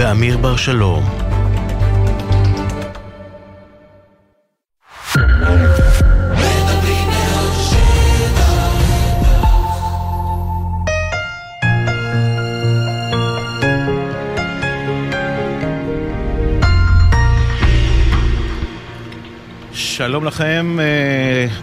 ואמיר 0.00 0.36
בר 0.36 0.56
שלום 0.56 1.04
שלום 19.72 20.24
לכם, 20.24 20.76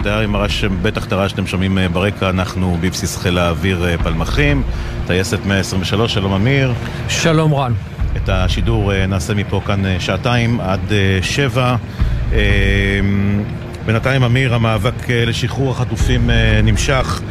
דייר 0.03 0.19
עם 0.19 0.35
הרעש, 0.35 0.63
בטח 0.63 1.05
את 1.05 1.11
הרעש 1.11 1.31
שאתם 1.31 1.47
שומעים 1.47 1.77
אה, 1.77 1.89
ברקע, 1.89 2.29
אנחנו 2.29 2.77
בבסיס 2.81 3.17
חיל 3.17 3.37
האוויר 3.37 3.87
אה, 3.87 3.97
פלמחים, 3.97 4.63
טייסת 5.07 5.45
123, 5.45 6.13
שלום 6.13 6.33
אמיר. 6.33 6.73
שלום 7.09 7.53
רן. 7.53 7.96
את 8.29 8.31
השידור 8.33 8.93
אה, 8.93 9.05
נעשה 9.05 9.33
מפה 9.33 9.61
כאן 9.65 9.99
שעתיים 9.99 10.59
עד 10.59 10.91
שבע. 11.21 11.75
בינתיים 13.85 14.23
אמיר, 14.23 14.55
המאבק 14.55 15.09
לשחרור 15.09 15.71
החטופים 15.71 16.29
נמשך. 16.63 17.21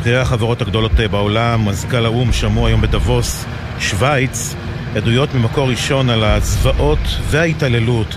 בכירי 0.00 0.20
החברות 0.20 0.62
הגדולות 0.62 0.92
בעולם, 1.10 1.68
מזכ"ל 1.68 2.04
האו"ם, 2.04 2.32
שמעו 2.32 2.66
היום 2.66 2.80
בדבוס, 2.80 3.44
שווייץ, 3.78 4.54
עדויות 4.96 5.34
ממקור 5.34 5.68
ראשון 5.68 6.10
על 6.10 6.24
הזוועות 6.24 6.98
וההתעללות 7.30 8.16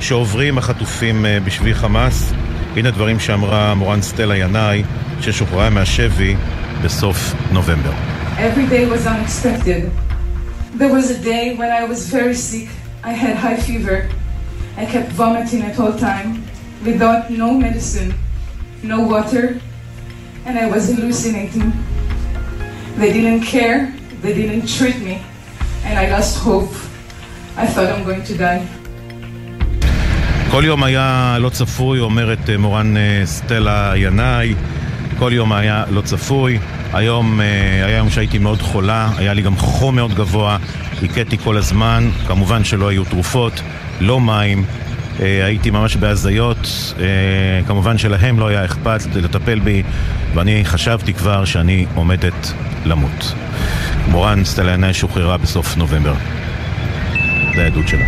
שעוברים 0.00 0.58
החטופים 0.58 1.26
אה, 1.26 1.38
בשבי 1.44 1.74
חמאס. 1.74 2.32
הנה 2.76 2.90
דברים 2.90 3.20
שאמרה 3.20 3.74
מורן 3.74 4.02
סטלה 4.02 4.36
ינאי, 4.36 4.82
ששוחררה 5.20 5.70
מהשבי 5.70 6.36
בסוף 6.82 7.34
נובמבר. 7.52 7.92
Every 8.38 8.70
day 8.70 8.92
was 8.92 9.06
unexpected. 9.06 10.07
There 10.77 10.91
was 10.91 11.11
a 11.11 11.19
day 11.19 11.55
when 11.55 11.71
I 11.71 11.83
was 11.85 12.09
very 12.09 12.33
sick. 12.35 12.69
I 13.03 13.11
had 13.11 13.35
high 13.37 13.57
fever. 13.57 14.09
I 14.75 14.85
kept 14.85 15.09
vomiting 15.11 15.61
at 15.61 15.79
all 15.79 15.93
time, 15.93 16.43
without 16.83 17.29
no 17.29 17.53
medicine, 17.53 18.13
no 18.81 19.01
water, 19.01 19.61
and 20.45 20.57
I 20.57 20.65
was 20.67 20.89
hallucinating. 20.89 21.71
They 22.97 23.13
didn't 23.13 23.41
care, 23.41 23.93
they 24.21 24.33
didn't 24.33 24.67
treat 24.67 24.97
me, 24.99 25.21
and 25.85 25.99
I 25.99 26.09
lost 26.09 26.39
hope. 26.39 26.73
I 27.55 27.67
thought 27.67 27.89
I'm 27.93 28.03
going 28.03 28.23
to 28.23 28.37
die. 28.37 28.65
כל 30.51 30.63
יום 30.65 30.83
היה 30.83 31.37
לא 31.39 31.49
צפוי, 31.49 31.99
אומרת 31.99 32.49
אה, 32.49 32.57
מורן 32.57 32.97
אה, 32.97 33.21
סטלה 33.25 33.93
ינאי, 33.95 34.55
כל 35.19 35.31
יום 35.33 35.53
היה 35.53 35.83
לא 35.89 36.01
צפוי. 36.01 36.59
היום 36.92 37.40
אה, 37.40 37.46
היה 37.86 37.96
יום 37.96 38.10
שהייתי 38.10 38.38
מאוד 38.38 38.62
חולה, 38.62 39.10
היה 39.16 39.34
לי 39.34 39.42
גם 39.42 39.56
חום 39.56 39.96
מאוד 39.96 40.14
גבוה, 40.14 40.58
הכיתי 41.02 41.38
כל 41.38 41.56
הזמן, 41.56 42.10
כמובן 42.26 42.64
שלא 42.64 42.88
היו 42.88 43.04
תרופות, 43.04 43.60
לא 44.00 44.20
מים, 44.20 44.64
הייתי 45.18 45.70
ממש 45.70 45.96
בהזיות, 45.96 46.94
כמובן 47.66 47.98
שלהם 47.98 48.38
לא 48.38 48.48
היה 48.48 48.64
אכפת 48.64 49.00
לטפל 49.14 49.58
בי, 49.58 49.82
ואני 50.34 50.64
חשבתי 50.64 51.14
כבר 51.14 51.44
שאני 51.44 51.86
עומדת 51.94 52.52
למות. 52.84 53.34
מורן 54.08 54.44
סטלה 54.44 54.72
ינאי 54.72 54.94
שוחררה 54.94 55.36
בסוף 55.36 55.76
נובמבר. 55.76 56.14
זה 57.56 57.62
העדות 57.62 57.88
שלה. 57.88 58.04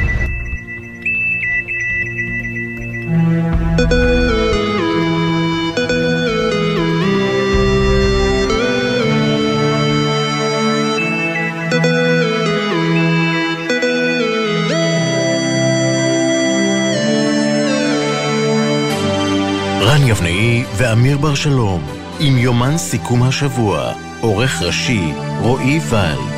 רן 19.91 20.07
יבנאי 20.07 20.65
ואמיר 20.77 21.19
בר 21.19 21.35
שלום, 21.35 21.87
עם 22.21 22.39
יומן 22.39 22.79
סיכום 22.79 23.23
השבוע, 23.23 23.93
עורך 24.21 24.63
ראשי 24.63 25.13
רועי 25.41 25.81
ולד. 25.91 26.30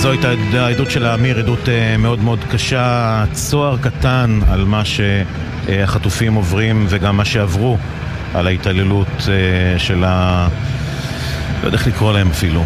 זו 0.00 0.10
הייתה 0.10 0.28
העדות 0.52 0.90
של 0.90 1.06
האמיר, 1.06 1.38
עדות 1.38 1.68
אה, 1.68 1.96
מאוד 1.96 2.20
מאוד 2.20 2.38
קשה, 2.50 3.24
צוהר 3.32 3.76
קטן 3.76 4.40
על 4.48 4.64
מה 4.64 4.82
שהחטופים 4.84 6.34
עוברים 6.34 6.86
וגם 6.88 7.16
מה 7.16 7.24
שעברו 7.24 7.78
על 8.34 8.46
ההתעללות 8.46 9.08
אה, 9.28 9.78
של 9.78 10.04
ה... 10.04 10.48
לא 11.62 11.66
יודע 11.66 11.78
איך 11.78 11.86
לקרוא 11.86 12.12
להם 12.12 12.30
אפילו, 12.30 12.64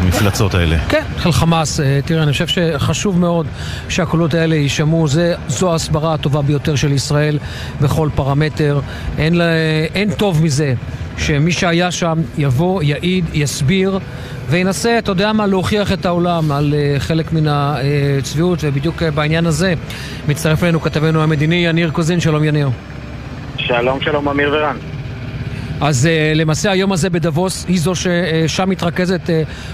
המפלצות 0.00 0.54
האלה. 0.54 0.76
כן, 0.88 1.02
של 1.22 1.32
חמאס. 1.32 1.80
אה, 1.80 2.00
תראה, 2.04 2.22
אני 2.22 2.32
חושב 2.32 2.46
שחשוב 2.46 3.18
מאוד 3.18 3.46
שהקולות 3.88 4.34
האלה 4.34 4.54
יישמעו. 4.54 5.06
זו 5.48 5.72
ההסברה 5.72 6.14
הטובה 6.14 6.42
ביותר 6.42 6.76
של 6.76 6.92
ישראל 6.92 7.38
בכל 7.80 8.08
פרמטר. 8.14 8.80
אין, 9.18 9.34
לה, 9.34 9.44
אין 9.94 10.10
טוב 10.14 10.42
מזה 10.42 10.74
שמי 11.18 11.52
שהיה 11.52 11.90
שם 11.90 12.18
יבוא, 12.38 12.82
יעיד, 12.82 13.24
יסביר. 13.32 13.98
וינסה, 14.48 14.98
אתה 14.98 15.10
יודע 15.10 15.32
מה, 15.32 15.46
להוכיח 15.46 15.92
את 15.92 16.06
העולם 16.06 16.52
על 16.52 16.74
uh, 16.74 17.00
חלק 17.00 17.32
מן 17.32 17.46
הצביעות, 17.48 18.58
ובדיוק 18.62 19.02
uh, 19.02 19.10
בעניין 19.10 19.46
הזה 19.46 19.74
מצטרף 20.28 20.62
אלינו 20.62 20.80
כתבנו 20.80 21.22
המדיני 21.22 21.66
יניר 21.66 21.90
קוזין, 21.90 22.20
שלום 22.20 22.44
יניר. 22.44 22.70
שלום, 23.58 24.00
שלום, 24.00 24.28
אמיר 24.28 24.50
ורן. 24.52 24.76
אז 25.80 26.08
uh, 26.08 26.38
למעשה 26.38 26.70
היום 26.70 26.92
הזה 26.92 27.10
בדבוס 27.10 27.64
היא 27.68 27.80
זו 27.80 27.92
ששם 27.94 28.70
מתרכזת, 28.70 29.20
uh, 29.26 29.30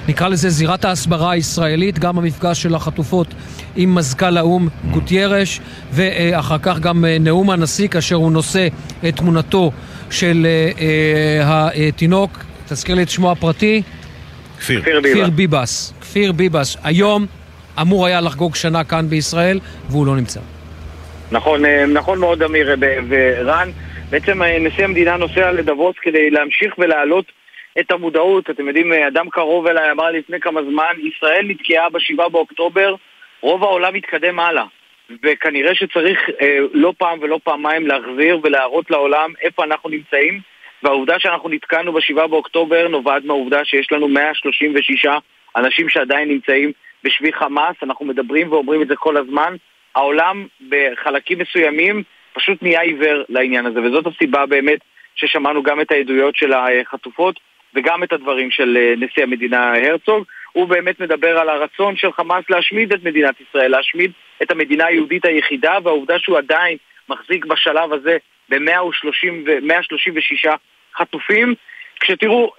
נקרא 0.08 0.28
לזה 0.28 0.50
זירת 0.50 0.84
ההסברה 0.84 1.30
הישראלית, 1.30 1.98
גם 1.98 2.18
המפגש 2.18 2.62
של 2.62 2.74
החטופות 2.74 3.34
עם 3.76 3.94
מזכ"ל 3.94 4.36
האו"ם 4.36 4.68
גוטיירש, 4.90 5.60
ואחר 5.92 6.58
כך 6.58 6.78
גם 6.78 7.04
נאום 7.20 7.50
הנשיא 7.50 7.88
כאשר 7.88 8.16
הוא 8.16 8.32
נושא 8.32 8.68
את 9.08 9.16
תמונתו 9.16 9.72
של 10.12 10.46
uh, 10.46 10.78
uh, 10.78 10.82
התינוק, 11.88 12.30
תזכיר 12.68 12.94
לי 12.94 13.02
את 13.02 13.08
שמו 13.08 13.32
הפרטי. 13.32 13.82
כפיר. 14.58 14.80
כפיר 14.80 15.00
ביבס. 15.00 15.28
ביבס. 15.28 15.94
כפיר 16.00 16.32
ביבס. 16.32 16.76
היום 16.84 17.26
אמור 17.80 18.06
היה 18.06 18.20
לחגוג 18.20 18.54
שנה 18.54 18.84
כאן 18.84 19.08
בישראל, 19.08 19.58
והוא 19.90 20.06
לא 20.06 20.16
נמצא. 20.16 20.40
נכון, 21.32 21.64
אה, 21.64 21.86
נכון 21.86 22.18
מאוד, 22.18 22.42
אמיר 22.42 22.70
אה, 22.70 22.98
ורן. 23.08 23.70
בעצם 24.10 24.42
אה, 24.42 24.58
נשיא 24.58 24.84
המדינה 24.84 25.16
נוסע 25.16 25.52
לדבוס 25.52 25.96
כדי 26.02 26.30
להמשיך 26.30 26.78
ולהעלות 26.78 27.24
את 27.80 27.90
המודעות. 27.90 28.50
אתם 28.50 28.68
יודעים, 28.68 28.92
אדם 28.92 29.28
קרוב 29.30 29.66
אליי 29.66 29.90
אמר 29.90 30.10
לפני 30.10 30.40
כמה 30.40 30.60
זמן, 30.62 30.92
ישראל 31.08 31.46
נתקעה 31.48 31.90
ב-7 31.90 32.28
באוקטובר, 32.28 32.94
רוב 33.40 33.64
העולם 33.64 33.94
התקדם 33.94 34.40
הלאה. 34.40 34.64
וכנראה 35.22 35.74
שצריך 35.74 36.18
אה, 36.40 36.58
לא 36.72 36.92
פעם 36.98 37.18
ולא 37.22 37.40
פעמיים 37.44 37.86
להחזיר 37.86 38.38
ולהראות 38.42 38.90
לעולם 38.90 39.32
איפה 39.42 39.64
אנחנו 39.64 39.90
נמצאים. 39.90 40.40
והעובדה 40.82 41.18
שאנחנו 41.18 41.48
נתקענו 41.48 41.92
ב-7 41.92 42.26
באוקטובר 42.26 42.88
נובעת 42.88 43.24
מהעובדה 43.24 43.64
שיש 43.64 43.92
לנו 43.92 44.08
136 44.08 45.06
אנשים 45.56 45.88
שעדיין 45.88 46.28
נמצאים 46.28 46.72
בשבי 47.04 47.32
חמאס, 47.32 47.76
אנחנו 47.82 48.06
מדברים 48.06 48.52
ואומרים 48.52 48.82
את 48.82 48.88
זה 48.88 48.96
כל 48.96 49.16
הזמן. 49.16 49.56
העולם 49.94 50.46
בחלקים 50.68 51.38
מסוימים 51.38 52.02
פשוט 52.32 52.62
נהיה 52.62 52.80
עיוור 52.80 53.22
לעניין 53.28 53.66
הזה, 53.66 53.80
וזאת 53.80 54.06
הסיבה 54.06 54.46
באמת 54.46 54.78
ששמענו 55.14 55.62
גם 55.62 55.80
את 55.80 55.92
העדויות 55.92 56.36
של 56.36 56.52
החטופות 56.52 57.40
וגם 57.74 58.02
את 58.02 58.12
הדברים 58.12 58.50
של 58.50 58.76
אה, 58.76 58.94
נשיא 58.96 59.22
המדינה 59.22 59.72
הרצוג. 59.74 60.24
הוא 60.52 60.68
באמת 60.68 61.00
מדבר 61.00 61.38
על 61.38 61.48
הרצון 61.48 61.96
של 61.96 62.12
חמאס 62.12 62.44
להשמיד 62.50 62.92
את 62.92 63.02
מדינת 63.04 63.34
ישראל, 63.40 63.70
להשמיד 63.70 64.12
את 64.42 64.50
המדינה 64.50 64.86
היהודית 64.86 65.24
היחידה, 65.24 65.78
והעובדה 65.82 66.18
שהוא 66.18 66.38
עדיין 66.38 66.76
מחזיק 67.08 67.46
בשלב 67.46 67.92
הזה 67.92 68.16
ב-136 68.48 70.50
חטופים. 70.96 71.54
כשתראו, 72.00 72.52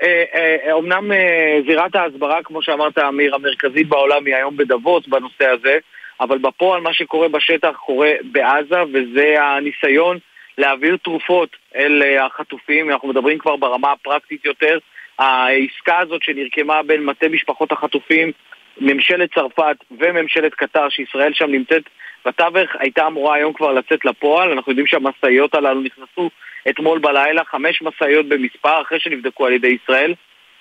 אומנם 0.71 1.11
אה, 1.11 1.17
אה, 1.17 1.23
אה, 1.23 1.61
זירת 1.67 1.95
ההסברה, 1.95 2.43
כמו 2.43 2.61
שאמרת, 2.61 2.97
אמיר, 2.97 3.35
המרכזית 3.35 3.87
בעולם 3.87 4.25
היא 4.25 4.35
היום 4.35 4.57
בדבות 4.57 5.07
בנושא 5.07 5.49
הזה, 5.49 5.77
אבל 6.19 6.37
בפועל 6.37 6.81
מה 6.81 6.93
שקורה 6.93 7.27
בשטח 7.27 7.75
קורה 7.85 8.11
בעזה, 8.31 8.83
וזה 8.93 9.43
הניסיון 9.43 10.17
להעביר 10.57 10.97
תרופות 11.03 11.49
אל 11.75 12.17
החטופים. 12.19 12.91
אנחנו 12.91 13.07
מדברים 13.07 13.37
כבר 13.37 13.55
ברמה 13.55 13.91
הפרקטית 13.91 14.45
יותר. 14.45 14.77
העסקה 15.19 15.99
הזאת 15.99 16.23
שנרקמה 16.23 16.83
בין 16.83 17.05
מטה 17.05 17.29
משפחות 17.29 17.71
החטופים, 17.71 18.31
ממשלת 18.77 19.33
צרפת 19.33 19.75
וממשלת 19.91 20.53
קטר, 20.53 20.89
שישראל 20.89 21.33
שם 21.33 21.51
נמצאת 21.51 21.83
בתווך, 22.25 22.69
הייתה 22.79 23.07
אמורה 23.07 23.35
היום 23.35 23.53
כבר 23.53 23.71
לצאת 23.71 24.05
לפועל. 24.05 24.51
אנחנו 24.51 24.71
יודעים 24.71 24.87
שהמשאיות 24.87 25.55
הללו 25.55 25.81
נכנסו 25.81 26.29
אתמול 26.69 26.99
בלילה, 26.99 27.43
חמש 27.45 27.81
משאיות 27.81 28.25
במספר, 28.25 28.81
אחרי 28.81 28.99
שנבדקו 28.99 29.45
על 29.45 29.53
ידי 29.53 29.77
ישראל. 29.83 30.13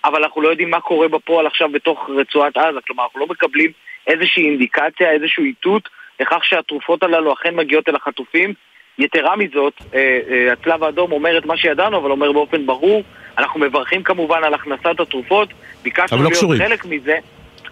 אבל 0.04 0.22
אנחנו 0.22 0.42
לא 0.42 0.48
יודעים 0.48 0.70
מה 0.70 0.80
קורה 0.80 1.08
בפועל 1.08 1.46
עכשיו 1.46 1.68
בתוך 1.68 2.10
רצועת 2.16 2.56
עזה. 2.56 2.78
כלומר, 2.86 3.04
אנחנו 3.04 3.20
לא 3.20 3.26
מקבלים 3.26 3.72
איזושהי 4.06 4.44
אינדיקציה, 4.46 5.10
איזשהו 5.10 5.44
איתות 5.44 5.88
לכך 6.20 6.44
שהתרופות 6.44 7.02
הללו 7.02 7.32
אכן 7.32 7.54
מגיעות 7.54 7.88
אל 7.88 7.96
החטופים. 7.96 8.54
יתרה 8.98 9.36
מזאת, 9.36 9.72
אה, 9.94 10.18
אה, 10.30 10.52
הצלב 10.52 10.84
האדום 10.84 11.12
אומר 11.12 11.38
את 11.38 11.46
מה 11.46 11.56
שידענו, 11.56 11.98
אבל 11.98 12.10
אומר 12.10 12.32
באופן 12.32 12.66
ברור, 12.66 13.02
אנחנו 13.38 13.60
מברכים 13.60 14.02
כמובן 14.02 14.44
על 14.44 14.54
הכנסת 14.54 15.00
התרופות, 15.00 15.48
ביקשנו 15.82 16.18
לא 16.18 16.22
להיות 16.22 16.36
קשורים. 16.36 16.58
חלק 16.58 16.84
מזה, 16.84 17.18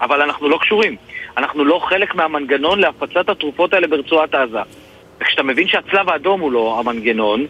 אבל 0.00 0.22
אנחנו 0.22 0.48
לא 0.48 0.58
קשורים. 0.60 0.96
אנחנו 1.36 1.64
לא 1.64 1.80
חלק 1.88 2.14
מהמנגנון 2.14 2.78
להפצת 2.78 3.28
התרופות 3.28 3.74
האלה 3.74 3.86
ברצועת 3.86 4.34
עזה. 4.34 4.58
וכשאתה 5.20 5.42
מבין 5.42 5.68
שהצלב 5.68 6.08
האדום 6.08 6.40
הוא 6.40 6.52
לא 6.52 6.76
המנגנון, 6.80 7.46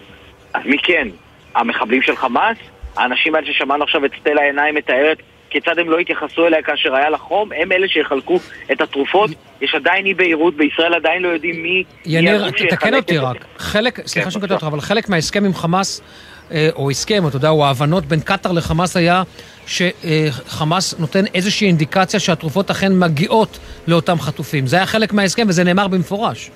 אז 0.55 0.63
מי 0.65 0.79
כן? 0.79 1.09
המחבלים 1.55 2.03
של 2.03 2.17
חמאס? 2.17 2.57
האנשים 2.97 3.35
האלה 3.35 3.47
ששמענו 3.47 3.85
עכשיו 3.85 4.05
את 4.05 4.11
סטלה 4.21 4.43
עיניים 4.43 4.75
מתארת 4.75 5.23
כיצד 5.51 5.79
הם 5.79 5.91
לא 5.91 5.99
התייחסו 5.99 6.47
אליה 6.47 6.63
כאשר 6.63 6.95
היה 6.95 7.11
לה 7.11 7.19
חום, 7.19 7.53
הם 7.53 7.73
אלה 7.73 7.89
שיחלקו 7.89 8.39
את 8.73 8.81
התרופות. 8.81 9.31
יש 9.61 9.75
עדיין 9.75 10.07
אי 10.07 10.15
בהירות, 10.15 10.55
בישראל 10.55 10.95
עדיין 10.95 11.23
לא 11.23 11.29
יודעים 11.29 11.63
מי... 11.63 11.85
יניר, 12.07 12.51
שיחלק 12.57 12.95
אותי 12.95 13.19
רק. 13.19 13.45
חלק, 13.57 14.07
סליחה 14.07 14.31
שאני 14.31 14.41
בבקשה. 14.41 14.55
אותך, 14.55 14.67
אבל 14.67 14.81
חלק 14.81 15.09
מההסכם 15.09 15.45
עם 15.45 15.55
חמאס, 15.55 16.03
או 16.75 16.91
הסכם, 16.91 17.29
אתה 17.29 17.37
יודע, 17.37 17.49
או 17.49 17.65
ההבנות 17.65 18.05
בין 18.05 18.21
קטאר 18.21 18.53
לחמאס 18.53 18.97
היה 18.97 19.23
שחמאס 19.67 20.99
נותן 20.99 21.25
איזושהי 21.35 21.67
אינדיקציה 21.67 22.21
שהתרופות 22.21 22.71
אכן 22.71 22.99
מגיעות 22.99 23.59
לאותם 23.89 24.19
חטופים. 24.19 24.67
זה 24.67 24.77
היה 24.77 24.87
חלק 24.87 25.13
מההסכם 25.13 25.47
וזה 25.49 25.65
נאמר 25.65 25.89
במפורש. 25.89 26.51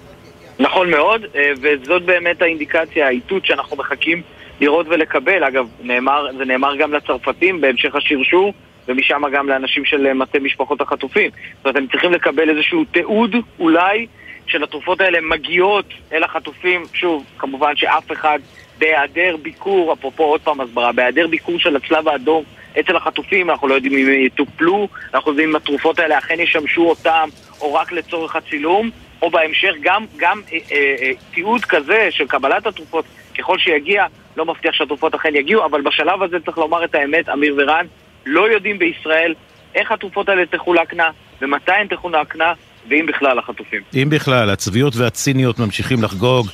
נכון 0.59 0.91
מאוד, 0.91 1.25
אה, 1.37 1.53
וזאת 1.63 2.03
באמת 2.03 2.43
האינדיקציה, 2.43 3.07
האיתות 3.07 3.47
שאנחנו 3.47 3.77
מחכים 3.77 4.23
לראות 4.61 4.87
ולקבל. 4.89 5.45
אגב, 5.45 5.67
נאמר, 5.83 6.27
זה 6.39 6.45
נאמר 6.45 6.77
גם 6.77 6.93
לצרפתים 6.93 7.61
בהמשך 7.61 7.95
השרשור, 7.95 8.55
ומשם 8.89 9.23
גם 9.33 9.49
לאנשים 9.49 9.85
של 9.85 10.07
אה, 10.07 10.15
מטה 10.15 10.39
משפחות 10.39 10.81
החטופים. 10.81 11.31
זאת 11.31 11.65
אומרת, 11.65 11.77
הם 11.77 11.87
צריכים 11.87 12.13
לקבל 12.13 12.51
איזשהו 12.51 12.85
תיעוד, 12.85 13.37
אולי, 13.59 14.07
של 14.47 14.63
התרופות 14.63 15.01
האלה 15.01 15.19
מגיעות 15.21 15.87
אל 16.13 16.25
החטופים. 16.25 16.83
שוב, 16.93 17.25
כמובן 17.39 17.77
שאף 17.77 18.13
אחד, 18.13 18.39
בהיעדר 18.79 19.37
ביקור, 19.43 19.93
אפרופו 19.93 20.25
עוד 20.25 20.41
פעם 20.41 20.61
הסברה, 20.61 20.93
בהיעדר 20.93 21.27
ביקור 21.27 21.59
של 21.59 21.77
הצלב 21.77 22.09
האדום 22.09 22.45
אצל 22.81 22.97
החטופים, 22.97 23.51
אנחנו 23.51 23.69
לא 23.69 23.75
יודעים 23.75 23.99
אם 23.99 24.07
הם 24.07 24.21
יטופלו, 24.27 24.89
אנחנו 25.15 25.31
יודעים 25.31 25.49
אם 25.49 25.57
התרופות 25.57 25.99
האלה 25.99 26.19
אכן 26.19 26.41
ישמשו 26.41 26.89
אותם, 26.89 27.29
או 27.61 27.75
רק 27.75 27.93
לצורך 27.93 28.37
הצילום. 28.37 28.91
או 29.25 29.31
בהמשך 29.31 29.75
גם, 29.81 30.05
גם 30.17 30.41
אה, 30.53 30.59
אה, 30.73 30.95
אה, 31.01 31.11
תיעוד 31.35 31.65
כזה 31.65 32.09
של 32.11 32.27
קבלת 32.27 32.67
התרופות 32.67 33.05
ככל 33.39 33.59
שיגיע, 33.59 34.07
לא 34.37 34.45
מבטיח 34.45 34.75
שהתרופות 34.75 35.15
אכן 35.15 35.37
יגיעו, 35.37 35.65
אבל 35.65 35.81
בשלב 35.81 36.23
הזה 36.23 36.41
צריך 36.45 36.59
לומר 36.59 36.85
את 36.85 36.95
האמת, 36.95 37.29
אמיר 37.29 37.55
ורן, 37.59 37.87
לא 38.27 38.51
יודעים 38.51 38.79
בישראל 38.79 39.35
איך 39.75 39.93
התרופות 39.93 40.29
האלה 40.29 40.47
תחולקנה 40.47 41.11
ומתי 41.43 41.73
הן 41.73 41.87
תחולקנה, 41.87 42.53
ואם 42.91 43.07
בכלל 43.07 43.39
החטופים. 43.39 43.81
אם 43.95 44.09
בכלל, 44.11 44.51
הצביעות 44.51 44.97
והציניות 44.97 45.59
ממשיכים 45.59 46.03
לחגוג, 46.03 46.49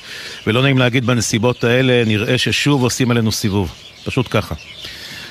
ולא 0.46 0.62
נעים 0.62 0.78
להגיד 0.78 1.06
בנסיבות 1.06 1.64
האלה, 1.64 2.02
נראה 2.06 2.38
ששוב 2.38 2.82
עושים 2.82 3.10
עלינו 3.10 3.32
סיבוב. 3.32 3.74
פשוט 4.04 4.26
ככה. 4.30 4.54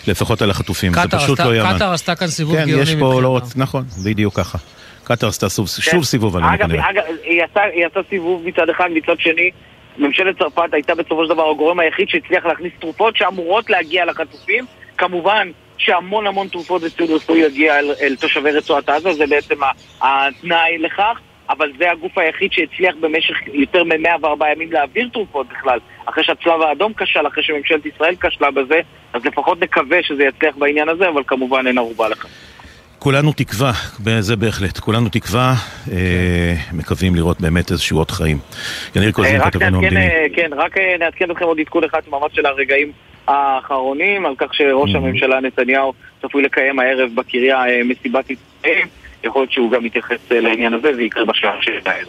לפחות 0.08 0.42
על 0.42 0.50
החטופים. 0.50 0.94
זה 0.94 1.08
פשוט 1.12 1.40
לא 1.40 1.56
יאמן. 1.56 1.76
קטאר 1.76 1.94
עשתה 1.94 2.16
כאן 2.16 2.28
סיבוב 2.28 2.56
כן, 2.56 2.66
גאוני 2.66 2.82
יש 2.82 2.96
פה 2.96 3.22
לא 3.22 3.36
מבחינתה. 3.36 3.60
נכון, 3.60 3.84
בדיוק 4.06 4.36
ככה. 4.38 4.58
קטאר 5.04 5.30
עשתה 5.30 5.46
כן. 5.46 5.92
שוב 5.92 6.04
סיבוב 6.04 6.38
עלינו 6.38 6.52
כנראה. 6.58 6.90
אגב, 6.90 7.04
היא 7.24 7.86
עשתה 7.86 8.00
סיבוב 8.10 8.44
מצד 8.46 8.70
אחד, 8.70 8.88
מצד 8.94 9.20
שני, 9.20 9.50
ממשלת 9.98 10.38
צרפת 10.40 10.74
הייתה 10.74 10.96
בסופו 10.96 11.24
של 11.24 11.34
דבר 11.34 11.50
הגורם 11.50 11.80
היחיד 11.80 12.10
שהצליח 12.10 12.46
להכניס 12.46 12.72
תרופות 12.80 13.18
שאמורות 13.18 13.70
להגיע 13.70 14.06
לחטופים. 14.06 14.66
כמובן 14.98 15.52
שהמון 15.80 16.28
המון 16.28 16.48
תרופות 16.48 16.82
וציוד 16.84 17.10
רפואי 17.10 17.40
יגיע 17.40 17.80
אל, 17.80 17.92
אל 18.02 18.16
תושבי 18.16 18.52
רצועת 18.52 18.90
עזה, 18.90 19.14
זה 19.14 19.26
בעצם 19.28 19.56
התנאי 20.02 20.78
לכך. 20.78 21.20
אבל 21.50 21.72
זה 21.78 21.92
הגוף 21.92 22.18
היחיד 22.18 22.52
שהצליח 22.52 22.96
במשך 23.00 23.36
יותר 23.54 23.84
מ-104 23.84 24.46
ימים 24.56 24.72
להעביר 24.72 25.10
תרופות 25.14 25.48
בכלל, 25.50 25.80
אחרי 26.06 26.24
שהצלב 26.24 26.62
האדום 26.62 26.94
כשל, 26.98 27.28
אחרי 27.28 27.44
שממשלת 27.44 27.86
ישראל 27.86 28.16
כשלה 28.16 28.52
בזה, 28.52 28.80
אז 29.14 29.26
לפחות 29.26 29.62
נקווה 29.62 30.04
שזה 30.04 30.24
יצליח 30.24 30.56
בעניין 30.58 30.90
הזה, 30.90 31.10
אבל 31.10 31.24
כמובן 31.28 31.68
אין 31.68 31.78
ערובה 31.78 32.10
לכך. 32.10 32.28
כולנו 33.00 33.34
תקווה, 33.34 33.72
זה 34.20 34.36
בהחלט, 34.36 34.80
כולנו 34.80 35.10
תקווה, 35.10 35.54
אה, 35.92 36.54
מקווים 36.74 37.16
לראות 37.16 37.42
באמת 37.42 37.72
איזשהו 37.72 37.98
עוד 37.98 38.12
חיים. 38.12 38.38
יניר 38.96 39.12
קוזין, 39.12 39.42
אה, 39.42 39.48
רק 39.48 39.54
כתבנו 39.54 39.78
המדיני. 39.78 40.08
אה, 40.08 40.26
כן, 40.34 40.50
רק 40.58 40.78
אה, 40.78 40.96
נעדכן 41.00 41.32
אתכם 41.32 41.46
עוד 41.46 41.60
עדכון 41.60 41.84
אחד 41.84 42.00
ממש 42.08 42.32
של 42.36 42.46
הרגעים 42.46 42.92
האחרונים, 43.30 44.26
על 44.26 44.34
כך 44.38 44.54
שראש 44.54 44.94
Mhm. 44.94 44.98
הממשלה 44.98 45.40
נתניהו 45.40 45.94
צפוי 46.22 46.44
לקיים 46.44 46.80
הערב 46.80 47.10
בקריה 47.16 47.66
אה, 47.68 47.82
מסיבת 47.86 48.26
עיתונאים. 48.30 48.88
יכול 49.24 49.42
להיות 49.42 49.52
שהוא 49.52 49.72
גם 49.72 49.86
יתייחס 49.86 50.32
אה, 50.32 50.40
לעניין 50.42 50.74
הזה 50.74 50.90
ויקרה 50.98 51.26
בשעה 51.26 51.56
של 51.62 51.72
הערב. 51.86 52.08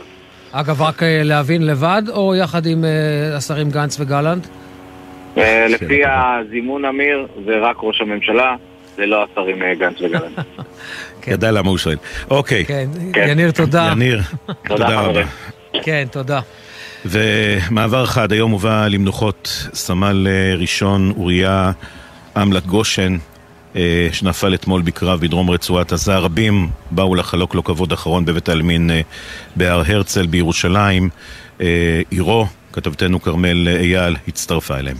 אגב, 0.52 0.82
רק 0.82 1.02
אה, 1.02 1.20
להבין 1.24 1.66
לבד, 1.66 2.02
או 2.08 2.34
יחד 2.34 2.66
עם 2.66 2.84
השרים 3.36 3.70
גנץ 3.70 4.00
וגלנט? 4.00 4.46
לפי. 5.68 6.00
הזימון, 6.06 6.84
אמיר, 6.84 7.26
זה 7.46 7.58
רק 7.58 7.76
ראש 7.82 8.00
הממשלה, 8.00 8.56
זה 8.96 9.06
לא 9.06 9.24
השרים 9.32 9.62
גנץ 9.78 10.00
וגלנט. 10.00 10.38
כן. 11.22 11.32
ידע 11.32 11.50
למה 11.50 11.68
הוא 11.70 11.78
שואל. 11.78 11.96
אוקיי, 12.30 12.64
כן, 12.64 12.86
כן. 13.12 13.26
יניר, 13.28 13.50
תודה. 13.50 13.88
יניר, 13.92 14.20
תודה 14.68 15.00
רבה. 15.00 15.22
כן, 15.82 16.04
תודה. 16.10 16.40
ומעבר 17.04 18.06
חד, 18.06 18.32
היום 18.32 18.50
הובא 18.50 18.88
למנוחות 18.88 19.68
סמל 19.74 20.26
אה, 20.30 20.54
ראשון 20.56 21.10
אוריה 21.10 21.72
אמלק 22.36 22.64
גושן, 22.64 23.16
אה, 23.76 24.08
שנפל 24.12 24.54
אתמול 24.54 24.82
בקרב 24.82 25.20
בדרום 25.20 25.50
רצועת 25.50 25.92
עזה. 25.92 26.16
רבים 26.16 26.68
באו 26.90 27.14
לחלוק 27.14 27.54
לו 27.54 27.64
כבוד 27.64 27.92
אחרון 27.92 28.24
בבית 28.24 28.48
העלמין 28.48 28.90
אה, 28.90 29.00
בהר 29.56 29.82
הרצל 29.86 30.26
בירושלים. 30.26 31.08
עירו, 32.10 32.46
כתבתנו 32.72 33.22
כרמל 33.22 33.68
אייל, 33.68 34.16
הצטרפה 34.28 34.78
אליהם. 34.78 34.96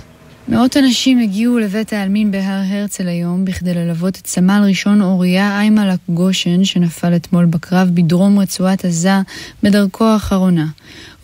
מאות 0.48 0.76
אנשים 0.76 1.18
הגיעו 1.18 1.58
לבית 1.58 1.92
העלמין 1.92 2.30
בהר 2.30 2.62
הרצל 2.70 3.08
היום 3.08 3.44
בכדי 3.44 3.74
ללוות 3.74 4.18
את 4.18 4.26
סמל 4.26 4.62
ראשון 4.68 5.02
אוריה 5.02 5.58
איימלק 5.60 5.98
גושן 6.08 6.64
שנפל 6.64 7.16
אתמול 7.16 7.44
בקרב 7.44 7.88
בדרום 7.94 8.38
רצועת 8.38 8.84
עזה 8.84 9.14
בדרכו 9.62 10.04
האחרונה. 10.04 10.66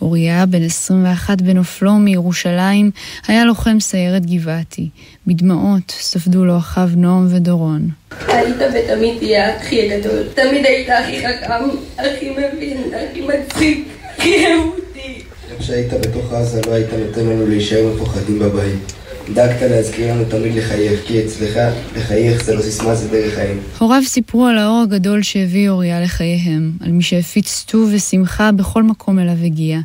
אוריה, 0.02 0.46
בן 0.46 0.62
21 0.62 1.42
בנופלו 1.42 1.92
מירושלים, 1.92 2.90
היה 3.28 3.44
לוחם 3.44 3.80
סיירת 3.80 4.26
גבעתי. 4.26 4.88
בדמעות 5.26 5.90
ספדו 5.90 6.44
לו 6.44 6.58
אחיו 6.58 6.88
נועם 6.96 7.26
ודורון. 7.30 7.88
היית 8.28 8.56
ותמיד 8.56 9.18
תהיה 9.18 9.56
הכי 9.56 9.92
הגדול. 9.92 10.22
תמיד 10.34 10.66
היית 10.66 10.88
הכי 10.90 11.26
חכם, 11.26 11.64
הכי 11.98 12.30
מבין, 12.30 12.78
הכי 13.10 13.20
מצחיק, 13.20 13.88
הכי 14.16 14.46
אהותי. 14.46 15.22
גם 15.50 15.58
כשהיית 15.58 15.92
בתוך 15.92 16.32
עזה 16.32 16.60
לא 16.66 16.72
היית 16.72 16.88
נותן 17.06 17.20
לנו 17.20 17.46
להישאר 17.46 17.94
מפוחדים 17.94 18.38
בבית. 18.38 18.92
דאגת 19.34 19.62
להזכיר 19.62 20.14
לנו 20.14 20.24
תמיד 20.24 20.54
לחייך, 20.54 21.00
כי 21.06 21.24
אצלך 21.24 21.58
לחייך 21.96 22.44
זה 22.44 22.54
לא 22.54 22.62
סיסמה, 22.62 22.94
זה 22.94 23.08
דרך 23.08 23.34
חיים. 23.34 23.58
הוריו 23.78 24.02
סיפרו 24.04 24.46
על 24.46 24.58
האור 24.58 24.82
הגדול 24.82 25.22
שהביא 25.22 25.68
אוריה 25.68 26.00
לחייהם, 26.00 26.72
על 26.80 26.92
מי 26.92 27.02
שהפיץ 27.02 27.64
טוב 27.68 27.90
ושמחה 27.92 28.52
בכל 28.52 28.82
מקום 28.82 29.18
אליו 29.18 29.44
הגיע. 29.44 29.78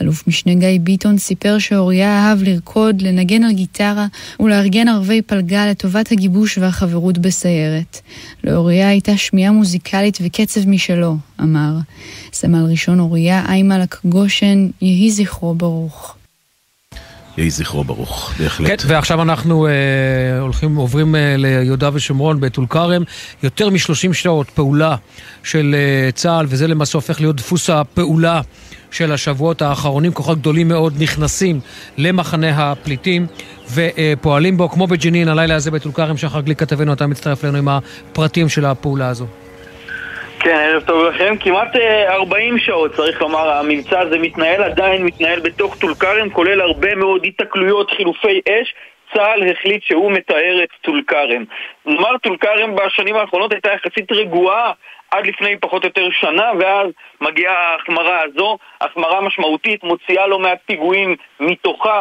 אלוף 0.00 0.28
משנה 0.28 0.54
גיא 0.54 0.80
ביטון 0.80 1.18
סיפר 1.18 1.58
שאוריה 1.58 2.08
אהב 2.08 2.42
לרקוד, 2.42 3.02
לנגן 3.02 3.44
על 3.44 3.52
גיטרה 3.52 4.06
ולארגן 4.40 4.88
ערבי 4.88 5.22
פלגה 5.22 5.66
לטובת 5.66 6.12
הגיבוש 6.12 6.58
והחברות 6.58 7.18
בסיירת. 7.18 8.00
לאוריה 8.44 8.88
הייתה 8.88 9.16
שמיעה 9.16 9.52
מוזיקלית 9.52 10.18
וקצב 10.22 10.68
משלו, 10.68 11.16
אמר. 11.40 11.72
סמל 12.32 12.64
ראשון 12.70 13.00
אוריה 13.00 13.44
איימלק 13.48 13.96
גושן, 14.04 14.68
יהי 14.82 15.10
זכרו 15.10 15.54
ברוך. 15.54 16.16
יהי 17.38 17.50
זכרו 17.50 17.84
ברוך, 17.84 18.32
בהחלט. 18.38 18.68
כן, 18.68 18.76
ועכשיו 18.86 19.22
אנחנו 19.22 19.66
אה, 19.66 19.72
הולכים, 20.40 20.76
עוברים 20.76 21.14
אה, 21.14 21.34
ליהודה 21.38 21.90
ושומרון 21.92 22.40
בטול 22.40 22.66
כרם. 22.70 23.02
יותר 23.42 23.70
מ-30 23.70 24.12
שעות 24.12 24.50
פעולה 24.50 24.96
של 25.42 25.74
אה, 25.78 26.12
צה"ל, 26.12 26.46
וזה 26.48 26.66
למעשה 26.66 26.98
הופך 26.98 27.20
להיות 27.20 27.36
דפוס 27.36 27.70
הפעולה 27.70 28.40
של 28.90 29.12
השבועות 29.12 29.62
האחרונים. 29.62 30.12
כוחות 30.12 30.38
גדולים 30.38 30.68
מאוד 30.68 31.02
נכנסים 31.02 31.60
למחנה 31.98 32.72
הפליטים 32.72 33.26
ופועלים 33.72 34.56
בו, 34.56 34.68
כמו 34.68 34.86
בג'נין, 34.86 35.28
הלילה 35.28 35.54
הזה 35.54 35.70
בטול 35.70 35.92
כרם. 35.92 36.16
שחר 36.16 36.40
גליק 36.40 36.58
כתבנו, 36.58 36.92
אתה 36.92 37.06
מצטרף 37.06 37.44
אלינו 37.44 37.58
עם 37.58 37.68
הפרטים 37.68 38.48
של 38.48 38.64
הפעולה 38.64 39.08
הזו. 39.08 39.26
כן, 40.42 40.56
ערב 40.56 40.82
טוב 40.82 41.04
לכם. 41.04 41.34
כמעט 41.40 41.76
אה, 41.76 42.12
40 42.12 42.58
שעות, 42.58 42.92
צריך 42.92 43.20
לומר, 43.22 43.50
המבצע 43.50 44.00
הזה 44.00 44.18
מתנהל, 44.18 44.62
עדיין 44.62 45.04
מתנהל 45.04 45.40
בתוך 45.40 45.76
טול 45.76 45.94
כרם, 45.94 46.30
כולל 46.30 46.60
הרבה 46.60 46.94
מאוד 46.94 47.24
התקלויות, 47.24 47.90
חילופי 47.90 48.40
אש. 48.48 48.74
צה"ל 49.14 49.50
החליט 49.50 49.82
שהוא 49.82 50.12
מתאר 50.12 50.62
את 50.62 50.68
טול 50.80 51.02
כרם. 51.06 51.44
נאמר, 51.86 52.18
טול 52.18 52.36
כרם 52.36 52.74
בשנים 52.76 53.16
האחרונות 53.16 53.52
הייתה 53.52 53.70
יחסית 53.72 54.12
רגועה 54.12 54.72
עד 55.10 55.26
לפני 55.26 55.56
פחות 55.60 55.84
או 55.84 55.88
יותר 55.88 56.08
שנה, 56.20 56.50
ואז 56.60 56.86
מגיעה 57.20 57.54
ההחמרה 57.54 58.20
הזו, 58.22 58.58
החמרה 58.80 59.20
משמעותית, 59.20 59.84
מוציאה 59.84 60.26
לא 60.26 60.38
מעט 60.38 60.58
פיגועים 60.66 61.16
מתוכה. 61.40 62.00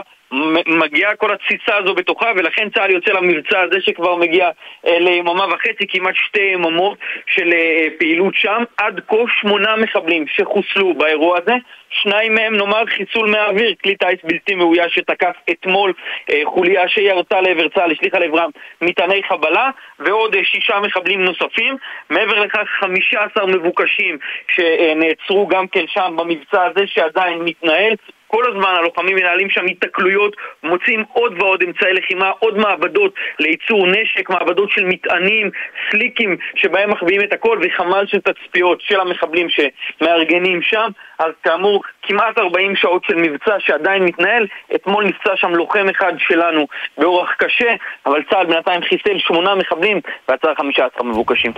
מגיעה 0.67 1.15
כל 1.15 1.33
התסיסה 1.33 1.77
הזו 1.77 1.93
בתוכה, 1.95 2.31
ולכן 2.35 2.69
צה"ל 2.69 2.91
יוצא 2.91 3.11
למבצע 3.11 3.59
הזה 3.59 3.81
שכבר 3.81 4.15
מגיע 4.15 4.49
אה, 4.87 4.99
ליממה 4.99 5.45
וחצי, 5.45 5.87
כמעט 5.89 6.15
שתי 6.15 6.41
יממות 6.41 6.97
של 7.27 7.53
אה, 7.53 7.87
פעילות 7.99 8.35
שם. 8.35 8.63
עד 8.77 8.99
כה 9.07 9.15
שמונה 9.41 9.75
מחבלים 9.75 10.25
שחוסלו 10.27 10.93
באירוע 10.93 11.37
הזה, 11.37 11.53
שניים 11.89 12.35
מהם 12.35 12.55
נאמר 12.55 12.85
חיסול 12.85 13.29
מהאוויר, 13.29 13.73
כלי 13.83 13.95
טיס 13.95 14.19
בלתי 14.23 14.55
מאויש 14.55 14.95
שתקף 14.95 15.35
אתמול 15.51 15.93
אה, 16.29 16.41
חוליה 16.45 16.87
שירתה 16.87 17.41
לעבר 17.41 17.67
צה"ל, 17.67 17.91
השליכה 17.91 18.19
לעברם 18.19 18.49
מטעני 18.81 19.21
חבלה, 19.29 19.69
ועוד 19.99 20.35
אה, 20.35 20.43
שישה 20.43 20.79
מחבלים 20.79 21.23
נוספים. 21.23 21.77
מעבר 22.09 22.39
לכך, 22.39 22.67
חמישה 22.79 23.19
עשר 23.23 23.45
מבוקשים 23.45 24.17
שנעצרו 24.51 25.47
גם 25.47 25.67
כן 25.67 25.85
שם 25.87 26.15
במבצע 26.17 26.63
הזה 26.63 26.87
שעדיין 26.87 27.39
מתנהל. 27.41 27.95
כל 28.31 28.43
הזמן 28.49 28.75
הלוחמים 28.79 29.15
מנהלים 29.15 29.49
שם 29.49 29.65
התקלויות, 29.65 30.35
מוצאים 30.63 31.03
עוד 31.13 31.33
ועוד 31.41 31.63
אמצעי 31.63 31.93
לחימה, 31.93 32.29
עוד 32.39 32.57
מעבדות 32.57 33.13
לייצור 33.39 33.87
נשק, 33.87 34.29
מעבדות 34.29 34.69
של 34.71 34.85
מטענים, 34.85 35.49
סליקים 35.89 36.37
שבהם 36.55 36.89
מחביאים 36.91 37.21
את 37.21 37.33
הכל 37.33 37.59
וחמ"ל 37.63 38.05
של 38.07 38.19
תצפיות 38.19 38.81
של 38.81 38.99
המחבלים 38.99 39.47
שמארגנים 39.49 40.61
שם. 40.61 40.89
אז 41.19 41.31
כאמור, 41.43 41.83
כמעט 42.03 42.37
40 42.37 42.75
שעות 42.75 43.03
של 43.03 43.15
מבצע 43.15 43.55
שעדיין 43.59 44.03
מתנהל. 44.03 44.47
אתמול 44.75 45.05
נפצע 45.05 45.31
שם 45.35 45.51
לוחם 45.55 45.85
אחד 45.89 46.13
שלנו 46.17 46.67
באורח 46.97 47.29
קשה, 47.37 47.73
אבל 48.05 48.23
צה"ל 48.29 48.45
בינתיים 48.45 48.81
חיסל 48.81 49.19
שמונה 49.19 49.55
מחבלים 49.55 49.99
ועצר 50.29 50.55
15 50.55 51.07
מבוקשים. 51.07 51.51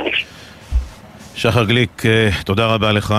שחר 1.35 1.63
גליק, 1.63 2.05
אה, 2.05 2.29
תודה 2.45 2.65
רבה 2.73 2.91
לך. 2.91 3.13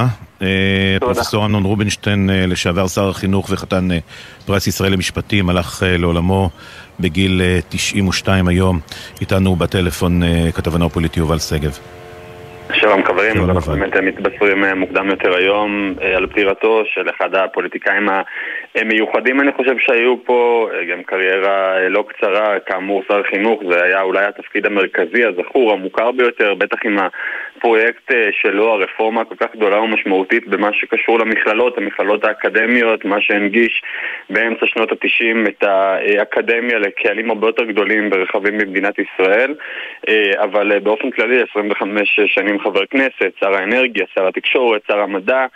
אה, 0.44 0.96
פרופסור 1.00 1.46
אמנון 1.46 1.64
רובינשטיין, 1.64 2.30
אה, 2.30 2.46
לשעבר 2.46 2.86
שר 2.86 3.08
החינוך 3.08 3.48
וחתן 3.50 3.88
פרס 4.46 4.66
ישראל 4.66 4.92
למשפטים, 4.92 5.50
הלך 5.50 5.82
לעולמו 5.86 6.50
בגיל 7.00 7.40
92 7.68 8.48
היום. 8.48 8.78
איתנו 9.20 9.56
בטלפון 9.56 10.22
כתבנו 10.54 10.86
הפוליטי 10.86 11.20
יובל 11.20 11.38
שגב. 11.38 11.78
שלום 12.72 13.04
חברים, 13.04 13.50
אנחנו 13.50 13.72
באמת 13.72 13.96
מתבשרים 13.96 14.64
מוקדם 14.76 15.10
יותר 15.10 15.34
היום 15.36 15.94
על 16.16 16.26
פטירתו 16.26 16.82
של 16.94 17.10
אחד 17.16 17.34
הפוליטיקאים 17.34 18.08
המיוחדים 18.76 19.40
אני 19.40 19.52
חושב 19.52 19.78
שהיו 19.78 20.25
פה, 20.25 20.69
גם 20.90 21.02
קריירה 21.02 21.88
לא 21.88 22.04
קצרה, 22.09 22.61
כאמור 22.61 23.02
שר 23.09 23.23
חינוך, 23.23 23.62
זה 23.71 23.85
היה 23.85 24.02
אולי 24.02 24.25
התפקיד 24.25 24.66
המרכזי, 24.66 25.25
הזכור, 25.25 25.73
המוכר 25.73 26.11
ביותר, 26.11 26.54
בטח 26.54 26.78
עם 26.85 26.99
הפרויקט 26.99 28.12
אה, 28.12 28.28
שלו, 28.33 28.73
הרפורמה 28.73 29.21
הכל 29.21 29.35
כך 29.40 29.57
גדולה 29.57 29.81
ומשמעותית 29.81 30.49
במה 30.49 30.73
שקשור 30.73 31.19
למכללות, 31.19 31.78
המכללות 31.78 32.25
האקדמיות, 32.25 33.04
מה 33.04 33.21
שהנגיש 33.21 33.83
באמצע 34.31 34.66
שנות 34.66 34.93
התשעים 34.93 35.47
את 35.47 35.64
האקדמיה 35.64 36.78
לקהלים 36.78 37.31
הרבה 37.31 37.47
יותר 37.47 37.64
גדולים 37.64 38.11
ורחבים 38.12 38.59
במדינת 38.59 38.95
ישראל, 38.99 39.54
אה, 40.09 40.43
אבל 40.43 40.73
אה, 40.73 40.81
באופן 40.81 41.11
כללי 41.11 41.43
25 41.50 42.21
שנים 42.26 42.61
חבר 42.61 42.87
כנסת, 42.87 43.33
שר 43.40 43.54
האנרגיה, 43.54 44.07
שר 44.14 44.28
התקשורת, 44.28 44.83
שר 44.87 45.00
המדע 45.00 45.47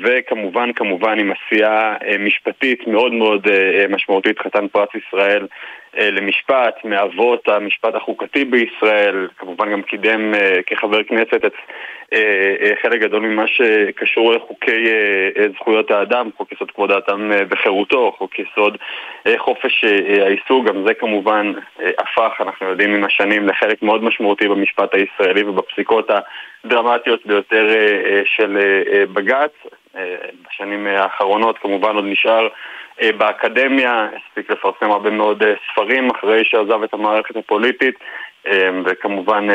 וכמובן, 0.00 0.72
כמובן 0.72 1.18
עם 1.18 1.32
עשייה 1.32 1.94
משפטית 2.18 2.86
מאוד 2.86 3.12
מאוד 3.12 3.46
משמעותית, 3.88 4.38
חתן 4.38 4.68
פרס 4.68 4.88
ישראל 4.94 5.42
אה, 5.42 5.77
למשפט, 5.96 6.84
מאבות 6.84 7.48
המשפט 7.48 7.94
החוקתי 7.94 8.44
בישראל, 8.44 9.28
כמובן 9.38 9.72
גם 9.72 9.82
קידם 9.82 10.34
אה, 10.34 10.62
כחבר 10.66 11.02
כנסת 11.02 11.44
את 11.44 11.52
אה, 12.12 12.72
חלק 12.82 13.00
גדול 13.00 13.22
ממה 13.22 13.46
שקשור 13.46 14.32
לחוקי 14.32 14.84
זכויות 15.54 15.90
האדם, 15.90 16.30
חוק 16.36 16.52
יסוד 16.52 16.70
כבוד 16.70 16.90
האדם 16.90 17.32
וחירותו, 17.50 18.12
חוק 18.18 18.38
יסוד 18.38 18.76
חופש 19.38 19.84
העיסוק, 20.20 20.66
גם 20.66 20.84
זה 20.86 20.94
כמובן 20.94 21.52
הפך, 21.98 22.40
אנחנו 22.40 22.66
יודעים 22.66 22.94
עם 22.94 23.04
השנים, 23.04 23.48
לחלק 23.48 23.82
מאוד 23.82 24.04
משמעותי 24.04 24.48
במשפט 24.48 24.94
הישראלי 24.94 25.42
ובפסיקות 25.42 26.10
הדרמטיות 26.64 27.26
ביותר 27.26 27.66
של 28.24 28.58
בג"ץ. 29.12 29.52
בשנים 29.94 30.86
האחרונות 30.86 31.58
כמובן 31.58 31.94
עוד 31.94 32.04
נשאר 32.04 32.48
אה, 33.02 33.12
באקדמיה, 33.12 34.08
הספיק 34.16 34.50
לפרסם 34.50 34.90
הרבה 34.90 35.10
מאוד 35.10 35.42
אה, 35.42 35.54
ספרים 35.72 36.10
אחרי 36.10 36.44
שעזב 36.44 36.82
את 36.82 36.94
המערכת 36.94 37.36
הפוליטית 37.36 37.94
אה, 38.46 38.70
וכמובן 38.84 39.46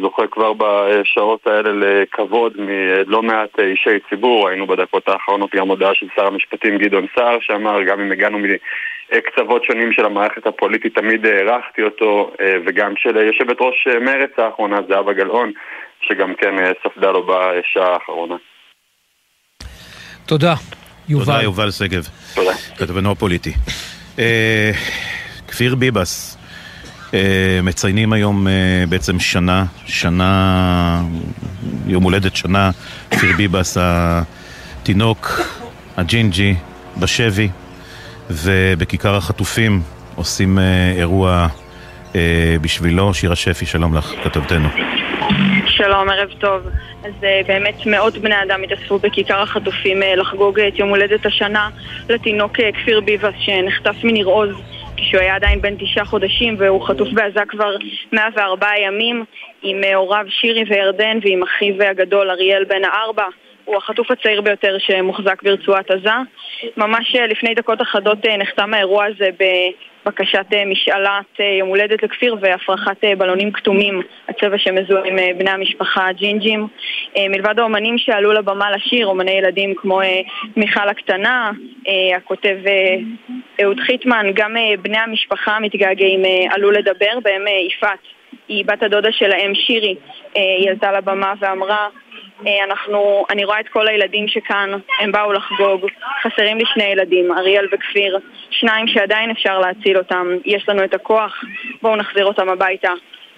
זוכה 0.00 0.26
כבר 0.26 0.52
בשעות 0.52 1.46
האלה 1.46 1.70
לכבוד 1.72 2.52
מלא 2.56 3.22
מעט 3.22 3.60
אישי 3.60 3.98
ציבור, 4.10 4.48
היינו 4.48 4.66
בדקות 4.66 5.08
האחרונות 5.08 5.54
גם 5.54 5.68
הודעה 5.68 5.94
של 5.94 6.06
שר 6.16 6.26
המשפטים 6.26 6.78
גדעון 6.78 7.06
סער 7.14 7.38
שאמר 7.40 7.82
גם 7.82 8.00
אם 8.00 8.12
הגענו 8.12 8.38
מקצוות 9.12 9.64
שונים 9.64 9.92
של 9.92 10.04
המערכת 10.04 10.46
הפוליטית 10.46 10.98
תמיד 10.98 11.26
הערכתי 11.26 11.82
אותו 11.82 12.32
וגם 12.66 12.92
של 12.96 13.16
יושבת 13.16 13.56
ראש 13.60 13.86
מרצ 14.00 14.38
האחרונה 14.38 14.78
זהבה 14.88 15.12
גלאון 15.12 15.52
שגם 16.00 16.34
כן 16.34 16.54
ספדה 16.82 17.10
לו 17.10 17.26
בשעה 17.26 17.92
האחרונה. 17.92 18.36
תודה. 20.26 20.54
יובל. 21.08 21.24
תודה, 21.24 21.42
יובל 21.42 21.70
שגב. 21.70 22.08
תודה. 22.34 22.50
כתבנו 22.76 23.10
הפוליטי. 23.10 23.52
אה, 24.18 24.70
כפיר 25.48 25.74
ביבס, 25.74 26.36
אה, 27.14 27.18
מציינים 27.62 28.12
היום 28.12 28.48
אה, 28.48 28.52
בעצם 28.88 29.20
שנה, 29.20 29.64
שנה, 29.86 31.02
יום 31.86 32.02
הולדת 32.02 32.36
שנה, 32.36 32.70
כפיר 33.10 33.36
ביבס, 33.36 33.76
התינוק, 33.80 35.40
הג'ינג'י, 35.96 36.54
בשבי, 36.96 37.48
ובכיכר 38.30 39.16
החטופים 39.16 39.82
עושים 40.14 40.58
אירוע 40.96 41.48
בשבילו. 42.60 43.14
שירה 43.14 43.36
שפי, 43.36 43.66
שלום 43.66 43.96
לך, 43.96 44.12
כתבתנו. 44.24 44.68
שלום, 45.76 46.08
ערב 46.08 46.32
טוב. 46.38 46.66
אז 47.04 47.12
uh, 47.20 47.46
באמת 47.46 47.86
מאות 47.86 48.18
בני 48.18 48.42
אדם 48.42 48.62
התאספו 48.62 48.98
בכיכר 48.98 49.40
החטופים 49.40 50.02
uh, 50.02 50.16
לחגוג 50.16 50.60
את 50.60 50.78
יום 50.78 50.88
הולדת 50.88 51.26
השנה 51.26 51.68
לתינוק 52.08 52.52
כפיר 52.52 53.00
ביבס 53.00 53.34
שנחטף 53.38 54.04
מניר 54.04 54.26
עוז 54.26 54.50
כשהוא 54.96 55.20
היה 55.20 55.34
עדיין 55.34 55.60
בן 55.60 55.74
תשעה 55.76 56.04
חודשים 56.04 56.54
והוא 56.58 56.86
חטוף 56.86 57.08
בעזה 57.12 57.40
כבר 57.48 57.76
104 58.12 58.68
ימים 58.86 59.24
עם 59.62 59.80
הוריו 59.94 60.24
שירי 60.28 60.64
וירדן 60.68 61.18
ועם 61.22 61.42
אחיו 61.42 61.82
הגדול 61.82 62.30
אריאל 62.30 62.64
בן 62.64 62.84
הארבע 62.84 63.24
הוא 63.66 63.76
החטוף 63.76 64.10
הצעיר 64.10 64.40
ביותר 64.40 64.76
שמוחזק 64.78 65.42
ברצועת 65.42 65.90
עזה. 65.90 66.10
ממש 66.76 67.16
לפני 67.16 67.54
דקות 67.54 67.82
אחדות 67.82 68.26
נחתם 68.38 68.74
האירוע 68.74 69.04
הזה 69.04 69.28
בקשת 70.06 70.46
אה, 70.52 70.64
משאלת 70.64 71.40
אה, 71.40 71.44
יום 71.58 71.68
הולדת 71.68 72.02
לכפיר 72.02 72.36
והפרחת 72.40 73.04
אה, 73.04 73.16
בלונים 73.16 73.52
כתומים, 73.52 74.02
הצבע 74.28 74.58
שמזוהה 74.58 75.04
עם 75.04 75.16
בני 75.38 75.50
המשפחה 75.50 76.08
הג'ינג'ים. 76.08 76.66
מלבד 77.30 77.58
האומנים 77.58 77.98
שעלו 77.98 78.32
לבמה 78.32 78.70
לשיר, 78.70 79.06
אומני 79.06 79.30
ילדים 79.30 79.74
כמו 79.76 80.00
מיכל 80.56 80.88
הקטנה, 80.88 81.50
הכותב 82.16 82.56
אהוד 83.62 83.80
חיטמן, 83.80 84.26
גם 84.34 84.56
בני 84.82 84.98
המשפחה 84.98 85.56
המתגעגעים 85.56 86.22
עלו 86.50 86.70
לדבר, 86.70 87.18
בהם 87.22 87.44
יפעת, 87.66 87.98
היא 88.48 88.64
בת 88.64 88.82
הדודה 88.82 89.12
של 89.12 89.32
האם 89.32 89.54
שירי, 89.54 89.94
היא 90.34 90.70
עלתה 90.70 90.92
לבמה 90.92 91.32
ואמרה 91.40 91.76
אה, 91.76 91.88
אנחנו, 92.64 93.24
אני 93.30 93.44
רואה 93.44 93.60
את 93.60 93.68
כל 93.68 93.88
הילדים 93.88 94.28
שכאן, 94.28 94.70
הם 95.00 95.12
באו 95.12 95.32
לחגוג. 95.32 95.86
חסרים 96.22 96.58
לי 96.58 96.64
שני 96.74 96.84
ילדים, 96.84 97.32
אריאל 97.32 97.66
וכפיר. 97.72 98.18
שניים 98.50 98.88
שעדיין 98.88 99.30
אפשר 99.30 99.58
להציל 99.58 99.98
אותם. 99.98 100.26
יש 100.44 100.68
לנו 100.68 100.84
את 100.84 100.94
הכוח, 100.94 101.44
בואו 101.82 101.96
נחזיר 101.96 102.26
אותם 102.26 102.48
הביתה. 102.48 102.92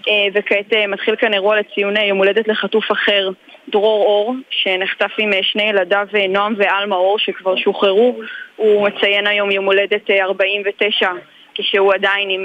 אה, 0.09 0.27
וכעת 0.35 0.73
אה, 0.73 0.87
מתחיל 0.87 1.17
כאן 1.17 1.35
אירוע 1.35 1.57
לציון 1.57 1.97
יום 1.97 2.19
הולדת 2.19 2.49
לחטוף 2.49 2.93
אחר, 2.93 3.31
דרור 3.69 4.05
אור, 4.05 4.35
שנחטף 4.51 5.11
עם 5.19 5.31
שני 5.43 5.63
ילדיו 5.63 6.07
נועם 6.29 6.55
ואלמה 6.57 6.97
אור, 6.97 7.19
שכבר 7.19 7.57
שוחררו. 7.57 8.21
הוא 8.57 8.89
מציין 8.89 9.27
היום 9.27 9.51
יום 9.51 9.65
הולדת 9.65 10.11
49, 10.11 11.11
כשהוא 11.55 11.95
עדיין 11.95 12.31
עם 12.31 12.43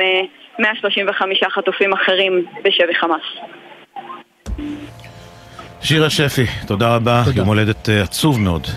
135 0.60 1.43
חטופים 1.43 1.93
אחרים 1.93 2.45
בשבי 2.63 2.95
חמאס. 2.95 3.24
שירה 5.83 6.09
שפי, 6.09 6.45
תודה 6.65 6.95
רבה. 6.95 7.21
תודה. 7.25 7.37
יום 7.39 7.47
הולדת 7.47 7.89
אה, 7.89 8.01
עצוב 8.01 8.39
מאוד 8.39 8.67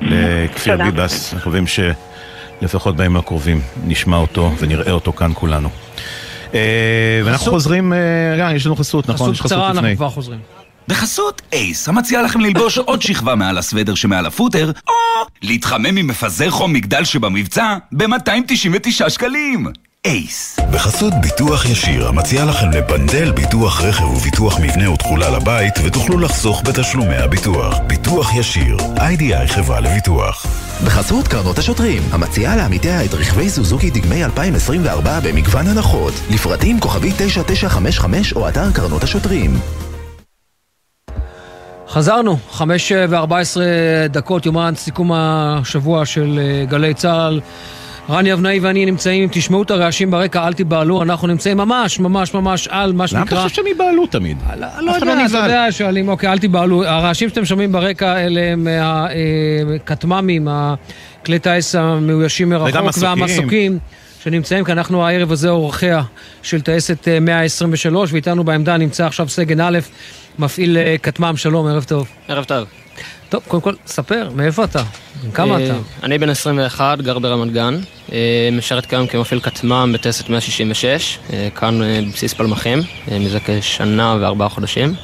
לכפיר 0.00 0.76
ביבס. 0.76 1.34
אנחנו 1.34 1.50
חושבים 1.50 1.64
שלפחות 1.66 2.96
בימים 2.96 3.16
הקרובים 3.16 3.60
נשמע 3.86 4.16
אותו 4.16 4.52
ונראה 4.58 4.92
אותו 4.92 5.12
כאן 5.12 5.30
כולנו. 5.34 5.68
אה, 6.54 7.20
ואנחנו 7.24 7.52
חוזרים, 7.52 7.92
אה, 7.92 8.52
יש 8.54 8.66
לנו 8.66 8.76
חסות, 8.76 9.08
נכון? 9.08 9.34
חסות 9.34 9.46
קצרה, 9.46 9.70
אנחנו 9.70 9.88
כבר 9.96 10.10
חוזרים. 10.10 10.38
בחסות 10.88 11.42
אייס, 11.52 11.88
המציע 11.88 12.22
לכם 12.22 12.40
ללבוש 12.40 12.78
עוד 12.78 13.02
שכבה 13.02 13.34
מעל 13.34 13.58
הסוודר 13.58 13.94
שמעל 13.94 14.26
הפוטר, 14.26 14.72
או 14.88 14.94
להתחמם 15.42 15.94
ממפזר 15.94 16.50
חום 16.50 16.72
מגדל 16.72 17.04
שבמבצע 17.04 17.76
ב-299 17.92 19.08
שקלים. 19.08 19.66
אייס. 20.06 20.56
בחסות 20.72 21.12
ביטוח 21.22 21.64
ישיר, 21.64 22.08
המציע 22.08 22.44
לכם 22.44 22.70
לפנדל 22.70 23.32
ביטוח 23.32 23.80
רכב 23.80 24.04
וביטוח 24.04 24.60
מבנה 24.60 24.90
ותכולה 24.90 25.30
לבית, 25.30 25.74
ותוכלו 25.84 26.18
לחסוך 26.18 26.62
בתשלומי 26.68 27.16
הביטוח. 27.16 27.78
ביטוח 27.86 28.34
ישיר, 28.34 28.76
איי-די-איי 29.00 29.48
חברה 29.48 29.80
לביטוח. 29.80 30.46
בחסות 30.84 31.28
קרנות 31.28 31.58
השוטרים, 31.58 32.02
המציעה 32.12 32.56
לעמיתיה 32.56 33.04
את 33.04 33.14
רכבי 33.14 33.50
סוזוקי 33.50 33.90
דגמי 33.90 34.24
2024 34.24 35.20
במגוון 35.20 35.66
הנחות. 35.66 36.14
לפרטים 36.30 36.80
כוכבי 36.80 37.12
9955 37.16 38.32
או 38.32 38.48
אתר 38.48 38.72
קרנות 38.72 39.02
השוטרים. 39.02 39.58
חזרנו, 41.88 42.36
חמש 42.50 42.92
וארבע 43.08 43.38
עשרה 43.38 43.64
דקות, 44.10 44.46
יומן 44.46 44.72
סיכום 44.76 45.12
השבוע 45.14 46.06
של 46.06 46.40
אה, 46.42 46.64
גלי 46.64 46.94
צה"ל. 46.94 47.40
רני 48.10 48.32
אבנאי 48.32 48.58
ואני 48.58 48.86
נמצאים, 48.86 49.28
תשמעו 49.32 49.62
את 49.62 49.70
הרעשים 49.70 50.10
ברקע, 50.10 50.46
אל 50.46 50.52
תיבהלו, 50.52 51.02
אנחנו 51.02 51.28
נמצאים 51.28 51.56
ממש, 51.56 52.00
ממש, 52.00 52.34
ממש 52.34 52.68
על 52.68 52.92
מה 52.92 53.06
שנקרא... 53.06 53.20
למה 53.20 53.40
אתה 53.40 53.42
חושב 53.42 53.54
שהם 53.56 53.66
ייבהלו 53.66 54.06
תמיד? 54.06 54.36
לא, 54.56 54.66
לא 54.80 54.92
יודע, 54.92 55.26
אתה 55.26 55.36
יודע, 55.36 55.66
שואלים, 55.70 56.08
אוקיי, 56.08 56.32
אל 56.32 56.38
תיבהלו. 56.38 56.84
הרעשים 56.84 57.28
שאתם 57.28 57.44
שומעים 57.44 57.72
ברקע 57.72 58.18
אלה 58.18 58.40
הם 58.40 58.68
הכטמ"מים, 59.76 60.48
אה, 60.48 60.74
כלי 61.24 61.38
טיס 61.38 61.74
המאוישים 61.74 62.48
מרחוק 62.48 62.94
והמסוקים. 63.00 63.78
שנמצאים 64.22 64.64
כאן, 64.64 64.78
אנחנו 64.78 65.06
הערב 65.06 65.32
הזה 65.32 65.48
אורחיה 65.48 66.02
של 66.42 66.60
טייסת 66.60 67.08
123, 67.20 68.10
אה, 68.10 68.14
ואיתנו 68.14 68.44
בעמדה 68.44 68.76
נמצא 68.76 69.06
עכשיו 69.06 69.28
סגן 69.28 69.60
א', 69.60 69.78
מפעיל 70.38 70.76
אה, 70.76 70.96
כטמ"ם, 71.02 71.36
שלום, 71.36 71.66
ערב 71.66 71.84
טוב. 71.84 72.08
ערב 72.28 72.44
טוב. 72.44 72.85
טוב, 73.28 73.42
קודם 73.48 73.62
כל, 73.62 73.74
ספר, 73.86 74.28
מאיפה 74.34 74.64
אתה? 74.64 74.82
כמה 75.34 75.64
אתה? 75.64 75.74
אני 76.02 76.18
בן 76.18 76.30
21, 76.30 77.00
גר 77.00 77.18
ברמת 77.18 77.52
גן, 77.52 77.80
משרת 78.52 78.86
כיום 78.86 79.06
כמפעיל 79.06 79.40
כטמ"ם 79.40 79.90
בטייסת 79.94 80.28
166, 80.28 81.18
כאן 81.54 81.80
בבסיס 82.08 82.34
פלמחים, 82.34 82.78
מזה 83.20 83.38
כשנה 83.46 84.16
וארבעה 84.20 84.48
חודשים. 84.48 84.94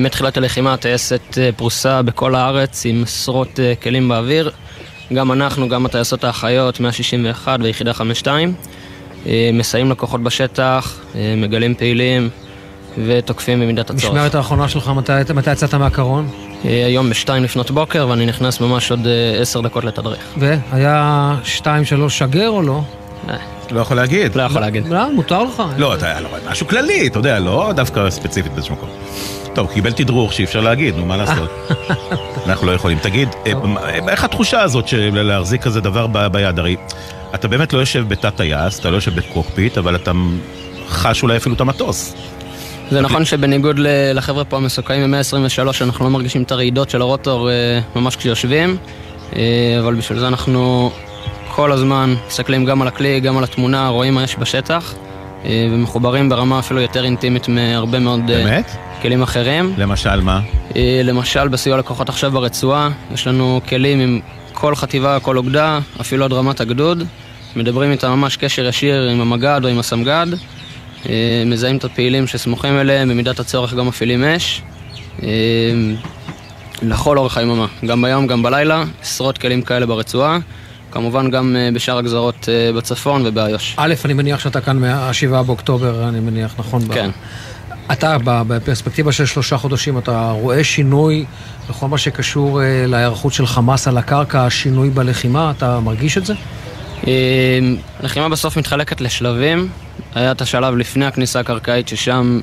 מתחילת 0.00 0.36
הלחימה 0.36 0.74
הטייסת 0.74 1.38
פרוסה 1.56 2.02
בכל 2.02 2.34
הארץ 2.34 2.86
עם 2.86 3.02
עשרות 3.02 3.60
כלים 3.82 4.08
באוויר. 4.08 4.50
גם 5.14 5.32
אנחנו, 5.32 5.68
גם 5.68 5.86
הטייסות 5.86 6.24
האחיות, 6.24 6.80
161 6.80 7.58
ויחידה 7.62 7.92
52, 7.92 8.54
מסייעים 9.52 9.90
לקוחות 9.90 10.22
בשטח, 10.22 11.00
מגלים 11.36 11.74
פעילים 11.74 12.30
ותוקפים 13.06 13.60
במידת 13.60 13.90
הצורך. 13.90 14.04
משמרת 14.04 14.34
האחרונה 14.34 14.68
שלך, 14.68 14.88
מתי, 14.88 15.12
מתי 15.34 15.52
יצאת 15.52 15.74
מהקרון? 15.74 16.28
היום 16.64 17.10
בשתיים 17.10 17.44
לפנות 17.44 17.70
בוקר, 17.70 18.06
ואני 18.10 18.26
נכנס 18.26 18.60
ממש 18.60 18.90
עוד 18.90 19.06
עשר 19.40 19.60
דקות 19.60 19.84
לתדריך. 19.84 20.20
והיה 20.36 21.34
שתיים, 21.44 21.84
שלוש 21.84 22.18
שגר 22.18 22.48
או 22.48 22.62
לא? 22.62 22.80
לא 23.70 23.80
יכול 23.80 23.96
להגיד. 23.96 24.36
לא 24.36 24.42
יכול 24.42 24.60
להגיד. 24.60 24.86
לא, 24.88 25.12
מותר 25.12 25.42
לך. 25.42 25.62
לא, 25.76 25.94
אתה, 25.94 26.20
לא, 26.20 26.28
משהו 26.50 26.68
כללי, 26.68 27.06
אתה 27.06 27.18
יודע, 27.18 27.38
לא 27.38 27.72
דווקא 27.76 28.10
ספציפית 28.10 28.52
באיזשהו 28.52 28.74
מקום. 28.74 28.88
טוב, 29.54 29.70
קיבל 29.72 29.92
תדרוך 29.92 30.32
שאי 30.32 30.44
אפשר 30.44 30.60
להגיד, 30.60 30.96
נו, 30.96 31.06
מה 31.06 31.16
לעשות? 31.26 31.50
אנחנו 32.46 32.66
לא 32.66 32.72
יכולים. 32.72 32.98
תגיד, 32.98 33.28
איך 34.08 34.24
התחושה 34.24 34.60
הזאת 34.62 34.88
של 34.88 35.22
להחזיק 35.22 35.62
כזה 35.62 35.80
דבר 35.80 36.06
ביד? 36.06 36.58
הרי 36.58 36.76
אתה 37.34 37.48
באמת 37.48 37.72
לא 37.72 37.78
יושב 37.78 38.04
בתת 38.08 38.36
טייס, 38.36 38.78
אתה 38.80 38.90
לא 38.90 38.96
יושב 38.96 39.14
בקוקפיט, 39.14 39.78
אבל 39.78 39.94
אתה 39.94 40.12
חש 40.88 41.22
אולי 41.22 41.36
אפילו 41.36 41.54
את 41.54 41.60
המטוס. 41.60 42.14
זה 42.90 43.00
נכון 43.00 43.24
שבניגוד 43.24 43.76
לחבר'ה 44.14 44.44
פה 44.44 44.56
המסוקאים 44.56 45.10
מ-123, 45.10 45.60
אנחנו 45.80 46.04
לא 46.04 46.10
מרגישים 46.10 46.42
את 46.42 46.52
הרעידות 46.52 46.90
של 46.90 47.00
הרוטור 47.00 47.48
ממש 47.96 48.16
כשיושבים, 48.16 48.76
אבל 49.80 49.94
בשביל 49.94 50.18
זה 50.18 50.28
אנחנו 50.28 50.90
כל 51.48 51.72
הזמן 51.72 52.14
מסתכלים 52.28 52.64
גם 52.64 52.82
על 52.82 52.88
הכלי, 52.88 53.20
גם 53.20 53.38
על 53.38 53.44
התמונה, 53.44 53.88
רואים 53.88 54.14
מה 54.14 54.22
יש 54.22 54.36
בשטח, 54.38 54.94
ומחוברים 55.44 56.28
ברמה 56.28 56.58
אפילו 56.58 56.80
יותר 56.80 57.04
אינטימית 57.04 57.48
מהרבה 57.48 57.98
מאוד 57.98 58.26
באמת? 58.26 58.70
כלים 59.02 59.22
אחרים. 59.22 59.74
למשל 59.78 60.20
מה? 60.20 60.40
למשל 61.04 61.48
בסיוע 61.48 61.78
לקוחות 61.78 62.08
עכשיו 62.08 62.30
ברצועה, 62.30 62.90
יש 63.14 63.26
לנו 63.26 63.60
כלים 63.68 64.00
עם 64.00 64.20
כל 64.52 64.74
חטיבה, 64.74 65.20
כל 65.20 65.36
אוגדה, 65.36 65.78
אפילו 66.00 66.24
עד 66.24 66.32
רמת 66.32 66.60
הגדוד. 66.60 67.02
מדברים 67.56 67.90
איתם 67.90 68.10
ממש 68.10 68.36
קשר 68.36 68.64
ישיר 68.64 69.08
עם 69.08 69.20
המג"ד 69.20 69.60
או 69.64 69.68
עם 69.68 69.78
הסמג"ד. 69.78 70.26
מזהים 71.46 71.76
את 71.76 71.84
הפעילים 71.84 72.26
שסמוכים 72.26 72.78
אליהם, 72.78 73.08
במידת 73.08 73.40
הצורך 73.40 73.74
גם 73.74 73.86
מפעילים 73.86 74.24
אש. 74.24 74.62
לכל 76.82 77.18
אורך 77.18 77.36
היממה, 77.36 77.66
גם 77.86 78.02
ביום, 78.02 78.26
גם 78.26 78.42
בלילה, 78.42 78.84
עשרות 79.02 79.38
כלים 79.38 79.62
כאלה 79.62 79.86
ברצועה. 79.86 80.38
כמובן 80.90 81.30
גם 81.30 81.56
בשאר 81.74 81.98
הגזרות 81.98 82.48
בצפון 82.76 83.26
ובאיו"ש. 83.26 83.74
א', 83.76 83.94
אני 84.04 84.12
מניח 84.12 84.40
שאתה 84.40 84.60
כאן 84.60 84.78
מה-7 84.78 85.42
באוקטובר, 85.42 86.08
אני 86.08 86.20
מניח, 86.20 86.54
נכון? 86.58 86.82
כן. 86.92 87.10
אתה, 87.92 88.16
בפרספקטיבה 88.24 89.12
של 89.12 89.26
שלושה 89.26 89.56
חודשים, 89.56 89.98
אתה 89.98 90.30
רואה 90.30 90.64
שינוי 90.64 91.24
בכל 91.68 91.88
מה 91.88 91.98
שקשור 91.98 92.60
להיערכות 92.86 93.32
של 93.32 93.46
חמאס 93.46 93.88
על 93.88 93.98
הקרקע, 93.98 94.50
שינוי 94.50 94.90
בלחימה, 94.90 95.52
אתה 95.56 95.80
מרגיש 95.80 96.18
את 96.18 96.26
זה? 96.26 96.34
לחימה 98.02 98.28
בסוף 98.28 98.56
מתחלקת 98.56 99.00
לשלבים. 99.00 99.68
היה 100.14 100.32
את 100.32 100.40
השלב 100.40 100.76
לפני 100.76 101.06
הכניסה 101.06 101.40
הקרקעית, 101.40 101.88
ששם 101.88 102.40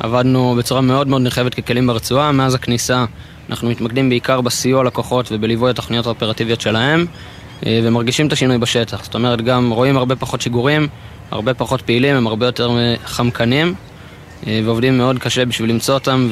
עבדנו 0.00 0.54
בצורה 0.58 0.80
מאוד 0.80 1.08
מאוד 1.08 1.22
נרחבת 1.22 1.54
ככלים 1.54 1.86
ברצועה. 1.86 2.32
מאז 2.32 2.54
הכניסה 2.54 3.04
אנחנו 3.50 3.70
מתמקדים 3.70 4.08
בעיקר 4.08 4.40
בסיוע 4.40 4.84
לכוחות 4.84 5.28
ובליווי 5.32 5.70
התוכניות 5.70 6.06
האופרטיביות 6.06 6.60
שלהם, 6.60 7.06
ומרגישים 7.66 8.26
את 8.26 8.32
השינוי 8.32 8.58
בשטח. 8.58 9.04
זאת 9.04 9.14
אומרת, 9.14 9.40
גם 9.40 9.70
רואים 9.70 9.96
הרבה 9.96 10.16
פחות 10.16 10.40
שיגורים, 10.40 10.88
הרבה 11.30 11.54
פחות 11.54 11.82
פעילים, 11.82 12.16
הם 12.16 12.26
הרבה 12.26 12.46
יותר 12.46 12.70
חמקנים, 13.04 13.74
ועובדים 14.46 14.98
מאוד 14.98 15.18
קשה 15.18 15.44
בשביל 15.44 15.70
למצוא 15.70 15.94
אותם, 15.94 16.28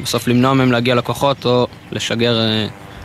ובסוף 0.00 0.28
למנוע 0.28 0.54
מהם 0.54 0.72
להגיע 0.72 0.94
לכוחות 0.94 1.46
או 1.46 1.66
לשגר 1.92 2.38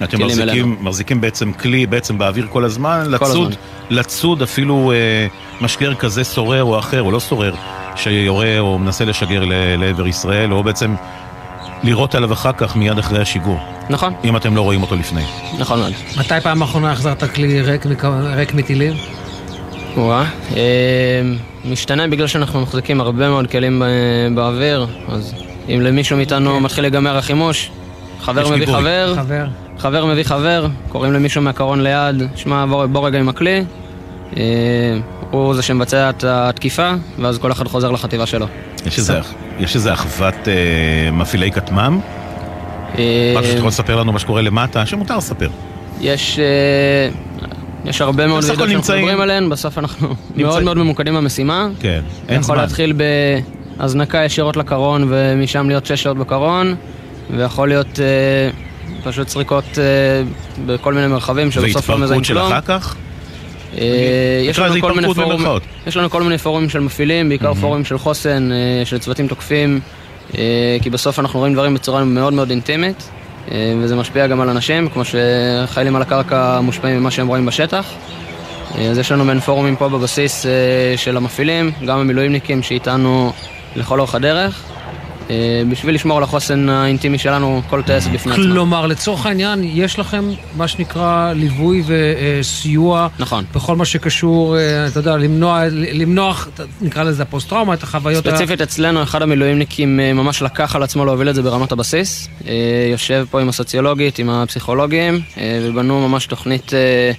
אתם 0.03 0.21
מחזיקים, 0.25 0.77
מחזיקים 0.81 1.21
בעצם 1.21 1.51
כלי 1.53 1.86
בעצם 1.86 2.17
באוויר 2.17 2.47
כל 2.49 2.63
הזמן, 2.63 3.03
כל 3.03 3.25
לצוד, 3.25 3.47
הזמן. 3.51 3.55
לצוד 3.97 4.41
אפילו 4.41 4.91
אה, 4.91 5.27
משגר 5.62 5.95
כזה 5.95 6.23
סורר 6.23 6.63
או 6.63 6.79
אחר, 6.79 7.01
או 7.01 7.12
לא 7.12 7.19
סורר, 7.19 7.53
שיורה 7.95 8.60
או 8.60 8.79
מנסה 8.79 9.05
לשגר 9.05 9.43
ל- 9.45 9.53
לעבר 9.83 10.07
ישראל, 10.07 10.53
או 10.53 10.63
בעצם 10.63 10.95
לירות 11.83 12.15
עליו 12.15 12.33
אחר 12.33 12.51
כך 12.57 12.75
מיד 12.75 12.97
אחרי 12.99 13.21
השיגור. 13.21 13.60
נכון. 13.89 14.13
אם 14.23 14.38
אתם 14.38 14.55
לא 14.55 14.62
רואים 14.62 14.81
אותו 14.81 14.95
לפני. 14.95 15.21
נכון 15.60 15.79
מאוד. 15.79 15.93
מתי 16.17 16.33
פעם 16.43 16.62
אחרונה 16.62 16.91
החזרת 16.91 17.23
כלי 17.36 17.62
ריק, 17.62 17.86
ריק 18.36 18.53
מטילים? 18.53 18.93
וואה, 19.97 20.23
אה, 20.55 20.62
משתנה 21.65 22.07
בגלל 22.07 22.27
שאנחנו 22.27 22.62
מחזיקים 22.62 23.01
הרבה 23.01 23.29
מאוד 23.29 23.47
כלים 23.51 23.79
ב- 23.79 24.36
באוויר, 24.36 24.88
אז 25.10 25.33
אם 25.69 25.81
למישהו 25.81 26.17
מאיתנו 26.17 26.60
מתחיל 26.60 26.83
להיגמר 26.83 27.17
החימוש, 27.17 27.69
חבר 28.21 28.49
מביא. 28.51 28.65
חבר, 28.67 29.13
חבר. 29.15 29.45
חבר 29.80 30.06
מביא 30.06 30.24
חבר, 30.24 30.68
קוראים 30.90 31.13
למישהו 31.13 31.42
מהקרון 31.42 31.82
ליד, 31.84 32.16
שמע, 32.36 32.66
בוא, 32.66 32.86
בוא 32.86 33.08
רגע 33.08 33.20
עם 33.20 33.30
הכלי, 33.30 33.63
אה, 34.38 34.44
הוא 35.32 35.54
זה 35.54 35.62
שמבצע 35.62 36.10
את 36.10 36.24
התקיפה, 36.24 36.92
ואז 37.20 37.38
כל 37.38 37.52
אחד 37.52 37.68
חוזר 37.68 37.92
לחטיבה 37.92 38.26
שלו. 38.26 38.48
יש 38.86 38.98
איזה, 38.98 39.20
יש 39.60 39.76
איזה 39.76 39.94
אחוות 39.94 40.34
אה, 40.48 41.12
מפעילי 41.12 41.52
כטמ"ם? 41.52 42.00
אה, 42.98 43.34
משהו 43.38 43.46
שאתה 43.48 43.58
יכול 43.58 43.68
לספר 43.68 43.96
לנו 43.96 44.12
מה 44.12 44.20
שקורה 44.20 44.42
למטה, 44.42 44.86
שמותר 44.86 45.18
לספר. 45.18 45.50
יש, 46.02 46.40
אה, 46.40 47.10
יש 47.86 48.02
הרבה 48.02 48.28
מאוד 48.28 48.44
וידאות 48.44 48.58
שאנחנו 48.60 48.76
נמצאים- 48.76 49.02
מדברים 49.04 49.22
עליהן, 49.22 49.50
בסוף 49.50 49.78
אנחנו 49.78 50.08
מאוד 50.36 50.63
מאוד 50.63 50.78
ממוקדים 50.78 51.16
במשימה. 51.16 51.68
כן, 51.80 52.02
אין 52.28 52.40
יכול 52.40 52.56
זמן. 52.56 52.63
להתחיל 52.63 52.94
בהזנקה 53.80 54.18
ישירות 54.26 54.58
לקרון 54.58 55.06
ומשם 55.10 55.68
להיות 55.68 55.86
שש 55.86 56.04
שעות 56.04 56.18
בקרון, 56.18 56.76
ויכול 57.38 57.68
להיות 57.68 58.00
אה, 58.00 58.06
פשוט 59.04 59.28
סריקות 59.28 59.65
אה, 59.78 59.84
בכל 60.65 60.93
מיני 60.93 61.08
מרחבים 61.08 61.52
שבסוף 61.52 61.89
לא 61.89 61.97
מזהים 61.97 62.19
והתפרקות 62.19 62.26
של 62.26 62.34
כלום. 62.34 62.52
אחר 62.52 62.62
כך? 62.62 62.95
אה, 63.78 64.41
יש 64.43 64.60
לנו 64.60 64.82
כל 64.82 64.93
מיני 64.93 65.08
במרכאות. 65.13 65.63
יש 65.88 65.97
לנו 65.97 66.10
כל 66.10 66.23
מיני 66.23 66.38
פורומים 66.38 66.69
של 66.69 66.80
מפעילים, 66.80 67.30
בעיקר 67.30 67.54
פורומים 67.54 67.86
של 67.86 67.97
חוסן, 67.97 68.50
אה, 68.52 68.86
של 68.86 68.97
צוותים 68.97 69.28
תוקפים, 69.28 69.80
כי 70.82 70.89
בסוף 70.91 71.19
אנחנו 71.19 71.39
רואים 71.39 71.54
דברים 71.54 71.73
בצורה 71.73 72.04
מאוד 72.04 72.34
מאוד 72.34 72.50
אינטימית, 72.50 73.10
וזה 73.82 73.95
משפיע 73.95 74.28
גם 74.28 74.41
על 74.41 74.50
אנשים, 74.50 74.89
כמו 74.89 75.04
שחיילים 75.06 75.95
על 75.95 76.02
הקרקע 76.02 76.60
מושפעים 76.62 77.00
ממה 77.00 77.12
שהם 77.12 77.28
רואים 77.28 77.45
בשטח. 77.45 77.86
אז 78.89 78.97
יש 78.97 79.12
לנו 79.12 79.26
מעין 79.26 79.39
פורומים 79.39 79.76
פה 79.76 79.89
בבסיס 79.89 80.45
של 80.95 81.17
המפעילים, 81.17 81.71
גם 81.86 82.00
המילואימניקים 82.00 82.63
שאיתנו 82.63 83.34
לכל 83.76 84.00
אורך 84.00 84.15
הדרך, 84.15 84.63
בשביל 85.70 85.96
לשמור 85.96 86.18
על 86.18 86.24
החוסן 86.24 86.70
האינטימי 86.70 87.18
שלנו, 87.18 87.62
כל 87.70 87.82
טייסת 87.82 88.10
בפני 88.10 88.32
עצמה. 88.34 88.44
כלומר, 88.46 88.88
לצורך 88.88 89.26
העניין, 89.26 89.63
יש 89.63 90.00
לכם 90.00 90.30
מה 90.58 90.68
שנקרא 90.68 91.34
ליווי 91.34 91.84
וסיוע. 91.88 93.08
נכון. 93.20 93.46
בכל 93.56 93.76
מה 93.76 93.86
שקשור, 93.86 94.58
אה, 94.58 94.88
אתה 94.88 95.00
יודע, 95.00 95.18
למנוע, 95.18 95.62
למנוע, 95.72 96.34
נקרא 96.82 97.04
לזה 97.04 97.24
הפוסט-טראומה, 97.24 97.74
את 97.74 97.84
החוויות 97.84 98.28
ה... 98.28 98.32
ספציפית 98.32 98.62
אצלנו, 98.62 99.04
אחד 99.04 99.22
המילואימניקים 99.22 100.00
אה, 100.00 100.13
ממש 100.13 100.42
לקח 100.42 100.76
על 100.76 100.84
עצמו 100.84 101.06
להוביל 101.06 101.30
את 101.30 101.36
זה 101.36 101.42
ברמת 101.42 101.72
הבסיס. 101.72 102.30
אה, 102.48 102.54
יושב 102.92 103.26
פה 103.32 103.42
עם 103.42 103.50
הסוציולוגית, 103.50 104.20
עם 104.20 104.30
הפסיכולוגים, 104.30 105.22
אה, 105.38 105.60
ובנו 105.63 106.08
ממש 106.08 106.26
תוכנית 106.26 106.74
אה, 106.74 107.12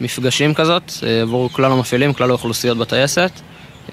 מפגשים 0.00 0.54
כזאת 0.54 0.92
אה, 1.02 1.22
עבור 1.22 1.52
כלל 1.52 1.72
המפעילים, 1.72 2.12
כלל 2.12 2.30
האוכלוסיות 2.30 2.78
בטייסת. 2.78 3.30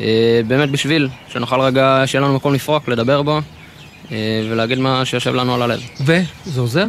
אה, 0.02 0.06
באמת 0.48 0.70
בשביל 0.72 1.10
שנוכל 1.34 1.62
רגע, 1.62 2.04
שיהיה 2.06 2.22
לנו 2.22 2.36
מקום 2.36 2.54
לפרוק, 2.54 2.88
לדבר 2.88 3.22
בו, 3.22 3.38
אה, 3.38 3.42
ולהגיד 4.52 4.80
מה 4.80 5.06
שיושב 5.06 5.36
לנו 5.36 5.56
על 5.56 5.62
הלב. 5.62 5.80
וזה 6.02 6.62
עוזר? 6.62 6.86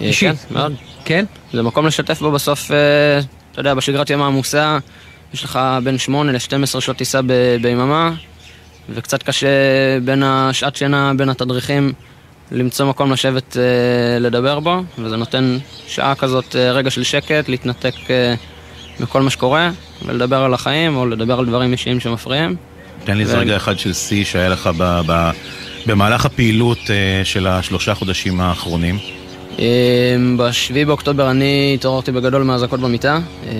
אה, 0.00 0.06
אישית. 0.06 0.36
כן, 0.48 0.54
מאוד. 0.54 0.74
כן? 1.04 1.24
זה 1.52 1.62
מקום 1.62 1.86
לשתף 1.86 2.20
בו 2.20 2.30
בסוף, 2.32 2.70
אה, 2.70 2.76
אתה 3.52 3.60
יודע, 3.60 3.74
בשגרת 3.74 4.10
ימה 4.10 4.26
עמוסה, 4.26 4.78
יש 5.34 5.44
לך 5.44 5.58
בין 5.84 5.98
8 5.98 6.32
ל-12 6.32 6.80
שעות 6.80 6.96
טיסה 6.96 7.22
ב- 7.22 7.56
ביממה, 7.62 8.12
וקצת 8.90 9.22
קשה 9.22 9.46
בין 10.04 10.22
השעת 10.22 10.76
שינה, 10.76 11.12
בין 11.16 11.28
התדריכים, 11.28 11.92
למצוא 12.52 12.86
מקום 12.86 13.12
לשבת 13.12 13.56
אה, 13.56 13.62
לדבר 14.18 14.60
בו, 14.60 14.82
וזה 14.98 15.16
נותן 15.16 15.58
שעה 15.88 16.14
כזאת, 16.14 16.56
אה, 16.56 16.72
רגע 16.72 16.90
של 16.90 17.02
שקט, 17.02 17.48
להתנתק 17.48 17.94
אה, 18.10 18.34
מכל 19.00 19.22
מה 19.22 19.30
שקורה, 19.30 19.70
ולדבר 20.06 20.36
על 20.42 20.54
החיים, 20.54 20.96
או 20.96 21.06
לדבר 21.06 21.38
על 21.38 21.46
דברים 21.46 21.72
אישיים 21.72 22.00
שמפריעים. 22.00 22.56
תן 23.04 23.16
לי 23.16 23.22
איזה 23.22 23.36
ו- 23.36 23.40
רגע 23.40 23.56
אחד 23.56 23.78
של 23.78 23.92
שיא 23.92 24.24
שהיה 24.24 24.48
לך 24.48 24.70
ב- 24.78 25.00
ב- 25.06 25.30
במהלך 25.86 26.26
הפעילות 26.26 26.78
אה, 26.90 26.94
של 27.24 27.46
השלושה 27.46 27.94
חודשים 27.94 28.40
האחרונים. 28.40 28.98
אמ, 29.58 29.64
בשביעי 30.38 30.84
באוקטובר 30.84 31.30
אני 31.30 31.72
התעוררתי 31.74 32.12
בגדול 32.12 32.42
מהאזעקות 32.42 32.80
במיטה. 32.80 33.18
אמ, 33.44 33.50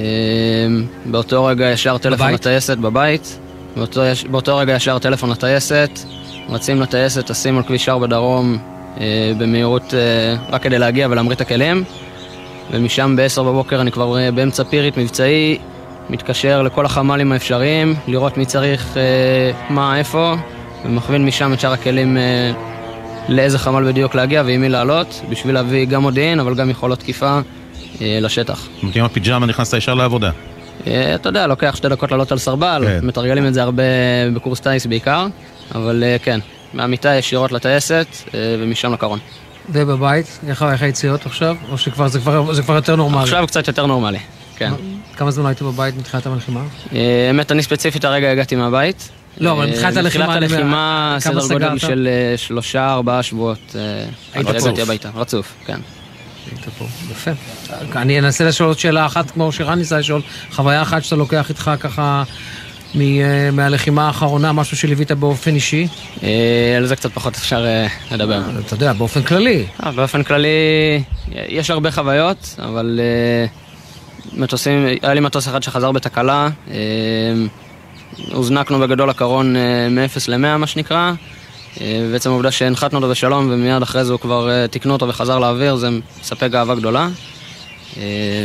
באותו 1.04 1.44
רגע 1.44 1.70
ישר 1.70 1.98
טלפון 1.98 2.26
בבית? 2.26 2.40
לטייסת 2.40 2.78
בבית. 2.78 3.38
באותו, 3.76 4.04
יש- 4.04 4.24
באותו 4.24 4.56
רגע 4.56 4.74
ישר 4.76 4.98
טלפון 4.98 5.30
לטייסת. 5.30 5.90
רצים 6.50 6.80
לטייסת, 6.80 7.26
טסים 7.26 7.56
על 7.56 7.62
כביש 7.62 7.88
4 7.88 8.06
דרום 8.06 8.58
אה, 9.00 9.04
במהירות 9.38 9.94
אה, 9.94 9.98
רק 10.52 10.62
כדי 10.62 10.78
להגיע 10.78 11.06
ולהמריא 11.10 11.36
את 11.36 11.40
הכלים. 11.40 11.84
ומשם 12.72 13.16
ב-10 13.16 13.42
בבוקר 13.42 13.80
אני 13.80 13.90
כבר 13.92 14.18
אה, 14.18 14.30
באמצע 14.30 14.64
פירית 14.64 14.96
מבצעי, 14.96 15.58
מתקשר 16.10 16.62
לכל 16.62 16.86
החמ"לים 16.86 17.32
האפשריים, 17.32 17.94
לראות 18.08 18.36
מי 18.36 18.46
צריך 18.46 18.96
אה, 18.96 19.02
מה, 19.74 19.98
איפה, 19.98 20.34
ומכווין 20.86 21.26
משם 21.26 21.52
את 21.52 21.60
שאר 21.60 21.72
הכלים 21.72 22.16
אה, 22.16 22.52
לאיזה 23.28 23.58
חמ"ל 23.58 23.84
בדיוק 23.84 24.14
להגיע 24.14 24.42
ועם 24.46 24.60
מי 24.60 24.68
לעלות, 24.68 25.20
בשביל 25.28 25.54
להביא 25.54 25.86
גם 25.86 26.02
מודיעין, 26.02 26.40
אבל 26.40 26.54
גם 26.54 26.70
יכולות 26.70 26.98
תקיפה 26.98 27.40
אה, 28.00 28.18
לשטח. 28.20 28.68
עם 28.94 29.04
הפיג'מה 29.04 29.46
נכנסת 29.46 29.76
ישר 29.76 29.94
לעבודה. 29.94 30.30
אה, 30.86 31.14
אתה 31.14 31.28
יודע, 31.28 31.46
לוקח 31.46 31.76
שתי 31.76 31.88
דקות 31.88 32.10
לעלות 32.10 32.32
על 32.32 32.38
סרבל, 32.38 32.84
כן. 32.86 33.06
מתרגלים 33.06 33.46
את 33.46 33.54
זה 33.54 33.62
הרבה 33.62 33.82
בקורס 34.34 34.60
טיס 34.60 34.86
בעיקר, 34.86 35.26
אבל 35.74 36.04
כן, 36.22 36.40
מהמיטה 36.74 37.14
ישירות 37.14 37.52
לטייסת 37.52 38.06
ומשם 38.34 38.92
לקרון. 38.92 39.18
ובבית, 39.68 40.38
איך 40.48 40.62
איך 40.62 40.82
היציאות 40.82 41.26
עכשיו? 41.26 41.56
או 41.70 41.78
שכבר 41.78 42.08
זה 42.08 42.18
כבר 42.18 42.52
זה 42.52 42.62
כבר 42.62 42.74
יותר 42.74 42.96
נורמלי? 42.96 43.22
עכשיו 43.22 43.46
קצת 43.46 43.68
יותר 43.68 43.86
נורמלי, 43.86 44.18
כן. 44.56 44.72
כמה 45.16 45.30
זמן 45.30 45.46
היית 45.46 45.62
בבית 45.62 45.96
מתחילת 45.96 46.26
הלחימה? 46.26 46.60
אה, 46.94 47.26
האמת, 47.26 47.52
אני 47.52 47.62
ספציפית 47.62 48.04
הרגע 48.04 48.30
הגעתי 48.30 48.56
מהבית. 48.56 49.08
לא, 49.40 49.52
אבל 49.52 49.66
אה, 49.66 49.70
מתחילת 49.70 49.96
הלחימה, 49.96 50.24
אומר, 50.24 50.36
הלחימה, 50.36 51.16
סדר 51.18 51.48
גודל? 51.48 51.78
של 51.78 52.08
אה, 52.10 52.36
שלושה, 52.38 52.92
ארבעה 52.92 53.22
שבועות. 53.22 53.76
אה, 53.78 54.04
היית 54.34 54.48
רצוף. 54.48 54.78
רצוף, 55.14 55.52
כן. 55.66 55.80
היית 56.50 56.64
פה, 56.78 56.84
יפה. 57.10 57.30
אני 57.96 58.18
אנסה 58.18 58.44
לשאול 58.44 58.68
עוד 58.68 58.78
שאלה 58.78 59.06
אחת, 59.06 59.30
כמו 59.30 59.52
שרן 59.52 59.78
ניסה 59.78 59.98
לשאול, 59.98 60.22
חוויה 60.52 60.82
אחת 60.82 61.04
שאתה 61.04 61.16
לוקח 61.16 61.48
איתך 61.48 61.70
ככה 61.80 62.22
מ- 62.94 63.56
מהלחימה 63.56 64.06
האחרונה, 64.06 64.52
משהו 64.52 64.76
שליווית 64.76 65.12
באופן 65.12 65.54
אישי? 65.54 65.88
על 66.76 66.86
זה 66.86 66.96
קצת 66.96 67.12
פחות 67.12 67.34
אפשר 67.34 67.66
לדבר. 68.12 68.40
אתה 68.66 68.74
יודע, 68.74 68.92
באופן 68.92 69.22
כללי. 69.22 69.66
באופן 69.94 70.22
כללי, 70.22 70.48
יש 71.48 71.70
הרבה 71.70 71.90
חוויות, 71.90 72.54
אבל 72.58 73.00
מטוסים, 74.32 74.86
היה 75.02 75.14
לי 75.14 75.20
מטוס 75.20 75.48
אחד 75.48 75.62
שחזר 75.62 75.92
בתקלה, 75.92 76.48
הוזנקנו 78.32 78.78
בגדול 78.78 79.10
הקרון 79.10 79.56
אה, 79.56 79.88
מ-0 79.90 80.20
ל-100 80.28 80.56
מה 80.58 80.66
שנקרא, 80.66 81.12
אה, 81.80 82.08
בעצם 82.12 82.30
העובדה 82.30 82.50
שהנחתנו 82.50 82.98
אותו 82.98 83.10
בשלום 83.10 83.48
ומיד 83.50 83.82
אחרי 83.82 84.04
זה 84.04 84.12
הוא 84.12 84.20
כבר 84.20 84.50
אה, 84.50 84.68
תיקנו 84.68 84.92
אותו 84.92 85.08
וחזר 85.08 85.38
לאוויר, 85.38 85.76
זה 85.76 85.88
מספק 86.20 86.50
גאווה 86.50 86.74
גדולה. 86.74 87.08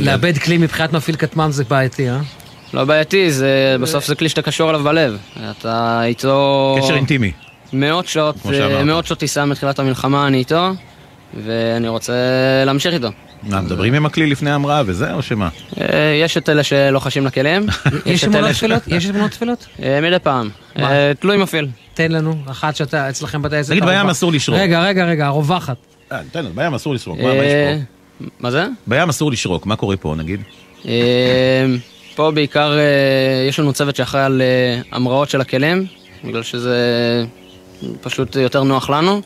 לאבד 0.01 0.37
כלי 0.37 0.57
מבחינת 0.57 0.93
מפעיל 0.93 1.15
כטמ"ם 1.15 1.51
זה 1.51 1.63
בעייתי, 1.63 2.09
אה? 2.09 2.19
לא 2.73 2.85
בעייתי, 2.85 3.31
זה, 3.31 3.75
בסוף 3.81 4.05
זה 4.05 4.15
כלי 4.15 4.29
שאתה 4.29 4.41
קשור 4.41 4.69
אליו 4.69 4.83
בלב. 4.83 5.17
אתה 5.51 6.01
איתו... 6.03 6.75
קשר 6.81 6.95
אינטימי. 6.95 7.31
מאות 7.73 8.07
שעות, 8.07 8.35
מאות 8.85 9.05
שעות 9.05 9.19
טיסה 9.19 9.45
מתחילת 9.45 9.79
המלחמה 9.79 10.27
אני 10.27 10.37
איתו, 10.37 10.69
ואני 11.45 11.87
רוצה 11.87 12.13
להמשיך 12.65 12.93
איתו. 12.93 13.09
מה, 13.43 13.61
מדברים 13.61 13.93
עם 13.93 14.05
הכלי 14.05 14.27
לפני 14.27 14.49
ההמראה 14.49 14.81
וזה, 14.85 15.13
או 15.13 15.21
שמה? 15.21 15.49
אה, 15.81 15.85
יש 16.23 16.37
את 16.37 16.49
אלה 16.49 16.63
שלא 16.63 16.99
חשים 16.99 17.25
לכלים. 17.25 17.65
יש 18.05 18.23
את 18.23 18.29
אמונות 18.29 18.51
תפילות? 18.51 18.83
יש 18.87 19.05
אמונות 19.09 19.31
תפילות? 19.31 19.65
אה, 19.83 19.99
מדי 20.01 20.19
פעם. 20.23 20.49
מה? 20.75 20.91
אה, 20.91 21.11
תלוי 21.19 21.37
מפעיל. 21.37 21.67
תן 21.93 22.11
לנו, 22.11 22.35
אחת 22.51 22.75
שאתה 22.75 23.09
אצלכם 23.09 23.41
בטייסת. 23.41 23.71
נגיד, 23.71 23.83
בים 23.85 23.93
הרווח- 23.93 24.11
אסור 24.11 24.31
לשרוק. 24.31 24.57
רגע, 24.59 24.83
רגע, 24.83 25.05
רגע, 25.05 25.25
הרווחת. 25.27 25.77
תן 26.07 26.45
לנו, 26.45 26.49
בים 26.55 26.73
אסור 26.73 26.93
לשרוק, 26.93 27.19
מה 27.19 27.33
יש 27.33 27.53
פה? 28.19 28.25
מה 28.39 28.51
זה? 28.51 28.65
בים 28.87 29.09
אסור 29.09 29.31
לשרוק, 29.31 29.65
מה 29.65 29.75
קורה 29.75 29.97
פה 29.97 30.15
נגיד? 30.17 30.41
פה 32.15 32.31
בעיקר 32.31 32.77
יש 33.49 33.59
לנו 33.59 33.73
צוות 33.73 33.95
שאחראי 33.95 34.23
על 34.23 34.41
המראות 34.91 35.29
של 35.29 35.41
הכלים, 35.41 35.85
בגלל 36.23 36.43
שזה 36.43 36.77
פשוט 38.01 38.35
יותר 38.35 38.63
נוח 38.63 38.89
לנו. 38.89 39.21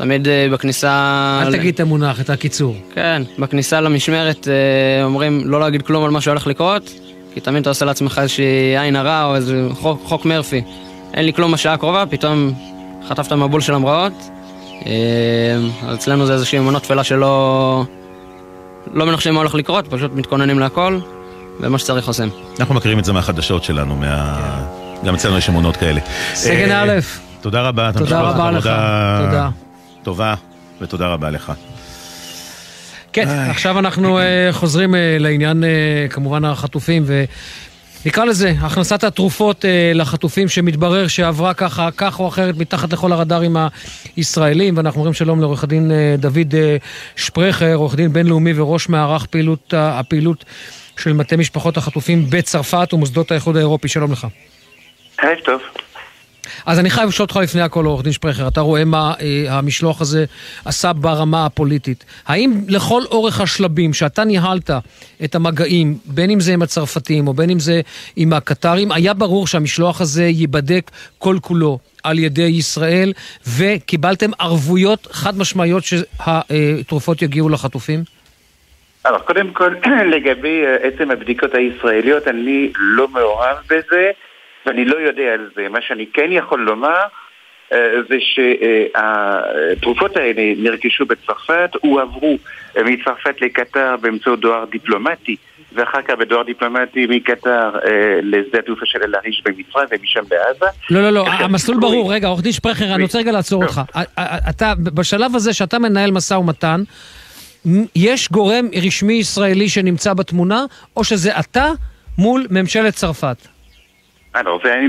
תמיד 0.00 0.28
אה, 0.28 0.46
בכניסה... 0.52 1.42
אל 1.46 1.52
תגיד 1.52 1.74
את 1.74 1.80
המונח, 1.80 2.20
את 2.20 2.30
הקיצור. 2.30 2.76
כן, 2.94 3.22
בכניסה 3.38 3.80
למשמרת 3.80 4.48
אה, 4.48 5.04
אומרים 5.04 5.42
לא 5.44 5.60
להגיד 5.60 5.82
כלום 5.82 6.04
על 6.04 6.10
מה 6.10 6.20
שהולך 6.20 6.46
לקרות, 6.46 6.90
כי 7.34 7.40
תמיד 7.40 7.60
אתה 7.60 7.70
עושה 7.70 7.84
לעצמך 7.84 8.18
איזושהי 8.22 8.78
עין 8.78 8.96
הרע 8.96 9.24
או 9.24 9.36
איזה 9.36 9.68
חוק, 9.72 10.00
חוק 10.04 10.24
מרפי. 10.24 10.62
אין 11.14 11.24
לי 11.24 11.32
כלום 11.32 11.52
בשעה 11.52 11.74
הקרובה, 11.74 12.04
פתאום 12.10 12.52
חטפת 13.08 13.32
מבול 13.32 13.60
של 13.60 13.74
המראות. 13.74 14.12
אה, 14.86 14.92
אז 15.88 15.96
אצלנו 15.96 16.26
זה 16.26 16.32
איזושהי 16.32 16.58
אמונות 16.58 16.82
תפלה 16.82 17.04
שלא 17.04 17.84
לא 18.92 19.06
מנחשים 19.06 19.34
מה 19.34 19.40
הולך 19.40 19.54
לקרות, 19.54 19.86
פשוט 19.86 20.10
מתכוננים 20.14 20.58
להכל, 20.58 20.98
ומה 21.60 21.78
שצריך 21.78 22.08
עושים. 22.08 22.28
אנחנו 22.60 22.74
מכירים 22.74 22.98
את 22.98 23.04
זה 23.04 23.12
מהחדשות 23.12 23.64
שלנו, 23.64 23.96
מה... 23.96 24.40
גם 25.04 25.14
אצלנו 25.14 25.38
יש 25.38 25.48
אמונות 25.48 25.76
כאלה. 25.76 26.00
סגן 26.34 26.70
א', 26.72 27.00
תודה 27.40 27.62
רבה. 27.62 27.90
תודה 27.92 28.20
רבה 28.20 28.50
לך. 28.50 28.70
תודה. 29.24 29.48
טובה, 30.02 30.34
ותודה 30.80 31.06
רבה 31.08 31.30
לך. 31.30 31.52
כן, 33.12 33.28
עכשיו 33.28 33.78
אנחנו 33.78 34.18
אה, 34.18 34.48
חוזרים 34.52 34.94
אה, 34.94 35.16
לעניין, 35.20 35.64
אה, 35.64 35.68
כמובן, 36.10 36.44
החטופים, 36.44 37.04
ונקרא 38.04 38.24
לזה, 38.24 38.54
הכנסת 38.60 39.04
התרופות 39.04 39.64
אה, 39.64 39.92
לחטופים, 39.94 40.48
שמתברר 40.48 41.06
שעברה 41.08 41.54
ככה, 41.54 41.88
כך 41.96 42.20
או 42.20 42.28
אחרת, 42.28 42.56
מתחת 42.56 42.92
לכל 42.92 43.12
הרדארים 43.12 43.56
הישראלים, 44.16 44.76
ואנחנו 44.76 44.98
אומרים 44.98 45.14
שלום 45.14 45.40
לעורך 45.40 45.64
הדין 45.64 45.90
אה, 45.90 46.14
דוד 46.18 46.54
אה, 46.54 46.76
שפרכר, 47.16 47.74
עורך 47.74 47.94
דין 47.94 48.12
בינלאומי 48.12 48.52
וראש 48.60 48.88
מערך 48.88 49.26
פעילות, 49.26 49.74
ה- 49.74 49.98
הפעילות 49.98 50.44
של 50.98 51.12
מטה 51.12 51.36
משפחות 51.36 51.76
החטופים 51.76 52.26
בצרפת 52.30 52.88
ומוסדות 52.94 53.30
האיחוד 53.30 53.56
האירופי. 53.56 53.88
שלום 53.88 54.12
לך. 54.12 54.26
ערב 55.18 55.36
טוב. 55.44 55.60
אז 56.66 56.78
אני 56.78 56.90
חייב 56.90 57.08
לשאול 57.08 57.24
אותך 57.24 57.36
לפני 57.36 57.60
הכל, 57.60 57.84
עורך 57.84 58.02
דין 58.02 58.12
שפרכר, 58.12 58.48
אתה 58.48 58.60
רואה 58.60 58.84
מה 58.84 59.14
אה, 59.20 59.58
המשלוח 59.58 60.00
הזה 60.00 60.24
עשה 60.64 60.92
ברמה 60.92 61.46
הפוליטית. 61.46 62.04
האם 62.26 62.52
לכל 62.68 63.02
אורך 63.10 63.40
השלבים 63.40 63.94
שאתה 63.94 64.24
ניהלת 64.24 64.70
את 65.24 65.34
המגעים, 65.34 65.98
בין 66.04 66.30
אם 66.30 66.40
זה 66.40 66.52
עם 66.52 66.62
הצרפתים 66.62 67.28
או 67.28 67.34
בין 67.34 67.50
אם 67.50 67.58
זה 67.58 67.80
עם 68.16 68.32
הקטרים, 68.32 68.92
היה 68.92 69.14
ברור 69.14 69.46
שהמשלוח 69.46 70.00
הזה 70.00 70.24
ייבדק 70.24 70.90
כל 71.18 71.36
כולו 71.42 71.78
על 72.04 72.18
ידי 72.18 72.42
ישראל, 72.42 73.12
וקיבלתם 73.48 74.30
ערבויות 74.38 75.08
חד 75.10 75.38
משמעיות 75.38 75.84
שהתרופות 75.84 77.22
יגיעו 77.22 77.48
לחטופים? 77.48 78.04
קודם 79.30 79.50
כל, 79.52 79.74
לגבי 80.14 80.64
אה, 80.64 80.76
עצם 80.82 81.10
הבדיקות 81.10 81.54
הישראליות, 81.54 82.28
אני 82.28 82.72
לא 82.78 83.08
מעורב 83.08 83.56
בזה, 83.66 84.10
ואני 84.66 84.84
לא 84.84 84.96
יודע 84.96 85.32
על 85.32 85.50
זה. 85.56 85.68
מה 85.68 85.78
שאני 85.82 86.06
כן 86.06 86.32
יכול 86.32 86.60
לומר, 86.60 87.02
אה, 87.72 87.78
זה 88.08 88.16
שהתרופות 88.20 90.16
האלה 90.16 90.52
נרכשו 90.56 91.06
בצרפת, 91.06 91.70
הועברו 91.80 92.38
אה, 92.76 92.82
מצרפת 92.82 93.40
לקטר 93.40 93.96
באמצעות 94.00 94.40
דואר 94.40 94.64
דיפלומטי, 94.70 95.36
ואחר 95.72 96.02
כך 96.02 96.14
בדואר 96.18 96.42
דיפלומטי 96.42 97.06
מקטר 97.08 97.70
אה, 97.84 98.20
לשדה 98.22 98.58
התעופה 98.58 98.86
של 98.86 98.98
אל-עריש 99.02 99.42
במצרים 99.44 99.86
ומשם 99.90 100.20
לעזה. 100.30 100.66
לא, 100.90 101.02
לא, 101.02 101.10
לא, 101.10 101.26
המסלול 101.28 101.80
ברור. 101.80 102.12
רגע, 102.12 102.28
עורך 102.28 102.42
דין 102.42 102.52
שפרכר, 102.52 102.94
אני 102.94 103.02
רוצה 103.02 103.18
רגע 103.18 103.32
לעצור 103.32 103.64
אותך. 103.64 103.80
אתה, 104.50 104.72
בשלב 104.94 105.36
הזה 105.36 105.52
שאתה 105.52 105.78
מנהל 105.78 106.10
משא 106.10 106.34
ומתן, 106.34 106.82
יש 107.96 108.30
גורם 108.30 108.68
רשמי 108.86 109.12
ישראלי 109.12 109.68
שנמצא 109.68 110.14
בתמונה, 110.14 110.64
או 110.96 111.04
שזה 111.04 111.38
אתה 111.38 111.68
מול 112.18 112.46
ממשלת 112.50 112.94
צרפת? 112.94 113.36
Alors, 114.36 114.58
זה 114.64 114.72
היה- 114.74 114.88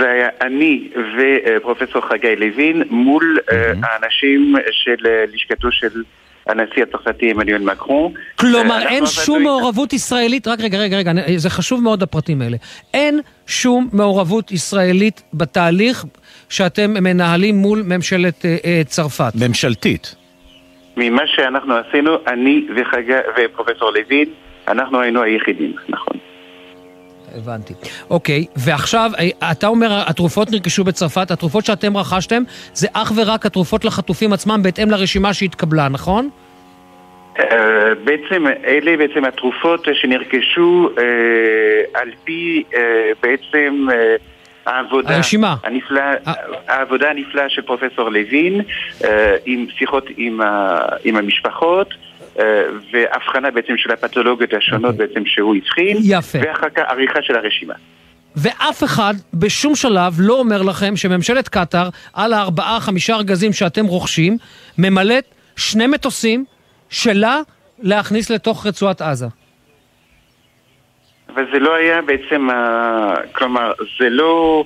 זה 0.00 0.10
היה 0.10 0.28
אני 0.40 0.88
ופרופסור 1.16 2.02
חגי 2.08 2.36
לוין 2.36 2.82
מול 2.90 3.38
אה, 3.52 3.72
האנשים 3.82 4.54
של 4.70 5.06
אה, 5.06 5.24
לשכתו 5.34 5.72
של 5.72 6.02
הנשיא 6.46 6.82
הצרפתי 6.82 7.30
עמנואל 7.30 7.62
מקרון. 7.62 8.12
כלומר, 8.36 8.74
אה, 8.74 8.88
אין 8.88 9.06
שום. 9.06 9.42
מעורבות 9.42 9.92
ישראלית, 9.92 10.48
רק 10.48 10.60
רגע, 10.60 10.78
רגע, 10.78 10.96
רגע, 10.96 11.12
זה 11.36 11.50
חשוב 11.50 11.82
מאוד 11.82 12.02
הפרטים 12.02 12.42
האלה. 12.42 12.56
אין 12.94 13.20
שום 13.46 13.88
מעורבות 13.92 14.52
ישראלית 14.52 15.22
בתהליך 15.34 16.04
שאתם 16.48 16.90
מנהלים 16.90 17.54
מול 17.56 17.82
ממשלת 17.86 18.44
אה, 18.44 18.56
אה, 18.64 18.82
צרפת. 18.86 19.32
ממשלתית. 19.48 20.14
ממה 20.96 21.22
שאנחנו 21.26 21.74
עשינו, 21.74 22.10
אני 22.26 22.66
ופרופסור 23.36 23.90
לוין, 23.90 24.24
אנחנו 24.68 25.00
היינו 25.00 25.22
היחידים, 25.22 25.72
נכון. 25.88 26.16
הבנתי. 27.36 27.74
אוקיי, 28.10 28.46
ועכשיו, 28.56 29.10
אה, 29.18 29.50
אתה 29.52 29.66
אומר, 29.66 30.02
התרופות 30.06 30.50
נרכשו 30.50 30.84
בצרפת, 30.84 31.30
התרופות 31.30 31.64
שאתם 31.64 31.96
רכשתם, 31.96 32.42
זה 32.72 32.86
אך 32.92 33.12
ורק 33.16 33.46
התרופות 33.46 33.84
לחטופים 33.84 34.32
עצמם 34.32 34.60
בהתאם 34.62 34.90
לרשימה 34.90 35.34
שהתקבלה, 35.34 35.88
נכון? 35.88 36.28
אה, 37.38 37.94
בעצם, 38.04 38.44
אלה 38.66 38.96
בעצם 38.96 39.24
התרופות 39.24 39.88
שנרכשו 39.92 40.90
אה, 40.98 42.00
על 42.00 42.08
פי 42.24 42.62
בעצם 43.22 43.86
העבודה 44.66 45.16
הרשימה. 45.16 45.56
הנפלאה, 45.64 46.14
העבודה 46.68 47.10
הנפלאה 47.10 47.48
של 47.48 47.62
פרופסור 47.62 48.08
לוין, 48.08 48.60
עם 49.46 49.66
שיחות 49.78 50.06
עם, 50.16 50.40
עם 51.04 51.16
המשפחות. 51.16 51.94
והבחנה 52.92 53.50
בעצם 53.50 53.76
של 53.76 53.92
הפתולוגיות 53.92 54.52
השונות 54.54 54.94
okay. 54.94 54.98
בעצם 54.98 55.26
שהוא 55.26 55.54
התחיל, 55.54 55.96
יפה. 56.04 56.38
ואחר 56.42 56.70
כך 56.70 56.82
עריכה 56.88 57.22
של 57.22 57.36
הרשימה. 57.36 57.74
ואף 58.36 58.84
אחד 58.84 59.14
בשום 59.34 59.74
שלב 59.74 60.12
לא 60.18 60.38
אומר 60.38 60.62
לכם 60.62 60.96
שממשלת 60.96 61.48
קטאר, 61.48 61.88
על 62.14 62.32
הארבעה, 62.32 62.80
חמישה 62.80 63.14
ארגזים 63.14 63.52
שאתם 63.52 63.86
רוכשים, 63.86 64.36
ממלאת 64.78 65.24
שני 65.56 65.86
מטוסים 65.86 66.44
שלה 66.90 67.40
להכניס 67.82 68.30
לתוך 68.30 68.66
רצועת 68.66 69.02
עזה. 69.02 69.26
אבל 71.34 71.44
זה 71.52 71.58
לא 71.58 71.74
היה 71.74 72.02
בעצם, 72.02 72.48
כלומר, 73.32 73.72
זה 73.98 74.10
לא, 74.10 74.64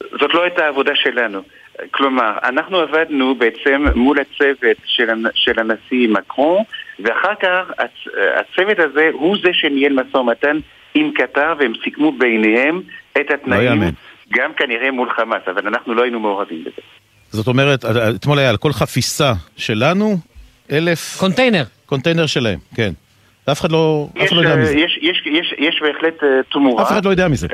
זאת 0.00 0.34
לא 0.34 0.42
הייתה 0.42 0.64
העבודה 0.64 0.92
שלנו. 0.94 1.42
כלומר, 1.90 2.32
אנחנו 2.42 2.78
עבדנו 2.78 3.34
בעצם 3.34 3.84
מול 3.94 4.18
הצוות 4.18 4.76
של, 4.84 5.08
של 5.34 5.60
הנשיא 5.60 6.08
מקרון, 6.08 6.62
ואחר 6.98 7.34
כך 7.40 7.70
הצ, 7.78 7.90
הצוות 8.36 8.78
הזה 8.78 9.10
הוא 9.12 9.36
זה 9.42 9.48
שניהל 9.52 9.92
משא 9.92 10.16
ומתן 10.16 10.56
עם 10.94 11.12
קטר, 11.14 11.54
והם 11.58 11.72
סיכמו 11.84 12.12
ביניהם 12.12 12.80
את 13.20 13.30
התנאים, 13.30 13.82
לא 13.82 13.88
גם 14.32 14.50
כנראה 14.56 14.90
מול 14.90 15.10
חמאס, 15.10 15.42
אבל 15.46 15.66
אנחנו 15.66 15.94
לא 15.94 16.02
היינו 16.02 16.20
מעורבים 16.20 16.60
בזה. 16.60 16.82
זאת 17.30 17.46
אומרת, 17.46 17.84
אתמול 18.16 18.38
היה 18.38 18.50
על 18.50 18.56
כל 18.56 18.72
חפיסה 18.72 19.32
שלנו, 19.56 20.16
אלף... 20.72 21.16
קונטיינר. 21.18 21.64
קונטיינר 21.86 22.26
שלהם, 22.26 22.58
כן. 22.74 22.92
אחד 23.52 23.72
לא, 23.72 24.08
יש, 24.14 24.24
אחד 24.24 24.36
לא 24.36 24.40
יודע 24.40 24.52
אה, 24.52 24.56
מזה. 24.56 24.78
יש, 24.78 24.98
יש, 25.02 25.22
יש, 25.26 25.54
יש 25.58 25.82
בהחלט 25.82 26.22
uh, 26.22 26.26
תמורה. 26.52 26.82
אף 26.82 26.88
אחד 26.88 27.04
לא 27.04 27.10
יודע 27.10 27.28
מזה. 27.28 27.46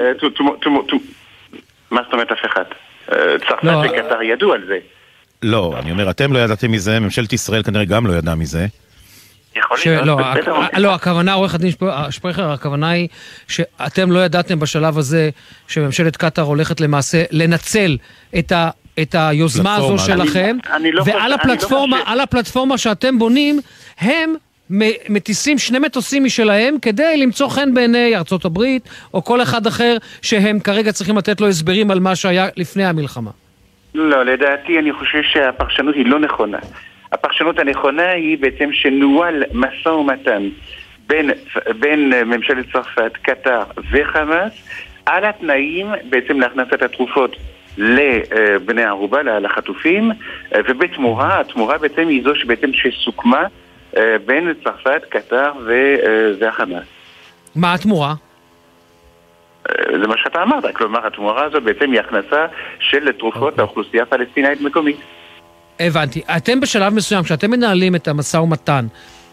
מה 1.90 2.00
זאת 2.04 2.12
אומרת 2.12 2.32
אף 2.32 2.38
אחד? 2.44 2.64
צרפת 3.48 3.64
לא, 3.64 3.82
וקטר 3.84 4.22
ידעו 4.22 4.52
על 4.52 4.64
זה. 4.66 4.78
לא, 5.42 5.74
אני 5.78 5.90
אומר, 5.90 6.10
אתם 6.10 6.32
לא 6.32 6.38
ידעתם 6.38 6.72
מזה, 6.72 7.00
ממשלת 7.00 7.32
ישראל 7.32 7.62
כנראה 7.62 7.84
גם 7.84 8.06
לא 8.06 8.12
ידעה 8.12 8.34
מזה. 8.34 8.66
יכול 9.78 9.92
להיות. 9.92 10.06
לא, 10.06 10.62
לא, 10.78 10.94
הכוונה, 10.94 11.32
עורך 11.32 11.54
הדין 11.54 11.70
שפרכר, 12.10 12.50
הכוונה 12.50 12.90
היא 12.90 13.08
שאתם 13.48 14.12
לא 14.12 14.18
ידעתם 14.18 14.60
בשלב 14.60 14.98
הזה 14.98 15.30
שממשלת 15.68 16.16
קטאר 16.16 16.44
הולכת 16.44 16.80
למעשה 16.80 17.22
לנצל 17.30 17.96
את 18.38 18.52
ה... 18.52 18.70
את 19.02 19.14
היוזמה 19.18 19.76
הזו 19.76 19.98
שלכם, 19.98 20.56
אני, 20.72 20.92
לא 20.92 21.02
ועל 21.06 21.32
הפלטפורמה, 21.32 21.98
לא 21.98 22.02
על 22.06 22.20
הפלטפורמה 22.20 22.78
שאתם 22.78 23.18
בונים, 23.18 23.60
הם 23.98 24.34
מטיסים 25.08 25.58
שני 25.58 25.78
מטוסים 25.78 26.24
משלהם 26.24 26.76
כדי 26.82 27.16
למצוא 27.16 27.48
חן 27.48 27.74
בעיני 27.74 28.16
ארצות 28.16 28.44
הברית, 28.44 28.88
או 29.14 29.24
כל 29.24 29.42
אחד 29.42 29.66
אחר 29.66 29.96
שהם 30.22 30.60
כרגע 30.60 30.92
צריכים 30.92 31.18
לתת 31.18 31.40
לו 31.40 31.48
הסברים 31.48 31.90
על 31.90 32.00
מה 32.00 32.16
שהיה 32.16 32.48
לפני 32.56 32.84
המלחמה. 32.84 33.30
לא, 33.94 34.24
לדעתי 34.24 34.78
אני 34.78 34.92
חושב 34.92 35.22
שהפרשנות 35.32 35.94
היא 35.94 36.06
לא 36.06 36.20
נכונה. 36.20 36.58
הפרשנות 37.12 37.58
הנכונה 37.58 38.08
היא 38.10 38.38
בעצם 38.38 38.72
שנוהל 38.72 39.42
משא 39.52 39.88
ומתן 39.88 40.48
בין, 41.06 41.30
בין 41.80 42.12
ממשלת 42.26 42.64
צרפת, 42.72 43.12
קטר 43.22 43.62
וחמאס 43.90 44.52
על 45.06 45.24
התנאים 45.24 45.86
בעצם 46.10 46.40
להכנסת 46.40 46.82
התרופות 46.82 47.36
לבני 47.78 48.84
ערובה, 48.84 49.22
לחטופים, 49.22 50.10
ובתמורה, 50.68 51.40
התמורה 51.40 51.78
בעצם 51.78 52.08
היא 52.08 52.22
זו 52.24 52.34
שבעצם 52.34 52.70
שסוכמה 52.72 53.46
בין 54.26 54.54
צרפת, 54.64 55.02
קטר 55.08 55.52
והחמאס. 56.38 56.84
מה 57.56 57.74
התמורה? 57.74 58.14
זה 59.68 60.06
מה 60.08 60.14
שאתה 60.16 60.42
אמרת, 60.42 60.76
כלומר 60.76 61.06
התמורה 61.06 61.44
הזו 61.44 61.60
בעצם 61.60 61.92
היא 61.92 62.00
הכנסה 62.00 62.46
של 62.78 63.12
תרופות 63.12 63.42
אוקיי. 63.42 63.58
לאוכלוסייה 63.58 64.02
הפלסטינאית 64.02 64.60
מקומית. 64.60 64.96
הבנתי. 65.86 66.20
אתם 66.36 66.60
בשלב 66.60 66.94
מסוים, 66.94 67.22
כשאתם 67.22 67.50
מנהלים 67.50 67.94
את 67.94 68.08
המשא 68.08 68.36
ומתן 68.36 68.86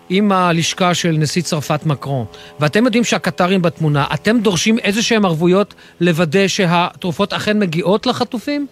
עם 0.10 0.32
הלשכה 0.32 0.94
של 0.94 1.12
נשיא 1.12 1.42
צרפת 1.42 1.86
מקרון, 1.86 2.26
ואתם 2.60 2.86
יודעים 2.86 3.04
שהקטרים 3.04 3.62
בתמונה, 3.62 4.06
אתם 4.14 4.40
דורשים 4.40 4.78
איזה 4.80 5.02
שהם 5.02 5.26
ערבויות 5.26 5.74
לוודא 6.02 6.48
שהתרופות 6.48 7.34
אכן 7.34 7.60
מגיעות 7.60 8.06
לחטופים? 8.06 8.68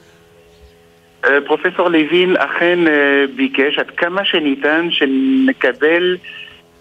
אה, 1.25 1.41
פרופסור 1.45 1.89
לוין 1.89 2.37
אכן 2.37 2.87
אה, 2.87 3.25
ביקש 3.35 3.79
עד 3.79 3.91
כמה 3.97 4.25
שניתן 4.25 4.87
שנקבל 4.91 6.17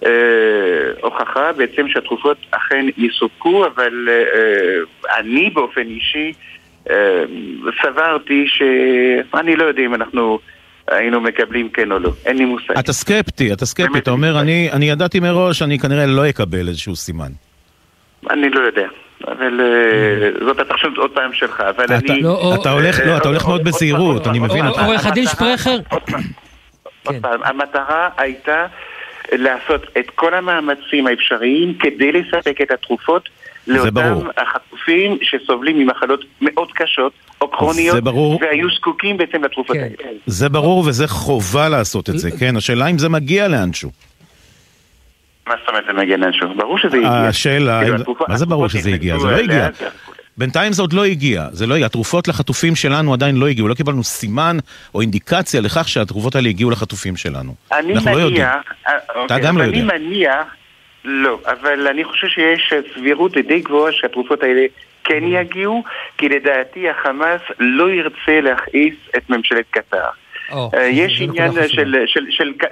אה, 0.07 0.11
הוכחה 1.03 1.53
בעצם 1.53 1.89
שהתרופות 1.89 2.37
אכן 2.51 2.87
יסופקו, 2.97 3.67
אבל 3.67 4.09
אני 5.19 5.51
באופן 5.51 5.87
אישי 5.87 6.33
סברתי 7.83 8.47
שאני 8.49 9.57
לא 9.57 9.65
יודע 9.65 9.83
אם 9.83 9.95
אנחנו... 9.95 10.39
היינו 10.89 11.21
מקבלים 11.21 11.69
כן 11.69 11.93
או 11.93 11.99
לא, 11.99 12.11
אין 12.27 12.37
לי 12.39 12.45
מושג. 12.45 12.79
אתה 12.79 12.93
סקפטי, 12.93 13.53
אתה 13.53 13.67
סקפטי, 13.67 13.99
אתה 13.99 14.11
אומר, 14.11 14.41
אני, 14.41 14.73
אני 14.73 14.91
ידעתי 14.91 15.21
מראש, 15.21 15.63
אני 15.63 15.79
כנראה 15.79 16.07
לא 16.07 16.29
אקבל 16.29 16.69
איזשהו 16.69 16.97
סימן. 16.97 17.31
אני 18.31 18.51
לא 18.51 18.61
יודע. 18.61 18.87
אבל 19.29 19.61
אה, 19.61 20.47
זאת 20.47 20.59
הפרשנות 20.59 20.99
עוד 20.99 21.11
פעם 21.11 21.33
שלך, 21.33 21.61
אבל 21.61 21.85
אני... 21.95 22.23
לא, 22.23 22.55
אתה 22.61 22.71
הולך, 22.71 23.01
לא, 23.07 23.17
אתה 23.17 23.29
הולך 23.29 23.47
מאוד 23.47 23.65
בזהירות, 23.65 24.27
אני 24.27 24.39
מבין. 24.39 24.67
עורך 24.67 25.07
הדין 25.07 25.27
שפרכר. 25.27 25.79
עוד 27.05 27.15
פעם, 27.23 27.43
המטרה 27.45 28.09
הייתה 28.17 28.67
לעשות 29.33 29.83
את 29.99 30.11
כל 30.15 30.35
המאמצים 30.35 31.07
האפשריים 31.07 31.75
כדי 31.79 32.13
לספק 32.13 32.61
את 32.63 32.71
התרופות 32.71 33.29
לאותם 33.67 34.19
החטופים 34.37 35.19
שסובלים 35.23 35.79
ממחלות 35.79 36.25
מאוד 36.41 36.69
קשות 36.73 37.13
או 37.41 37.51
כרוניות, 37.51 38.05
והיו 38.41 38.71
זקוקים 38.77 39.17
בעצם 39.17 39.45
לתרופות 39.45 39.77
כן. 39.77 39.83
האלה. 39.83 40.19
זה 40.27 40.49
ברור 40.49 40.85
וזה 40.87 41.09
חובה 41.09 41.69
לעשות 41.69 42.11
את 42.11 42.19
זה, 42.19 42.31
כן? 42.31 42.57
השאלה 42.57 42.87
אם 42.87 42.99
זה 42.99 43.09
מגיע 43.09 43.49
לאנשהו. 43.49 43.91
מה 45.47 45.55
זאת 45.61 45.69
אומרת 45.69 45.85
זה 45.87 45.93
מגיע 45.93 46.17
לאנשהו? 46.17 46.49
ברור 46.57 46.79
שזה 46.79 46.97
הגיע. 46.97 47.11
השאלה, 47.11 47.81
מה 48.29 48.37
זה 48.37 48.47
ברור 48.47 48.69
שזה 48.69 48.91
הגיע? 48.91 49.19
זה 49.19 49.27
לא 49.27 49.37
הגיע. 49.37 49.69
בינתיים 50.39 50.73
זה 50.73 50.83
עוד 50.83 50.93
לא 50.93 51.05
הגיע, 51.05 51.47
זה 51.53 51.67
לא 51.67 51.75
הגיע. 51.75 51.87
התרופות 51.87 52.29
לחטופים 52.29 52.77
שלנו 52.77 53.13
עדיין 53.13 53.37
לא 53.37 53.47
הגיעו, 53.47 53.69
לא 53.69 53.75
קיבלנו 53.75 54.05
סימן 54.05 54.57
או 54.95 55.01
אינדיקציה 55.01 55.61
לכך 55.61 55.89
שהתרופות 55.89 56.35
האלה 56.35 56.49
הגיעו 56.49 56.71
לחטופים 56.71 57.17
שלנו. 57.17 57.55
אני 57.73 57.93
מניח, 57.93 58.07
לא 58.07 58.21
יודעים. 58.21 58.43
אה, 58.43 58.61
אתה 58.87 59.19
אוקיי, 59.19 59.41
גם 59.41 59.59
לא 59.59 59.63
יודע. 59.63 59.79
אני 59.79 59.87
מניח, 59.99 60.47
לא, 61.07 61.39
אבל 61.47 61.87
אני 61.87 62.05
חושב 62.05 62.27
שיש 62.29 62.73
סבירות 62.95 63.37
די 63.37 63.61
גבוהה 63.61 63.93
שהתרופות 63.93 64.43
האלה 64.43 64.67
כן 65.05 65.25
יגיעו, 65.25 65.85
כי 66.19 66.29
לדעתי 66.29 66.89
החמאס 66.89 67.41
לא 67.59 67.91
ירצה 67.91 68.41
להכעיס 68.41 68.95
את 69.17 69.31
ממשלת 69.31 69.65
קטר. 69.71 70.09
אה, 70.53 70.87
יש 70.87 71.21
עניין 71.21 71.53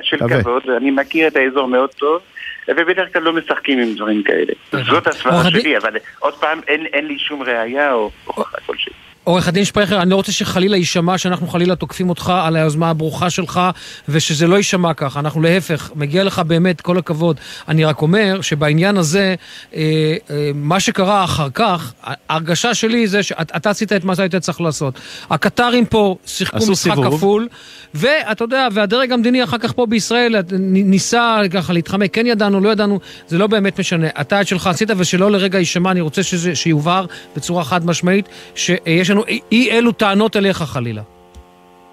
של 0.03 0.19
כבוד, 0.29 0.63
אני 0.77 0.91
מכיר 0.91 1.29
את 1.29 1.37
האזור 1.37 1.69
מאוד 1.69 1.91
טוב. 1.91 2.23
ובדרך 2.69 3.13
כלל 3.13 3.23
לא 3.23 3.33
משחקים 3.33 3.79
עם 3.79 3.95
דברים 3.95 4.23
כאלה. 4.23 4.53
זאת 4.73 5.07
הסברה 5.07 5.51
שלי, 5.51 5.77
אבל 5.77 5.97
עוד 6.19 6.35
פעם, 6.35 6.61
אין 6.69 7.07
לי 7.07 7.19
שום 7.19 7.43
ראייה 7.43 7.93
או 7.93 8.11
הוכחה 8.25 8.57
כלשהי. 8.67 8.93
עורך 9.25 9.49
הדין 9.49 9.65
שפרכר, 9.65 10.03
אני 10.03 10.11
לא 10.11 10.17
רוצה 10.17 10.33
שחלילה 10.33 10.77
יישמע 10.77 11.19
שאנחנו 11.19 11.47
חלילה 11.47 11.77
תוקפים 11.77 12.09
אותך 12.09 12.33
על 12.45 12.57
היוזמה 12.57 12.91
הברוכה 12.91 13.31
שלך, 13.31 13.61
ושזה 14.09 14.47
לא 14.47 14.57
יישמע 14.57 14.95
ככה. 14.95 15.21
אנחנו 15.21 15.43
להפך, 15.43 15.91
מגיע 15.95 16.25
לך 16.25 16.39
באמת 16.39 16.81
כל 16.81 16.99
הכבוד. 16.99 17.41
אני 17.69 17.85
רק 17.85 18.03
אומר 18.03 18.41
שבעניין 18.41 18.97
הזה, 18.97 19.35
אה, 19.75 20.17
אה, 20.31 20.51
מה 20.55 20.81
שקרה 20.81 21.25
אחר 21.25 21.49
כך, 21.55 21.93
ההרגשה 22.03 22.75
שלי 22.75 23.07
זה 23.07 23.23
שאתה 23.23 23.71
עשית 23.71 23.93
את 23.93 24.05
מה 24.05 24.17
שהיית 24.17 24.37
צריך 24.37 24.61
לעשות. 24.61 24.95
הקטרים 25.31 25.87
פה 25.87 26.17
שיחקו 26.27 26.57
משחק 26.57 26.95
סיבוב. 26.95 27.17
כפול, 27.17 27.49
ואתה 27.95 28.45
יודע, 28.45 28.69
והדרג 28.73 29.13
המדיני 29.13 29.45
אחר 29.45 29.59
כך 29.59 29.73
פה 29.73 29.87
בישראל 29.87 30.35
ניסה 30.69 31.37
ככה 31.51 31.73
להתחמק, 31.73 32.15
כן 32.15 32.27
ידענו, 32.27 32.61
לא 32.61 32.69
ידענו, 32.69 33.01
זה 33.29 33.39
לא 33.39 33.47
באמת 33.47 33.81
משנה. 33.81 34.07
אתה 34.21 34.41
את 34.41 34.47
שלך 34.47 34.67
עשית, 34.67 34.89
ושלא 34.97 35.31
לרגע 35.31 35.59
יישמע, 35.59 35.91
אני 35.91 36.01
רוצה 36.01 36.23
שזה, 36.23 36.55
שיובהר 36.55 37.07
בצורה 37.37 37.65
חד 37.65 37.87
משמעית, 37.87 38.29
שיש 38.55 39.11
לנו 39.15 39.25
אי 39.53 39.71
אלו 39.71 39.93
טענות 39.93 40.37
אליך 40.37 40.63
חלילה. 40.63 41.03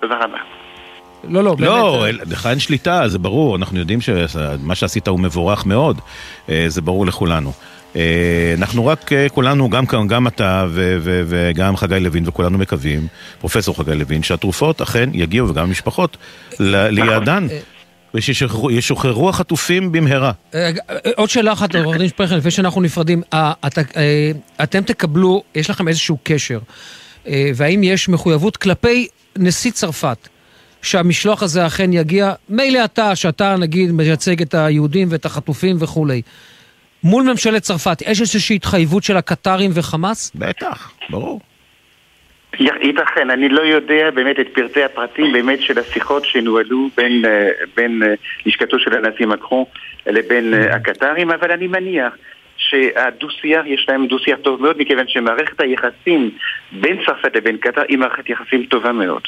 תודה 0.02 0.16
רבה. 0.16 0.38
לא, 1.24 1.44
לא, 1.44 1.56
באמת. 1.56 1.70
לא, 1.70 2.08
לך 2.10 2.48
אין 2.48 2.60
שליטה, 2.60 3.08
זה 3.08 3.20
ברור, 3.20 3.56
אנחנו 3.56 3.80
יודעים 3.80 4.02
שמה 4.02 4.76
שעשית 4.76 5.08
הוא 5.08 5.20
מבורך 5.20 5.66
מאוד, 5.66 6.02
אה, 6.50 6.66
זה 6.68 6.82
ברור 6.82 7.06
לכולנו. 7.06 7.52
אה, 7.96 8.56
אנחנו 8.58 8.86
רק 8.86 9.10
כולנו, 9.34 9.70
גם, 9.70 9.86
גם 10.08 10.28
אתה 10.28 10.66
ו, 10.70 10.98
ו, 11.02 11.22
וגם 11.28 11.78
חגי 11.78 12.00
לוין 12.00 12.24
וכולנו 12.28 12.58
מקווים, 12.58 13.08
פרופסור 13.40 13.78
חגי 13.78 13.96
לוין, 13.96 14.24
שהתרופות 14.24 14.82
אכן 14.82 15.10
יגיעו 15.14 15.50
וגם 15.50 15.64
המשפחות 15.64 16.18
ליעדן. 16.60 17.48
ושישוחררו 18.14 19.30
החטופים 19.30 19.92
במהרה. 19.92 20.32
עוד 21.16 21.30
שאלה 21.30 21.54
אחת, 21.54 21.76
עורך 21.76 21.98
דין 21.98 22.08
שפרכר, 22.08 22.38
לפני 22.38 22.52
שאנחנו 22.52 22.82
נפרדים. 22.82 23.22
אתם 24.64 24.82
תקבלו, 24.82 25.44
יש 25.56 25.70
לכם 25.70 25.88
איזשהו 25.88 26.18
קשר, 26.24 26.60
והאם 27.56 27.84
יש 27.84 28.10
מחויבות 28.10 28.58
כלפי 28.58 29.08
נשיא 29.38 29.72
צרפת? 29.72 30.28
שהמשלוח 30.82 31.44
הזה 31.44 31.68
אכן 31.68 31.94
יגיע, 31.94 32.34
מילא 32.50 32.86
אתה, 32.86 33.16
שאתה 33.16 33.56
נגיד 33.60 33.92
מייצג 33.92 34.42
את 34.42 34.54
היהודים 34.54 35.08
ואת 35.12 35.26
החטופים 35.26 35.76
וכולי. 35.80 36.22
מול 37.04 37.24
ממשלת 37.24 37.62
צרפת, 37.62 38.02
יש 38.08 38.22
איזושהי 38.22 38.56
התחייבות 38.56 39.04
של 39.04 39.18
הקטרים 39.18 39.72
וחמאס? 39.74 40.32
בטח, 40.36 40.92
ברור. 41.10 41.40
ייתכן, 42.60 43.30
אני 43.30 43.50
לא 43.50 43.62
יודע 43.62 44.12
באמת 44.12 44.40
את 44.40 44.48
פרטי 44.54 44.84
הפרטים 44.84 45.34
באמת 45.34 45.62
של 45.62 45.80
השיחות 45.80 46.26
שנוהלו 46.26 46.90
בין, 46.98 47.26
אה, 47.26 47.50
בין 47.76 48.04
אה, 48.04 48.14
לשכתו 48.46 48.80
של 48.80 48.94
הנשיא 48.94 49.26
מקרון 49.26 49.64
לבין 50.08 50.54
אה, 50.54 50.76
הקטרים, 50.76 51.32
אבל 51.32 51.52
אני 51.52 51.68
מניח 51.68 52.14
שהדו-שיח, 52.70 53.62
יש 53.66 53.86
להם 53.90 54.08
דו-שיח 54.08 54.38
טוב 54.44 54.62
מאוד, 54.62 54.76
מכיוון 54.80 55.06
שמערכת 55.08 55.62
היחסים 55.62 56.32
בין 56.72 56.98
צרפת 57.06 57.36
לבין 57.36 57.58
קטר 57.58 57.82
היא 57.88 57.98
מערכת 57.98 58.30
יחסים 58.30 58.66
טובה 58.66 58.92
מאוד. 58.92 59.22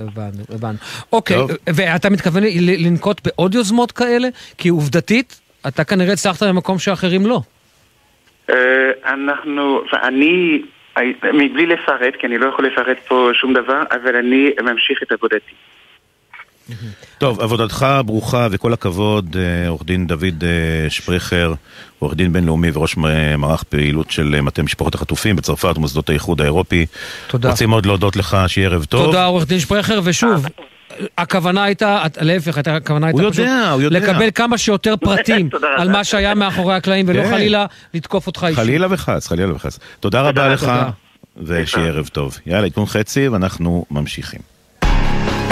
הבנו, 0.00 0.42
הבנו. 0.54 0.78
אוקיי, 1.12 1.36
ואתה 1.74 2.10
מתכוון 2.10 2.42
לנקוט 2.84 3.20
בעוד 3.26 3.54
יוזמות 3.54 3.92
כאלה? 3.92 4.28
כי 4.58 4.68
עובדתית, 4.68 5.40
אתה 5.68 5.84
כנראה 5.84 6.12
הצלחת 6.12 6.42
במקום 6.42 6.78
שאחרים 6.78 7.26
לא. 7.26 7.40
אנחנו, 9.04 9.82
אני 10.02 10.62
מבלי 11.34 11.66
לפרט, 11.66 12.14
כי 12.18 12.26
אני 12.26 12.38
לא 12.38 12.46
יכול 12.46 12.66
לפרט 12.66 12.98
פה 13.08 13.30
שום 13.32 13.52
דבר, 13.52 13.82
אבל 13.90 14.16
אני 14.16 14.50
ממשיך 14.62 15.02
את 15.02 15.12
עבודתי. 15.12 15.52
טוב, 17.18 17.40
עבודתך 17.40 17.86
ברוכה 18.06 18.48
וכל 18.50 18.72
הכבוד, 18.72 19.36
אה, 19.38 19.68
עורך 19.68 19.82
דין 19.84 20.06
דוד 20.06 20.44
אה, 20.44 20.90
שפריכר, 20.90 21.54
עורך 21.98 22.14
דין 22.14 22.32
בינלאומי 22.32 22.70
וראש 22.74 22.96
מערך 23.38 23.62
פעילות 23.62 24.10
של 24.10 24.40
מטה 24.40 24.62
משפחות 24.62 24.94
החטופים 24.94 25.36
בצרפת 25.36 25.72
ומוסדות 25.76 26.10
האיחוד 26.10 26.40
האירופי. 26.40 26.86
תודה. 27.26 27.50
רוצים 27.50 27.70
מאוד 27.70 27.86
להודות 27.86 28.16
לך, 28.16 28.36
שיהיה 28.46 28.68
ערב 28.68 28.84
טוב. 28.84 29.04
תודה, 29.04 29.24
עורך 29.24 29.46
דין 29.46 29.60
שפריכר, 29.60 30.00
ושוב, 30.04 30.46
הכוונה 31.18 31.64
הייתה, 31.64 32.02
להפך, 32.20 32.58
הכוונה 32.58 33.06
הייתה 33.06 33.22
פשוט 33.30 33.46
לקבל 33.90 34.28
כמה 34.34 34.58
שיותר 34.58 34.96
פרטים 35.06 35.48
על 35.76 35.90
מה 35.90 36.04
שהיה 36.04 36.34
מאחורי 36.34 36.74
הקלעים, 36.74 37.06
ולא 37.08 37.22
כן. 37.22 37.30
חלילה 37.30 37.66
לתקוף 37.94 38.26
אותך 38.26 38.44
אישית. 38.44 38.58
חלילה 38.58 38.86
וחס, 38.90 39.26
חלילה 39.26 39.54
וחס. 39.54 39.78
תודה 40.00 40.20
רבה 40.22 40.48
לך, 40.48 40.72
ושיהיה 41.36 41.86
ערב 41.86 42.08
טוב. 42.12 42.38
יאללה, 42.46 42.66
עדכון 42.66 42.86
חצי, 42.86 43.28
ואנחנו 43.28 43.84
ממשיכים. 43.90 44.57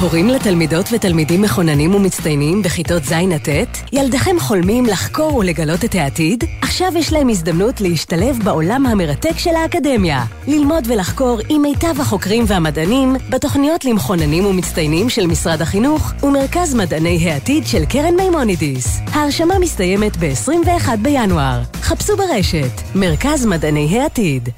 הורים 0.00 0.28
לתלמידות 0.28 0.86
ותלמידים 0.92 1.42
מחוננים 1.42 1.94
ומצטיינים 1.94 2.62
בכיתות 2.62 3.04
ז' 3.04 3.12
עד 3.12 3.48
ט'? 3.48 3.78
ילדיכם 3.92 4.40
חולמים 4.40 4.86
לחקור 4.86 5.36
ולגלות 5.36 5.84
את 5.84 5.94
העתיד? 5.94 6.44
עכשיו 6.62 6.92
יש 6.96 7.12
להם 7.12 7.28
הזדמנות 7.28 7.80
להשתלב 7.80 8.38
בעולם 8.44 8.86
המרתק 8.86 9.38
של 9.38 9.50
האקדמיה. 9.62 10.24
ללמוד 10.46 10.84
ולחקור 10.86 11.40
עם 11.48 11.62
מיטב 11.62 12.00
החוקרים 12.00 12.44
והמדענים 12.46 13.16
בתוכניות 13.30 13.84
למחוננים 13.84 14.46
ומצטיינים 14.46 15.08
של 15.08 15.26
משרד 15.26 15.62
החינוך 15.62 16.12
ומרכז 16.22 16.74
מדעני 16.74 17.30
העתיד 17.30 17.66
של 17.66 17.84
קרן 17.84 18.14
מימונידיס. 18.16 18.98
ההרשמה 19.12 19.58
מסתיימת 19.58 20.16
ב-21 20.16 20.96
בינואר. 21.02 21.62
חפשו 21.82 22.16
ברשת, 22.16 22.80
מרכז 22.94 23.46
מדעני 23.46 24.00
העתיד. 24.00 24.48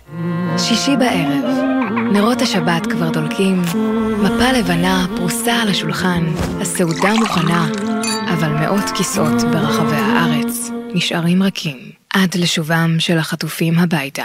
שישי 0.59 0.97
בערב, 0.97 1.45
נרות 2.13 2.43
השבת 2.43 2.87
כבר 2.87 3.11
דולקים, 3.11 3.63
מפה 4.23 4.53
לבנה 4.53 5.07
פרוסה 5.17 5.30
על 5.31 5.69
השולחן, 5.69 6.27
הסעודה 6.61 7.15
מוכנה, 7.15 7.69
אבל 8.33 8.49
מאות 8.49 8.91
כיסאות 8.97 9.43
ברחבי 9.43 9.97
הארץ 9.97 10.71
נשארים 10.95 11.43
רכים 11.43 11.77
עד 12.15 12.35
לשובם 12.35 12.97
של 12.99 13.19
החטופים 13.19 13.79
הביתה. 13.79 14.25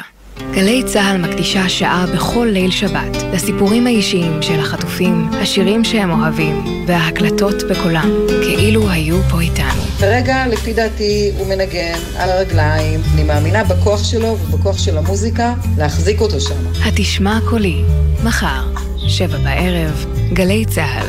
גלי 0.51 0.83
צה"ל 0.83 1.17
מקדישה 1.17 1.69
שעה 1.69 2.05
בכל 2.15 2.47
ליל 2.51 2.71
שבת 2.71 3.17
לסיפורים 3.33 3.87
האישיים 3.87 4.41
של 4.41 4.59
החטופים, 4.59 5.29
השירים 5.33 5.83
שהם 5.83 6.11
אוהבים 6.11 6.85
וההקלטות 6.87 7.55
בקולם, 7.69 8.09
כאילו 8.27 8.89
היו 8.89 9.21
פה 9.29 9.41
איתנו. 9.41 9.81
כרגע, 9.99 10.47
לפי 10.47 10.73
דעתי, 10.73 11.31
הוא 11.37 11.47
מנגן 11.47 11.99
על 12.17 12.29
הרגליים. 12.29 12.99
אני 13.13 13.23
מאמינה 13.23 13.63
בכוח 13.63 14.03
שלו 14.03 14.27
ובכוח 14.27 14.77
של 14.77 14.97
המוזיקה 14.97 15.53
להחזיק 15.77 16.21
אותו 16.21 16.41
שם. 16.41 16.85
התשמע 16.85 17.39
קולי, 17.49 17.81
מחר, 18.23 18.65
שבע 19.07 19.37
בערב, 19.37 20.05
גלי 20.33 20.65
צה"ל. 20.65 21.07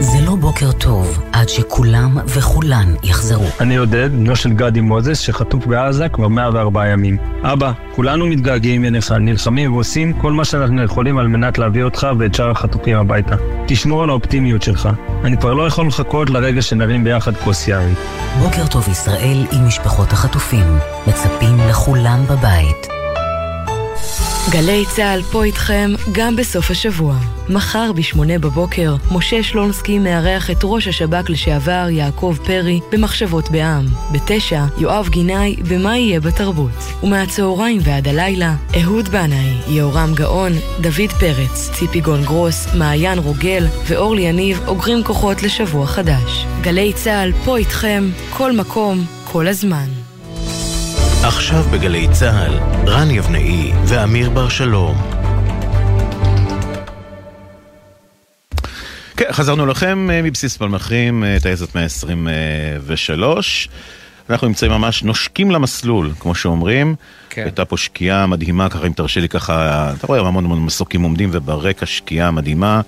זה 0.00 0.18
לא 0.26 0.34
בוקר 0.34 0.72
טוב 0.72 1.22
עד 1.32 1.48
שכולם 1.48 2.18
וכולן 2.26 2.94
יחזרו. 3.02 3.44
אני 3.60 3.76
עודד, 3.76 4.12
בנו 4.12 4.36
של 4.36 4.52
גדי 4.52 4.80
מוזס, 4.80 5.18
שחטוף 5.18 5.66
בעזה 5.66 6.08
כבר 6.08 6.28
104 6.28 6.88
ימים. 6.88 7.16
אבא, 7.42 7.72
כולנו 7.94 8.26
מתגעגעים 8.26 8.84
אליך, 8.84 9.12
נלחמים 9.12 9.72
ועושים 9.72 10.12
כל 10.12 10.32
מה 10.32 10.44
שאנחנו 10.44 10.82
יכולים 10.82 11.18
על 11.18 11.28
מנת 11.28 11.58
להביא 11.58 11.84
אותך 11.84 12.06
ואת 12.18 12.34
שאר 12.34 12.50
החטופים 12.50 12.96
הביתה. 12.96 13.36
תשמור 13.66 14.02
על 14.02 14.10
האופטימיות 14.10 14.62
שלך. 14.62 14.88
אני 15.24 15.36
כבר 15.36 15.54
לא 15.54 15.66
יכול 15.66 15.86
לחכות 15.86 16.30
לרגע 16.30 16.62
שנרים 16.62 17.04
ביחד 17.04 17.36
כוס 17.36 17.68
יין. 17.68 17.94
בוקר 18.42 18.66
טוב 18.66 18.88
ישראל 18.88 19.46
עם 19.52 19.66
משפחות 19.66 20.12
החטופים. 20.12 20.78
מצפים 21.06 21.56
לכולם 21.68 22.24
בבית. 22.30 23.01
גלי 24.50 24.84
צה"ל 24.96 25.22
פה 25.22 25.44
איתכם 25.44 25.90
גם 26.12 26.36
בסוף 26.36 26.70
השבוע. 26.70 27.14
מחר 27.48 27.92
ב-8 27.92 28.18
בבוקר, 28.40 28.96
משה 29.12 29.42
שלונסקי 29.42 29.98
מארח 29.98 30.50
את 30.50 30.56
ראש 30.62 30.88
השב"כ 30.88 31.30
לשעבר 31.30 31.86
יעקב 31.90 32.36
פרי 32.44 32.80
במחשבות 32.92 33.50
בעם. 33.50 33.86
ב-9, 34.12 34.80
יואב 34.80 35.08
גינאי 35.08 35.56
במה 35.68 35.96
יהיה 35.96 36.20
בתרבות. 36.20 36.70
ומהצהריים 37.02 37.80
ועד 37.84 38.08
הלילה, 38.08 38.54
אהוד 38.82 39.08
בנאי, 39.08 39.52
יהורם 39.68 40.14
גאון, 40.14 40.52
דוד 40.80 41.10
פרץ, 41.20 41.70
ציפי 41.72 42.00
גון 42.00 42.22
גרוס, 42.22 42.66
מעיין 42.74 43.18
רוגל 43.18 43.66
ואורלי 43.86 44.22
יניב 44.22 44.60
אוגרים 44.66 45.04
כוחות 45.04 45.42
לשבוע 45.42 45.86
חדש. 45.86 46.46
גלי 46.60 46.92
צה"ל 46.92 47.32
פה 47.44 47.56
איתכם, 47.56 48.10
כל 48.30 48.52
מקום, 48.52 49.04
כל 49.24 49.48
הזמן. 49.48 50.01
עכשיו 51.24 51.62
בגלי 51.62 52.08
צה"ל, 52.12 52.58
רן 52.88 53.10
יבנאי 53.10 53.72
ואמיר 53.86 54.30
בר 54.30 54.48
שלום. 54.48 54.96
כן, 59.16 59.32
חזרנו 59.32 59.66
לכם 59.66 60.08
אה, 60.10 60.22
מבסיס 60.22 60.56
פלמחים, 60.56 61.24
אה, 61.24 61.36
טייסת 61.42 61.74
123. 61.74 63.68
אנחנו 64.30 64.46
נמצאים 64.46 64.72
ממש 64.72 65.02
נושקים 65.02 65.50
למסלול, 65.50 66.12
כמו 66.18 66.34
שאומרים. 66.34 66.94
כן. 67.30 67.42
הייתה 67.42 67.64
פה 67.64 67.76
שקיעה 67.76 68.26
מדהימה, 68.26 68.68
ככה 68.68 68.86
אם 68.86 68.92
תרשה 68.92 69.20
לי 69.20 69.28
ככה, 69.28 69.92
אתה 69.98 70.06
רואה 70.06 70.20
המון 70.20 70.44
המון 70.44 70.64
מסוקים 70.64 71.02
עומדים 71.02 71.30
וברקע 71.32 71.86
שקיעה 71.86 72.30
מדהימה. 72.30 72.80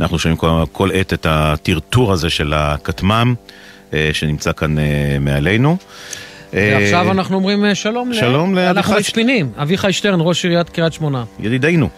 אנחנו 0.00 0.18
שומעים 0.18 0.36
כל, 0.36 0.64
כל 0.72 0.90
עת 0.94 1.12
את 1.12 1.26
הטרטור 1.28 2.12
הזה 2.12 2.30
של 2.30 2.52
הכטמ"ם, 2.52 3.34
אה, 3.92 4.10
שנמצא 4.12 4.52
כאן 4.52 4.76
מעלינו. 5.20 5.76
ועכשיו 6.52 7.10
אנחנו 7.10 7.36
אומרים 7.36 7.74
שלום, 7.74 8.14
שלום 8.14 8.54
לאביחי... 8.54 8.70
אנחנו 8.70 8.94
מצפינים, 8.94 9.50
אביחי 9.56 9.92
שטרן, 9.92 10.18
ראש 10.20 10.44
עיריית 10.44 10.68
קריית 10.68 10.92
שמונה. 10.92 11.24
ידידינו. 11.40 11.88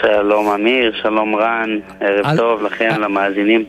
שלום 0.00 0.48
אמיר, 0.48 0.92
שלום 1.02 1.36
רן, 1.36 1.70
ערב 2.00 2.26
על... 2.26 2.36
טוב 2.36 2.62
לכם, 2.62 3.00
למאזינים. 3.00 3.64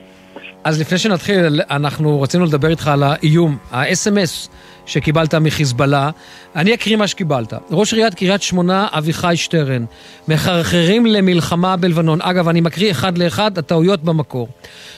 אז 0.63 0.82
לפני 0.82 0.97
שנתחיל, 0.97 1.62
אנחנו 1.69 2.21
רצינו 2.21 2.45
לדבר 2.45 2.67
איתך 2.69 2.88
על 2.88 3.04
האיום, 3.04 3.58
ה-SMS 3.71 4.50
שקיבלת 4.86 5.36
מחיזבאללה. 5.36 6.10
אני 6.56 6.73
אקריא 6.73 6.95
מה 6.95 7.08
שקיבלת. 7.08 7.54
ראש 7.71 7.93
עיריית 7.93 8.13
קריית 8.13 8.41
שמונה, 8.41 8.88
אביחי 8.91 9.34
שטרן, 9.36 9.86
מחרחרים 10.28 11.06
למלחמה 11.06 11.76
בלבנון. 11.76 12.21
אגב, 12.21 12.47
אני 12.47 12.62
מקריא 12.62 12.91
אחד 12.91 13.17
לאחד, 13.17 13.58
הטעויות 13.58 14.04
במקור. 14.04 14.47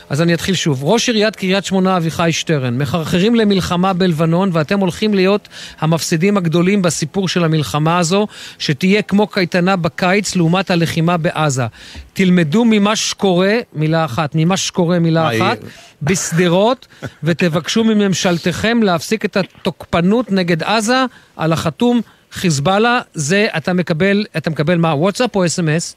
אז 0.10 0.22
אני 0.22 0.34
אתחיל 0.34 0.56
שוב. 0.56 0.84
ראש 0.84 1.10
עיריית 1.10 1.36
קריית 1.36 1.66
שמונה 1.66 1.98
אביחי 1.98 2.30
שטרן, 2.32 2.78
מחרחרים 2.78 3.36
למלחמה 3.36 3.94
בלבנון 3.94 4.50
ואתם 4.54 4.80
הולכים 4.80 5.14
להיות 5.14 5.48
המפסידים 5.80 6.38
הגדולים 6.38 6.82
בסיפור 6.82 7.28
של 7.28 7.44
המלחמה 7.44 7.98
הזו, 7.98 8.28
שתהיה 8.60 9.02
כמו 9.02 9.28
קייטנה 9.28 9.76
בקיץ 9.76 10.36
לעומת 10.36 10.72
הלחימה 10.72 11.18
בעזה. 11.18 11.66
תלמדו 12.14 12.66
ממה 12.66 12.96
שקורה, 12.96 13.58
מילה 13.74 14.06
אחת, 14.06 14.32
ממה 14.36 14.58
שקורה 14.58 15.00
מילה 15.00 15.38
אחת, 15.38 15.58
בשדרות, 16.02 16.88
ותבקשו 17.24 17.84
מממשלתכם 17.84 18.84
להפסיק 18.84 19.26
את 19.26 19.38
התוקפנות 19.38 20.32
נגד 20.32 20.64
עזה 20.64 21.06
על 21.38 21.54
החתום 21.54 22.02
חיזבאללה. 22.32 23.02
זה 23.14 23.48
אתה 23.58 23.74
מקבל, 23.74 24.26
אתה 24.38 24.50
מקבל 24.50 24.78
מה, 24.78 24.96
וואטסאפ 24.96 25.36
או 25.36 25.46
אס.אם.אס? 25.46 25.96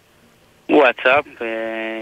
וואטסאפ 0.70 1.24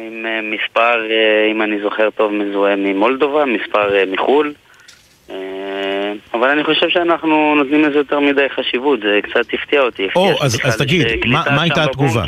עם 0.07 0.27
מספר, 0.51 1.03
אם 1.51 1.63
אני 1.63 1.81
זוכר 1.81 2.11
טוב, 2.11 2.33
מזוהה 2.33 2.77
ממולדובה, 2.77 3.45
מספר 3.45 4.05
מחו"ל. 4.07 4.53
אבל 6.35 6.49
אני 6.49 6.65
חושב 6.65 6.89
שאנחנו 6.89 7.55
נותנים 7.55 7.83
לזה 7.83 7.99
יותר 7.99 8.21
מדי 8.21 8.47
חשיבות, 8.57 9.01
זה 9.01 9.21
קצת 9.23 9.55
הפתיע 9.55 9.81
אותי. 9.81 10.09
או, 10.17 10.31
אז, 10.43 10.59
אז 10.65 10.77
תגיד, 10.77 11.07
מה, 11.27 11.43
מה 11.57 11.63
הייתה 11.63 11.85
התגובה? 11.85 12.25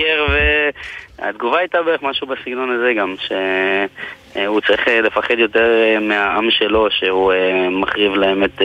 התגובה 1.18 1.59
הייתה 1.59 1.82
בערך 1.82 2.03
משהו 2.03 2.26
בסגנון 2.26 2.70
הזה 2.70 2.92
גם, 2.98 3.14
שהוא 3.18 4.61
צריך 4.61 4.88
לפחד 4.88 5.38
יותר 5.38 5.98
מהעם 6.00 6.50
שלו, 6.50 6.86
שהוא 6.90 7.32
מחריב 7.70 8.14
להם 8.14 8.44
את 8.44 8.62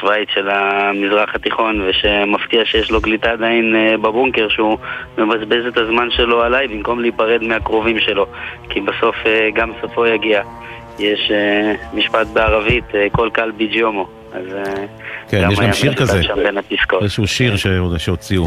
שווייץ 0.00 0.28
של 0.34 0.48
המזרח 0.50 1.34
התיכון, 1.34 1.80
ושמפתיע 1.86 2.64
שיש 2.64 2.90
לו 2.90 3.00
גליטה 3.00 3.30
עדיין 3.30 3.74
בבונקר, 4.02 4.48
שהוא 4.48 4.78
מבזבז 5.18 5.66
את 5.66 5.78
הזמן 5.78 6.10
שלו 6.10 6.42
עליי 6.42 6.68
במקום 6.68 7.00
להיפרד 7.00 7.42
מהקרובים 7.42 8.00
שלו, 8.00 8.26
כי 8.70 8.80
בסוף 8.80 9.16
גם 9.54 9.72
סופו 9.80 10.06
יגיע. 10.06 10.42
יש 10.98 11.32
משפט 11.94 12.26
בערבית, 12.26 12.84
כל 13.12 13.30
קל 13.32 13.50
ביג'יומו. 13.50 14.06
אז 14.32 14.42
כן, 15.28 15.48
יש 15.52 15.60
גם 15.60 15.72
שיר 15.72 15.94
כזה, 15.94 16.20
איזשהו 17.02 17.26
שיר 17.26 17.56
שהוציאו, 17.98 18.44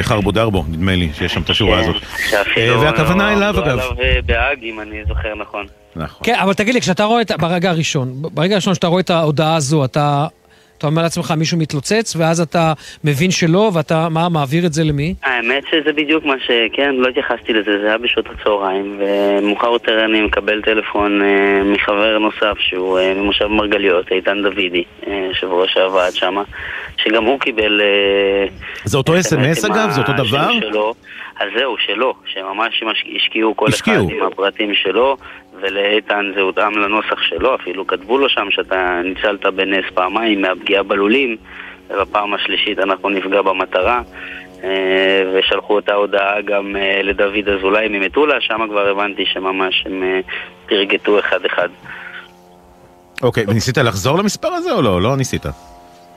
חרבו 0.00 0.32
דרבו, 0.32 0.64
נדמה 0.68 0.94
לי, 0.94 1.10
שיש 1.14 1.34
שם 1.34 1.42
את 1.42 1.50
השורה 1.50 1.78
הזאת. 1.78 1.96
והכוונה 2.56 3.32
אליו 3.32 3.54
אגב. 3.58 3.66
עליו 3.66 3.90
בהאג, 4.26 4.58
אם 4.62 4.80
אני 4.80 5.04
זוכר 5.08 5.34
נכון. 5.34 5.66
נכון. 5.96 6.26
כן, 6.26 6.34
אבל 6.34 6.54
תגיד 6.54 6.74
לי, 6.74 6.80
כשאתה 6.80 7.04
רואה 7.04 7.20
את, 7.20 7.32
ברגע 7.38 7.70
הראשון, 7.70 8.08
ברגע 8.14 8.54
הראשון 8.54 8.74
שאתה 8.74 8.86
רואה 8.86 9.00
את 9.00 9.10
ההודעה 9.10 9.56
הזו, 9.56 9.84
אתה... 9.84 10.26
אתה 10.80 10.88
אומר 10.88 11.02
לעצמך 11.02 11.34
מישהו 11.36 11.58
מתלוצץ, 11.58 12.16
ואז 12.16 12.40
אתה 12.40 12.72
מבין 13.04 13.30
שלא, 13.30 13.70
ואתה, 13.74 14.08
מה, 14.08 14.28
מעביר 14.28 14.66
את 14.66 14.72
זה 14.72 14.84
למי? 14.84 15.14
האמת 15.22 15.64
שזה 15.70 15.92
בדיוק 15.92 16.24
מה 16.24 16.34
ש... 16.46 16.50
כן, 16.72 16.94
לא 16.94 17.08
התייחסתי 17.08 17.52
לזה, 17.52 17.78
זה 17.82 17.86
היה 17.86 17.98
בשעות 17.98 18.26
הצהריים, 18.30 19.00
ומאוחר 19.00 19.66
יותר 19.66 20.04
אני 20.04 20.22
מקבל 20.22 20.62
טלפון 20.62 21.22
אה, 21.22 21.62
מחבר 21.64 22.18
נוסף 22.18 22.58
שהוא 22.58 22.98
אה, 22.98 23.14
ממושב 23.14 23.46
מרגליות, 23.46 24.12
איתן 24.12 24.42
דוידי, 24.42 24.84
אה, 25.06 25.26
יושב 25.28 25.46
ראש 25.46 25.76
הוועד 25.76 26.12
שם, 26.12 26.36
שגם 26.96 27.24
הוא 27.24 27.40
קיבל... 27.40 27.80
אה, 27.80 28.46
זה 28.84 28.98
אותו 28.98 29.18
אס.אם.אס 29.20 29.64
אגב? 29.64 29.90
זה 29.90 30.00
אותו 30.00 30.12
דבר? 30.12 30.48
שלו. 30.60 30.94
אז 31.40 31.48
זהו, 31.56 31.76
שלו, 31.86 32.14
שממש 32.26 32.82
השקיעו 33.16 33.56
כל 33.56 33.66
השקיעו. 33.68 34.06
אחד 34.06 34.14
עם 34.14 34.22
הפרטים 34.22 34.74
שלו, 34.74 35.16
ולאיתן 35.62 36.32
זה 36.34 36.40
הותאם 36.40 36.78
לנוסח 36.78 37.22
שלו, 37.22 37.54
אפילו 37.54 37.86
כתבו 37.86 38.18
לו 38.18 38.28
שם 38.28 38.46
שאתה 38.50 39.00
ניצלת 39.04 39.46
בנס 39.46 39.84
פעמיים 39.94 40.42
מהפגיעה 40.42 40.82
בלולים, 40.82 41.36
ובפעם 41.90 42.34
השלישית 42.34 42.78
אנחנו 42.78 43.08
נפגע 43.08 43.42
במטרה. 43.42 44.02
ושלחו 45.34 45.78
את 45.78 45.88
ההודעה 45.88 46.40
גם 46.40 46.76
לדוד 47.02 47.48
אזולאי 47.48 47.88
ממטולה, 47.88 48.40
שם 48.40 48.66
כבר 48.68 48.88
הבנתי 48.88 49.26
שממש 49.26 49.86
הם 49.86 50.02
תרגטו 50.66 51.18
אחד-אחד. 51.18 51.68
אוקיי, 53.22 53.44
וניסית 53.48 53.78
לחזור 53.78 54.18
למספר 54.18 54.48
הזה 54.48 54.72
או 54.72 54.82
לא? 54.82 55.02
לא 55.02 55.16
ניסית. 55.16 55.46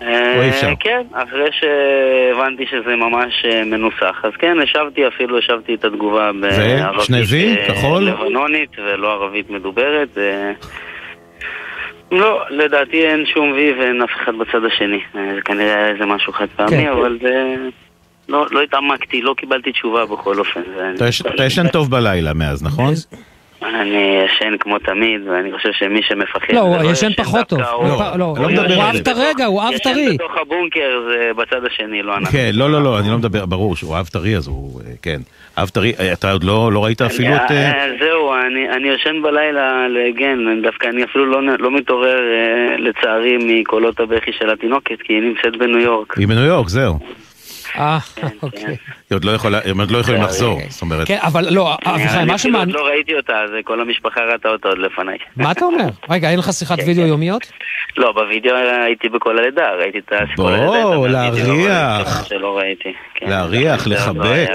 או 0.01 0.41
אי 0.41 0.49
אפשר? 0.49 0.73
כן, 0.79 1.01
אחרי 1.11 1.49
שהבנתי 1.51 2.65
שזה 2.65 2.95
ממש 2.95 3.45
מנוסח. 3.65 4.21
אז 4.23 4.31
כן, 4.39 4.57
השבתי, 4.63 5.07
אפילו 5.07 5.37
השבתי 5.37 5.73
את 5.73 5.85
התגובה 5.85 6.31
בערבית? 6.41 7.09
כחול? 7.67 8.03
לבנונית 8.03 8.69
ולא 8.77 9.13
ערבית 9.13 9.49
מדוברת. 9.49 10.17
לא, 12.11 12.41
לדעתי 12.49 13.05
אין 13.05 13.25
שום 13.25 13.51
וי 13.51 13.73
ואין 13.79 14.01
אף 14.01 14.09
אחד 14.23 14.31
בצד 14.35 14.65
השני. 14.65 14.99
זה 15.13 15.41
כנראה 15.45 15.89
איזה 15.89 16.05
משהו 16.05 16.33
חד 16.33 16.47
פעמי, 16.55 16.89
אבל 16.89 17.17
זה... 17.21 17.55
לא, 18.29 18.45
לא 18.51 18.61
התעמקתי, 18.61 19.21
לא 19.21 19.33
קיבלתי 19.37 19.71
תשובה 19.71 20.05
בכל 20.05 20.39
אופן. 20.39 20.61
אתה 21.35 21.45
ישן 21.45 21.67
טוב 21.67 21.91
בלילה 21.91 22.33
מאז, 22.33 22.63
נכון? 22.63 22.93
אני 23.65 24.19
ישן 24.25 24.57
כמו 24.59 24.79
תמיד, 24.79 25.27
ואני 25.27 25.51
חושב 25.53 25.69
שמי 25.73 26.01
שמפחד... 26.03 26.53
לא, 26.53 26.59
הוא 26.59 26.91
ישן 26.91 27.13
פחות 27.17 27.47
טוב. 27.47 27.59
לא, 27.59 28.35
לא 28.39 28.49
מדבר 28.49 28.59
על 28.61 28.67
זה. 28.67 28.75
הוא 28.75 28.83
אהב 28.83 28.95
את 28.95 29.07
הרגע, 29.07 29.45
הוא 29.45 29.61
אהב 29.61 29.77
טרי. 29.77 30.01
ישן 30.01 30.13
בתוך 30.15 30.31
הבונקר 30.41 31.01
זה 31.09 31.31
בצד 31.37 31.65
השני, 31.65 32.03
לא 32.03 32.13
אנחנו. 32.17 32.31
כן, 32.31 32.49
לא, 32.53 32.71
לא, 32.71 32.83
לא, 32.83 32.99
אני 32.99 33.09
לא 33.09 33.17
מדבר, 33.17 33.45
ברור 33.45 33.75
שהוא 33.75 33.95
אהב 33.95 34.05
טרי, 34.05 34.37
אז 34.37 34.47
הוא, 34.47 34.81
כן. 35.01 35.19
אהב 35.57 35.69
טרי, 35.69 35.93
אתה 36.13 36.31
עוד 36.31 36.43
לא 36.43 36.83
ראית 36.83 37.01
אפילו 37.01 37.35
את... 37.35 37.51
זהו, 37.99 38.33
אני 38.75 38.89
ישן 38.89 39.21
בלילה, 39.21 39.85
כן, 40.17 40.39
דווקא 40.63 40.87
אני 40.87 41.03
אפילו 41.03 41.41
לא 41.57 41.71
מתעורר, 41.71 42.19
לצערי, 42.77 43.37
מקולות 43.39 43.99
הבכי 43.99 44.31
של 44.39 44.49
התינוקת, 44.49 45.01
כי 45.03 45.13
היא 45.13 45.21
נמצאת 45.21 45.57
בניו 45.57 45.79
יורק. 45.79 46.17
היא 46.17 46.27
בניו 46.27 46.43
יורק, 46.45 46.69
זהו. 46.69 46.99
אה, 47.77 47.97
אוקיי. 48.43 48.77
הם 49.65 49.79
עוד 49.79 49.91
לא 49.91 49.97
יכולים 49.97 50.21
לחזור, 50.21 50.61
זאת 50.69 50.81
אומרת. 50.81 51.07
כן, 51.07 51.17
אבל 51.21 51.53
לא, 51.53 51.77
אביחי, 51.85 52.25
מה 52.25 52.37
שמעניין... 52.37 52.69
אני 52.69 52.73
עוד 52.73 52.81
לא 52.81 52.87
ראיתי 52.87 53.15
אותה, 53.15 53.33
אז 53.33 53.49
כל 53.63 53.81
המשפחה 53.81 54.21
ראתה 54.33 54.49
אותה 54.49 54.67
עוד 54.67 54.77
לפניי. 54.77 55.17
מה 55.35 55.51
אתה 55.51 55.65
אומר? 55.65 55.87
רגע, 56.09 56.29
אין 56.29 56.39
לך 56.39 56.53
שיחת 56.53 56.77
וידאו 56.85 57.05
יומיות? 57.05 57.51
לא, 57.97 58.11
בווידאו 58.11 58.55
הייתי 58.85 59.09
בכל 59.09 59.39
הלידה, 59.39 59.71
ראיתי 59.79 59.99
את 59.99 60.11
הסיפור 60.11 60.49
הלידה. 60.49 60.83
בוא, 60.83 61.07
להריח. 61.07 62.25
שלא 62.27 62.57
ראיתי. 62.57 62.93
להריח, 63.21 63.87
לחבק. 63.87 64.47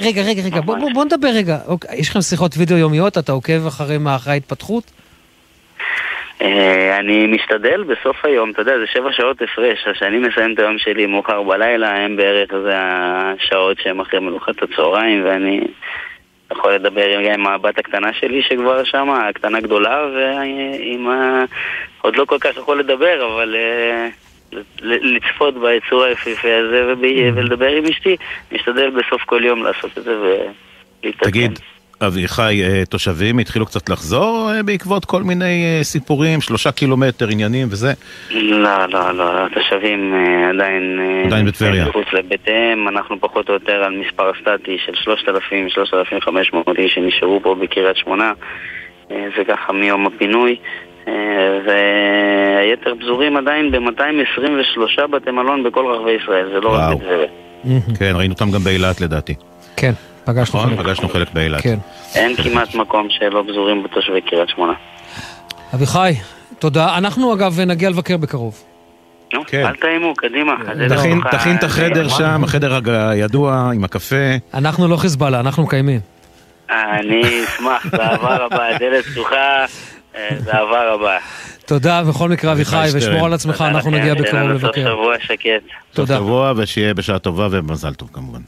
רגע, 0.00 0.22
רגע, 0.22 0.42
רגע, 0.42 0.60
בוא 0.94 1.04
נדבר 1.04 1.28
רגע. 1.28 1.58
יש 1.92 2.10
לכם 2.10 2.20
שיחות 2.20 2.54
וידאו 2.58 2.76
יומיות? 2.76 3.18
אתה 3.18 3.32
עוקב 3.32 3.66
אחרי 3.66 3.98
מאחרי 3.98 4.32
ההתפתחות? 4.32 4.84
אני 6.98 7.26
משתדל 7.26 7.82
בסוף 7.82 8.24
היום, 8.24 8.50
אתה 8.50 8.62
יודע, 8.62 8.78
זה 8.78 8.86
שבע 8.86 9.12
שעות 9.12 9.42
הפרש, 9.42 9.86
אז 9.86 9.94
כשאני 9.94 10.18
מסיים 10.18 10.54
את 10.54 10.58
היום 10.58 10.78
שלי 10.78 11.06
מאוחר 11.06 11.42
בלילה, 11.42 11.96
הם 11.96 12.16
בערך 12.16 12.50
זה 12.62 12.74
השעות 12.76 13.80
שהם 13.80 14.00
אחרי 14.00 14.20
מלוכת 14.20 14.62
הצהריים, 14.62 15.24
ואני 15.24 15.60
יכול 16.52 16.72
לדבר 16.72 17.18
עם 17.18 17.46
הבת 17.46 17.78
הקטנה 17.78 18.12
שלי 18.12 18.42
שכבר 18.42 18.84
שמה, 18.84 19.28
הקטנה 19.28 19.60
גדולה, 19.60 20.06
ועם 20.14 21.08
ה... 21.08 21.44
עוד 22.02 22.16
לא 22.16 22.24
כל 22.24 22.38
כך 22.40 22.56
יכול 22.56 22.78
לדבר, 22.78 23.34
אבל 23.34 23.56
לצפות 24.82 25.54
ביצור 25.54 26.04
היפהפה 26.04 26.48
הזה 26.56 26.92
ולדבר 27.36 27.68
עם 27.68 27.84
אשתי, 27.84 28.16
משתדל 28.52 28.90
בסוף 28.90 29.22
כל 29.22 29.44
יום 29.44 29.62
לעשות 29.62 29.98
את 29.98 30.04
זה 30.04 30.16
ולהתעדכן. 30.20 31.30
תגיד, 31.30 31.58
אביחי, 32.00 32.62
תושבים 32.88 33.38
התחילו 33.38 33.66
קצת 33.66 33.88
לחזור 33.88 34.50
בעקבות 34.64 35.04
כל 35.04 35.22
מיני 35.22 35.78
סיפורים, 35.82 36.40
שלושה 36.40 36.72
קילומטר 36.72 37.28
עניינים 37.28 37.68
וזה? 37.70 37.92
לא, 38.30 38.86
לא, 38.86 39.12
לא, 39.12 39.46
התושבים 39.46 40.14
עדיין... 40.54 40.98
עדיין 41.26 41.46
בטבריה. 41.46 41.88
מחוץ 41.88 42.06
לביתיהם, 42.12 42.88
אנחנו 42.88 43.16
פחות 43.20 43.48
או 43.48 43.54
יותר 43.54 43.72
על 43.84 43.92
מספר 44.06 44.32
סטטי 44.40 44.76
של 44.86 45.12
3,000-3,500 46.54 46.78
איש 46.78 46.94
שנשארו 46.94 47.40
פה 47.42 47.54
בקריית 47.54 47.96
שמונה, 47.96 48.32
זה 49.08 49.44
ככה 49.48 49.72
מיום 49.72 50.06
הפינוי. 50.06 50.56
והיתר 51.66 52.94
פזורים 53.00 53.36
עדיין 53.36 53.70
ב-223 53.70 55.06
בתי 55.06 55.30
מלון 55.30 55.62
בכל 55.64 55.86
רחבי 55.86 56.10
ישראל, 56.22 56.48
זה 56.54 56.60
לא 56.60 56.74
רק 56.74 56.96
בטבריה. 56.96 57.28
כן, 57.98 58.12
ראינו 58.14 58.32
אותם 58.34 58.50
גם 58.50 58.60
באילת 58.60 59.00
לדעתי. 59.00 59.34
כן. 59.76 59.92
פגשנו 60.28 60.60
חלק. 60.60 60.78
פגשנו 60.78 61.08
חלק 61.08 61.28
באילת. 61.32 61.60
כן. 61.62 61.78
אין 62.14 62.36
כמעט 62.36 62.74
מקום 62.74 63.06
שלא 63.10 63.44
פזורים 63.48 63.82
בתושבי 63.82 64.20
קריית 64.20 64.48
שמונה. 64.48 64.72
אביחי, 65.74 66.14
תודה. 66.58 66.98
אנחנו 66.98 67.34
אגב 67.34 67.60
נגיע 67.60 67.90
לבקר 67.90 68.16
בקרוב. 68.16 68.64
כן. 69.46 69.66
אל 69.66 69.74
תאיימו, 69.74 70.14
קדימה. 70.16 70.54
תכין 71.30 71.56
את 71.56 71.64
החדר 71.64 72.08
שם, 72.08 72.44
החדר 72.44 72.78
הידוע 73.08 73.70
עם 73.74 73.84
הקפה. 73.84 74.16
אנחנו 74.54 74.88
לא 74.88 74.96
חיזבאללה, 74.96 75.40
אנחנו 75.40 75.62
מקיימים. 75.62 76.00
אני 76.70 77.44
אשמח, 77.44 77.86
באהבה 77.86 78.36
רבה, 78.36 78.68
הדלת 78.76 79.04
פתוחה, 79.04 79.64
באהבה 80.44 80.94
רבה. 80.94 81.16
תודה, 81.66 82.02
בכל 82.04 82.28
מקרה 82.28 82.52
אביחי, 82.52 82.88
ושמור 82.94 83.26
על 83.26 83.32
עצמך, 83.32 83.64
אנחנו 83.68 83.90
נגיע 83.90 84.14
בקרוב 84.14 84.50
לבקר. 84.50 84.80
שבוע 84.80 85.14
שקט. 85.20 85.48
תודה. 85.92 86.16
שבוע, 86.16 86.52
ושיהיה 86.56 86.94
בשעה 86.94 87.18
טובה 87.18 87.48
ומזל 87.50 87.94
טוב 87.94 88.10
כמובן. 88.12 88.40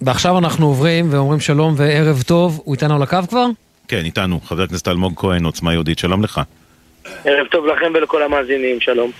ועכשיו 0.00 0.38
אנחנו 0.38 0.66
עוברים 0.66 1.06
ואומרים 1.10 1.40
שלום 1.40 1.74
וערב 1.76 2.22
טוב. 2.26 2.60
הוא 2.64 2.74
איתנו 2.74 2.94
על 2.94 3.02
הקו 3.02 3.18
כבר? 3.28 3.46
כן, 3.88 4.04
איתנו. 4.04 4.40
חבר 4.44 4.62
הכנסת 4.62 4.88
אלמוג 4.88 5.12
כהן, 5.16 5.44
עוצמה 5.44 5.72
יהודית, 5.72 5.98
שלום 5.98 6.22
לך. 6.22 6.40
ערב 7.24 7.46
טוב 7.50 7.66
לכם 7.66 7.92
ולכל 7.94 8.22
המאזינים, 8.22 8.80
שלום. 8.80 9.10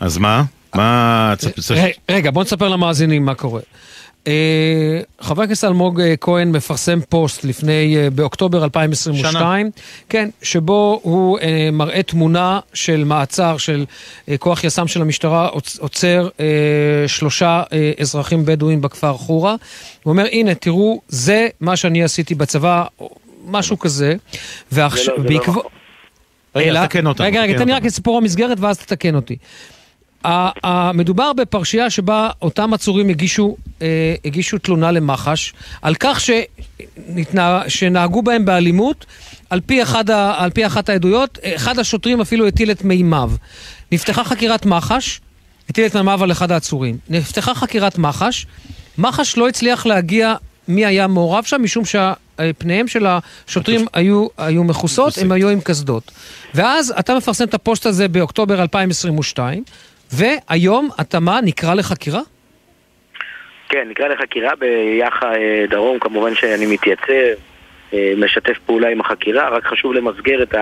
אז 0.00 0.18
מה? 0.18 0.42
מה... 0.74 1.34
רגע, 2.08 2.30
בוא 2.30 2.42
נספר 2.42 2.68
למאזינים 2.68 3.24
מה 3.24 3.34
קורה. 3.34 3.60
חבר 5.20 5.42
הכנסת 5.42 5.64
אלמוג 5.64 6.02
כהן 6.20 6.52
מפרסם 6.52 6.98
פוסט 7.08 7.44
לפני, 7.44 7.96
באוקטובר 8.14 8.64
2022, 8.64 9.66
שנה. 9.66 9.82
כן, 10.08 10.28
שבו 10.42 11.00
הוא 11.02 11.38
מראה 11.72 12.02
תמונה 12.02 12.60
של 12.74 13.04
מעצר 13.04 13.56
של 13.56 13.84
כוח 14.38 14.64
יס"מ 14.64 14.88
של 14.88 15.02
המשטרה, 15.02 15.48
עוצר 15.78 16.28
שלושה 17.06 17.62
אזרחים 18.00 18.44
בדואים 18.44 18.80
בכפר 18.80 19.16
חורה. 19.16 19.54
הוא 20.02 20.10
אומר, 20.12 20.26
הנה, 20.32 20.54
תראו, 20.54 21.00
זה 21.08 21.48
מה 21.60 21.76
שאני 21.76 22.04
עשיתי 22.04 22.34
בצבא, 22.34 22.84
משהו 23.46 23.78
כזה, 23.78 24.14
ועכשיו, 24.72 25.14
בעקבות... 25.22 25.66
רגע, 26.56 26.86
תתקן 26.86 27.06
אותנו. 27.06 27.26
רגע, 27.26 27.42
רגע, 27.42 27.58
תן 27.58 27.66
לי 27.66 27.72
רק 27.72 27.86
את 27.86 27.90
סיפור 27.90 28.18
המסגרת 28.18 28.60
ואז 28.60 28.78
תתקן 28.78 29.14
אותי. 29.14 29.36
מדובר 30.94 31.32
בפרשייה 31.32 31.90
שבה 31.90 32.30
אותם 32.42 32.74
עצורים 32.74 33.08
הגישו, 33.08 33.56
אה, 33.82 34.14
הגישו 34.24 34.58
תלונה 34.58 34.90
למח"ש 34.92 35.52
על 35.82 35.94
כך 35.94 36.20
שנתנה, 36.20 37.62
שנהגו 37.68 38.22
בהם 38.22 38.44
באלימות, 38.44 39.06
על 39.50 39.60
פי, 39.60 39.82
אחד 39.82 40.10
ה, 40.10 40.34
על 40.36 40.50
פי 40.50 40.66
אחת 40.66 40.88
העדויות, 40.88 41.38
אחד 41.42 41.78
השוטרים 41.78 42.20
אפילו 42.20 42.46
הטיל 42.46 42.70
את 42.70 42.84
מימיו. 42.84 43.30
נפתחה 43.92 44.24
חקירת 44.24 44.66
מח"ש, 44.66 45.20
הטיל 45.70 45.86
את 45.86 45.96
מימיו 45.96 46.24
על 46.24 46.32
אחד 46.32 46.52
העצורים. 46.52 46.98
נפתחה 47.08 47.54
חקירת 47.54 47.98
מח"ש, 47.98 48.46
מח"ש 48.98 49.36
לא 49.36 49.48
הצליח 49.48 49.86
להגיע 49.86 50.34
מי 50.68 50.86
היה 50.86 51.06
מעורב 51.06 51.44
שם, 51.44 51.62
משום 51.62 51.84
שפניהם 51.84 52.88
של 52.88 53.06
השוטרים 53.06 53.86
היו, 53.92 54.26
היו 54.38 54.64
מכוסות, 54.64 55.18
הם 55.18 55.32
היו 55.32 55.48
עם 55.48 55.60
קסדות. 55.60 56.10
ואז 56.54 56.94
אתה 56.98 57.14
מפרסם 57.14 57.44
את 57.44 57.54
הפוסט 57.54 57.86
הזה 57.86 58.08
באוקטובר 58.08 58.62
2022, 58.62 59.64
והיום 60.12 60.88
אתה 61.00 61.20
מה, 61.20 61.40
נקרא 61.42 61.74
לחקירה? 61.74 62.20
כן, 63.68 63.88
נקרא 63.88 64.08
לחקירה 64.08 64.52
ביח"א 64.56 65.26
אה, 65.26 65.64
דרום, 65.68 65.98
כמובן 65.98 66.34
שאני 66.34 66.66
מתייצב, 66.66 67.40
אה, 67.92 68.12
משתף 68.16 68.58
פעולה 68.66 68.88
עם 68.88 69.00
החקירה, 69.00 69.48
רק 69.48 69.66
חשוב 69.66 69.92
למסגר 69.92 70.42
את 70.42 70.54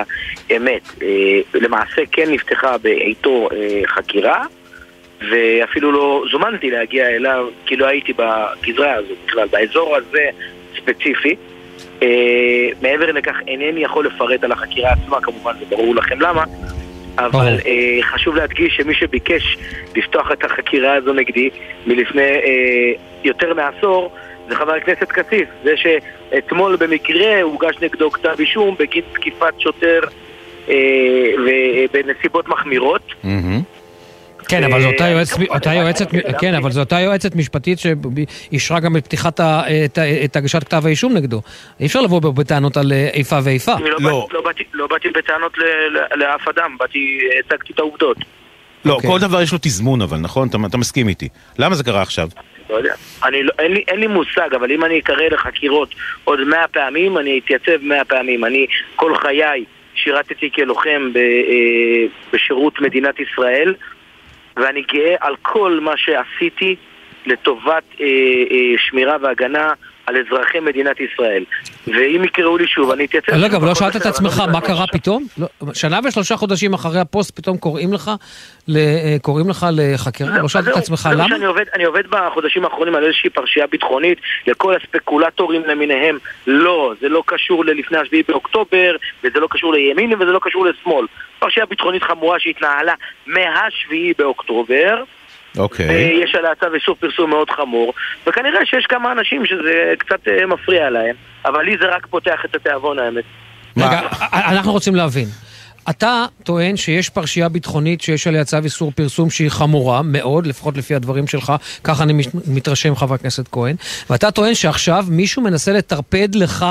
האמת. 0.51 0.83
אה, 1.03 1.41
למעשה 1.55 2.03
כן 2.13 2.31
נפתחה 2.31 2.79
בעיתו 2.79 3.49
חקירה, 3.87 4.45
ואפילו 5.31 5.93
לא 5.93 6.25
זומנתי 6.33 6.71
להגיע 6.71 7.09
אליו, 7.09 7.47
כי 7.67 7.77
לא 7.77 7.87
הייתי 7.87 8.13
בגזרה 8.13 8.95
הזו 8.95 9.15
בכלל, 9.27 9.49
באזור 9.49 9.97
הזה 9.97 10.31
ספציפי. 10.77 11.37
מעבר 12.83 13.13
לכך 13.13 13.37
אינני 13.47 13.85
יכול 13.85 14.07
לפרט 14.07 14.45
על 14.45 14.53
החקירה 14.53 14.93
עצמה, 14.93 15.21
כמובן 15.21 15.53
זה 15.59 15.65
ברור 15.65 15.95
לכם 15.95 16.21
למה, 16.21 16.45
אבל 17.19 17.59
אה, 17.67 17.99
חשוב 18.03 18.37
להדגיש 18.37 18.77
שמי 18.77 18.95
שביקש 18.95 19.59
לפתוח 19.97 20.33
את 20.33 20.45
החקירה 20.45 20.95
הזו 20.95 21.13
נגדי 21.13 21.51
מלפני 21.87 22.23
אה, 22.23 22.93
יותר 23.25 23.55
מעשור 23.55 24.11
זה 24.49 24.57
חבר 24.57 24.73
הכנסת 24.73 25.13
כסיף, 25.13 25.49
זה 25.65 25.75
שאתמול 25.77 26.77
במקרה 26.77 27.43
הוגש 27.43 27.77
נגדו 27.83 28.11
כתב 28.11 28.35
אישום 28.39 28.75
בגין 28.79 29.05
תקיפת 29.13 29.55
שוטר 29.59 30.01
אה, 30.69 30.75
ובנסיבות 31.47 32.49
מחמירות. 32.49 33.03
Mm-hmm. 33.25 33.84
כן, 34.55 34.65
אבל 34.65 34.81
זו 34.81 34.89
אותה 34.89 35.09
יועצת, 35.09 35.37
אותה 35.49 35.75
יועצת, 35.75 36.07
כן, 36.41 36.55
אבל 36.55 36.71
זו 36.71 36.81
אותה 36.81 37.01
יועצת 37.01 37.37
משפטית 37.37 37.79
שאישרה 37.79 38.81
גם 38.81 38.97
את 38.97 39.05
פתיחת, 39.05 39.41
את 40.25 40.37
הגשת 40.37 40.65
כתב 40.65 40.87
האישום 40.87 41.15
נגדו. 41.15 41.41
אי 41.81 41.87
אפשר 41.87 42.01
לבוא 42.01 42.21
בטענות 42.21 42.77
על 42.77 42.93
אה, 42.93 43.09
איפה 43.15 43.37
ואיפה. 43.45 43.73
לא. 43.99 44.29
לא 44.75 44.87
באתי 44.87 45.09
בטענות 45.15 45.53
לאף 46.15 46.49
אדם, 46.49 46.77
באתי, 46.79 47.19
הצגתי 47.39 47.73
את 47.73 47.79
העובדות. 47.79 48.17
לא, 48.85 48.93
אוקיי. 48.93 49.11
כל 49.11 49.19
דבר 49.19 49.43
יש 49.43 49.53
לו 49.53 49.59
תזמון 49.63 50.03
אבל, 50.03 50.19
נכון? 50.19 50.49
אתה 50.69 50.79
מסכים 50.79 51.09
איתי. 51.09 51.29
למה 51.59 51.75
זה 51.75 51.85
קרה 51.85 52.03
עכשיו? 52.03 52.29
לא 52.71 52.75
יודע. 52.75 52.95
אני, 53.25 53.43
לא, 53.43 53.53
אין, 53.59 53.73
לי, 53.73 53.85
אין 53.89 54.01
לי 54.01 54.07
מושג, 54.07 54.55
אבל 54.55 54.73
אם 54.73 54.85
אני 54.85 54.99
אקרא 54.99 55.29
לחקירות 55.31 55.95
עוד 56.25 56.45
מאה 56.45 56.69
פעמים, 56.69 57.19
אני 57.19 57.41
אתייצב 57.45 57.83
מאה 57.83 58.05
פעמים. 58.05 58.45
אני 58.45 58.67
כל 58.97 59.17
חיי 59.17 59.65
שירתתי 59.95 60.51
כלוחם 60.55 61.13
ב, 61.13 61.17
אה, 61.17 62.07
בשירות 62.33 62.81
מדינת 62.81 63.15
ישראל. 63.21 63.75
ואני 64.57 64.83
גאה 64.93 65.15
על 65.21 65.37
כל 65.43 65.79
מה 65.83 65.97
שעשיתי 65.97 66.77
לטובת 67.27 67.85
אה, 68.01 68.07
אה, 68.51 68.79
שמירה 68.79 69.17
והגנה 69.21 69.73
על 70.07 70.17
אזרחי 70.17 70.61
מדינת 70.61 70.97
ישראל. 71.01 71.45
ואם 71.87 72.25
יקראו 72.25 72.57
לי 72.57 72.67
שוב, 72.67 72.91
אני 72.91 73.05
אתייצב... 73.05 73.33
רגע, 73.33 73.57
אבל 73.57 73.67
לא 73.67 73.75
שאלת 73.75 73.97
את 73.97 74.07
עצמך 74.07 74.43
מה 74.53 74.61
קרה 74.61 74.87
פתאום? 74.93 75.27
לא, 75.39 75.47
שנה 75.75 76.01
ושלושה 76.05 76.37
חודשים 76.37 76.75
אחרי 76.75 77.01
הפוסט 77.01 77.37
פתאום 77.37 77.57
קוראים 77.57 77.93
לך, 77.93 78.11
אה, 78.77 79.17
קוראים 79.23 79.51
לך 79.51 79.67
לחקירה? 79.73 80.39
לא 80.39 80.49
שאלת 80.49 80.69
את 80.69 80.77
עצמך 80.77 81.09
למה? 81.13 81.27
אני 81.75 81.85
עובד 81.85 82.07
בחודשים 82.11 82.65
האחרונים 82.65 82.95
על 82.95 83.05
איזושהי 83.05 83.31
פרשייה 83.31 83.67
ביטחונית 83.67 84.19
לכל 84.47 84.75
הספקולטורים 84.77 85.63
למיניהם. 85.67 86.19
לא, 86.47 86.93
זה 87.01 87.09
לא 87.09 87.23
קשור 87.27 87.65
ללפני 87.65 87.99
השביעי 87.99 88.23
באוקטובר, 88.29 88.97
וזה 89.25 89.41
לא 89.41 89.49
קשור 89.51 89.73
לימין 89.73 90.15
וזה 90.15 90.33
לא 90.33 90.41
קשור 90.43 90.67
לשמאל. 90.67 91.07
פרשייה 91.39 91.67
ביטחונית 91.67 92.03
חמורה 92.03 92.41
שהתנהלה 92.41 92.95
מהשביעי 93.27 94.13
באוקטובר. 94.19 95.03
אוקיי. 95.59 95.87
Okay. 95.87 96.25
יש 96.25 96.35
עליה 96.35 96.51
צו 96.61 96.75
איסור 96.75 96.97
פרסום 97.01 97.31
מאוד 97.31 97.51
חמור, 97.51 97.93
וכנראה 98.27 98.67
שיש 98.67 98.87
כמה 98.87 99.13
אנשים 99.13 99.47
שזה 99.47 99.95
קצת 99.99 100.29
אה, 100.29 100.47
מפריע 100.47 100.91
להם, 100.91 101.15
אבל 101.45 101.63
לי 101.63 101.77
זה 101.81 101.87
רק 101.97 102.07
פותח 102.07 102.41
את 102.45 102.57
התיאבון 102.57 102.99
האמת. 102.99 103.25
רגע, 103.77 104.01
אנחנו 104.33 104.73
רוצים 104.73 104.95
להבין. 104.95 105.27
אתה 105.91 106.25
טוען 106.43 106.77
שיש 106.77 107.09
פרשייה 107.09 107.49
ביטחונית 107.49 108.01
שיש 108.01 108.27
עליה 108.27 108.45
צו 108.45 108.57
איסור 108.65 108.93
פרסום 108.95 109.31
שהיא 109.31 109.51
חמורה 109.51 110.03
מאוד, 110.03 110.47
לפחות 110.47 110.77
לפי 110.77 110.95
הדברים 110.95 111.27
שלך, 111.27 111.53
ככה 111.85 112.05
אני 112.05 112.23
מתרשם 112.47 112.97
חבר 112.97 113.15
הכנסת 113.15 113.49
כהן, 113.53 113.77
ואתה 114.11 114.31
טוען 114.31 114.55
שעכשיו 114.55 115.05
מישהו 115.09 115.43
מנסה 115.43 115.73
לטרפד 115.73 116.35
לך 116.35 116.67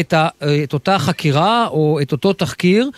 את, 0.00 0.12
ה, 0.12 0.28
את 0.64 0.72
אותה 0.72 0.98
חקירה 0.98 1.66
או 1.66 1.98
את 2.02 2.12
אותו 2.12 2.32
תחקיר, 2.32 2.90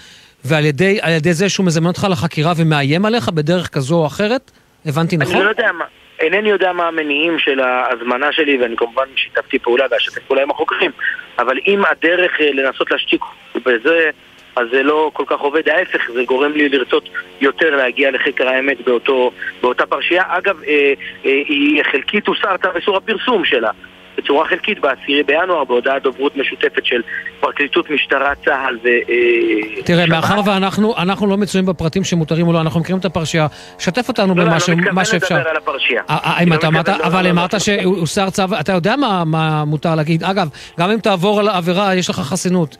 ועל 0.44 0.64
ידי, 0.64 0.98
ידי 1.08 1.34
זה 1.34 1.48
שהוא 1.48 1.66
מזמן 1.66 1.86
אותך 1.86 2.06
לחקירה 2.10 2.52
ומאיים 2.56 3.04
עליך 3.04 3.28
בדרך 3.28 3.68
כזו 3.68 3.94
או 3.94 4.06
אחרת? 4.06 4.50
הבנתי 4.86 5.16
נכון? 5.16 5.34
אני 5.34 5.44
לא 5.44 5.48
יודע 5.48 5.72
מה. 5.72 5.84
אינני 6.20 6.48
יודע 6.48 6.72
מה 6.72 6.88
המניעים 6.88 7.38
של 7.38 7.60
ההזמנה 7.60 8.32
שלי, 8.32 8.62
ואני 8.62 8.76
כמובן 8.76 9.04
שיתפתי 9.16 9.58
פעולה 9.58 9.84
ואשתף 9.90 10.22
פעולה 10.26 10.42
עם 10.42 10.50
החוקרים, 10.50 10.90
אבל 11.38 11.58
אם 11.66 11.82
הדרך 11.90 12.40
אה, 12.40 12.50
לנסות 12.52 12.90
להשתיק 12.90 13.20
בזה, 13.66 14.10
אז 14.56 14.66
זה 14.72 14.82
לא 14.82 15.10
כל 15.14 15.24
כך 15.26 15.40
עובד, 15.40 15.68
ההפך, 15.68 16.10
זה 16.14 16.24
גורם 16.24 16.52
לי 16.52 16.68
לרצות 16.68 17.08
יותר 17.40 17.76
להגיע 17.76 18.10
לחקר 18.10 18.48
האמת 18.48 18.80
באותו, 18.80 19.30
באותה 19.62 19.86
פרשייה. 19.86 20.24
אגב, 20.28 20.62
אה, 20.62 20.92
אה, 21.24 21.30
היא 21.30 21.82
חלקית 21.92 22.26
הוסר 22.26 22.56
צו 22.56 22.68
איסור 22.76 22.96
הפרסום 22.96 23.44
שלה. 23.44 23.70
בצורה 24.18 24.48
חלקית 24.48 24.80
ב-10 24.80 25.26
בינואר 25.26 25.64
בהודעת 25.64 26.02
דוברות 26.02 26.36
משותפת 26.36 26.86
של 26.86 27.02
פרקליטות 27.40 27.90
משטרה 27.90 28.34
צה"ל 28.44 28.78
ו... 28.82 28.88
אה, 28.88 29.82
תראה, 29.84 30.06
מאחר 30.06 30.40
ואנחנו 30.46 31.26
לא 31.26 31.36
מצויים 31.36 31.66
בפרטים 31.66 32.04
שמותרים 32.04 32.48
או 32.48 32.52
לא, 32.52 32.60
אנחנו 32.60 32.80
מכירים 32.80 33.00
את 33.00 33.04
הפרשייה, 33.04 33.46
שתף 33.78 34.08
אותנו 34.08 34.34
לא, 34.34 34.44
במה 34.44 34.52
לא, 34.52 34.58
שאפשר. 34.58 34.74
לא, 34.74 34.80
אני 34.80 34.90
לא 34.90 35.06
מתכוון 35.12 35.38
לדבר 35.38 35.50
על 35.50 35.56
הפרשייה. 35.56 36.02
אה, 36.10 37.06
אבל 37.06 37.26
אמרת 37.26 37.60
שהוסר 37.60 38.30
צו, 38.30 38.42
אתה 38.60 38.72
יודע 38.72 38.96
מה 39.26 39.64
מותר 39.64 39.94
להגיד. 39.94 40.24
אגב, 40.24 40.48
גם 40.80 40.90
אם 40.90 40.98
תעבור 40.98 41.40
על 41.40 41.48
עבירה, 41.48 41.94
יש 41.94 42.10
לך 42.10 42.16
חסינות. 42.16 42.76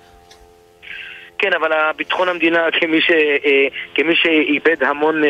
כן, 1.39 1.51
אבל 1.61 1.71
ביטחון 1.97 2.29
המדינה, 2.29 2.61
כמי, 2.81 3.01
ש, 3.01 3.11
אה, 3.11 3.67
כמי 3.95 4.15
שאיבד 4.17 4.83
המון 4.83 5.23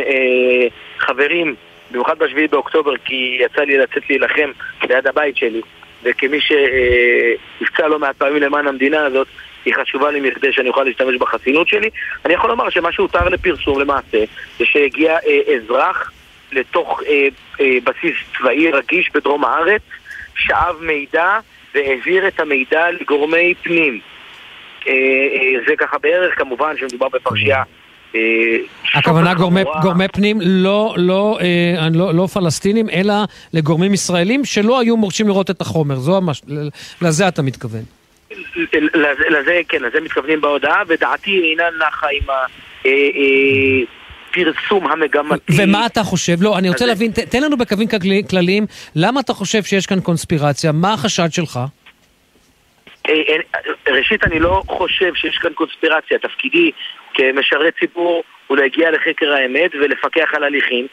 חברים, 0.99 1.55
במיוחד 1.91 2.19
בשביעי 2.19 2.49
באוקטובר, 2.49 2.97
כי 3.05 3.39
יצא 3.41 3.61
לי 3.61 3.79
לצאת 3.79 4.03
להילחם 4.11 4.51
ליד 4.89 5.07
הבית 5.07 5.37
שלי, 5.37 5.61
וכמי 6.03 6.39
שנפצע 6.41 7.89
לא 7.89 7.99
מעט 7.99 8.17
פעמים 8.17 8.43
למען 8.43 8.67
המדינה 8.67 9.07
הזאת, 9.07 9.29
היא 9.65 9.75
חשובה 9.75 10.11
לי 10.11 10.21
מכדי 10.21 10.53
שאני 10.53 10.69
אוכל 10.69 10.85
להשתמש 10.85 11.17
בחסינות 11.17 11.69
שלי. 11.69 11.91
אני 12.25 12.35
יכול 12.35 12.51
לומר 12.51 12.71
שמה 12.71 12.93
שהותר 12.93 13.29
לפרסום 13.29 13.81
למעשה 13.81 14.25
זה 14.59 14.65
שהגיע 14.67 15.13
אה, 15.13 15.55
אזרח 15.55 16.13
לתוך 16.53 17.03
אה, 17.07 17.29
אה, 17.61 17.79
בסיס 17.85 18.17
צבאי 18.39 18.71
רגיש 18.71 19.11
בדרום 19.15 19.45
הארץ, 19.45 19.83
שאב 20.35 20.77
מידע 20.81 21.39
והעביר 21.75 22.29
את 22.29 22.41
המידע 22.41 22.91
לגורמי 22.91 23.55
פנים. 23.63 24.01
אה, 24.87 24.93
אה, 24.93 25.65
זה 25.67 25.77
ככה 25.79 25.99
בערך, 25.99 26.39
כמובן 26.39 26.77
שמדובר 26.77 27.09
בפרשייה 27.09 27.59
אה, 27.59 27.63
הכוונה 28.95 29.35
גורמי, 29.35 29.61
גורמי 29.83 30.09
פנים 30.09 30.39
לא, 30.43 30.95
לא, 30.99 31.39
אה, 31.41 31.89
לא, 31.95 32.15
לא 32.15 32.27
פלסטינים, 32.27 32.91
אלא 32.91 33.15
לגורמים 33.53 33.95
ישראלים 33.95 34.45
שלא 34.45 34.81
היו 34.81 34.97
מורשים 34.97 35.29
לראות 35.29 35.51
את 35.51 35.61
החומר. 35.61 35.95
זו 35.95 36.17
המש... 36.17 36.43
לזה 37.03 37.29
אתה 37.29 37.43
מתכוון. 37.43 37.83
לזה, 39.31 39.61
כן, 39.69 39.83
לזה 39.83 40.01
מתכוונים 40.01 40.41
בהודעה, 40.41 40.83
ודעתי 40.89 41.51
אינה 41.51 41.65
נחה 41.87 42.07
עם 42.13 42.27
הפרסום 44.31 44.87
אה, 44.87 44.93
המגמתי. 44.93 45.53
ומה 45.57 45.87
אתה 45.87 46.05
חושב? 46.05 46.37
לא, 46.41 46.59
אני 46.59 46.69
רוצה 46.69 46.87
להבין, 46.87 47.11
תן 47.11 47.43
לנו 47.43 47.57
בקווים 47.57 47.89
כלליים, 48.31 48.67
למה 48.97 49.21
אתה 49.21 49.35
חושב 49.35 49.63
שיש 49.63 49.87
כאן 49.87 50.01
קונספירציה? 50.01 50.73
מה 50.73 50.93
החשד 50.93 51.33
שלך? 51.33 51.61
ראשית, 53.89 54.25
אני 54.25 54.41
לא 54.41 54.63
חושב 54.69 55.15
שיש 55.15 55.39
כאן 55.39 55.53
קונספירציה. 55.53 56.19
תפקידי 56.19 56.71
כמשרת 57.21 57.75
ציבור 57.81 58.23
הוא 58.47 58.57
להגיע 58.57 58.91
לחקר 58.91 59.33
האמת 59.33 59.71
ולפקח 59.75 60.29
על 60.37 60.45
הליכים. 60.45 60.87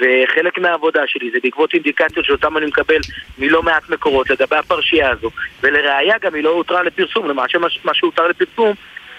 וחלק 0.00 0.58
מהעבודה 0.58 1.00
שלי 1.06 1.30
זה 1.30 1.38
בעקבות 1.42 1.74
אינדיקציות 1.74 2.24
שאותם 2.24 2.56
אני 2.56 2.66
מקבל 2.66 3.00
מלא 3.38 3.62
מעט 3.62 3.90
מקורות 3.90 4.30
לגבי 4.30 4.56
הפרשייה 4.56 5.10
הזו 5.10 5.30
ולראיה 5.62 6.14
גם 6.22 6.34
היא 6.34 6.42
לא 6.42 6.50
הותרה 6.50 6.82
לפרסום, 6.82 7.28
למעשה 7.28 7.58
מה 7.84 7.94
שהותר 7.94 8.28
לפרסום 8.28 8.74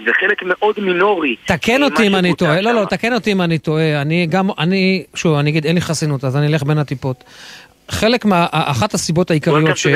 זה 0.06 0.12
חלק 0.20 0.44
מאוד 0.44 0.80
מינורי. 0.80 1.36
תקן 1.46 1.84
אותי 1.84 2.08
אם 2.08 2.16
אני 2.16 2.34
טועה, 2.34 2.62
לא, 2.62 2.72
לא, 2.72 2.86
תקן 2.90 3.14
אותי 3.14 3.32
אם 3.32 3.42
אני 3.42 3.58
טועה, 3.58 4.02
אני 4.02 4.28
גם, 4.30 4.50
אני, 4.60 5.04
שוב, 5.16 5.38
אני 5.38 5.50
אגיד, 5.50 5.66
אין 5.66 5.76
לי 5.76 5.82
חסינות, 5.82 6.24
אז 6.24 6.38
אני 6.38 6.48
אלך 6.48 6.64
בין 6.64 6.78
הטיפות. 6.78 7.24
חלק 7.92 8.26
מה... 8.26 8.46
אחת 8.52 8.94
הסיבות 8.94 9.32
העיקריות 9.32 9.78
ש... 9.78 9.88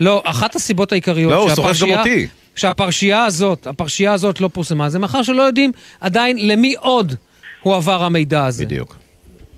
לא, 0.00 0.22
אחת 0.24 0.54
הסיבות 0.54 0.92
העיקריות 0.92 1.32
לא, 1.32 1.36
הוא 1.36 1.50
שוחק 1.54 1.72
גם 1.82 1.98
אותי. 1.98 2.26
שהפרשייה 2.60 3.24
הזאת, 3.24 3.66
הפרשייה 3.66 4.12
הזאת 4.12 4.40
לא 4.40 4.48
פורסמה, 4.48 4.88
זה 4.88 4.98
מאחר 4.98 5.22
שלא 5.22 5.42
יודעים 5.42 5.72
עדיין 6.00 6.36
למי 6.40 6.74
עוד 6.78 7.12
הועבר 7.60 8.02
המידע 8.02 8.46
הזה. 8.46 8.64
בדיוק. 8.64 8.96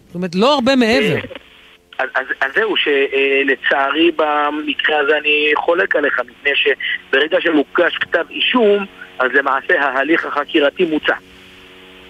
זאת 0.07 0.15
אומרת, 0.15 0.35
לא 0.35 0.55
הרבה 0.55 0.77
מעבר. 0.77 1.17
אז, 1.99 2.09
אז, 2.15 2.27
אז 2.41 2.51
זהו, 2.55 2.75
שלצערי 2.77 4.11
במקרה 4.17 4.99
הזה 4.99 5.19
אני 5.19 5.53
חולק 5.57 5.97
עליך, 5.97 6.21
מפני 6.21 6.51
שברגע 6.55 7.39
שמוגש 7.41 7.97
כתב 8.01 8.25
אישום, 8.31 8.87
אז 9.19 9.31
למעשה 9.35 9.81
ההליך 9.81 10.27
החקירתי 10.27 10.85
מוצע. 10.85 11.15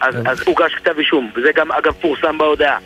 אז, 0.01 0.15
כן. 0.15 0.27
אז 0.27 0.43
הוגש 0.47 0.75
כתב 0.75 0.99
אישום, 0.99 1.31
וזה 1.37 1.51
גם 1.55 1.73
אגב 1.73 1.93
פורסם 1.93 2.39
בהודעה. 2.39 2.79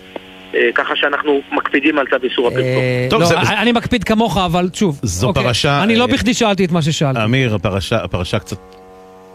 אה, 0.54 0.68
ככה 0.74 0.96
שאנחנו 0.96 1.40
מקפידים 1.52 1.98
על 1.98 2.06
צו 2.06 2.16
איסור 2.22 2.48
הפרסום. 2.48 2.82
טוב, 3.10 3.20
לא, 3.20 3.26
זה... 3.26 3.38
אני 3.38 3.72
מקפיד 3.72 4.04
כמוך, 4.04 4.36
אבל 4.36 4.68
שוב. 4.72 5.00
זו 5.02 5.26
אוקיי. 5.26 5.44
פרשה... 5.44 5.82
אני 5.82 5.96
לא 5.96 6.06
בכדי 6.06 6.34
שאלתי 6.34 6.64
את 6.64 6.72
מה 6.72 6.82
ששאלתי. 6.82 7.24
אמיר, 7.24 7.54
הפרשה, 7.54 8.04
הפרשה 8.04 8.38
קצת 8.38 8.58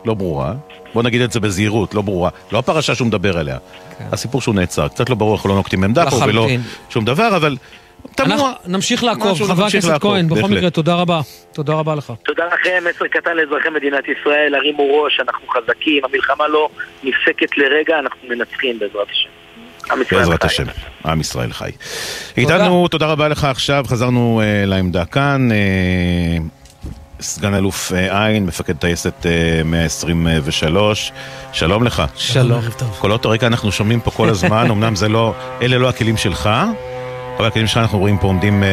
לא 0.05 0.14
ברורה. 0.14 0.53
בוא 0.93 1.03
נגיד 1.03 1.22
את 1.22 1.32
זה 1.32 1.39
בזהירות, 1.39 1.93
לא 1.93 2.01
ברורה. 2.01 2.30
לא 2.51 2.59
הפרשה 2.59 2.95
שהוא 2.95 3.07
מדבר 3.07 3.38
עליה. 3.38 3.57
כן. 3.97 4.05
הסיפור 4.12 4.41
שהוא 4.41 4.55
נעצר. 4.55 4.88
קצת 4.88 5.09
לא 5.09 5.16
ברור 5.16 5.36
איך 5.36 5.45
לא 5.45 5.55
נוקטים 5.55 5.84
עמדה 5.84 6.09
פה 6.09 6.16
ולא 6.28 6.47
שום 6.89 7.05
דבר, 7.05 7.36
אבל... 7.36 7.55
אנחנו 8.20 8.45
נמשיך 8.68 9.03
לעקוב, 9.03 9.43
חבר 9.47 9.66
הכנסת 9.66 10.01
כהן, 10.01 10.28
בכל 10.28 10.47
מקרה, 10.47 10.70
תודה 10.70 10.95
רבה. 10.95 11.22
תודה 11.53 11.74
רבה 11.74 11.95
לך. 11.95 12.14
תודה 12.24 12.45
לכם, 12.45 12.84
מסר 12.89 13.07
קטן 13.07 13.38
לאזרחי 13.38 13.70
מדינת 13.70 14.03
ישראל, 14.07 14.55
הרימו 14.55 14.84
ראש, 14.84 15.20
אנחנו 15.20 15.47
חזקים, 15.47 16.05
המלחמה 16.05 16.47
לא 16.47 16.70
נפסקת 17.03 17.57
לרגע, 17.57 17.99
אנחנו 17.99 18.28
מנצחים 18.30 18.80
בעזרת 18.80 19.07
השם. 19.12 19.30
בעזרת 20.11 20.43
השם, 20.43 20.63
עם 21.05 21.21
ישראל 21.21 21.53
חי. 21.53 21.71
איתנו, 22.37 22.87
תודה 22.87 23.05
רבה 23.05 23.27
לך 23.27 23.43
עכשיו, 23.43 23.85
חזרנו 23.87 24.41
uh, 24.41 24.67
לעמדה 24.67 25.05
כאן. 25.05 25.49
Uh, 25.51 26.61
סגן 27.21 27.53
אלוף 27.53 27.91
אה, 27.93 28.25
עין, 28.25 28.45
מפקד 28.45 28.75
טייסת 28.75 29.25
123, 29.65 31.11
שלום 31.53 31.83
לך. 31.83 32.03
שלום. 32.15 32.61
קולות 32.99 33.25
הרקע 33.25 33.47
אנחנו 33.47 33.71
שומעים 33.71 33.99
פה 33.99 34.11
כל 34.11 34.29
הזמן, 34.29 34.67
אמנם 34.71 34.95
זה 34.95 35.09
לא, 35.09 35.33
אלה 35.61 35.77
לא 35.77 35.89
הכלים 35.89 36.17
שלך, 36.17 36.49
אבל 37.37 37.45
הכלים 37.45 37.67
שלך 37.67 37.77
אנחנו 37.77 37.99
רואים 37.99 38.17
פה 38.17 38.27
עומדים 38.27 38.63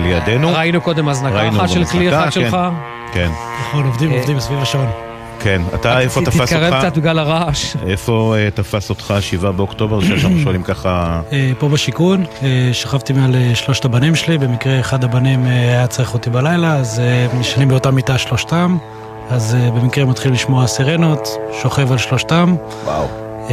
לידינו. 0.00 0.52
ראינו 0.54 0.80
קודם 0.80 1.08
הזנקה 1.08 1.48
אחת 1.48 1.68
של 1.68 1.84
כלי 1.84 2.08
אחד 2.08 2.24
כן, 2.24 2.30
שלך. 2.30 2.56
כן. 3.12 3.30
נכון, 3.60 3.86
עובדים, 3.86 4.10
עובדים 4.10 4.40
סביב 4.40 4.62
השעון. 4.62 5.03
כן, 5.44 5.62
אתה 5.74 6.00
איפה 6.00 6.20
תפס 6.20 6.40
אותך? 6.40 6.52
תתקרב 6.52 6.78
קצת 6.78 6.98
בגלל 6.98 7.18
הרעש. 7.18 7.76
איפה 7.86 8.34
uh, 8.36 8.56
תפס 8.56 8.90
אותך 8.90 9.14
7 9.20 9.50
באוקטובר, 9.50 10.00
שאנחנו 10.04 10.38
שואלים 10.42 10.62
ככה... 10.62 11.20
Uh, 11.30 11.34
פה 11.58 11.68
בשיכון, 11.68 12.24
uh, 12.24 12.44
שכבתי 12.72 13.12
מעל 13.12 13.34
שלושת 13.54 13.84
הבנים 13.84 14.14
שלי, 14.14 14.38
במקרה 14.38 14.80
אחד 14.80 15.04
הבנים 15.04 15.46
uh, 15.46 15.48
היה 15.48 15.86
צריך 15.86 16.14
אותי 16.14 16.30
בלילה, 16.30 16.76
אז 16.76 17.00
uh, 17.32 17.36
נשענים 17.36 17.68
באותה 17.68 17.90
מיטה 17.90 18.18
שלושתם, 18.18 18.76
אז 19.30 19.56
uh, 19.56 19.72
במקרה 19.72 20.04
מתחיל 20.04 20.32
לשמוע 20.32 20.66
סירנות, 20.66 21.28
שוכב 21.62 21.92
על 21.92 21.98
שלושתם. 21.98 22.56
וואו. 22.84 23.08
Uh, 23.48 23.50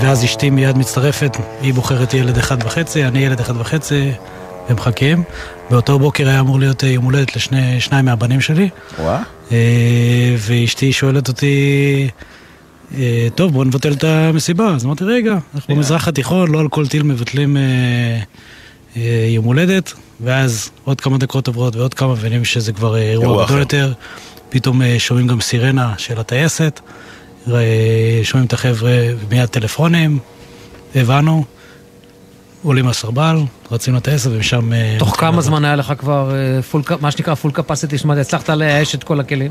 ואז 0.00 0.24
אשתי 0.24 0.50
מיד 0.50 0.78
מצטרפת, 0.78 1.36
היא 1.62 1.74
בוחרת 1.74 2.14
ילד 2.14 2.38
אחד 2.38 2.66
וחצי, 2.66 3.04
אני 3.04 3.18
ילד 3.18 3.40
אחד 3.40 3.56
וחצי, 3.56 4.12
ומחכים. 4.72 5.22
באותו 5.70 5.98
בוקר 5.98 6.28
היה 6.28 6.40
אמור 6.40 6.58
להיות 6.58 6.82
יום 6.82 7.04
הולדת 7.04 7.36
לשניים 7.36 8.04
מהבנים 8.04 8.40
שלי. 8.40 8.68
וואו. 8.98 9.18
אה, 9.52 10.36
ואשתי 10.38 10.92
שואלת 10.92 11.28
אותי, 11.28 12.08
אה, 12.98 13.28
טוב, 13.34 13.52
בוא 13.52 13.64
נבטל 13.64 13.92
את 13.92 14.04
המסיבה. 14.04 14.68
אז 14.68 14.84
אמרתי, 14.84 15.04
רגע, 15.04 15.38
אנחנו 15.54 15.74
במזרח 15.74 16.08
התיכון, 16.08 16.50
לא 16.50 16.60
על 16.60 16.68
כל 16.68 16.86
טיל 16.86 17.02
מבטלים 17.02 17.56
אה, 17.56 19.00
יום 19.28 19.44
הולדת. 19.44 19.92
ואז 20.20 20.70
עוד 20.84 21.00
כמה 21.00 21.18
דקות 21.18 21.46
עוברות 21.46 21.76
ועוד 21.76 21.94
כמה 21.94 22.12
מבינים 22.12 22.44
שזה 22.44 22.72
כבר 22.72 22.96
אירוע 22.96 23.44
גדול 23.44 23.58
יותר. 23.58 23.92
פתאום 24.48 24.80
שומעים 24.98 25.26
גם 25.26 25.40
סירנה 25.40 25.94
של 25.98 26.20
הטייסת, 26.20 26.80
שומעים 28.22 28.46
את 28.46 28.52
החבר'ה 28.52 28.92
מיד 29.30 29.46
טלפונים, 29.46 30.18
הבנו. 30.94 31.44
עולים 32.62 32.84
מהסרבל, 32.84 33.36
רצים 33.70 33.94
לטייסת 33.94 34.30
ומשם... 34.30 34.72
אה, 34.72 34.96
תוך 34.98 35.20
כמה 35.20 35.40
זמן 35.40 35.64
היה 35.64 35.76
לך 35.76 35.92
כבר 35.98 36.32
פול, 36.70 36.82
אה, 36.90 36.96
מה 37.00 37.10
שנקרא 37.10 37.34
פול 37.34 37.50
קפסיטי, 37.50 37.96
זאת 37.96 38.04
אומרת, 38.04 38.18
הצלחת 38.18 38.50
לאייש 38.50 38.94
את 38.94 39.04
כל 39.04 39.20
הכלים? 39.20 39.50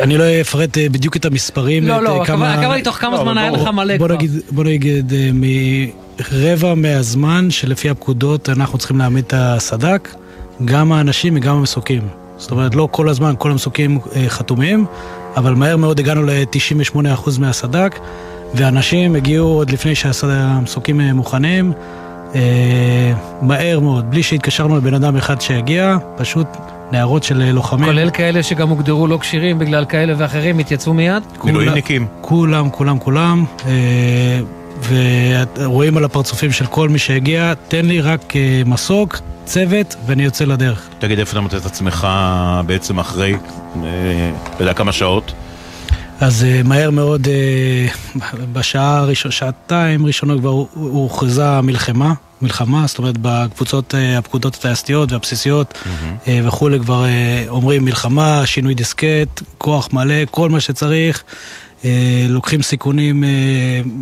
אני 0.00 0.18
לא 0.18 0.24
אפרט 0.40 0.78
אה, 0.78 0.88
בדיוק 0.88 1.16
את 1.16 1.24
המספרים. 1.24 1.86
לא, 1.86 2.02
לא, 2.02 2.22
הכוונה 2.22 2.72
היא 2.72 2.84
תוך 2.84 2.96
כמה 2.96 3.16
לא, 3.16 3.22
זמן 3.22 3.38
היה 3.38 3.50
לך 3.50 3.68
מלא 3.68 3.96
כבר. 3.98 4.06
בוא 4.50 4.64
נגיד, 4.64 5.12
מרבע 5.34 6.74
מהזמן 6.74 7.50
שלפי 7.50 7.90
הפקודות 7.90 8.48
אנחנו 8.48 8.78
צריכים 8.78 8.98
להעמיד 8.98 9.24
את 9.26 9.34
הסד"כ, 9.36 10.14
גם 10.64 10.92
האנשים 10.92 11.36
וגם 11.36 11.56
המסוקים. 11.56 12.08
זאת 12.36 12.50
אומרת, 12.50 12.74
לא 12.74 12.88
כל 12.90 13.08
הזמן 13.08 13.34
כל 13.38 13.50
המסוקים 13.50 13.98
חתומים, 14.28 14.86
אבל 15.36 15.54
מהר 15.54 15.76
מאוד 15.76 15.98
הגענו 15.98 16.22
ל-98% 16.22 17.00
מהסד"כ. 17.40 17.98
ואנשים 18.54 19.14
הגיעו 19.14 19.48
עוד 19.48 19.70
לפני 19.70 19.94
שהמסוקים 19.94 21.00
אה, 21.00 21.12
מוכנים, 21.12 21.72
אה, 22.34 23.12
מהר 23.42 23.80
מאוד, 23.80 24.10
בלי 24.10 24.22
שהתקשרנו 24.22 24.76
לבן 24.76 24.94
אדם 24.94 25.16
אחד 25.16 25.40
שהגיע, 25.40 25.96
פשוט 26.16 26.46
נערות 26.92 27.22
של 27.22 27.42
אה, 27.42 27.52
לוחמים. 27.52 27.84
כולל 27.84 28.10
כאלה 28.10 28.42
שגם 28.42 28.68
הוגדרו 28.68 29.06
לא 29.06 29.18
כשירים 29.20 29.58
בגלל 29.58 29.84
כאלה 29.84 30.14
ואחרים, 30.16 30.58
התייצבו 30.58 30.94
מיד? 30.94 31.22
מילואימניקים. 31.44 32.06
כולם, 32.20 32.70
כולם, 32.70 32.98
כולם. 32.98 33.44
אה, 33.66 34.40
ורואים 34.88 35.96
על 35.96 36.04
הפרצופים 36.04 36.52
של 36.52 36.66
כל 36.66 36.88
מי 36.88 36.98
שהגיע, 36.98 37.52
תן 37.68 37.86
לי 37.86 38.00
רק 38.00 38.36
אה, 38.36 38.62
מסוק, 38.66 39.18
צוות, 39.44 39.96
ואני 40.06 40.24
יוצא 40.24 40.44
לדרך. 40.44 40.88
תגיד, 40.98 41.18
איפה 41.18 41.32
אתה 41.32 41.40
מוצא 41.40 41.56
את 41.56 41.66
עצמך 41.66 42.08
בעצם 42.66 42.98
אחרי, 42.98 43.34
אה, 43.84 44.30
אתה 44.54 44.62
יודע 44.62 44.74
כמה 44.74 44.92
שעות? 44.92 45.32
אז 46.20 46.42
uh, 46.44 46.68
מהר 46.68 46.90
מאוד, 46.90 47.26
uh, 47.26 48.18
בשעה 48.52 48.98
הראשונה, 48.98 49.32
שעתיים 49.32 50.06
ראשונות 50.06 50.40
כבר 50.40 50.64
הוכרזה 50.74 51.60
מלחמה, 51.60 52.14
מלחמה, 52.42 52.86
זאת 52.86 52.98
אומרת 52.98 53.14
בקבוצות, 53.22 53.94
uh, 53.94 54.18
הפקודות 54.18 54.54
הטייסתיות 54.54 55.12
והבסיסיות 55.12 55.74
mm-hmm. 55.74 56.30
וכולי 56.44 56.80
כבר 56.80 57.04
אומרים 57.48 57.84
מלחמה, 57.84 58.46
שינוי 58.46 58.74
דיסקט, 58.74 59.42
כוח 59.58 59.88
מלא, 59.92 60.24
כל 60.30 60.50
מה 60.50 60.60
שצריך, 60.60 61.24
לוקחים 62.28 62.62
סיכונים 62.62 63.24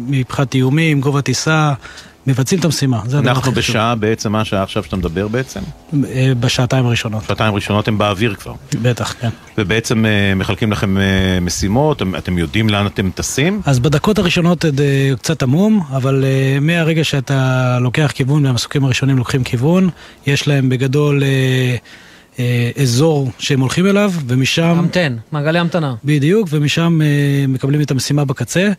מבחינת 0.06 0.54
איומים, 0.54 1.00
גובה 1.00 1.22
טיסה. 1.22 1.72
מבצעים 2.26 2.60
את 2.60 2.64
המשימה. 2.64 3.02
אנחנו 3.18 3.52
בשעה 3.52 3.94
בעצם, 3.94 4.32
מה 4.32 4.40
השעה 4.40 4.62
עכשיו 4.62 4.82
שאתה 4.82 4.96
מדבר 4.96 5.28
בעצם? 5.28 5.60
אה, 6.04 6.32
בשעתיים 6.40 6.86
הראשונות. 6.86 7.24
שעתיים 7.28 7.54
ראשונות 7.54 7.88
הם 7.88 7.98
באוויר 7.98 8.34
כבר. 8.34 8.54
בטח, 8.82 9.14
כן. 9.20 9.28
ובעצם 9.58 10.06
אה, 10.06 10.34
מחלקים 10.36 10.72
לכם 10.72 10.98
אה, 10.98 11.38
משימות, 11.40 12.02
אתם 12.18 12.38
יודעים 12.38 12.68
לאן 12.68 12.86
אתם 12.86 13.10
טסים? 13.14 13.60
אז 13.66 13.78
בדקות 13.78 14.18
הראשונות 14.18 14.64
זה 14.76 15.10
קצת 15.18 15.42
עמום, 15.42 15.82
אבל 15.90 16.24
מהרגע 16.60 17.04
שאתה 17.04 17.78
לוקח 17.80 18.12
כיוון, 18.14 18.46
והמסוקים 18.46 18.84
הראשונים 18.84 19.16
לוקחים 19.16 19.44
כיוון, 19.44 19.88
יש 20.26 20.48
להם 20.48 20.68
בגדול... 20.68 21.22
אזור 22.82 23.30
שהם 23.38 23.60
הולכים 23.60 23.86
אליו, 23.86 24.12
ומשם... 24.26 24.62
המתן, 24.62 25.16
מעגלי 25.32 25.58
המתנה. 25.58 25.94
בדיוק, 26.04 26.48
ומשם 26.50 27.00
מקבלים 27.48 27.80
את 27.82 27.90
המשימה 27.90 28.24
בקצה, 28.24 28.70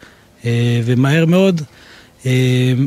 ומהר 0.86 1.26
מאוד 1.26 1.62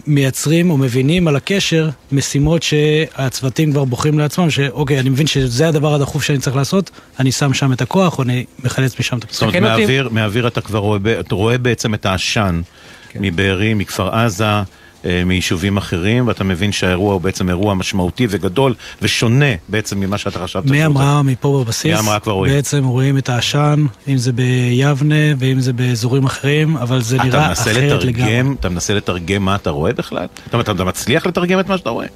מייצרים 0.07 0.70
או 0.70 0.76
מבינים 0.76 1.28
על 1.28 1.37
הקשר 1.37 1.89
משימות 2.12 2.62
שהצוותים 2.62 3.72
כבר 3.72 3.84
בוחרים 3.84 4.18
לעצמם, 4.18 4.51
שאוקיי, 4.51 5.01
אני 5.01 5.09
מבין 5.09 5.26
שזה 5.26 5.68
הדבר 5.68 5.95
הדחוף 5.95 6.22
שאני 6.22 6.39
צריך 6.39 6.57
לעשות, 6.57 6.91
אני 7.20 7.32
שם 7.32 7.55
שם 7.55 7.72
את 7.72 7.82
הכוח 7.82 8.18
או 8.18 8.22
אני 8.22 8.45
מחלץ 8.64 9.01
משם 9.01 9.18
את 9.18 9.24
הפסוק. 9.24 9.51
זאת 9.53 9.57
אומרת, 9.57 10.11
מהאוויר 10.11 10.47
אתה 10.47 10.61
כבר 10.61 10.78
רואה, 10.78 10.99
אתה 11.20 11.34
רואה 11.34 11.59
בעצם 11.59 11.95
את 11.95 12.07
העשן 12.07 12.61
כן. 13.09 13.18
מבארי, 13.22 13.74
מכפר 13.74 14.14
עזה. 14.14 14.62
אה, 15.05 15.23
מיישובים 15.27 15.77
אחרים, 15.77 16.27
ואתה 16.29 16.45
מבין 16.45 16.73
שהאירוע 16.73 17.13
הוא 17.13 17.21
בעצם 17.21 17.49
אירוע 17.49 17.75
משמעותי 17.75 18.27
וגדול 18.31 18.75
ושונה 19.03 19.55
בעצם 19.69 20.01
ממה 20.01 20.19
שאתה 20.19 20.39
חשבת. 20.39 20.67
מהמראה 20.67 21.23
מפה 21.23 21.63
בבסיס, 21.65 21.95
מהמראה 21.97 22.19
כבר 22.21 22.33
רואים. 22.33 22.55
בעצם 22.55 22.85
רואים 22.85 23.19
את 23.19 23.29
העשן, 23.29 23.87
אם 24.09 24.17
זה 24.17 24.33
ביבנה 24.33 25.15
ואם 25.39 25.61
זה 25.61 25.73
באזורים 25.73 26.25
אחרים, 26.25 26.77
אבל 26.77 27.03
זה 27.03 27.19
נראה 27.19 27.53
אחרת 27.53 27.77
לתרגם, 27.77 28.09
לגמרי. 28.09 28.57
אתה 28.61 28.69
מנסה 28.69 28.95
לתרגם 28.95 29.45
מה 29.45 29.55
אתה 29.55 29.71
רואה 29.71 29.93
בכלל? 29.93 30.27
אתה, 30.49 30.61
אתה 30.61 30.85
מצליח 30.85 31.27
לתרגם 31.27 31.61
את 31.61 31.69
מה 31.69 31.79
שאתה 31.79 31.91
רואה? 31.91 32.07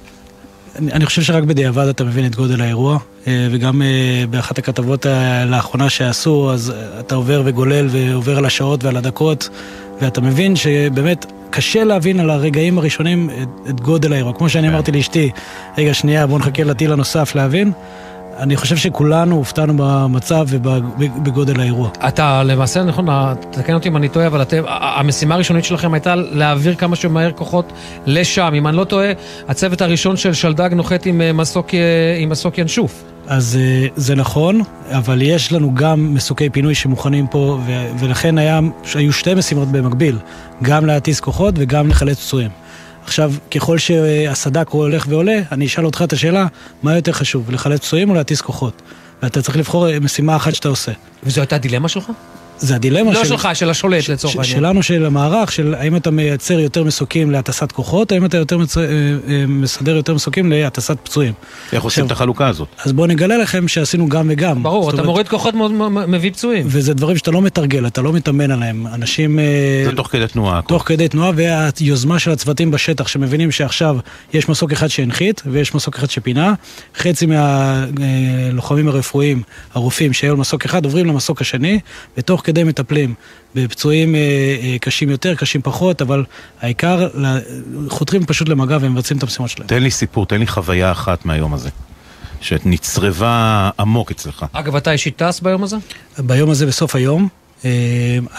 אני, 0.79 0.91
אני 0.91 1.05
חושב 1.05 1.21
שרק 1.21 1.43
בדיעבד 1.43 1.87
אתה 1.87 2.03
מבין 2.03 2.25
את 2.25 2.35
גודל 2.35 2.61
האירוע, 2.61 2.97
אה, 3.27 3.47
וגם 3.51 3.81
אה, 3.81 4.23
באחת 4.29 4.57
הכתבות 4.57 5.05
לאחרונה 5.47 5.89
שעשו, 5.89 6.51
אז 6.53 6.73
אתה 6.99 7.15
עובר 7.15 7.41
וגולל 7.45 7.87
ועובר 7.89 8.37
על 8.37 8.45
השעות 8.45 8.83
ועל 8.83 8.97
הדקות, 8.97 9.49
ואתה 10.01 10.21
מבין 10.21 10.55
שבאמת 10.55 11.25
קשה 11.49 11.83
להבין 11.83 12.19
על 12.19 12.29
הרגעים 12.29 12.77
הראשונים 12.77 13.29
את, 13.29 13.69
את 13.69 13.81
גודל 13.81 14.13
האירוע. 14.13 14.33
כמו 14.33 14.49
שאני 14.49 14.67
כן. 14.67 14.73
אמרתי 14.73 14.91
לאשתי, 14.91 15.29
רגע, 15.77 15.93
שנייה, 15.93 16.27
בוא 16.27 16.39
נחכה 16.39 16.63
לטיל 16.63 16.91
הנוסף 16.91 17.35
להבין. 17.35 17.71
אני 18.37 18.55
חושב 18.55 18.75
שכולנו 18.75 19.35
הופתענו 19.35 19.73
במצב 19.77 20.45
ובגודל 20.49 21.59
האירוע. 21.59 21.89
אתה 22.07 22.43
למעשה, 22.43 22.83
נכון, 22.83 23.05
תקן 23.51 23.73
אותי 23.73 23.89
אם 23.89 23.97
אני 23.97 24.09
טועה, 24.09 24.27
אבל 24.27 24.41
אתם, 24.41 24.63
המשימה 24.67 25.35
הראשונית 25.35 25.65
שלכם 25.65 25.93
הייתה 25.93 26.15
להעביר 26.15 26.75
כמה 26.75 26.95
שמהר 26.95 27.31
כוחות 27.31 27.73
לשם. 28.05 28.53
אם 28.55 28.67
אני 28.67 28.77
לא 28.77 28.83
טועה, 28.83 29.11
הצוות 29.47 29.81
הראשון 29.81 30.17
של 30.17 30.33
שלדג 30.33 30.69
נוחת 30.73 31.05
עם 31.05 31.21
אה, 31.21 31.33
מסוק, 31.33 31.73
אה, 31.73 31.79
עם 32.19 32.29
מסוק 32.29 32.57
ינשוף. 32.57 33.03
אז 33.27 33.57
אה, 33.61 33.87
זה 33.95 34.15
נכון, 34.15 34.61
אבל 34.91 35.21
יש 35.21 35.53
לנו 35.53 35.75
גם 35.75 36.13
מסוקי 36.13 36.49
פינוי 36.49 36.75
שמוכנים 36.75 37.27
פה, 37.27 37.59
ולכן 37.99 38.37
היה, 38.37 38.59
היו 38.95 39.13
שתי 39.13 39.33
משימות 39.33 39.67
במקביל, 39.67 40.17
גם 40.61 40.85
להטיס 40.85 41.19
כוחות 41.19 41.53
וגם 41.57 41.87
לחלץ 41.87 42.17
פצועים. 42.17 42.49
עכשיו, 43.03 43.33
ככל 43.51 43.77
שהסד"כ 43.77 44.69
הולך 44.69 45.05
ועולה, 45.09 45.39
אני 45.51 45.65
אשאל 45.65 45.85
אותך 45.85 46.01
את 46.01 46.13
השאלה, 46.13 46.47
מה 46.83 46.95
יותר 46.95 47.11
חשוב, 47.11 47.51
לחלץ 47.51 47.79
פצועים 47.79 48.09
או 48.09 48.15
להטיס 48.15 48.41
כוחות? 48.41 48.81
ואתה 49.23 49.41
צריך 49.41 49.57
לבחור 49.57 49.99
משימה 49.99 50.35
אחת 50.35 50.55
שאתה 50.55 50.69
עושה. 50.69 50.91
וזו 51.23 51.41
הייתה 51.41 51.55
הדילמה 51.55 51.89
שלך? 51.89 52.11
זה 52.61 52.75
הדילמה 52.75 53.11
לא 53.11 53.23
של... 53.23 53.29
שלך, 53.29 53.49
של 53.53 53.69
השולט 53.69 54.09
לצורך 54.09 54.33
ש- 54.33 54.37
העניין. 54.37 54.57
שלנו, 54.57 54.83
של 54.83 55.05
המערך, 55.05 55.51
של 55.51 55.75
האם 55.77 55.95
אתה 55.95 56.11
מייצר 56.11 56.59
יותר 56.59 56.83
מסוקים 56.83 57.31
להטסת 57.31 57.71
כוחות, 57.71 58.11
האם 58.11 58.25
אתה 58.25 58.37
יותר 58.37 58.57
מצ... 58.57 58.77
אה, 58.77 58.83
אה, 58.83 59.45
מסדר 59.47 59.95
יותר 59.95 60.13
מסוקים 60.13 60.51
להטסת 60.51 60.97
פצועים. 61.03 61.33
איך 61.73 61.83
עושים 61.83 62.05
את 62.05 62.11
החלוקה 62.11 62.47
הזאת? 62.47 62.67
אז 62.85 62.91
בואו 62.91 63.07
נגלה 63.07 63.37
לכם 63.37 63.67
שעשינו 63.67 64.09
גם 64.09 64.27
וגם. 64.29 64.63
ברור, 64.63 64.89
אתה 64.89 64.91
אומרת, 64.91 65.05
מוריד 65.05 65.27
כוחות, 65.27 65.53
מביא 66.07 66.31
פצועים. 66.31 66.65
וזה 66.69 66.93
דברים 66.93 67.17
שאתה 67.17 67.31
לא 67.31 67.41
מתרגל, 67.41 67.87
אתה 67.87 68.01
לא 68.01 68.13
מתאמן 68.13 68.51
עליהם. 68.51 68.87
אנשים... 68.87 69.39
אה, 69.39 69.45
זה 69.85 69.95
תוך 69.95 70.07
כדי 70.07 70.27
תנועה. 70.27 70.61
תוך 70.67 70.83
כדי 70.87 71.07
תנועה, 71.07 71.31
והיוזמה 71.35 72.19
של 72.19 72.31
הצוותים 72.31 72.71
בשטח, 72.71 73.07
שמבינים 73.07 73.51
שעכשיו 73.51 73.97
יש 74.33 74.49
מסוק 74.49 74.71
אחד 74.71 74.87
שהנחית, 74.87 75.41
ויש 75.45 75.75
מסוק 75.75 75.95
אחד 75.95 76.09
שפינה. 76.09 76.53
חצי 76.97 77.25
מהלוחמים 77.25 78.87
הרפואיים, 78.87 79.43
הרופאים 79.73 80.13
שהיו 80.13 80.31
על 80.31 80.37
מסוק 80.37 80.65
אחד, 80.65 80.85
עוברים 80.85 81.05
למסוק 81.05 81.41
השני, 81.41 81.79
ותוך 82.17 82.41
כדי 82.51 82.63
מטפלים 82.63 83.13
בפצועים 83.55 84.15
אה, 84.15 84.19
אה, 84.19 84.77
קשים 84.81 85.09
יותר, 85.09 85.35
קשים 85.35 85.61
פחות, 85.61 86.01
אבל 86.01 86.23
העיקר, 86.61 87.07
חותרים 87.89 88.25
פשוט 88.25 88.49
למגע 88.49 88.77
ומבצעים 88.81 89.17
את 89.17 89.23
המשימות 89.23 89.49
שלהם. 89.49 89.67
תן 89.67 89.83
לי 89.83 89.91
סיפור, 89.91 90.25
תן 90.25 90.39
לי 90.39 90.47
חוויה 90.47 90.91
אחת 90.91 91.25
מהיום 91.25 91.53
הזה. 91.53 91.69
שנצרבה 92.41 93.69
עמוק 93.79 94.11
אצלך. 94.11 94.45
אגב, 94.53 94.75
אתה 94.75 94.91
אישית 94.91 95.23
טס 95.23 95.39
ביום 95.39 95.63
הזה? 95.63 95.77
ביום 96.19 96.49
הזה, 96.49 96.65
בסוף 96.65 96.95
היום, 96.95 97.27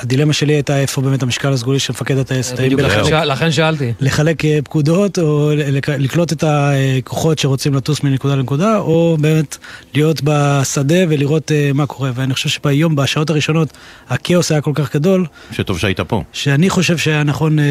הדילמה 0.00 0.32
שלי 0.32 0.52
הייתה 0.52 0.80
איפה 0.80 1.00
באמת 1.00 1.22
המשקל 1.22 1.52
הסגולי 1.52 1.78
של 1.78 1.92
מפקד 1.92 2.18
הטייסת. 2.18 2.60
בדיוק 2.60 2.80
לכן 3.24 3.50
שאלתי. 3.52 3.92
לחלק 4.00 4.44
אה, 4.44 4.58
פקודות, 4.64 5.18
או 5.18 5.50
לק- 5.56 5.88
לקלוט 5.88 6.32
את 6.32 6.44
הכוחות 6.46 7.38
שרוצים 7.38 7.74
לטוס 7.74 8.02
מנקודה 8.02 8.34
לנקודה, 8.34 8.78
או 8.78 9.16
באמת 9.20 9.56
להיות 9.94 10.20
בשדה 10.24 10.94
ולראות 11.08 11.52
אה, 11.52 11.70
מה 11.74 11.86
קורה. 11.86 12.10
ואני 12.14 12.34
חושב 12.34 12.48
שביום, 12.48 12.96
בשעות 12.96 13.30
הראשונות, 13.30 13.68
הכאוס 14.08 14.52
היה 14.52 14.60
כל 14.60 14.72
כך 14.74 14.94
גדול, 14.96 15.26
שטוב 15.52 15.78
שהיית 15.78 16.00
פה. 16.00 16.22
שאני 16.32 16.70
חושב 16.70 16.98
שהיה 16.98 17.22
נכון 17.22 17.58
אה, 17.58 17.64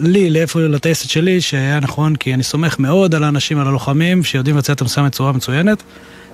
לי, 0.00 0.30
לאיפה, 0.30 0.60
לטייסת 0.60 1.10
שלי, 1.10 1.40
שהיה 1.40 1.80
נכון, 1.80 2.16
כי 2.16 2.34
אני 2.34 2.42
סומך 2.42 2.78
מאוד 2.78 3.14
על 3.14 3.24
האנשים, 3.24 3.58
על 3.58 3.66
הלוחמים, 3.68 4.24
שיודעים 4.24 4.56
לבצע 4.56 4.72
את 4.72 4.80
המשימה 4.80 5.06
בצורה 5.06 5.32
מצוינת. 5.32 5.82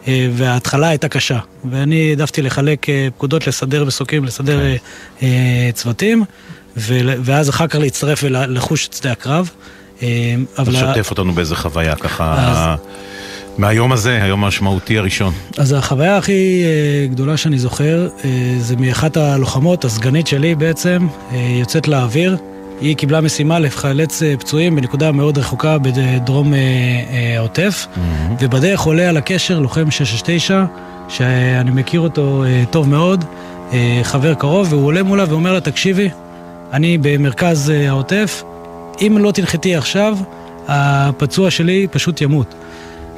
אה, 0.08 0.28
וההתחלה 0.32 0.88
הייתה 0.88 1.08
קשה, 1.08 1.38
ואני 1.70 2.10
העדפתי 2.10 2.42
לחלק 2.42 2.88
אה, 2.88 3.08
פקודות, 3.16 3.46
לסדר 3.46 3.84
מסוקים, 3.84 4.24
לסדר 4.24 4.60
אה, 4.60 4.76
אה, 5.22 5.70
צוותים, 5.74 6.24
ואז 6.76 7.50
אחר 7.50 7.66
כך 7.66 7.74
להצטרף 7.78 8.20
ולחוש 8.24 8.86
את 8.88 8.92
שדה 8.92 9.12
הקרב. 9.12 9.50
אז 10.00 10.06
אבל 10.58 10.76
ה- 10.76 10.78
שתף 10.94 11.10
אותנו 11.10 11.32
באיזה 11.32 11.56
חוויה 11.56 11.96
ככה, 11.96 12.76
מהיום 13.58 13.92
הזה, 13.92 14.22
היום 14.22 14.44
המשמעותי 14.44 14.98
הראשון. 14.98 15.32
אז 15.58 15.72
החוויה 15.72 16.16
הכי 16.16 16.62
גדולה 17.10 17.36
שאני 17.36 17.58
זוכר, 17.58 18.08
זה 18.60 18.76
מאחת 18.76 19.16
הלוחמות, 19.16 19.84
הסגנית 19.84 20.26
שלי 20.26 20.54
בעצם, 20.54 21.06
יוצאת 21.32 21.88
לאוויר. 21.88 22.36
היא 22.80 22.96
קיבלה 22.96 23.20
משימה 23.20 23.58
לחלץ 23.58 24.22
אה, 24.22 24.34
פצועים 24.36 24.76
בנקודה 24.76 25.12
מאוד 25.12 25.38
רחוקה 25.38 25.78
בדרום 25.78 26.54
אה, 26.54 26.58
אה, 26.58 27.34
העוטף, 27.36 27.86
ובדרך 28.40 28.80
עולה 28.80 29.08
על 29.08 29.16
הקשר 29.16 29.58
לוחם 29.58 29.90
669, 29.90 30.64
שאני 31.08 31.70
מכיר 31.70 32.00
אותו 32.00 32.44
אה, 32.44 32.64
טוב 32.70 32.88
מאוד, 32.88 33.24
אה, 33.72 34.00
חבר 34.02 34.34
קרוב, 34.34 34.72
והוא 34.72 34.86
עולה 34.86 35.02
מולה 35.02 35.24
ואומר 35.28 35.52
לה, 35.52 35.60
תקשיבי, 35.60 36.08
אני 36.72 36.98
במרכז 36.98 37.70
אה, 37.70 37.88
העוטף, 37.88 38.42
אם 39.00 39.18
לא 39.20 39.32
תנחתי 39.32 39.76
עכשיו, 39.76 40.18
הפצוע 40.68 41.50
שלי 41.50 41.86
פשוט 41.90 42.20
ימות. 42.20 42.54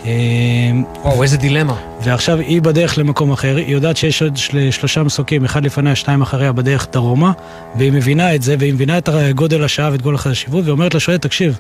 וואו, 0.05 1.23
איזה 1.23 1.37
דילמה. 1.37 1.75
ועכשיו 2.03 2.39
היא 2.39 2.63
בדרך 2.63 2.99
למקום 2.99 3.33
אחר, 3.33 3.57
היא 3.57 3.73
יודעת 3.75 3.97
שיש 3.97 4.23
עוד 4.23 4.37
של... 4.37 4.71
שלושה 4.71 5.03
מסוקים, 5.03 5.45
אחד 5.45 5.65
לפניה, 5.65 5.95
שניים 5.95 6.23
אחריה, 6.23 6.53
בדרך 6.53 6.87
דרומה, 6.93 7.33
והיא 7.79 7.93
מבינה 7.93 8.35
את 8.35 8.43
זה, 8.43 8.57
והיא 8.59 8.75
מבינה 8.75 8.99
את 8.99 9.09
גודל 9.35 9.65
השעה 9.65 9.93
ואת 9.93 10.03
גודל 10.03 10.15
החשיבות, 10.15 10.67
ואומרת 10.67 10.95
לשואלת, 10.95 11.23
תקשיב, 11.23 11.59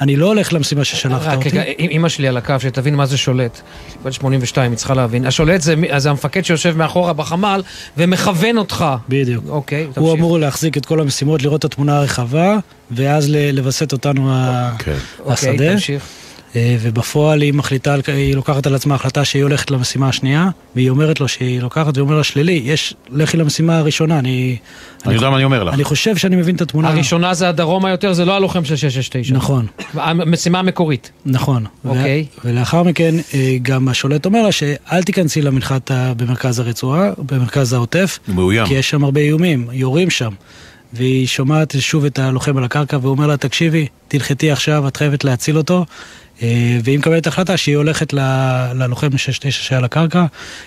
אני 0.00 0.16
לא 0.16 0.26
הולך 0.26 0.52
למשימה 0.52 0.84
ששלחת 0.84 1.26
רק 1.26 1.36
אותי. 1.38 1.48
רגע, 1.48 1.62
אימא 1.62 2.08
שלי 2.08 2.28
על 2.28 2.36
הקו, 2.36 2.54
שתבין 2.58 2.94
מה 2.94 3.06
זה 3.06 3.16
שולט. 3.18 3.60
בת 4.04 4.12
82, 4.12 4.70
היא 4.72 4.76
צריכה 4.78 4.94
להבין. 4.94 5.26
השולט 5.26 5.60
זה 5.60 5.74
זה 5.96 6.10
המפקד 6.10 6.44
שיושב 6.44 6.76
מאחורה 6.76 7.12
בחמ"ל 7.12 7.62
ומכוון 7.96 8.58
אותך. 8.58 8.84
בדיוק. 9.08 9.44
אוקיי, 9.48 9.84
הוא 9.84 9.92
תמשיך. 9.94 10.12
אמור 10.14 10.38
להחזיק 10.38 10.76
את 10.76 10.86
כל 10.86 11.00
המשימות, 11.00 11.42
לראות 11.42 11.60
את 11.60 11.64
התמונה 11.64 11.98
הרחבה, 11.98 12.56
ואז 12.90 13.26
לווסת 13.52 13.92
אותנו 13.92 14.32
ה- 14.32 14.70
אוקיי, 14.72 14.94
השדה. 15.26 15.72
תמשיך. 15.72 16.02
אה, 16.56 16.76
ובפועל 16.80 17.40
היא 17.40 17.52
מחליטה, 17.52 17.94
היא 18.06 18.34
לוקחת 18.34 18.66
על 18.66 18.74
עצמה 18.74 18.94
החלטה 18.94 19.24
שהיא 19.24 19.42
הולכת 19.42 19.70
למשימה 19.70 20.08
השנייה, 20.08 20.48
והיא 20.74 20.90
אומרת 20.90 21.20
לו 21.20 21.28
שהיא 21.28 21.60
לוקחת, 21.60 21.96
והיא 21.96 22.02
אומרת 22.02 22.16
לה 22.16 22.24
שלילי, 22.24 22.62
יש, 22.64 22.94
לכי 23.10 23.36
למשימה 23.36 23.78
הראשונה, 23.78 24.18
אני... 24.18 24.56
אני 25.06 25.14
יודע 25.14 25.30
מה 25.30 25.36
אני 25.36 25.44
אומר 25.44 25.64
לך. 25.64 25.74
אני 25.74 25.84
חושב 25.84 26.16
שאני 26.16 26.36
מבין 26.36 26.56
את 26.56 26.60
התמונה. 26.60 26.88
הראשונה 26.88 27.34
זה 27.34 27.48
הדרומה 27.48 27.90
יותר, 27.90 28.12
זה 28.12 28.24
לא 28.24 28.36
הלוחם 28.36 28.64
של 28.64 28.76
669. 28.76 29.34
נכון. 29.34 29.66
המשימה 29.94 30.58
המקורית. 30.58 31.10
נכון. 31.26 31.64
אוקיי. 31.84 32.26
ולאחר 32.44 32.82
מכן, 32.82 33.14
אה, 33.34 33.56
גם 33.62 33.88
השולט 33.88 34.26
אומר 34.26 34.42
לה 34.42 34.52
שאל 34.52 35.02
תיכנסי 35.02 35.42
למנחת 35.42 35.90
במרכז 36.16 36.58
הרצועה, 36.58 37.10
במרכז 37.18 37.72
העוטף. 37.72 38.18
מאוים. 38.28 38.66
כי 38.66 38.74
יש 38.74 38.90
שם 38.90 39.04
הרבה 39.04 39.20
איומים, 39.20 39.66
יורים 39.72 40.10
שם. 40.10 40.30
והיא 40.92 41.26
שומעת 41.26 41.74
שוב 41.78 42.04
את 42.04 42.18
הלוחם 42.18 42.56
על 42.56 42.64
הקרקע, 42.64 42.98
והוא 43.00 43.10
אומר 43.10 43.26
לה, 43.26 43.36
תקשיבי, 43.36 43.86
תלחתי 44.08 44.50
עכשיו, 44.50 44.88
את 44.88 44.96
חייבת 44.96 45.24
להציל 45.24 45.56
אותו. 45.58 45.84
אה, 46.42 46.78
והיא 46.84 46.98
מקבלת 46.98 47.26
החלטה 47.26 47.56
שהיא 47.56 47.76
הולכת 47.76 48.12
ללוחם 48.74 49.08
6-9 49.08 49.16
שהיה 49.50 49.78
על 49.78 49.84
הקרקע. 49.84 50.24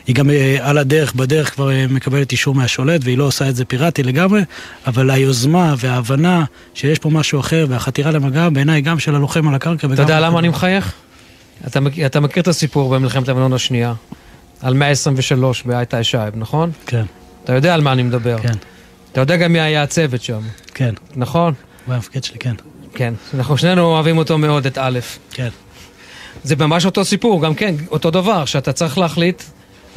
היא 0.07 0.15
גם 0.15 0.29
אה, 0.29 0.57
על 0.61 0.77
הדרך, 0.77 1.13
בדרך 1.13 1.53
כבר 1.53 1.71
אה, 1.71 1.85
מקבלת 1.89 2.31
אישור 2.31 2.55
מהשולט, 2.55 3.01
והיא 3.03 3.17
לא 3.17 3.23
עושה 3.23 3.49
את 3.49 3.55
זה 3.55 3.65
פיראטי 3.65 4.03
לגמרי, 4.03 4.41
אבל 4.87 5.09
היוזמה 5.09 5.75
וההבנה 5.77 6.45
שיש 6.73 6.99
פה 6.99 7.09
משהו 7.09 7.39
אחר, 7.39 7.65
והחתירה 7.69 8.11
למגע, 8.11 8.49
בעיניי 8.49 8.81
גם 8.81 8.99
של 8.99 9.15
הלוחם 9.15 9.47
על 9.47 9.55
הקרקע. 9.55 9.87
אתה 9.93 10.01
יודע 10.01 10.19
למה 10.19 10.39
אני 10.39 10.49
מחייך? 10.49 10.93
אתה 11.67 11.79
אתה 12.05 12.19
מכיר 12.19 12.43
את 12.43 12.47
הסיפור 12.47 12.95
במלחמת 12.95 13.27
לבנון 13.27 13.53
השנייה, 13.53 13.93
על 14.61 14.73
123 14.73 15.63
באייטה 15.63 16.03
שייב, 16.03 16.33
נכון? 16.37 16.71
כן. 16.85 17.05
אתה 17.43 17.53
יודע 17.53 17.73
על 17.73 17.81
מה 17.81 17.91
אני 17.91 18.03
מדבר. 18.03 18.37
כן. 18.41 18.53
אתה 19.11 19.21
יודע 19.21 19.37
גם 19.37 19.53
מי 19.53 19.59
היה 19.59 19.83
הצוות 19.83 20.21
שם. 20.21 20.41
כן. 20.73 20.93
נכון? 21.15 21.53
הוא 21.85 21.91
היה 21.91 21.95
המפקד 21.95 22.23
שלי, 22.23 22.39
כן. 22.39 22.55
כן. 22.93 23.13
אנחנו 23.33 23.57
שנינו 23.57 23.81
אוהבים 23.81 24.17
אותו 24.17 24.37
מאוד, 24.37 24.65
את 24.65 24.77
א'. 24.77 24.99
כן. 25.31 25.49
זה 26.43 26.55
ממש 26.55 26.85
אותו 26.85 27.05
סיפור, 27.05 27.41
גם 27.41 27.55
כן, 27.55 27.75
אותו 27.91 28.11
דבר, 28.11 28.45
שאתה 28.45 28.73
צריך 28.73 28.97
להחליט, 28.97 29.43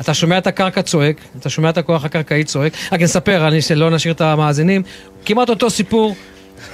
אתה 0.01 0.15
שומע 0.15 0.39
את 0.39 0.47
הקרקע 0.47 0.83
צועק, 0.83 1.17
אתה 1.41 1.51
שומע 1.51 1.71
את 1.71 1.79
הכוח 1.79 2.05
הקרקעי 2.05 2.45
צועק, 2.45 2.73
רק 2.93 3.01
נספר, 3.01 3.49
אני 3.49 3.63
שלא 3.63 3.91
נשאיר 3.91 4.15
את 4.15 4.21
המאזינים, 4.21 4.83
כמעט 5.25 5.49
אותו 5.49 5.71
סיפור, 5.71 6.15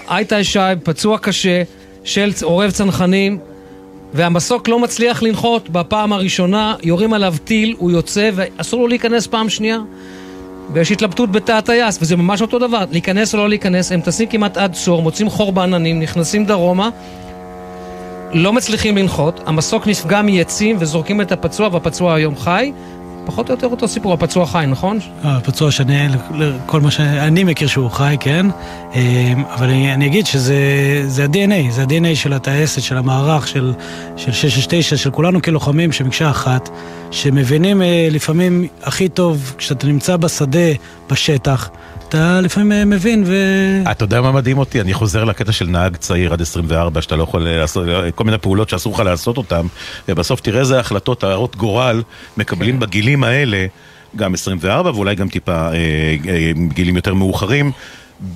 הייטה 0.09 0.45
שי, 0.45 0.59
פצוע 0.83 1.19
קשה, 1.19 1.62
של 2.05 2.33
עורב 2.43 2.71
צנחנים, 2.71 3.39
והמסוק 4.15 4.69
לא 4.69 4.79
מצליח 4.79 5.23
לנחות 5.23 5.69
בפעם 5.69 6.12
הראשונה, 6.12 6.75
יורים 6.83 7.12
עליו 7.12 7.35
טיל, 7.45 7.75
הוא 7.79 7.91
יוצא, 7.91 8.31
ואסור 8.35 8.81
לו 8.81 8.89
להיכנס 8.89 9.27
פעם 9.27 9.49
שנייה. 9.49 9.79
ויש 10.73 10.93
התלבטות 10.93 11.33
בתא 11.33 11.53
הטייס, 11.53 11.99
וזה 12.03 12.17
ממש 12.17 12.43
אותו 12.43 12.59
דבר, 12.59 12.85
להיכנס 12.91 13.35
או 13.35 13.39
לא 13.39 13.49
להיכנס, 13.49 13.93
הם 13.93 14.01
טסים 14.01 14.29
כמעט 14.29 14.57
עד 14.57 14.73
צור, 14.73 15.03
מוצאים 15.03 15.31
חור 15.31 15.53
בעננים, 15.53 16.01
נכנסים 16.01 16.45
דרומה, 16.45 16.91
לא 18.35 18.53
מצליחים 18.53 18.97
לנחות, 18.97 19.41
המסוק 19.47 19.87
נפגע 19.87 20.22
מעצים 20.22 20.76
וזורקים 20.78 21.20
את 21.20 21.32
הפצוע, 21.32 21.68
והפצוע 21.72 22.14
היום 22.14 22.37
חי. 22.37 22.72
פחות 23.26 23.49
או 23.49 23.55
יותר 23.55 23.66
אותו 23.66 23.89
סיפור, 23.89 24.12
הפצוע 24.12 24.47
חי, 24.47 24.64
נכון? 24.68 24.99
אה, 25.24 25.41
פצוע 25.41 25.70
שאני, 25.70 26.09
כל 26.66 26.80
מה 26.80 26.91
שאני 26.91 27.45
מכיר 27.45 27.68
שהוא 27.68 27.91
חי, 27.91 28.16
כן. 28.20 28.47
אה, 28.95 29.32
אבל 29.55 29.68
אני, 29.68 29.95
אני 29.95 30.07
אגיד 30.07 30.26
שזה 30.26 30.57
זה 31.07 31.24
ה-DNA, 31.24 31.70
זה 31.70 31.82
ה-DNA 31.82 32.14
של 32.14 32.32
הטייסת, 32.32 32.82
של 32.82 32.97
המערך, 32.97 33.49
של, 33.49 33.72
של 34.16 34.32
669, 34.32 34.97
של 34.97 35.11
כולנו 35.11 35.43
כלוחמים 35.43 35.93
שמקשה 35.93 36.30
אחת, 36.30 36.68
שמבינים 37.11 37.82
אה, 37.82 38.09
לפעמים 38.11 38.66
הכי 38.82 39.09
טוב 39.09 39.55
כשאתה 39.59 39.87
נמצא 39.87 40.16
בשדה, 40.16 40.68
בשטח, 41.11 41.70
אתה 42.15 42.41
לפעמים 42.41 42.73
אה, 42.73 42.85
מבין 42.85 43.25
ו... 43.27 43.35
אתה 43.91 44.05
יודע 44.05 44.21
מה 44.21 44.33
מדהים 44.33 44.59
אותי? 44.59 44.81
אני 44.81 44.95
חוזר 44.95 45.25
לקטע 45.25 45.53
של 45.53 45.67
נהג 45.67 45.97
צעיר 45.97 46.33
עד 46.33 46.41
24, 46.41 47.03
שאתה 47.03 47.17
לא 47.17 47.23
יכול 47.23 47.49
לעשות, 47.49 47.87
כל 48.15 48.25
מיני 48.25 48.39
פעולות 48.39 48.69
שאסור 48.69 48.95
לך 48.95 49.01
לעשות 49.01 49.37
אותן, 49.37 49.67
ובסוף 50.09 50.41
תראה 50.41 50.61
איזה 50.61 50.81
החלטות 50.81 51.25
הרות 51.25 51.57
גורל 51.57 52.03
מקבלים 52.37 52.81
בגילים 52.81 53.25
האלה, 53.25 53.67
גם 54.17 54.35
24 54.35 54.91
ואולי 54.91 55.15
גם 55.15 55.29
טיפה 55.29 55.53
אה, 55.53 55.75
אה, 56.29 56.53
גילים 56.69 56.97
יותר 56.97 57.15
מאוחרים, 57.15 57.73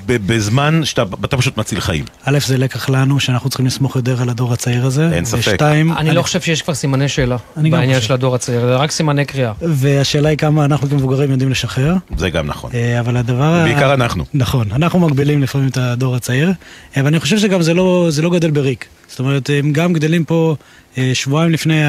בזמן 0.07 0.85
שאתה 0.85 1.03
אתה 1.25 1.37
פשוט 1.37 1.57
מציל 1.57 1.81
חיים. 1.81 2.05
א', 2.25 2.39
זה 2.47 2.59
לקח 2.59 2.89
לנו, 2.89 3.21
שאנחנו 3.21 3.51
צריכים 3.51 3.67
לסמוך 3.67 3.97
יותר 3.97 4.23
על 4.23 4.29
הדור 4.29 4.53
הצעיר 4.53 4.87
הזה. 4.87 5.11
אין 5.13 5.25
ספק. 5.25 5.39
ושתיים, 5.39 5.93
אני 5.93 6.11
לא 6.11 6.23
חושב 6.23 6.41
שיש 6.41 6.63
כבר 6.63 6.75
סימני 6.75 7.09
שאלה 7.09 7.37
אני 7.57 7.71
בעניין 7.71 7.95
חושב. 7.95 8.07
של 8.07 8.15
הדור 8.15 8.35
הצעיר, 8.35 8.61
זה 8.61 8.77
רק 8.77 8.91
סימני 8.91 9.25
קריאה. 9.25 9.53
והשאלה 9.63 10.29
היא 10.29 10.39
כמה 10.39 10.65
אנחנו 10.65 10.89
כמבוגרים 10.89 11.31
יודעים 11.31 11.51
לשחרר. 11.51 11.95
זה 12.17 12.31
גם 12.31 12.47
נכון. 12.47 12.71
אה, 12.75 13.01
אבל 13.01 13.17
הדבר... 13.17 13.65
בעיקר 13.65 13.95
אנחנו. 13.95 14.25
נכון, 14.35 14.73
אנחנו 14.73 15.01
מגבילים 15.01 15.43
לפעמים 15.43 15.69
את 15.69 15.77
הדור 15.77 16.17
הצעיר, 16.17 16.53
אה, 16.97 17.03
ואני 17.05 17.21
חושב 17.21 17.39
שגם 17.39 17.63
זה 17.63 17.75
לא, 17.75 18.07
זה 18.11 18.23
לא 18.23 18.31
גדל 18.31 18.51
בריק. 18.51 18.87
זאת 19.09 19.19
אומרת, 19.19 19.51
הם 19.59 19.73
גם 19.73 19.93
גדלים 19.93 20.25
פה 20.25 20.57
אה, 20.99 21.11
שבועיים 21.15 21.53
לפני 21.53 21.83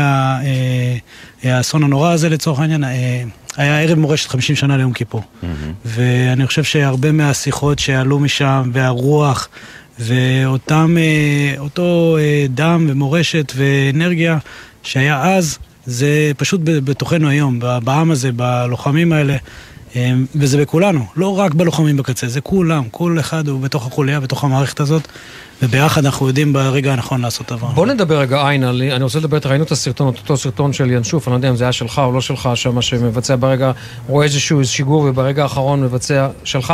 האסון 1.43 1.83
הנורא 1.83 2.11
הזה 2.11 2.29
לצורך 2.29 2.59
העניין, 2.59 2.83
היה 3.57 3.81
ערב 3.81 3.99
מורשת 3.99 4.29
50 4.29 4.55
שנה 4.55 4.77
ליום 4.77 4.93
כיפור. 4.93 5.21
ואני 5.85 6.47
חושב 6.47 6.63
שהרבה 6.63 7.11
מהשיחות 7.11 7.79
שעלו 7.79 8.19
משם, 8.19 8.69
והרוח, 8.73 9.49
ואותם, 9.99 10.95
אה, 10.99 11.59
אותו 11.59 12.17
אה, 12.19 12.45
דם 12.49 12.85
ומורשת 12.89 13.53
ואנרגיה 13.55 14.37
שהיה 14.83 15.23
אז, 15.23 15.57
זה 15.85 16.31
פשוט 16.37 16.61
בתוכנו 16.63 17.29
היום, 17.29 17.59
בעם 17.83 18.11
הזה, 18.11 18.31
בלוחמים 18.31 19.13
האלה. 19.13 19.35
אה, 19.95 20.13
וזה 20.35 20.57
בכולנו, 20.57 21.05
לא 21.15 21.39
רק 21.39 21.53
בלוחמים 21.53 21.97
בקצה, 21.97 22.27
זה 22.27 22.41
כולם, 22.41 22.83
כל 22.91 23.17
אחד 23.19 23.47
הוא 23.47 23.61
בתוך 23.61 23.87
החוליה, 23.87 24.19
בתוך 24.19 24.43
המערכת 24.43 24.79
הזאת, 24.79 25.07
וביחד 25.63 26.05
אנחנו 26.05 26.27
יודעים 26.27 26.53
ברגע 26.53 26.93
הנכון 26.93 27.21
לעשות 27.21 27.51
דבר. 27.51 27.67
בוא 27.67 27.85
נדבר 27.85 28.19
רגע, 28.19 28.47
עין, 28.47 28.63
אני 28.63 29.03
רוצה 29.03 29.19
לדבר, 29.19 29.37
ראינו 29.45 29.63
את 29.63 29.71
הסרטון, 29.71 30.07
אותו 30.07 30.37
סרטון 30.37 30.73
של 30.73 30.91
ינשוף, 30.91 31.27
אני 31.27 31.31
לא 31.31 31.37
יודע 31.37 31.49
אם 31.49 31.55
זה 31.55 31.63
היה 31.63 31.71
שלך 31.71 32.01
או 32.05 32.11
לא 32.11 32.21
שלך, 32.21 32.49
שם 32.55 32.81
שמבצע 32.81 33.35
ברגע, 33.35 33.71
רואה 34.07 34.25
איזשהו 34.25 34.65
שיגור 34.65 35.01
וברגע 35.01 35.43
האחרון 35.43 35.81
מבצע 35.81 36.27
שלך. 36.43 36.73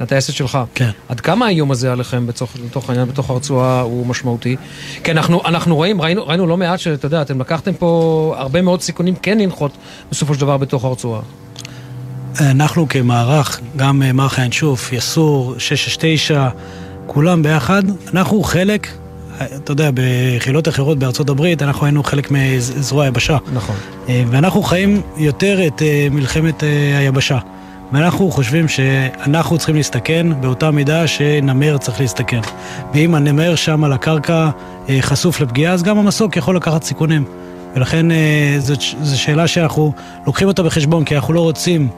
הטייסת 0.00 0.32
שלך. 0.32 0.58
כן. 0.74 0.90
עד 1.08 1.20
כמה 1.20 1.46
האיום 1.46 1.70
הזה 1.70 1.92
עליכם 1.92 2.26
בתוך, 2.26 2.56
בתוך 2.66 2.90
העניין, 2.90 3.08
בתוך 3.08 3.30
הרצועה 3.30 3.80
הוא 3.80 4.06
משמעותי? 4.06 4.56
כי 5.04 5.10
אנחנו, 5.10 5.44
אנחנו 5.44 5.76
רואים, 5.76 6.00
ראינו, 6.00 6.26
ראינו 6.26 6.46
לא 6.46 6.56
מעט 6.56 6.78
שאתה 6.78 7.06
יודע, 7.06 7.22
אתם 7.22 7.40
לקחתם 7.40 7.74
פה 7.74 8.34
הרבה 8.38 8.62
מאוד 8.62 8.82
סיכונים 8.82 9.14
כן 9.14 9.38
לנחות 9.38 9.72
בסופו 10.10 10.34
של 10.34 10.40
דבר 10.40 10.56
בתוך 10.56 10.84
הרצועה. 10.84 11.20
אנחנו 12.40 12.88
כמערך, 12.88 13.60
גם 13.76 14.02
מערך 14.14 14.38
הינשוף, 14.38 14.92
יסור, 14.92 15.54
669, 15.58 16.48
כולם 17.06 17.42
ביחד, 17.42 17.82
אנחנו 18.14 18.42
חלק, 18.42 18.88
אתה 19.56 19.72
יודע, 19.72 19.90
בחילות 19.94 20.68
אחרות 20.68 20.98
בארצות 20.98 21.30
הברית, 21.30 21.62
אנחנו 21.62 21.86
היינו 21.86 22.02
חלק 22.02 22.30
מזרוע 22.30 23.04
היבשה. 23.04 23.36
נכון. 23.54 23.76
ואנחנו 24.08 24.62
חיים 24.62 25.02
יותר 25.16 25.66
את 25.66 25.82
מלחמת 26.10 26.62
היבשה. 26.98 27.38
ואנחנו 27.92 28.30
חושבים 28.30 28.68
שאנחנו 28.68 29.58
צריכים 29.58 29.76
להסתכן 29.76 30.26
באותה 30.40 30.70
מידה 30.70 31.06
שנמר 31.06 31.78
צריך 31.78 32.00
להסתכן. 32.00 32.40
ואם 32.94 33.14
הנמר 33.14 33.54
שם 33.54 33.84
על 33.84 33.92
הקרקע 33.92 34.50
חשוף 35.00 35.40
לפגיעה, 35.40 35.72
אז 35.72 35.82
גם 35.82 35.98
המסוק 35.98 36.36
יכול 36.36 36.56
לקחת 36.56 36.82
סיכונים. 36.82 37.24
ולכן 37.76 38.06
זו 38.58 38.74
שאלה 39.16 39.46
שאנחנו 39.46 39.92
לוקחים 40.26 40.48
אותה 40.48 40.62
בחשבון, 40.62 41.04
כי 41.04 41.16
אנחנו 41.16 41.34
לא 41.34 41.40
רוצים 41.40 41.88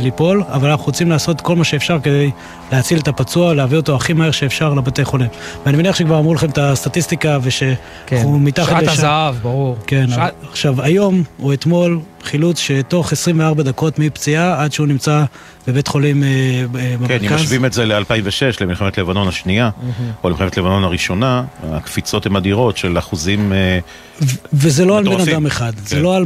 ליפול, 0.00 0.42
אבל 0.48 0.70
אנחנו 0.70 0.84
רוצים 0.86 1.10
לעשות 1.10 1.40
כל 1.40 1.56
מה 1.56 1.64
שאפשר 1.64 1.98
כדי 2.02 2.30
להציל 2.72 2.98
את 2.98 3.08
הפצוע, 3.08 3.54
להביא 3.54 3.76
אותו 3.76 3.96
הכי 3.96 4.12
מהר 4.12 4.30
שאפשר 4.30 4.74
לבתי 4.74 5.04
חולים. 5.04 5.28
ואני 5.66 5.76
מניח 5.76 5.96
שכבר 5.96 6.18
אמרו 6.18 6.34
לכם 6.34 6.50
את 6.50 6.58
הסטטיסטיקה 6.58 7.38
ושאנחנו 7.42 7.78
כן. 8.06 8.26
מתחת 8.26 8.82
לשעה. 8.82 8.82
שעת 8.82 8.98
הזהב, 8.98 9.34
ברור. 9.42 9.76
כן, 9.86 10.06
שעת... 10.10 10.32
עכשיו 10.50 10.82
היום 10.82 11.22
או 11.42 11.52
אתמול 11.52 12.00
חילוץ 12.24 12.58
שתוך 12.58 13.12
24 13.12 13.62
דקות 13.62 13.98
מפציעה 13.98 14.62
עד 14.62 14.72
שהוא 14.72 14.86
נמצא 14.86 15.24
בבית 15.66 15.88
חולים 15.88 16.22
אה, 16.24 16.28
במרכז. 16.72 17.20
כן, 17.20 17.24
אם 17.28 17.34
משווים 17.34 17.64
את 17.64 17.72
זה 17.72 17.84
ל-2006, 17.84 18.56
למלחמת 18.60 18.98
לבנון 18.98 19.28
השנייה, 19.28 19.70
או 20.24 20.28
למלחמת 20.28 20.56
לבנון 20.56 20.84
הראשונה, 20.84 21.44
הקפיצות 21.62 22.26
הן 22.26 22.36
אדירות 22.36 22.76
של 22.76 22.98
אחוזים 22.98 23.52
אה, 23.52 23.78
וזה 24.52 24.84
לא 24.84 24.98
על 24.98 25.04
בן 25.04 25.20
אדם 25.20 25.46
אחד, 25.46 25.72
זה 25.86 26.00
לא 26.00 26.16
על 26.16 26.24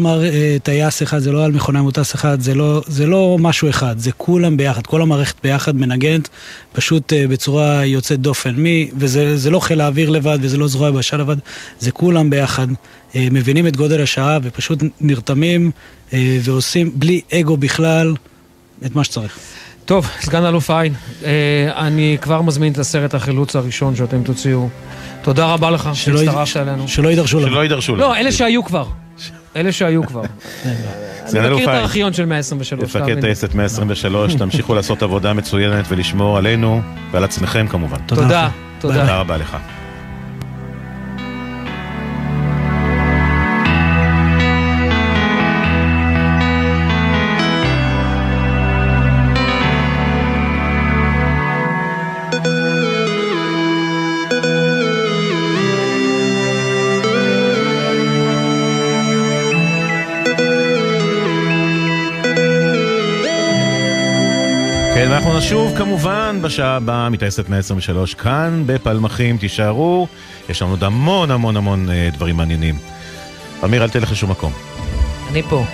טייס 0.63 1.03
אחד, 1.03 1.19
זה 1.19 1.33
לא 1.33 1.45
על 1.45 1.53
מכונאי 1.53 1.83
מוטס 1.83 2.15
אחד, 2.15 2.41
זה 2.87 3.07
לא 3.07 3.37
משהו 3.41 3.71
אחד, 3.71 3.99
זה 3.99 4.13
כולם 4.13 4.57
ביחד, 4.57 4.87
כל 4.87 5.03
המערכת 5.03 5.37
ביחד 5.43 5.77
מנגנת 5.77 6.29
פשוט 6.73 7.13
בצורה 7.29 7.85
יוצאת 7.85 8.21
דופן. 8.21 8.55
מי, 8.55 8.91
וזה 8.99 9.51
לא 9.51 9.61
חיל 9.61 9.81
האוויר 9.81 10.11
לבד 10.11 10.39
וזה 10.41 10.57
לא 10.57 10.69
זרוע 10.69 10.89
היבשה 10.89 11.17
לבד, 11.17 11.37
זה 11.81 11.91
כולם 11.91 12.31
ביחד. 12.31 12.67
מבינים 13.31 13.67
את 13.67 13.77
גודל 13.77 14.03
השעה 14.03 14.39
ופשוט 14.43 14.83
נרתמים 15.01 15.71
ועושים 16.13 16.91
בלי 16.95 17.21
אגו 17.35 17.57
בכלל 17.57 18.15
את 18.87 18.97
מה 18.97 19.05
שצריך. 19.05 19.39
טוב, 19.85 20.11
סגן 20.21 20.45
אלוף 20.45 20.71
עין, 20.71 20.95
אני 21.77 22.19
כבר 22.21 22.43
מזמין 22.43 22.73
את 22.73 22.79
הסרט 22.79 23.15
החילוץ 23.15 23.57
הראשון 23.57 23.97
שאתם 23.97 24.23
תוציאו. 24.23 24.69
תודה 25.23 25.47
רבה 25.47 25.71
לך 25.71 25.91
שהצטרפת 25.95 26.57
אלינו. 26.57 26.89
שלא 26.89 27.09
יידרשו 27.09 27.39
לנו. 27.41 27.49
שלא 27.49 27.63
יידרשו 27.63 27.93
לנו. 27.97 28.03
לא, 28.03 28.17
אלה 28.17 28.33
שהיו 28.33 28.65
כבר. 28.65 28.87
אלה 29.57 29.73
שהיו 29.73 30.07
כבר. 30.07 30.23
אני 31.35 31.51
מכיר 31.51 31.71
את 31.71 31.75
הארכיון 31.75 32.13
של 32.13 32.25
123. 32.25 32.97
מפקד 32.97 33.21
טייסת 33.21 33.55
123, 33.55 34.35
תמשיכו 34.35 34.75
לעשות 34.75 35.03
עבודה 35.03 35.33
מצוינת 35.33 35.85
ולשמור 35.89 36.39
עלינו 36.39 36.81
ועל 37.11 37.25
עצמכם 37.25 37.67
כמובן. 37.69 37.99
תודה. 38.07 38.49
תודה 38.81 39.17
רבה 39.21 39.37
לך. 39.37 39.57
ואנחנו 65.37 65.57
נשוב 65.57 65.79
כמובן 65.79 66.39
בשעה 66.43 66.77
הבאה 66.77 67.09
מטייסת 67.09 67.49
123 67.49 68.15
כאן 68.15 68.63
בפלמחים, 68.67 69.39
תישארו, 69.39 70.09
יש 70.49 70.63
לנו 70.63 70.71
עוד 70.71 70.85
המון 70.85 71.31
המון 71.31 71.57
המון 71.57 71.91
אה, 71.91 72.09
דברים 72.13 72.37
מעניינים. 72.37 72.79
אמיר, 73.65 73.85
אל 73.85 73.89
תלך 73.89 74.13
לשום 74.13 74.31
מקום. 74.31 74.53
אני 75.31 75.43
פה. 75.43 75.65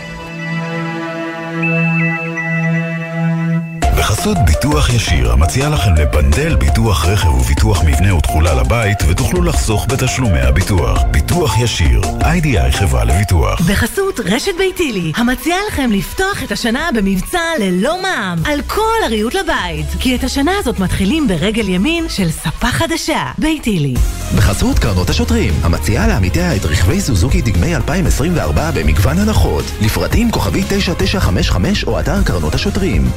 בחסות 4.23 4.39
ביטוח 4.47 4.91
ישיר, 4.91 5.33
המציע 5.33 5.69
לכם 5.69 5.95
לבנדל 5.95 6.57
ביטוח 6.57 7.07
רכב 7.07 7.29
וביטוח 7.29 7.85
מבנה 7.85 8.15
ותכולה 8.15 8.55
לבית, 8.55 8.99
ותוכלו 9.09 9.43
לחסוך 9.43 9.87
בתשלומי 9.89 10.41
הביטוח. 10.41 11.03
ביטוח 11.11 11.59
ישיר, 11.59 12.01
איי-די-איי 12.25 12.73
חברה 12.73 13.05
לביטוח. 13.05 13.61
בחסות 13.61 14.21
רשת 14.21 14.53
ביתילי, 14.59 15.13
המציעה 15.17 15.59
לכם 15.69 15.91
לפתוח 15.93 16.43
את 16.43 16.53
השנה 16.53 16.89
במבצע 16.95 17.41
ללא 17.61 18.03
מע"מ, 18.03 18.43
על 18.47 18.63
כל 18.67 19.05
הריהוט 19.07 19.35
לבית. 19.35 19.87
כי 20.01 20.17
את 20.17 20.25
השנה 20.25 20.53
הזאת 20.59 20.79
מתחילים 20.79 21.29
ברגל 21.29 21.69
ימין 21.69 22.09
של 22.09 22.31
ספה 22.31 22.69
חדשה. 22.69 23.31
ביתילי. 23.39 23.95
בחסות 24.37 24.79
קרנות 24.79 25.11
השוטרים, 25.11 25.55
המציעה 25.63 26.07
לעמיתיה 26.07 26.57
את 26.57 26.65
רכבי 26.65 27.01
סוזוקי 27.01 27.43
דגמי 27.43 27.77
2024 27.77 28.71
במגוון 28.71 29.19
הנחות. 29.19 29.65
לפרטים 29.81 30.31
כוכבי 30.31 30.63
9955 30.69 31.85
או 31.85 32.01
אתר 32.01 32.23
קרנות 32.23 32.55
השוטרים. 32.55 33.11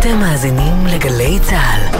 אתם 0.00 0.18
מאזינים 0.18 0.86
לגלי 0.86 1.38
צה"ל. 1.42 1.98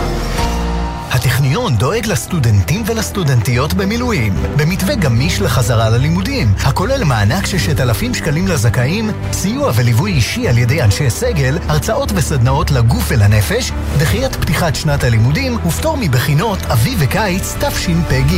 הטכניון 1.11 1.76
דואג 1.76 2.07
לסטודנטים 2.07 2.82
ולסטודנטיות 2.86 3.74
במילואים, 3.74 4.34
במתווה 4.57 4.94
גמיש 4.94 5.40
לחזרה 5.40 5.88
ללימודים, 5.88 6.55
הכולל 6.64 7.05
מענק 7.05 7.46
ששת 7.46 7.80
אלפים 7.80 8.14
שקלים 8.14 8.49
לזכאים, 8.49 9.11
סיוע 9.32 9.72
וליווי 9.74 10.12
אישי 10.12 10.49
על 10.49 10.59
ידי 10.59 10.82
אנשי 10.82 11.11
סגל, 11.11 11.59
הרצאות 11.68 12.12
וסדנאות 12.14 12.70
לגוף 12.70 13.05
ולנפש, 13.09 13.72
דחיית 13.99 14.36
פתיחת 14.36 14.74
שנת 14.74 15.05
הלימודים 15.05 15.66
ופטור 15.66 15.96
מבחינות 16.01 16.59
אביב 16.62 16.99
וקיץ 17.03 17.55
תשפ"ג. 17.61 18.34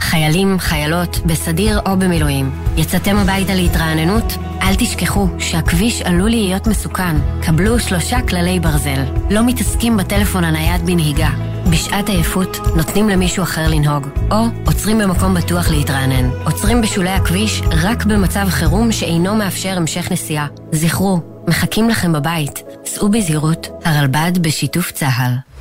חיילים, 0.00 0.58
חיילות, 0.58 1.18
בסדיר 1.26 1.80
או 1.86 1.96
במילואים. 1.96 2.50
יצאתם 2.76 3.16
הביתה 3.16 3.54
להתרעננות? 3.54 4.36
אל 4.62 4.74
תשכחו 4.74 5.28
שהכביש 5.38 6.02
עלול 6.02 6.30
להיות 6.30 6.66
מסוכן. 6.66 7.16
קבלו 7.42 7.80
שלושה 7.80 8.20
כללי 8.28 8.60
ברזל. 8.60 9.04
לא 9.30 9.46
מתעסקים 9.46 9.96
בטלפון 9.96 10.44
הנייד 10.44 10.86
בנהיגה. 10.86 11.30
בשעת 11.70 12.08
עייפות 12.08 12.56
נותנים 12.76 13.08
למישהו 13.08 13.42
אחר 13.42 13.68
לנהוג, 13.68 14.08
או 14.30 14.36
עוצרים 14.66 14.98
במקום 14.98 15.34
בטוח 15.34 15.70
להתרענן. 15.70 16.30
עוצרים 16.44 16.82
בשולי 16.82 17.10
הכביש 17.10 17.62
רק 17.82 18.04
במצב 18.04 18.46
חירום 18.48 18.92
שאינו 18.92 19.34
מאפשר 19.34 19.76
המשך 19.76 20.12
נסיעה. 20.12 20.46
זכרו, 20.72 21.20
מחכים 21.48 21.88
לכם 21.88 22.12
בבית. 22.12 22.62
סעו 22.86 23.08
בזהירות, 23.08 23.68
הרלב"ד 23.84 24.38
בשיתוף 24.42 24.92
צה"ל. 24.92 25.53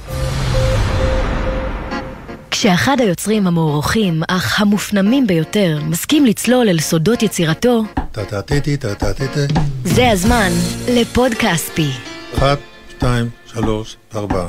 כשאחד 2.64 2.98
היוצרים 3.00 3.48
המוערוכים, 3.48 4.24
אך 4.28 4.62
המופנמים 4.62 5.28
ביותר, 5.28 5.80
מסכים 5.86 6.26
לצלול 6.26 6.70
אל 6.70 6.80
סודות 6.80 7.24
יצירתו, 7.24 7.84
זה 9.84 10.10
הזמן 10.10 10.50
לפוד 10.88 11.34
כספי. 11.34 11.90
אחת, 12.38 12.60
שתיים, 12.90 13.30
שלוש, 13.54 13.98
ארבע. 14.16 14.48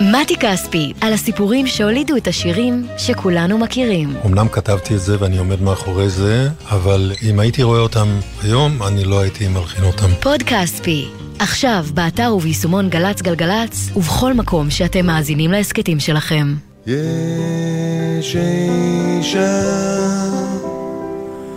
מתי 0.00 0.36
כספי, 0.36 0.92
על 1.00 1.12
הסיפורים 1.12 1.66
שהולידו 1.66 2.16
את 2.16 2.26
השירים 2.26 2.86
שכולנו 2.98 3.58
מכירים. 3.58 4.16
אמנם 4.26 4.48
כתבתי 4.48 4.94
את 4.94 5.00
זה 5.00 5.16
ואני 5.20 5.38
עומד 5.38 5.62
מאחורי 5.62 6.08
זה, 6.08 6.48
אבל 6.70 7.12
אם 7.22 7.40
הייתי 7.40 7.62
רואה 7.62 7.80
אותם 7.80 8.08
היום, 8.42 8.82
אני 8.82 9.04
לא 9.04 9.20
הייתי 9.20 9.48
מלחין 9.48 9.84
אותם. 9.84 10.10
פוד 10.20 10.42
כספי, 10.42 11.08
עכשיו 11.38 11.86
באתר 11.94 12.34
וביישומון 12.36 12.90
גל"צ 12.90 13.22
גלגלצ, 13.22 13.90
ובכל 13.96 14.34
מקום 14.34 14.70
שאתם 14.70 15.06
מאזינים 15.06 15.50
להסכתים 15.50 16.00
שלכם. 16.00 16.54
יש 16.86 18.36
אישה 18.36 19.74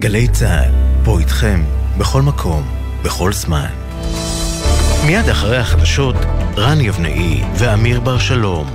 גלי 0.00 0.28
צה"ל, 0.28 0.70
פה 1.04 1.18
איתכם, 1.18 1.60
בכל 1.98 2.22
מקום, 2.22 2.62
בכל 3.02 3.32
זמן. 3.32 3.70
מיד 5.06 5.28
אחרי 5.28 5.56
החדשות, 5.56 6.16
רן 6.56 6.80
יבנאי 6.80 7.42
ואמיר 7.58 8.00
בר 8.00 8.18
שלום. 8.18 8.70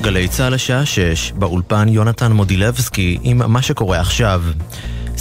גלי 0.00 0.28
צה"ל 0.28 0.54
השעה 0.54 0.86
6, 0.86 1.32
באולפן 1.32 1.88
יונתן 1.88 2.32
מודילבסקי 2.32 3.18
עם 3.22 3.52
מה 3.52 3.62
שקורה 3.62 4.00
עכשיו. 4.00 4.42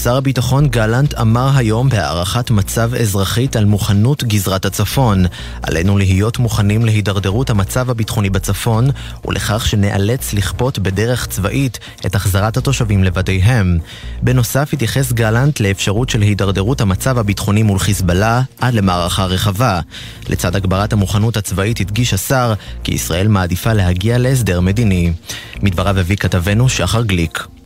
שר 0.03 0.15
הביטחון 0.15 0.67
גלנט 0.67 1.13
אמר 1.13 1.49
היום 1.55 1.89
בהערכת 1.89 2.51
מצב 2.51 2.93
אזרחית 2.93 3.55
על 3.55 3.65
מוכנות 3.65 4.23
גזרת 4.23 4.65
הצפון. 4.65 5.25
עלינו 5.63 5.97
להיות 5.97 6.39
מוכנים 6.39 6.85
להידרדרות 6.85 7.49
המצב 7.49 7.89
הביטחוני 7.89 8.29
בצפון 8.29 8.89
ולכך 9.25 9.67
שנאלץ 9.67 10.33
לכפות 10.33 10.79
בדרך 10.79 11.27
צבאית 11.27 11.79
את 12.05 12.15
החזרת 12.15 12.57
התושבים 12.57 13.03
לבתיהם. 13.03 13.77
בנוסף 14.21 14.73
התייחס 14.73 15.11
גלנט 15.11 15.59
לאפשרות 15.59 16.09
של 16.09 16.21
הידרדרות 16.21 16.81
המצב 16.81 17.17
הביטחוני 17.17 17.63
מול 17.63 17.79
חיזבאללה 17.79 18.41
עד 18.61 18.73
למערכה 18.73 19.25
רחבה. 19.25 19.79
לצד 20.29 20.55
הגברת 20.55 20.93
המוכנות 20.93 21.37
הצבאית 21.37 21.81
הדגיש 21.81 22.13
השר 22.13 22.53
כי 22.83 22.93
ישראל 22.93 23.27
מעדיפה 23.27 23.73
להגיע 23.73 24.17
להסדר 24.17 24.61
מדיני. 24.61 25.13
מדבריו 25.61 25.99
הביא 25.99 26.17
כתבנו 26.17 26.69
שחר 26.69 27.03
גליק. 27.03 27.56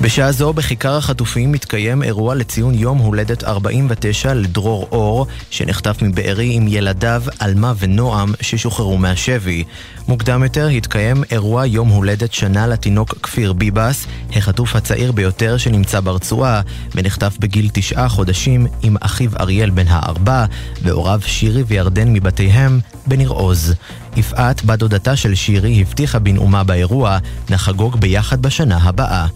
בשעה 0.00 0.32
זו 0.32 0.52
בכיכר 0.52 0.96
החטופים 0.96 1.52
מתקיים 1.52 2.02
אירוע 2.02 2.34
לציון 2.34 2.74
יום 2.74 2.98
הולדת 2.98 3.44
49 3.44 4.34
לדרור 4.34 4.88
אור, 4.92 5.26
שנחטף 5.50 6.02
מבארי 6.02 6.54
עם 6.54 6.66
ילדיו 6.68 7.22
עלמה 7.38 7.72
ונועם 7.78 8.32
ששוחררו 8.40 8.98
מהשבי. 8.98 9.64
מוקדם 10.08 10.42
יותר 10.42 10.66
התקיים 10.66 11.24
אירוע 11.30 11.66
יום 11.66 11.88
הולדת 11.88 12.32
שנה 12.32 12.66
לתינוק 12.66 13.14
כפיר 13.22 13.52
ביבס, 13.52 14.06
החטוף 14.36 14.76
הצעיר 14.76 15.12
ביותר 15.12 15.56
שנמצא 15.56 16.00
ברצועה, 16.00 16.60
ונחטף 16.94 17.36
בגיל 17.40 17.70
תשעה 17.72 18.08
חודשים 18.08 18.66
עם 18.82 18.96
אחיו 19.00 19.30
אריאל 19.40 19.70
בן 19.70 19.88
הארבע, 19.88 20.44
והוריו 20.82 21.20
שירי 21.26 21.62
וירדן 21.62 22.12
מבתיהם 22.12 22.80
בניר 23.06 23.30
עוז. 23.30 23.74
יפעת, 24.16 24.64
בת 24.64 24.78
דודתה 24.78 25.16
של 25.16 25.34
שירי, 25.34 25.80
הבטיחה 25.80 26.18
בנאומה 26.18 26.64
באירוע, 26.64 27.18
נחגוג 27.50 28.00
ביחד 28.00 28.42
בשנה 28.42 28.76
הבאה. 28.76 29.26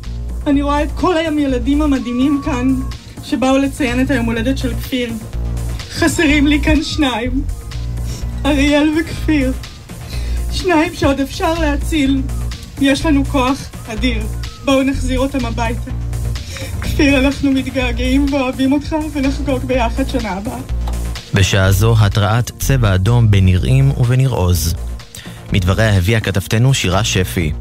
אני 0.47 0.63
רואה 0.63 0.83
את 0.83 0.89
כל 0.95 1.17
הילדים 1.17 1.83
המדהימים 1.83 2.41
כאן, 2.45 2.75
שבאו 3.25 3.59
לציין 3.59 4.01
את 4.01 4.11
היום 4.11 4.27
הולדת 4.27 4.59
של 4.59 4.75
כפיר. 4.75 5.13
חסרים 5.91 6.47
לי 6.47 6.61
כאן 6.61 6.83
שניים, 6.83 7.43
אריאל 8.47 8.89
וכפיר. 9.01 9.53
שניים 10.53 10.95
שעוד 10.95 11.21
אפשר 11.21 11.55
להציל. 11.55 12.23
יש 12.81 13.07
לנו 13.07 13.25
כוח 13.25 13.59
אדיר. 13.87 14.23
בואו 14.65 14.83
נחזיר 14.83 15.21
אותם 15.21 15.47
הביתה. 15.47 15.91
כפיר, 16.81 17.19
אנחנו 17.19 17.53
מתגעגעים 17.53 18.27
ואוהבים 18.33 18.73
אותך, 18.73 18.97
ונחגוג 19.13 19.65
ביחד 19.65 20.09
שנה 20.09 20.31
הבאה. 20.31 20.59
בשעה 21.35 21.73
זו 21.73 21.95
התרעת 22.01 22.51
צבע 22.59 22.95
אדום 22.95 23.31
בנרעים 23.31 23.91
ובניר 23.91 24.31
עוז. 24.31 24.75
מדבריה 25.53 25.97
הביאה 25.97 26.21
כתבתנו 26.21 26.75
שירה 26.75 27.05
שפי. 27.05 27.53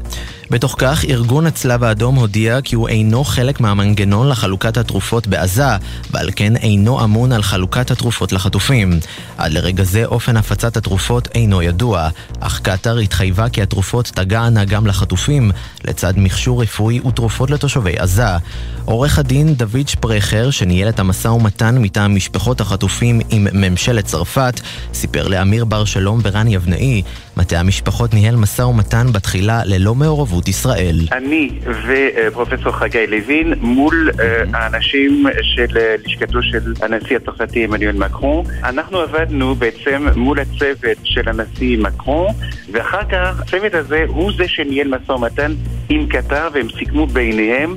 בתוך 0.52 0.74
כך, 0.78 1.04
ארגון 1.04 1.46
הצלב 1.46 1.84
האדום 1.84 2.14
הודיע 2.14 2.60
כי 2.60 2.74
הוא 2.74 2.88
אינו 2.88 3.24
חלק 3.24 3.60
מהמנגנון 3.60 4.28
לחלוקת 4.28 4.76
התרופות 4.76 5.26
בעזה, 5.26 5.76
ועל 6.10 6.30
כן 6.36 6.56
אינו 6.56 7.04
אמון 7.04 7.32
על 7.32 7.42
חלוקת 7.42 7.90
התרופות 7.90 8.32
לחטופים. 8.32 9.00
עד 9.38 9.52
לרגע 9.52 9.84
זה 9.84 10.04
אופן 10.04 10.36
הפצת 10.36 10.76
התרופות 10.76 11.28
אינו 11.34 11.62
ידוע, 11.62 12.08
אך 12.40 12.60
קטאר 12.60 12.98
התחייבה 12.98 13.48
כי 13.48 13.62
התרופות 13.62 14.06
תגענה 14.14 14.64
גם 14.64 14.86
לחטופים, 14.86 15.50
לצד 15.84 16.12
מכשור 16.16 16.62
רפואי 16.62 17.00
ותרופות 17.00 17.50
לתושבי 17.50 17.98
עזה. 17.98 18.36
עורך 18.84 19.18
הדין 19.18 19.54
דוד 19.54 19.88
שפרכר, 19.88 20.50
שניהל 20.50 20.88
את 20.88 20.98
המשא 20.98 21.28
ומתן 21.28 21.78
מטעם 21.78 22.14
משפחות 22.14 22.60
החטופים 22.60 23.20
עם 23.30 23.46
ממשלת 23.52 24.04
צרפת, 24.04 24.60
סיפר 24.94 25.28
לאמיר 25.28 25.64
בר 25.64 25.84
שלום 25.84 26.20
ורן 26.22 26.48
יבנאי, 26.48 27.02
מטה 27.36 27.60
המשפחות 27.60 28.14
ניהל 28.14 28.36
משא 28.36 28.62
ומתן 28.62 29.06
בתחילה 29.12 29.62
ללא 29.64 29.94
מעורבות 29.94 30.48
ישראל. 30.48 30.96
אני 31.12 31.50
ופרופסור 31.86 32.72
חגי 32.72 33.06
לוין 33.06 33.54
מול 33.60 34.10
אה, 34.20 34.42
האנשים 34.52 35.26
של 35.42 35.78
אה, 35.78 35.94
לשכתו 36.06 36.42
של 36.42 36.72
הנשיא 36.82 37.16
הצרפתי 37.16 37.64
עמנואל 37.64 37.96
מקרון. 37.96 38.44
אנחנו 38.64 38.98
עבדנו 38.98 39.54
בעצם 39.54 40.06
מול 40.16 40.38
הצוות 40.40 40.98
של 41.04 41.28
הנשיא 41.28 41.78
מקרון, 41.78 42.32
ואחר 42.72 43.04
כך 43.12 43.40
הצוות 43.40 43.74
הזה 43.74 44.04
הוא 44.08 44.32
זה 44.36 44.48
שניהל 44.48 44.88
משא 44.88 45.12
ומתן 45.12 45.52
עם 45.88 46.06
קטר 46.06 46.48
והם 46.54 46.66
סיכמו 46.78 47.06
ביניהם 47.06 47.76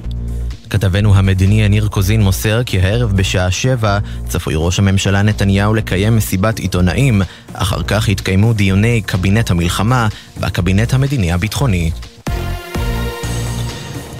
כתבנו 0.76 1.15
המדיני 1.15 1.61
יניר 1.61 1.88
קוזין 1.88 2.21
מוסר 2.21 2.63
כי 2.63 2.80
הערב 2.80 3.11
בשעה 3.11 3.51
שבע 3.51 3.99
צפוי 4.28 4.53
ראש 4.57 4.80
הממשלה 4.80 5.21
נתניהו 5.21 5.73
לקיים 5.73 6.15
מסיבת 6.15 6.59
עיתונאים, 6.59 7.21
אחר 7.53 7.84
כך 7.84 8.09
יתקיימו 8.09 8.53
דיוני 8.53 9.01
קבינט 9.01 9.51
המלחמה 9.51 10.07
והקבינט 10.38 10.93
המדיני 10.93 11.32
הביטחוני. 11.32 11.91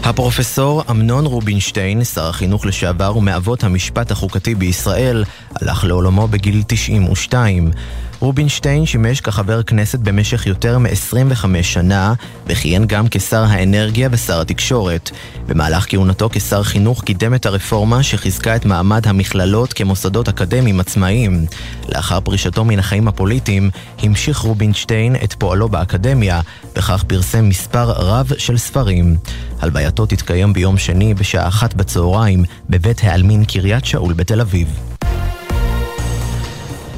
הפרופסור 0.06 0.84
אמנון 0.90 1.26
רובינשטיין, 1.26 2.04
שר 2.04 2.28
החינוך 2.28 2.66
לשעבר 2.66 3.18
ומאבות 3.18 3.64
המשפט 3.64 4.12
החוקתי 4.12 4.56
בישראל, 4.56 5.24
הלך 5.62 5.84
לעולמו 5.84 6.28
בגיל 6.28 6.64
92. 6.68 7.72
רובינשטיין 8.20 8.86
שימש 8.86 9.22
כחבר 9.22 9.64
כנסת 9.64 10.00
במשך 10.00 10.48
יותר 10.48 10.78
מ-25 10.80 11.46
שנה, 11.62 12.14
וכיהן 12.48 12.86
גם 12.86 13.06
כשר 13.12 13.44
האנרגיה 13.44 14.10
ושר 14.12 14.42
התקשורת. 14.42 15.12
במהלך 15.48 15.86
כהונתו 15.90 16.30
כשר 16.32 16.64
חינוך 16.64 17.04
קידם 17.04 17.34
את 17.34 17.46
הרפורמה 17.46 18.04
שחיזקה 18.04 18.56
את 18.56 18.66
מעמד 18.66 19.08
המכללות 19.08 19.74
כמוסדות 19.74 20.28
אקדמיים 20.28 20.80
עצמאיים. 20.80 21.46
לאחר 21.90 22.20
פרישתו 22.20 22.66
מן 22.66 22.80
החיים 22.80 23.08
הפוליטיים, 23.08 23.70
המשיך 24.00 24.38
רובינשטיין 24.38 25.16
את 25.24 25.34
פועלו 25.34 25.70
באקדמיה, 25.70 26.42
וכך 26.78 27.04
פרסם 27.08 27.50
מספר 27.50 27.92
רב 27.92 28.32
של 28.38 28.58
ספרים. 28.58 29.18
הלווייתו 29.60 30.06
תתקיים 30.06 30.54
ביום 30.54 30.78
שני 30.78 31.14
בשעה 31.14 31.48
אחת 31.48 31.74
בצהריים 31.74 32.44
בבית 32.70 33.04
העלמין 33.04 33.46
קריית 33.46 33.86
שאול 33.86 34.14
בתל 34.14 34.42
אביב. 34.42 34.80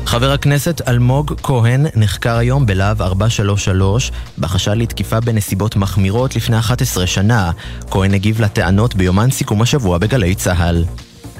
חבר 0.05 0.31
הכנסת 0.31 0.81
אלמוג 0.87 1.33
כהן 1.43 1.85
נחקר 1.95 2.37
היום 2.37 2.65
בלהב 2.65 3.01
433 3.01 4.11
בחשד 4.39 4.73
לתקיפה 4.73 5.19
בנסיבות 5.19 5.75
מחמירות 5.75 6.35
לפני 6.35 6.59
11 6.59 7.07
שנה. 7.07 7.51
כהן 7.91 8.13
הגיב 8.13 8.41
לטענות 8.41 8.95
ביומן 8.95 9.31
סיכום 9.31 9.61
השבוע 9.61 9.97
בגלי 9.97 10.35
צה"ל. 10.35 10.85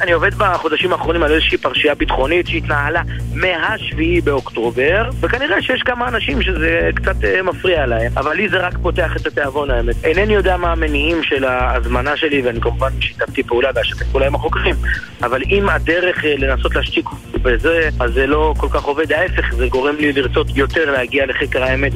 אני 0.02 0.12
עובד 0.12 0.34
בחודשים 0.36 0.92
האחרונים 0.94 1.24
על 1.24 1.32
איזושהי 1.32 1.58
פרשייה 1.58 1.96
ביטחונית 1.96 2.48
שהתנהלה 2.48 3.02
מה-7 3.36 3.96
באוקטובר, 4.24 5.10
וכנראה 5.20 5.62
שיש 5.62 5.82
כמה 5.82 6.08
אנשים 6.08 6.42
שזה 6.42 6.90
קצת 6.96 7.16
uh, 7.22 7.44
מפריע 7.44 7.86
להם, 7.86 8.12
אבל 8.18 8.34
לי 8.34 8.50
זה 8.50 8.58
רק 8.58 8.74
פותח 8.82 9.18
את 9.18 9.28
התיאבון 9.28 9.72
האמת. 9.72 9.96
אינני 10.04 10.34
יודע 10.34 10.58
מה 10.58 10.72
המניעים 10.72 11.24
של 11.24 11.44
ההזמנה 11.44 12.18
שלי, 12.18 12.42
ואני 12.42 12.62
כמובן 12.62 12.90
שיתפתי 13.00 13.44
פעולה 13.44 13.70
ואשתף 13.76 14.06
פעולה 14.12 14.28
עם 14.28 14.36
החוקרים, 14.36 14.76
אבל 15.24 15.42
אם 15.50 15.70
הדרך 15.70 16.24
uh, 16.24 16.28
לנסות 16.38 16.76
להשתיק 16.76 17.06
בזה, 17.42 17.90
אז 18.00 18.14
זה 18.14 18.28
לא 18.28 18.54
כל 18.58 18.68
כך 18.70 18.84
עובד, 18.84 19.12
ההפך, 19.12 19.54
זה 19.56 19.68
גורם 19.68 19.96
לי 19.96 20.14
לרצות 20.14 20.48
יותר 20.56 20.92
להגיע 20.92 21.26
לחקר 21.26 21.64
האמת. 21.64 21.94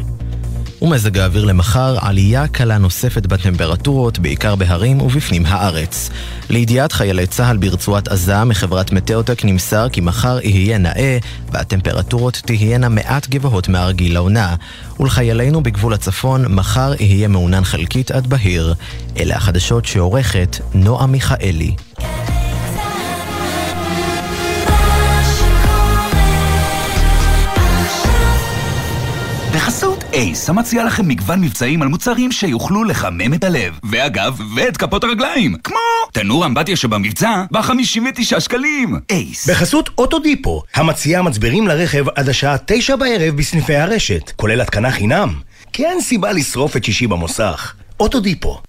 ומזג 0.81 1.17
האוויר 1.17 1.45
למחר, 1.45 1.97
עלייה 1.99 2.47
קלה 2.47 2.77
נוספת 2.77 3.25
בטמפרטורות, 3.25 4.19
בעיקר 4.19 4.55
בהרים 4.55 5.01
ובפנים 5.01 5.45
הארץ. 5.45 6.09
לידיעת 6.49 6.91
חיילי 6.91 7.27
צה"ל 7.27 7.57
ברצועת 7.57 8.07
עזה, 8.07 8.43
מחברת 8.43 8.91
מטאוטק 8.91 9.45
נמסר 9.45 9.89
כי 9.89 10.01
מחר 10.01 10.39
יהיה 10.43 10.77
נאה, 10.77 11.17
והטמפרטורות 11.51 12.41
תהיינה 12.45 12.89
מעט 12.89 13.27
גבוהות 13.27 13.69
מהרגיל 13.69 14.13
לעונה. 14.13 14.55
ולחיילינו 14.99 15.63
בגבול 15.63 15.93
הצפון, 15.93 16.45
מחר 16.55 16.93
יהיה 16.99 17.27
מעונן 17.27 17.63
חלקית 17.63 18.11
עד 18.11 18.27
בהיר. 18.27 18.73
אלה 19.19 19.35
החדשות 19.35 19.85
שעורכת 19.85 20.57
נועה 20.73 21.07
מיכאלי. 21.07 21.75
בחסות 29.61 30.03
אייס, 30.13 30.49
המציע 30.49 30.85
לכם 30.85 31.07
מגוון 31.07 31.41
מבצעים 31.41 31.81
על 31.81 31.87
מוצרים 31.87 32.31
שיוכלו 32.31 32.83
לחמם 32.83 33.33
את 33.33 33.43
הלב. 33.43 33.79
ואגב, 33.83 34.39
ואת 34.55 34.77
כפות 34.77 35.03
הרגליים. 35.03 35.55
כמו 35.63 35.77
תנור 36.11 36.45
אמבטיה 36.45 36.75
שבמבצע, 36.75 37.43
ב-59 37.51 38.39
שקלים. 38.39 38.99
אייס. 39.09 39.49
בחסות 39.49 39.89
אוטודיפו, 39.97 40.63
המציעה 40.75 41.21
מצברים 41.21 41.67
לרכב 41.67 42.05
עד 42.15 42.29
השעה 42.29 42.55
תשע 42.65 42.95
בערב 42.95 43.35
בסניפי 43.35 43.75
הרשת, 43.75 44.31
כולל 44.35 44.61
התקנה 44.61 44.91
חינם. 44.91 45.33
כי 45.73 45.85
אין 45.85 46.01
סיבה 46.01 46.31
לשרוף 46.31 46.77
את 46.77 46.83
שישי 46.83 47.07
במוסך. 47.07 47.73
אוטודיפו. 47.99 48.61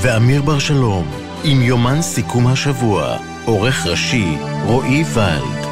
ואמיר 0.00 0.42
בר 0.42 0.58
שלום, 0.58 1.10
עם 1.44 1.62
יומן 1.62 2.02
סיכום 2.02 2.46
השבוע, 2.46 3.16
עורך 3.44 3.86
ראשי 3.86 4.36
רועי 4.64 5.04
ולד. 5.14 5.66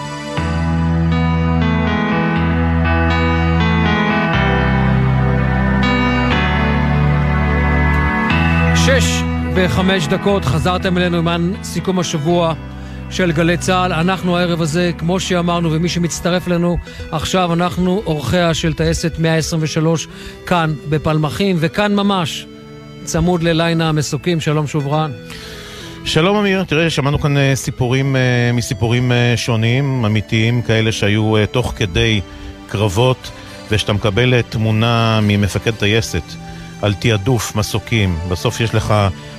שש 8.74 9.22
וחמש 9.54 10.06
דקות, 10.06 10.44
חזרתם 10.44 10.98
אלינו 10.98 11.30
עם 11.30 11.54
סיכום 11.62 11.98
השבוע 11.98 12.54
של 13.10 13.32
גלי 13.32 13.56
צה"ל. 13.56 13.92
אנחנו 13.92 14.36
הערב 14.36 14.62
הזה, 14.62 14.90
כמו 14.98 15.20
שאמרנו, 15.20 15.72
ומי 15.72 15.88
שמצטרף 15.88 16.48
אלינו 16.48 16.78
עכשיו, 17.10 17.52
אנחנו 17.52 18.02
אורחיה 18.06 18.54
של 18.54 18.72
טייסת 18.72 19.12
123 19.18 20.08
כאן 20.46 20.74
בפלמחים, 20.88 21.56
וכאן 21.60 21.94
ממש, 21.94 22.46
צמוד 23.10 23.42
לליין 23.42 23.80
המסוקים. 23.80 24.40
שלום 24.40 24.66
שוב 24.66 24.88
רן. 24.88 25.10
שלום 26.04 26.36
אמיר, 26.36 26.64
תראה, 26.64 26.90
שמענו 26.90 27.18
כאן 27.20 27.36
אה, 27.36 27.56
סיפורים 27.56 28.16
אה, 28.16 28.20
מסיפורים 28.54 29.12
אה, 29.12 29.32
שונים, 29.36 30.04
אמיתיים, 30.04 30.62
כאלה 30.62 30.92
שהיו 30.92 31.34
תוך 31.50 31.72
כדי 31.76 32.20
קרבות, 32.68 33.30
ושאתה 33.70 33.92
מקבל 33.92 34.42
תמונה 34.42 35.20
ממפקד 35.22 35.70
טייסת 35.70 36.22
על 36.82 36.94
תעדוף 36.94 37.56
מסוקים. 37.56 38.18
בסוף 38.28 38.60
יש 38.60 38.74
לך 38.74 38.94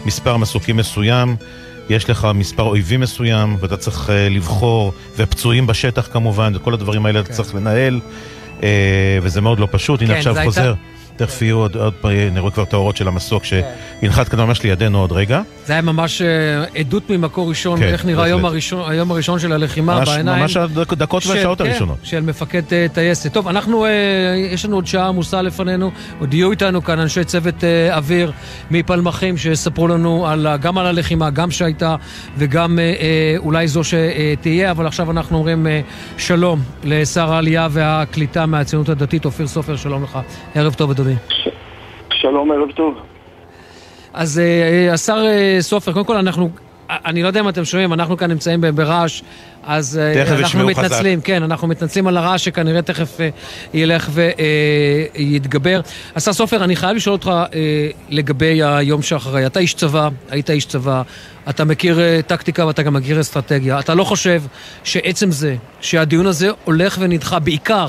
מספר 0.06 0.38
מסוקים 0.38 0.78
מסוים, 0.78 1.36
יש 1.90 2.10
לך 2.10 2.28
מספר 2.36 2.64
אויבים 2.64 3.00
מסוים, 3.00 3.58
ואתה 3.60 3.78
צריך 3.78 4.10
לבחור, 4.30 4.94
ופצועים 5.18 5.68
בשטח 5.68 6.10
כמובן, 6.14 6.54
וכל 6.56 6.74
הדברים 6.74 7.06
האלה 7.06 7.20
אתה 7.20 7.34
צריך 7.34 7.56
לנהל, 7.56 8.00
וזה 9.22 9.42
מאוד 9.42 9.60
לא 9.60 9.68
פשוט. 9.72 10.02
הנה 10.02 10.10
כן, 10.14 10.18
עכשיו 10.18 10.34
זה 10.36 10.44
חוזר. 10.44 10.62
הייתה- 10.62 11.01
תכף 11.16 11.42
יהיו 11.42 11.58
עוד, 11.58 11.76
עוד 11.76 11.94
אני 12.04 12.40
רואה 12.40 12.52
כבר 12.52 12.64
את 12.64 12.74
האורות 12.74 12.98
של 12.98 13.08
המסוק 13.08 13.44
שינחת 13.44 14.28
כאן 14.30 14.40
ממש 14.40 14.64
לידינו 14.64 15.00
עוד 15.00 15.12
רגע. 15.12 15.42
זה 15.66 15.74
היה 15.74 15.82
ממש 15.82 16.22
אה, 16.22 16.28
עדות 16.80 17.10
ממקור 17.10 17.50
ראשון, 17.50 17.80
כן, 17.80 17.86
איך 17.86 18.06
נראה. 18.06 18.24
היום 18.24 18.46
הראשון, 18.46 18.92
היום 18.92 19.12
הראשון 19.12 19.40
של 19.40 19.52
הלחימה 19.54 19.96
ממש- 20.00 20.10
בעיניים. 20.10 20.42
ממש 20.42 20.58
הדקות 20.58 21.22
של- 21.24 21.30
והשעות 21.30 21.62
כן, 21.62 21.66
הראשונות. 21.70 21.98
של 22.04 22.20
מפקד 22.22 22.62
אה, 22.72 22.86
טייסת. 22.94 23.34
טוב, 23.34 23.48
אנחנו, 23.48 23.86
אה, 23.86 23.90
יש 24.52 24.66
לנו 24.66 24.76
עוד 24.76 24.88
שעה 24.88 25.08
עמוסה 25.08 25.42
לפנינו, 25.42 25.92
עוד 26.20 26.34
יהיו 26.34 26.52
איתנו 26.52 26.84
כאן 26.84 27.00
אנשי 27.00 27.24
צוות 27.24 27.64
אה, 27.64 27.96
אוויר 27.98 28.32
מפלמחים 28.72 29.38
שיספרו 29.38 29.88
לנו 29.88 30.28
על, 30.28 30.48
גם 30.62 30.78
על 30.78 30.86
הלחימה, 30.86 31.30
גם 31.30 31.52
שהייתה 31.52 31.96
וגם 32.38 32.80
אה, 32.80 32.84
אה, 32.84 32.94
אולי 33.38 33.68
זו 33.68 33.82
שתהיה, 33.84 34.72
אבל 34.72 34.88
עכשיו 34.88 35.12
אנחנו 35.12 35.38
אומרים 35.38 35.68
אה, 35.68 35.82
שלום 36.18 36.62
לשר 36.84 37.34
העלייה 37.34 37.68
והקליטה 37.72 38.46
מהציונות 38.46 38.90
הדתית, 38.90 39.26
אופיר 39.26 39.48
סופר, 39.48 39.76
שלום 39.76 40.04
לך. 40.04 40.20
ערב 40.56 40.74
טוב, 40.74 40.92
אדוני. 40.92 41.11
שלום, 42.14 42.52
ערב 42.52 42.72
טוב. 42.72 42.96
אז 44.14 44.40
אה, 44.40 44.44
אה, 44.44 44.94
השר 44.94 45.26
אה, 45.28 45.58
סופר, 45.62 45.94
קודם 45.94 46.06
כל 46.06 46.18
אנחנו, 46.18 46.50
אני 46.90 47.24
לא 47.24 47.28
יודע 47.28 47.40
אם 47.40 47.50
אתם 47.50 47.66
שומעים, 47.66 47.94
אנחנו 47.94 48.18
כאן 48.18 48.32
נמצאים 48.32 48.62
ברעש, 48.76 49.22
אז 49.64 50.00
אנחנו 50.28 50.40
ישמעו 50.40 50.68
חזק. 50.68 50.84
מתנצלים, 50.84 51.22
כן, 51.22 51.44
אנחנו 51.44 51.68
מתנצלים 51.68 52.08
על 52.08 52.18
הרעש 52.18 52.46
שכנראה 52.46 52.82
תכף 52.82 53.18
ילך 53.74 54.10
ויתגבר. 54.14 55.82
השר 56.16 56.34
סופר, 56.34 56.64
אני 56.64 56.76
חייב 56.76 56.96
לשאול 56.96 57.14
אותך 57.14 57.32
לגבי 58.10 58.64
היום 58.64 59.02
שאחרי. 59.02 59.46
אתה 59.46 59.60
איש 59.60 59.74
צבא, 59.74 60.10
היית 60.30 60.50
איש 60.50 60.66
צבא, 60.66 61.02
אתה 61.50 61.66
מכיר 61.66 62.00
טקטיקה 62.28 62.68
ואתה 62.68 62.84
גם 62.84 62.94
מכיר 62.94 63.22
אסטרטגיה. 63.22 63.80
אתה 63.80 63.96
לא 63.96 64.04
חושב 64.04 64.42
שעצם 64.84 65.32
זה 65.32 65.56
שהדיון 65.82 66.26
הזה 66.26 66.50
הולך 66.64 66.98
ונדחה, 67.02 67.40
בעיקר 67.40 67.88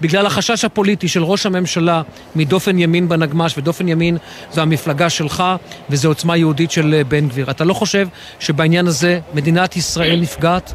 בגלל 0.00 0.26
החשש 0.26 0.64
הפוליטי 0.64 1.08
של 1.08 1.22
ראש 1.22 1.46
הממשלה 1.46 2.02
מדופן 2.36 2.78
ימין 2.78 3.08
בנגמ"ש, 3.08 3.58
ודופן 3.58 3.88
ימין 3.88 4.16
זו 4.50 4.62
המפלגה 4.62 5.10
שלך 5.10 5.42
וזו 5.90 6.08
עוצמה 6.08 6.36
יהודית 6.36 6.70
של 6.70 6.94
אה, 6.94 7.04
בן 7.04 7.28
גביר. 7.28 7.50
אתה 7.50 7.64
לא 7.64 7.72
חושב 7.74 8.08
שבעניין 8.40 8.86
הזה 8.86 9.20
מדינת 9.34 9.76
ישראל 9.76 10.18
נפגעת? 10.20 10.72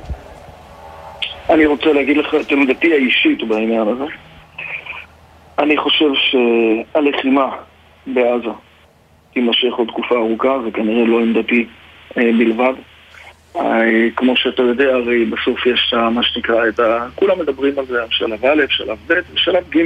אני 1.50 1.66
רוצה 1.66 1.94
להגיד 1.94 2.18
לך 2.18 2.36
את 2.42 2.52
עמדתי 2.52 2.94
האישית 2.94 3.48
בעניין 3.48 3.88
הזה. 3.88 4.06
אני 5.60 5.78
חושב 5.78 6.10
שהלחימה 6.14 7.50
בעזה 8.08 8.50
תימשך 9.34 9.74
עוד 9.78 9.88
תקופה 9.88 10.16
ארוכה, 10.16 10.58
זה 10.66 10.72
כנראה 10.72 11.06
לא 11.06 11.20
עמדתי 11.20 11.66
אה, 12.18 12.32
בלבד. 12.38 12.74
כמו 14.16 14.36
שאתה 14.38 14.62
יודע, 14.62 14.90
הרי 14.90 15.26
בסוף 15.26 15.66
יש 15.66 15.94
אה, 15.98 16.10
מה 16.10 16.24
שנקרא 16.24 16.68
את 16.68 16.80
ה... 16.80 17.06
כולם 17.16 17.40
מדברים 17.40 17.80
על 17.80 17.86
זה, 17.86 17.98
שלב 18.10 18.46
א', 18.46 18.64
שלב 18.70 18.98
ב', 19.08 19.14
ושלב 19.34 19.64
ג'. 19.70 19.80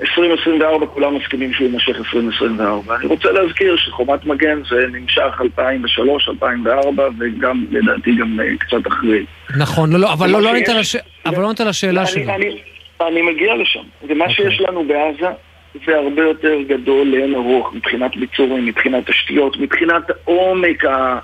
2024 0.00 0.86
כולם 0.86 1.14
מסכימים 1.16 1.52
שהוא 1.52 1.66
יימשך 1.68 1.96
2024. 1.98 2.96
אני 2.96 3.06
רוצה 3.06 3.32
להזכיר 3.32 3.76
שחומת 3.76 4.24
מגן 4.26 4.58
זה 4.70 4.86
נמשך 4.92 5.40
2003, 5.40 6.28
2004 6.28 7.08
וגם 7.18 7.64
לדעתי 7.70 8.14
גם 8.14 8.40
אה, 8.40 8.56
קצת 8.58 8.86
אחרי. 8.88 9.24
נכון, 9.58 9.92
לא, 9.92 9.98
לא, 9.98 10.12
אבל 10.12 10.30
לא, 10.30 10.32
לא 10.32 10.48
שיש- 10.48 10.50
ענית 10.56 10.68
על 10.68 10.78
הש- 10.78 10.96
אבל 11.26 11.42
לא 11.42 11.46
ענית 11.46 11.60
על 11.60 11.68
השאלה 11.68 12.00
אני- 12.00 12.08
שלי. 12.10 12.24
אני, 12.34 12.60
אני 13.00 13.22
מגיע 13.22 13.54
לשם. 13.54 13.80
ומה 14.08 14.24
אוקיי. 14.24 14.34
שיש 14.50 14.60
לנו 14.60 14.84
בעזה 14.84 15.26
זה 15.86 15.96
הרבה 15.96 16.22
יותר 16.22 16.56
גדול 16.68 17.06
לאין 17.06 17.34
ארוך 17.34 17.74
מבחינת 17.74 18.16
ביצורים, 18.16 18.66
מבחינת 18.66 19.10
תשתיות, 19.10 19.56
מבחינת 19.60 20.02
עומק 20.24 20.84
ה... 20.84 21.18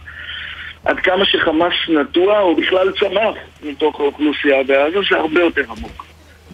עד 0.85 1.01
כמה 1.01 1.25
שחמאס 1.25 1.75
נטוע 1.89 2.41
או 2.41 2.57
בכלל 2.57 2.93
צמח 3.01 3.35
מתוך 3.63 4.01
האוכלוסייה 4.01 4.63
בעזה 4.63 4.99
זה 5.11 5.17
הרבה 5.17 5.41
יותר 5.41 5.63
עמוק. 5.63 6.05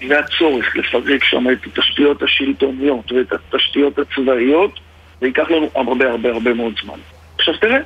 והצורך 0.09 0.77
לפרק 0.77 1.24
שם 1.24 1.51
את 1.51 1.59
התשתיות 1.66 2.22
השלטוניות 2.22 3.12
ואת 3.12 3.33
התשתיות 3.33 3.99
הצבאיות 3.99 4.81
זה 5.20 5.27
ייקח 5.27 5.51
לנו 5.51 5.70
הרבה 5.74 6.11
הרבה 6.11 6.33
הרבה 6.33 6.55
מאוד 6.55 6.74
זמן. 6.85 6.99
עכשיו 7.39 7.59
תראה, 7.59 7.79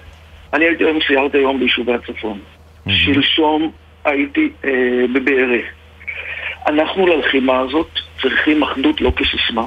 אני 0.53 0.65
הייתי 0.65 0.85
היום, 0.85 0.99
סיירתי 1.07 1.39
היום 1.39 1.59
ביישובי 1.59 1.93
הצפון. 1.95 2.39
שלשום 2.89 3.73
הייתי 4.05 4.51
אה, 4.65 5.05
בבארי. 5.13 5.63
אנחנו 6.67 7.07
ללחימה 7.07 7.59
הזאת 7.59 7.89
צריכים 8.23 8.63
אחדות 8.63 9.01
לא 9.01 9.13
כסיסמה, 9.17 9.67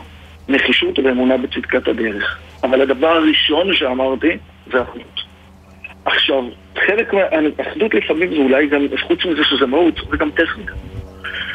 נחישות 0.49 0.99
ואמונה 0.99 1.37
בצדקת 1.37 1.87
הדרך. 1.87 2.39
אבל 2.63 2.81
הדבר 2.81 3.07
הראשון 3.07 3.75
שאמרתי 3.75 4.37
זה 4.71 4.81
אחדות. 4.81 5.12
עכשיו, 6.05 6.43
חלק 6.87 7.13
מהאחדות 7.13 7.93
לפעמים 7.93 8.29
זה 8.29 8.35
אולי 8.35 8.67
גם, 8.67 8.81
חוץ 9.07 9.25
מזה 9.25 9.43
שזה 9.43 9.65
מהות, 9.65 9.95
זה 10.11 10.17
גם 10.17 10.29
טכניקה. 10.31 10.73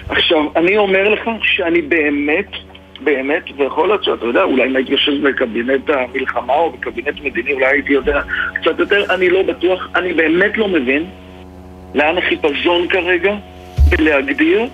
עכשיו, 0.08 0.38
אני 0.56 0.76
אומר 0.76 1.08
לך 1.08 1.30
שאני 1.42 1.82
באמת, 1.82 2.50
באמת, 3.00 3.42
ויכול 3.56 3.88
להיות 3.88 4.04
שאתה 4.04 4.26
יודע, 4.26 4.42
אולי 4.42 4.66
אם 4.66 4.76
הייתי 4.76 4.92
יושב 4.92 5.28
בקבינט 5.28 5.90
המלחמה 5.90 6.54
או 6.54 6.70
בקבינט 6.70 7.20
מדיני, 7.20 7.52
אולי 7.52 7.66
הייתי 7.66 7.92
יודע 7.92 8.20
קצת 8.54 8.78
יותר, 8.78 9.14
אני 9.14 9.30
לא 9.30 9.42
בטוח, 9.42 9.88
אני 9.96 10.12
באמת 10.12 10.58
לא 10.58 10.68
מבין 10.68 11.06
לאן 11.94 12.18
החיפזון 12.18 12.88
כרגע 12.88 13.34
בלהגדיר, 13.88 14.66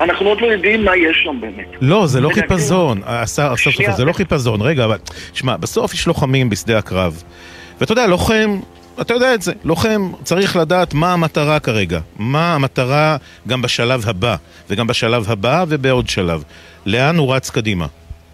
אנחנו 0.00 0.28
עוד 0.28 0.40
לא 0.40 0.46
יודעים 0.46 0.84
מה 0.84 0.96
יש 0.96 1.22
שם 1.24 1.40
באמת. 1.40 1.66
לא, 1.80 2.06
זה 2.06 2.20
לא 2.20 2.28
חיפזון, 2.28 3.00
השר 3.06 3.52
השר 3.52 3.70
שנייה, 3.70 3.90
סופר, 3.90 3.96
זה 3.96 4.04
לא 4.04 4.12
חיפזון. 4.12 4.62
רגע, 4.62 4.84
אבל, 4.84 4.96
שמע, 5.32 5.56
בסוף 5.56 5.94
יש 5.94 6.06
לוחמים 6.06 6.50
בשדה 6.50 6.78
הקרב. 6.78 7.22
ואתה 7.80 7.92
יודע, 7.92 8.06
לוחם, 8.06 8.60
אתה 9.00 9.14
יודע 9.14 9.34
את 9.34 9.42
זה, 9.42 9.52
לוחם 9.64 10.10
צריך 10.22 10.56
לדעת 10.56 10.94
מה 10.94 11.12
המטרה 11.12 11.60
כרגע. 11.60 12.00
מה 12.18 12.54
המטרה 12.54 13.16
גם 13.48 13.62
בשלב 13.62 14.08
הבא, 14.08 14.36
וגם 14.70 14.86
בשלב 14.86 15.30
הבא 15.30 15.64
ובעוד 15.68 16.08
שלב. 16.08 16.44
לאן 16.86 17.16
הוא 17.16 17.34
רץ 17.34 17.50
קדימה? 17.50 17.86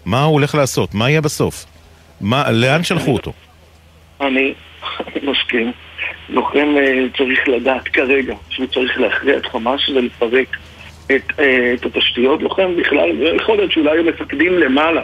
מה 0.04 0.22
הוא 0.22 0.32
הולך 0.32 0.54
לעשות? 0.54 0.94
מה 0.94 1.10
יהיה 1.10 1.20
בסוף? 1.20 1.66
מה, 2.20 2.50
לאן 2.50 2.84
שלחו 2.84 3.10
אותו? 3.10 3.32
אני 4.20 4.54
מסכים. 5.22 5.72
לוחם 6.28 6.68
אה, 6.78 7.06
צריך 7.16 7.48
לדעת 7.48 7.88
כרגע 7.88 8.34
שהוא 8.50 8.66
צריך 8.66 9.00
להכריע 9.00 9.36
את 9.36 9.46
חמאס 9.46 9.88
ולפרק 9.88 10.56
את, 11.06 11.22
אה, 11.38 11.74
את 11.74 11.86
התשתיות. 11.86 12.42
לוחם 12.42 12.76
בכלל, 12.76 13.36
יכול 13.36 13.56
להיות 13.56 13.72
שאולי 13.72 13.98
המפקדים 13.98 14.58
למעלה 14.58 15.02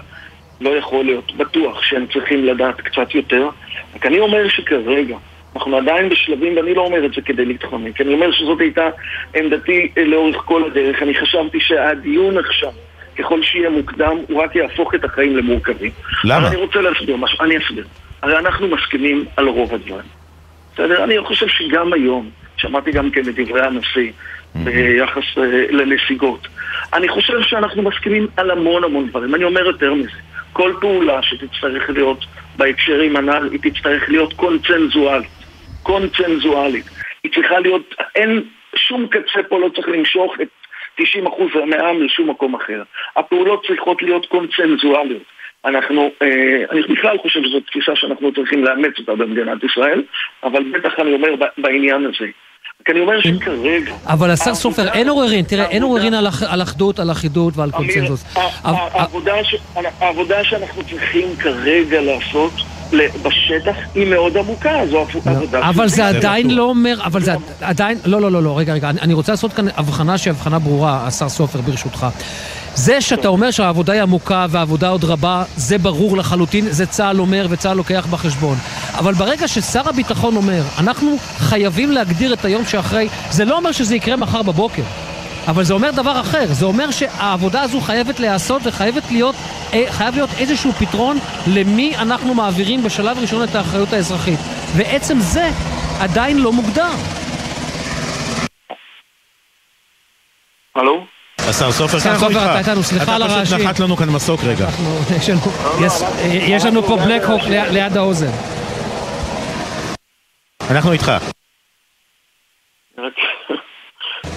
לא 0.60 0.70
יכול 0.70 1.04
להיות, 1.04 1.36
בטוח 1.36 1.82
שהם 1.82 2.06
צריכים 2.12 2.44
לדעת 2.44 2.80
קצת 2.80 3.14
יותר. 3.14 3.48
רק 3.96 4.06
אני 4.06 4.18
אומר 4.18 4.48
שכרגע, 4.48 5.16
אנחנו 5.56 5.76
עדיין 5.76 6.08
בשלבים, 6.08 6.56
ואני 6.56 6.74
לא 6.74 6.80
אומר 6.80 7.06
את 7.06 7.12
זה 7.14 7.20
כדי 7.20 7.44
להתחמק, 7.44 8.00
אני 8.00 8.14
אומר 8.14 8.32
שזאת 8.32 8.60
הייתה 8.60 8.88
עמדתי 9.36 9.92
אה, 9.98 10.04
לאורך 10.04 10.36
כל 10.36 10.64
הדרך. 10.64 11.02
אני 11.02 11.14
חשבתי 11.14 11.60
שהדיון 11.60 12.38
עכשיו, 12.38 12.72
ככל 13.18 13.42
שיהיה 13.42 13.70
מוקדם, 13.70 14.16
הוא 14.28 14.42
רק 14.42 14.56
יהפוך 14.56 14.94
את 14.94 15.04
החיים 15.04 15.36
למורכבים. 15.36 15.90
למה? 16.24 16.48
אני 16.48 16.56
רוצה 16.56 16.80
להסביר 16.80 17.16
משהו, 17.16 17.44
אני 17.44 17.58
אסביר. 17.58 17.84
הרי 18.22 18.38
אנחנו 18.38 18.68
מסכימים 18.68 19.24
על 19.36 19.48
רוב 19.48 19.74
הדברים. 19.74 20.06
בסדר? 20.74 21.04
אני 21.04 21.14
חושב 21.24 21.48
שגם 21.48 21.92
היום, 21.92 22.30
שמעתי 22.56 22.92
גם 22.92 23.10
כן 23.10 23.20
את 23.20 23.34
דברי 23.34 23.62
הנשיא 23.62 24.12
ביחס 24.54 25.24
אה, 25.38 25.64
לנסיגות. 25.70 26.48
אני 26.92 27.08
חושב 27.08 27.42
שאנחנו 27.42 27.82
מסכימים 27.82 28.26
על 28.36 28.50
המון 28.50 28.84
המון 28.84 29.08
דברים. 29.08 29.34
אני 29.34 29.44
אומר 29.44 29.66
יותר 29.66 29.94
מזה, 29.94 30.10
כל 30.52 30.72
פעולה 30.80 31.22
שתצטרך 31.22 31.90
להיות 31.90 32.24
בהקשרים 32.56 33.16
הנ"ל, 33.16 33.48
היא 33.52 33.60
תצטרך 33.62 34.08
להיות 34.08 34.32
קונצנזואלית. 34.32 35.35
קונצנזואלית. 35.86 36.84
היא 37.24 37.32
צריכה 37.34 37.58
להיות, 37.60 37.94
אין 38.14 38.42
שום 38.76 39.06
קצה 39.06 39.42
פה 39.48 39.58
לא 39.60 39.68
צריך 39.74 39.88
למשוך 39.88 40.34
את 40.42 40.48
90% 41.00 41.04
מהעם 41.66 42.02
לשום 42.02 42.30
מקום 42.30 42.54
אחר. 42.54 42.82
הפעולות 43.16 43.66
צריכות 43.66 44.02
להיות 44.02 44.26
קונצנזואליות. 44.26 45.22
אנחנו, 45.64 46.10
אה, 46.22 46.28
אני 46.70 46.80
בכלל 46.82 47.18
חושב 47.18 47.40
שזו 47.44 47.60
תפיסה 47.60 47.92
שאנחנו 47.94 48.32
צריכים 48.32 48.64
לאמץ 48.64 48.98
אותה 48.98 49.14
במדינת 49.14 49.64
ישראל, 49.64 50.02
אבל 50.44 50.62
בטח 50.72 50.92
אני 50.98 51.14
אומר 51.14 51.28
בעניין 51.58 52.04
הזה. 52.04 52.26
כי 52.84 52.92
אני 52.92 53.00
אומר 53.00 53.20
שכרגע... 53.20 53.92
אבל 54.06 54.30
השר 54.30 54.54
סופר, 54.54 54.88
אין 54.92 55.08
עוררין, 55.08 55.44
תראה, 55.44 55.68
אין 55.70 55.82
עוררין 55.82 56.14
על 56.14 56.26
אח- 56.28 56.52
על 56.52 56.62
אחדות, 56.62 56.98
על 56.98 57.10
אחידות 57.10 57.54
ועל 57.56 57.70
קונצנזוס. 57.70 58.24
העבודה 60.00 60.44
שאנחנו 60.44 60.82
צריכים 60.84 61.28
כרגע 61.42 62.00
לעשות 62.00 62.52
בשטח 63.22 63.76
היא 63.94 64.06
מאוד 64.10 64.36
עמוקה, 64.36 64.70
זו 64.90 65.06
עבודה... 65.26 65.68
אבל 65.68 65.88
זה 65.88 65.96
פיזית. 65.96 66.16
עדיין 66.16 66.50
לא 66.50 66.62
אומר, 66.62 66.98
אבל 67.04 67.22
זה 67.22 67.32
עדיין, 67.60 67.98
לא, 68.04 68.20
לא, 68.20 68.32
לא, 68.32 68.42
לא, 68.42 68.58
רגע, 68.58 68.72
רגע, 68.74 68.90
אני- 68.90 69.00
אני 69.00 69.14
רוצה 69.14 69.32
לעשות 69.32 69.52
כאן 69.52 69.66
הבחנה 69.76 70.18
שהיא 70.18 70.30
הבחנה 70.30 70.58
ברורה, 70.58 71.06
השר 71.06 71.28
סופר, 71.28 71.60
ברשותך. 71.60 72.06
זה 72.74 73.00
שאתה 73.00 73.28
אומר 73.28 73.50
שהעבודה 73.50 73.92
היא 73.92 74.02
עמוקה 74.02 74.46
והעבודה 74.50 74.88
עוד 74.88 75.04
רבה, 75.04 75.44
זה 75.56 75.78
ברור 75.78 76.16
לחלוטין, 76.16 76.66
זה 76.70 76.86
צה"ל 76.86 77.20
אומר 77.20 77.46
וצה"ל 77.50 77.76
לוקח 77.76 78.06
בחשבון. 78.10 78.56
אבל 78.98 79.14
ברגע 79.14 79.48
ששר 79.48 79.88
הביטחון 79.88 80.36
אומר, 80.36 80.62
אנחנו 80.78 81.16
חייבים 81.38 81.92
להגדיר 81.92 82.32
את 82.32 82.44
היום 82.44 82.64
שאחרי, 82.64 83.08
זה 83.30 83.44
לא 83.44 83.56
אומר 83.56 83.72
שזה 83.72 83.96
יקרה 83.96 84.16
מחר 84.16 84.42
בבוקר. 84.42 84.82
אבל 85.48 85.64
זה 85.64 85.74
אומר 85.74 85.90
דבר 85.90 86.20
אחר, 86.20 86.44
זה 86.52 86.66
אומר 86.66 86.90
שהעבודה 86.90 87.62
הזו 87.62 87.80
חייבת 87.80 88.20
להיעשות 88.20 88.62
וחייבת 88.64 89.02
להיות, 89.10 89.34
אה, 89.72 89.84
חייב 89.90 90.14
להיות 90.14 90.30
איזשהו 90.38 90.72
פתרון 90.72 91.18
למי 91.46 91.96
אנחנו 91.96 92.34
מעבירים 92.34 92.82
בשלב 92.82 93.18
ראשון 93.18 93.44
את 93.44 93.54
האחריות 93.54 93.92
האזרחית. 93.92 94.38
ועצם 94.76 95.20
זה 95.20 95.50
עדיין 96.00 96.38
לא 96.38 96.52
מוגדר. 96.52 96.90
הלו? 100.74 101.06
השר 101.38 101.72
סופר, 101.72 101.96
השר 101.96 102.18
סופר. 102.18 102.30
אתה 102.44 102.58
איתנו, 102.58 102.82
סליחה 102.82 103.14
על 103.14 103.22
אתה 103.22 103.32
הרעשים. 103.34 103.56
פשוט 103.58 103.66
נחת 103.68 103.80
לנו 103.80 103.96
כאן 103.96 104.10
מסוק 104.10 104.40
רגע. 104.44 104.66
יש 105.18 105.28
לנו- 105.30 105.40
יש- 105.86 106.02
אה, 106.02 106.26
יש 106.26 106.64
לנו 106.64 106.82
פה 106.82 106.96
בלק 106.96 107.22
הוק 107.24 107.42
ליד- 107.42 107.68
ליד 107.72 107.96
האוזן. 107.96 108.30
אנחנו 110.70 110.92
איתך. 110.92 111.12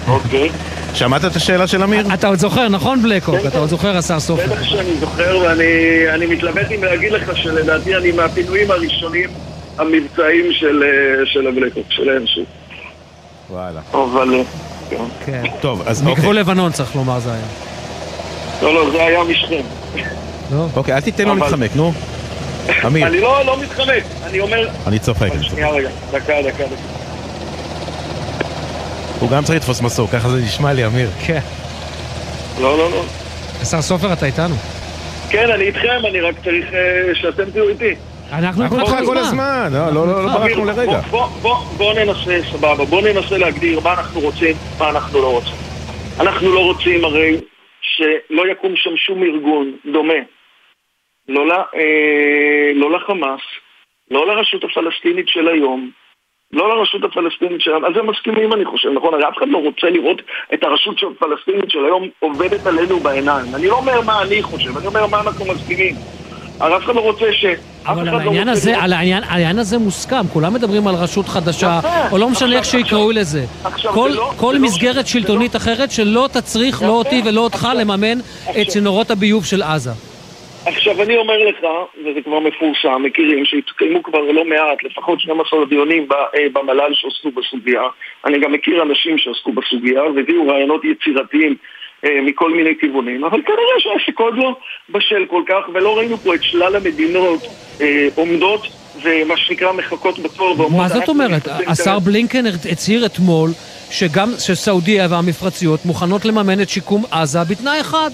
אוקיי. 0.08 0.48
שמעת 0.94 1.24
את 1.24 1.36
השאלה 1.36 1.66
של 1.66 1.82
אמיר? 1.82 2.06
אתה 2.14 2.28
עוד 2.28 2.38
זוכר, 2.38 2.68
נכון 2.68 3.02
בלק 3.02 3.24
הוק? 3.24 3.46
אתה 3.46 3.58
עוד 3.58 3.68
זוכר, 3.68 3.96
השר 3.96 4.20
סופר. 4.20 4.46
בטח 4.46 4.62
שאני 4.62 4.96
זוכר, 5.00 5.38
ואני 5.38 5.64
אני 6.14 6.26
מתלבט 6.26 6.70
אם 6.76 6.84
להגיד 6.84 7.12
לך 7.12 7.36
שלדעתי 7.36 7.96
אני 7.96 8.12
מהפינויים 8.12 8.70
הראשונים 8.70 9.30
המבצעיים 9.78 10.52
של, 10.52 10.82
אה, 10.82 11.26
של 11.26 11.46
הבלקוק, 11.46 11.84
של 11.88 12.08
האנושות. 12.08 12.44
וואלה. 13.50 13.80
אבל... 13.92 14.34
אה, 14.34 14.42
כן. 14.90 15.04
כן. 15.26 15.42
טוב, 15.60 15.82
אז 15.86 16.02
מגבול 16.02 16.16
אוקיי. 16.18 16.32
לבנון 16.32 16.72
צריך 16.72 16.96
לומר 16.96 17.18
זה 17.18 17.32
היה. 17.32 17.42
לא, 18.62 18.74
לא, 18.74 18.90
זה 18.90 19.02
היה 19.02 19.24
משכם. 19.24 19.62
אוקיי, 20.76 20.94
אל 20.94 21.00
תיתן 21.00 21.28
לו 21.28 21.34
להתחמק, 21.34 21.70
נו. 21.76 21.92
אמיר, 22.86 23.06
אני 23.06 23.20
לא, 23.20 23.46
לא 23.46 23.60
מתחמק, 23.62 24.04
אני 24.24 24.40
אומר... 24.40 24.68
אני 24.86 24.98
צוחק. 24.98 25.28
שנייה 25.42 25.70
רגע, 25.70 25.88
דקה, 26.10 26.42
דקה, 26.42 26.64
דקה. 26.64 26.99
הוא 29.20 29.30
גם 29.30 29.42
צריך 29.42 29.58
לתפוס 29.58 29.80
מסוק, 29.82 30.10
ככה 30.10 30.28
זה 30.28 30.42
נשמע 30.44 30.72
לי, 30.72 30.86
אמיר. 30.86 31.08
כן. 31.26 31.40
לא, 32.60 32.78
לא, 32.78 32.90
לא. 32.90 33.02
השר 33.62 33.82
סופר, 33.82 34.12
אתה 34.12 34.26
איתנו. 34.26 34.54
כן, 35.30 35.50
אני 35.50 35.64
איתכם, 35.64 36.00
אני 36.08 36.20
רק 36.20 36.34
צריך 36.44 36.74
אה, 36.74 37.14
שאתם 37.14 37.50
תהיו 37.50 37.68
איתי. 37.68 37.94
אנחנו 38.32 38.62
אנחנו 38.62 38.80
איתך 38.80 39.06
כל 39.06 39.18
הזמן, 39.18 39.68
לא, 39.72 39.90
לא, 39.90 40.06
לא, 40.06 40.24
לא 40.24 40.32
ברחנו 40.32 40.64
לרגע. 40.64 41.00
בוא, 41.00 41.26
בוא, 41.26 41.28
בוא, 41.42 41.56
בוא 41.76 41.94
ננסה, 41.94 42.38
סבבה, 42.52 42.84
בוא 42.84 43.02
ננסה 43.02 43.38
להגדיר 43.38 43.80
מה 43.80 43.92
אנחנו 43.92 44.20
רוצים, 44.20 44.56
מה 44.78 44.90
אנחנו 44.90 45.22
לא 45.22 45.32
רוצים. 45.32 45.54
אנחנו 46.20 46.54
לא 46.54 46.60
רוצים 46.60 47.04
הרי 47.04 47.36
שלא 47.80 48.48
יקום 48.52 48.76
שם 48.76 48.96
שום 48.96 49.22
ארגון 49.22 49.72
דומה. 49.92 50.20
לא, 51.28 51.42
אה, 51.52 52.72
לא 52.74 52.90
לחמאס, 52.90 53.40
לא 54.10 54.26
לרשות 54.26 54.64
הפלסטינית 54.64 55.28
של 55.28 55.48
היום, 55.48 55.90
לא 56.52 56.68
לרשות 56.76 57.04
הפלסטינית 57.04 57.60
של 57.60 57.70
היום. 57.70 57.84
על 57.84 57.94
זה 57.94 58.02
מסכימים 58.02 58.52
אני 58.52 58.64
חושב, 58.64 58.88
נכון? 58.96 59.14
הרי 59.14 59.28
אף 59.28 59.38
אחד 59.38 59.46
לא 59.48 59.58
רוצה 59.58 59.86
לראות 59.90 60.22
את 60.54 60.64
הרשות 60.64 60.96
הפלסטינית 61.16 61.70
של 61.70 61.84
היום 61.84 62.08
עובדת 62.20 62.66
עלינו 62.66 63.00
בעיניים. 63.00 63.54
אני 63.54 63.66
לא 63.68 63.74
אומר 63.76 64.00
מה 64.00 64.22
אני 64.22 64.42
חושב, 64.42 64.76
אני 64.78 64.86
אומר 64.86 65.06
מה 65.06 65.20
אנחנו 65.20 65.44
מסכימים. 65.54 65.94
הרי 66.60 66.76
אף 66.76 66.84
אחד 66.84 66.94
לא 66.94 67.00
רוצה 67.00 67.24
ש... 67.32 67.44
אבל 67.86 68.02
אחד 68.02 68.08
על 68.08 68.14
לא 68.14 68.18
העניין 68.20 68.48
רוצה 68.48 68.60
הזה, 68.60 68.78
על 68.82 68.92
העניין, 68.92 69.22
העניין 69.26 69.58
הזה 69.58 69.78
מוסכם, 69.78 70.28
כולם 70.32 70.54
מדברים 70.54 70.86
על 70.88 70.94
רשות 70.94 71.28
חדשה, 71.28 71.78
יפה. 71.78 72.10
או 72.12 72.18
לא 72.18 72.28
משנה 72.28 72.52
איך 72.52 72.58
עכשיו- 72.60 72.80
שיקראו 72.80 73.10
לזה. 73.10 73.44
עכשיו, 73.64 73.92
כל, 73.92 74.10
זה 74.10 74.16
לא- 74.16 74.32
כל 74.36 74.52
זה 74.52 74.58
לא- 74.58 74.64
מסגרת 74.64 75.06
שלטונית 75.06 75.56
אחרת 75.56 75.90
שלא 75.90 76.28
תצריך 76.32 76.82
לא 76.82 76.88
אותי 76.88 77.22
ולא 77.24 77.40
אותך 77.40 77.68
לממן 77.76 78.18
את 78.60 78.66
צינורות 78.68 79.10
הביוב 79.10 79.44
של 79.44 79.62
עזה. 79.62 79.90
עכשיו 80.66 81.02
אני 81.02 81.16
אומר 81.16 81.38
לך, 81.48 81.66
וזה 82.04 82.20
כבר 82.24 82.40
מפורסם, 82.40 83.02
מכירים 83.02 83.44
שהתקיימו 83.44 84.02
כבר 84.02 84.20
לא 84.20 84.44
מעט, 84.44 84.82
לפחות 84.82 85.20
12 85.20 85.64
דיונים 85.64 86.08
אה, 86.12 86.40
במל"ל 86.52 86.90
שעסקו 86.94 87.30
בסוגיה. 87.30 87.82
אני 88.24 88.38
גם 88.40 88.52
מכיר 88.52 88.82
אנשים 88.82 89.18
שעסקו 89.18 89.52
בסוגיה 89.52 90.02
והביאו 90.02 90.48
רעיונות 90.48 90.84
יצירתיים 90.84 91.56
אה, 92.04 92.20
מכל 92.22 92.50
מיני 92.54 92.70
כיוונים, 92.80 93.24
אבל 93.24 93.42
כנראה 93.42 93.76
שהעסק 93.78 94.20
עוד 94.20 94.34
לא 94.36 94.56
בשל 94.90 95.26
כל 95.26 95.42
כך, 95.48 95.68
ולא 95.74 95.98
ראינו 95.98 96.16
פה 96.16 96.34
את 96.34 96.42
שלל 96.42 96.76
המדינות 96.76 97.40
אה, 97.80 98.08
עומדות 98.14 98.66
ומה 99.02 99.36
שנקרא 99.36 99.72
מחכות 99.72 100.18
בתור. 100.18 100.70
מה 100.70 100.88
זאת 100.88 100.96
"אנחנו 100.96 101.12
אומרת? 101.12 101.46
השר 101.46 101.90
אינטרס". 101.90 102.04
בלינקן 102.04 102.46
הצהיר 102.72 103.06
אתמול 103.06 103.50
שגם 103.90 104.28
שסעודיה 104.38 105.06
והמפרציות 105.10 105.80
מוכנות 105.84 106.24
לממן 106.24 106.62
את 106.62 106.68
שיקום 106.68 107.04
עזה 107.10 107.38
בתנאי 107.50 107.80
אחד, 107.80 108.10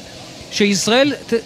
שישראל 0.56 1.12
אה, 1.12 1.38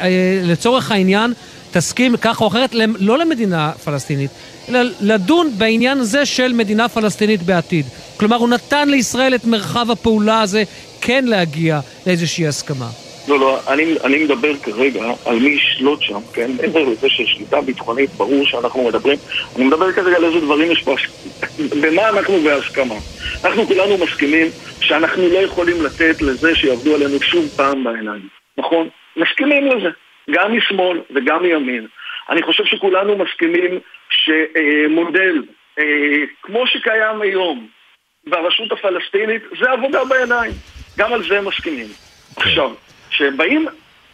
אה, 0.00 0.40
לצורך 0.44 0.92
העניין 0.92 1.32
תסכים 1.70 2.16
כך 2.16 2.40
או 2.40 2.46
אחרת, 2.46 2.74
לא 2.98 3.18
למדינה 3.18 3.72
פלסטינית, 3.84 4.30
אלא 4.68 4.80
לדון 5.00 5.50
בעניין 5.58 5.98
הזה 5.98 6.26
של 6.26 6.52
מדינה 6.52 6.88
פלסטינית 6.88 7.42
בעתיד. 7.42 7.86
כלומר, 8.16 8.36
הוא 8.36 8.48
נתן 8.48 8.88
לישראל 8.88 9.34
את 9.34 9.44
מרחב 9.44 9.90
הפעולה 9.90 10.40
הזה 10.40 10.62
כן 11.00 11.24
להגיע 11.24 11.80
לאיזושהי 12.06 12.46
הסכמה. 12.46 12.88
לא, 13.28 13.38
לא, 13.40 13.60
אני, 13.68 13.94
אני 14.04 14.24
מדבר 14.24 14.56
כרגע 14.62 15.02
על 15.24 15.38
מי 15.38 15.48
ישלוט 15.48 16.02
שם, 16.02 16.20
כן? 16.32 16.50
מעבר 16.60 16.84
לזה 16.84 17.08
של 17.08 17.26
שליטה 17.26 17.60
ביטחונית, 17.60 18.10
ברור 18.16 18.46
שאנחנו 18.46 18.88
מדברים. 18.88 19.18
אני 19.56 19.64
מדבר 19.64 19.92
כרגע 19.92 20.16
על 20.16 20.24
איזה 20.24 20.40
דברים 20.40 20.72
יש 20.72 20.82
פה, 20.82 20.94
במה 21.82 22.08
אנחנו 22.08 22.34
בהסכמה. 22.44 22.94
אנחנו 23.44 23.66
כולנו 23.66 23.98
מסכימים 23.98 24.46
שאנחנו 24.80 25.28
לא 25.28 25.38
יכולים 25.38 25.84
לתת 25.84 26.22
לזה 26.22 26.54
שיעבדו 26.54 26.94
עלינו 26.94 27.20
שוב 27.22 27.48
פעם 27.56 27.84
בעיניים, 27.84 28.37
נכון? 28.58 28.88
מסכימים 29.16 29.66
לזה, 29.66 29.88
גם 30.30 30.56
משמאל 30.56 31.00
וגם 31.10 31.42
מימין. 31.42 31.86
אני 32.30 32.42
חושב 32.42 32.64
שכולנו 32.64 33.16
מסכימים 33.16 33.80
שמודל, 34.10 35.42
אה, 35.78 35.84
כמו 36.42 36.66
שקיים 36.66 37.20
היום 37.20 37.68
ברשות 38.26 38.72
הפלסטינית, 38.72 39.42
זה 39.60 39.70
עבודה 39.70 40.04
בעיניים. 40.04 40.52
גם 40.98 41.12
על 41.12 41.22
זה 41.28 41.40
מסכימים. 41.40 41.86
עכשיו, 42.36 42.70
כשבאים, 43.10 43.68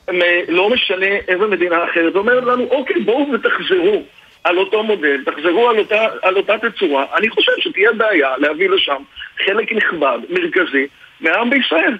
אה, 0.09 0.41
לא 0.49 0.71
משנה 0.71 1.07
איזה 1.29 1.47
מדינה 1.47 1.85
אחרת, 1.85 2.15
אומרת 2.15 2.45
לנו, 2.45 2.65
אוקיי, 2.65 3.01
בואו 3.01 3.33
ותחזרו 3.33 4.03
על 4.45 4.59
אותו 4.59 4.83
מודל, 4.83 5.25
תחזרו 5.25 5.69
על 5.69 5.79
אותה, 5.79 6.07
על 6.23 6.37
אותה 6.37 6.55
תצורה, 6.59 7.07
אני 7.17 7.29
חושב 7.29 7.53
שתהיה 7.59 7.93
בעיה 7.93 8.37
להביא 8.39 8.69
לשם 8.69 9.03
חלק 9.47 9.73
נכבד, 9.73 10.19
מרכזי, 10.31 10.87
מהעם 11.21 11.51
בישראל. 11.51 11.97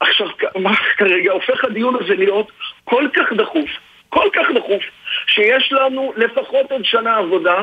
עכשיו, 0.00 0.26
מה 0.56 0.74
כרגע 0.96 1.32
הופך 1.32 1.64
הדיון 1.64 1.96
הזה 2.00 2.14
להיות 2.14 2.52
כל 2.84 3.08
כך 3.14 3.32
דחוף, 3.36 3.70
כל 4.08 4.28
כך 4.32 4.46
דחוף, 4.54 4.82
שיש 5.26 5.72
לנו 5.72 6.12
לפחות 6.16 6.72
עוד 6.72 6.84
שנה 6.84 7.16
עבודה 7.16 7.60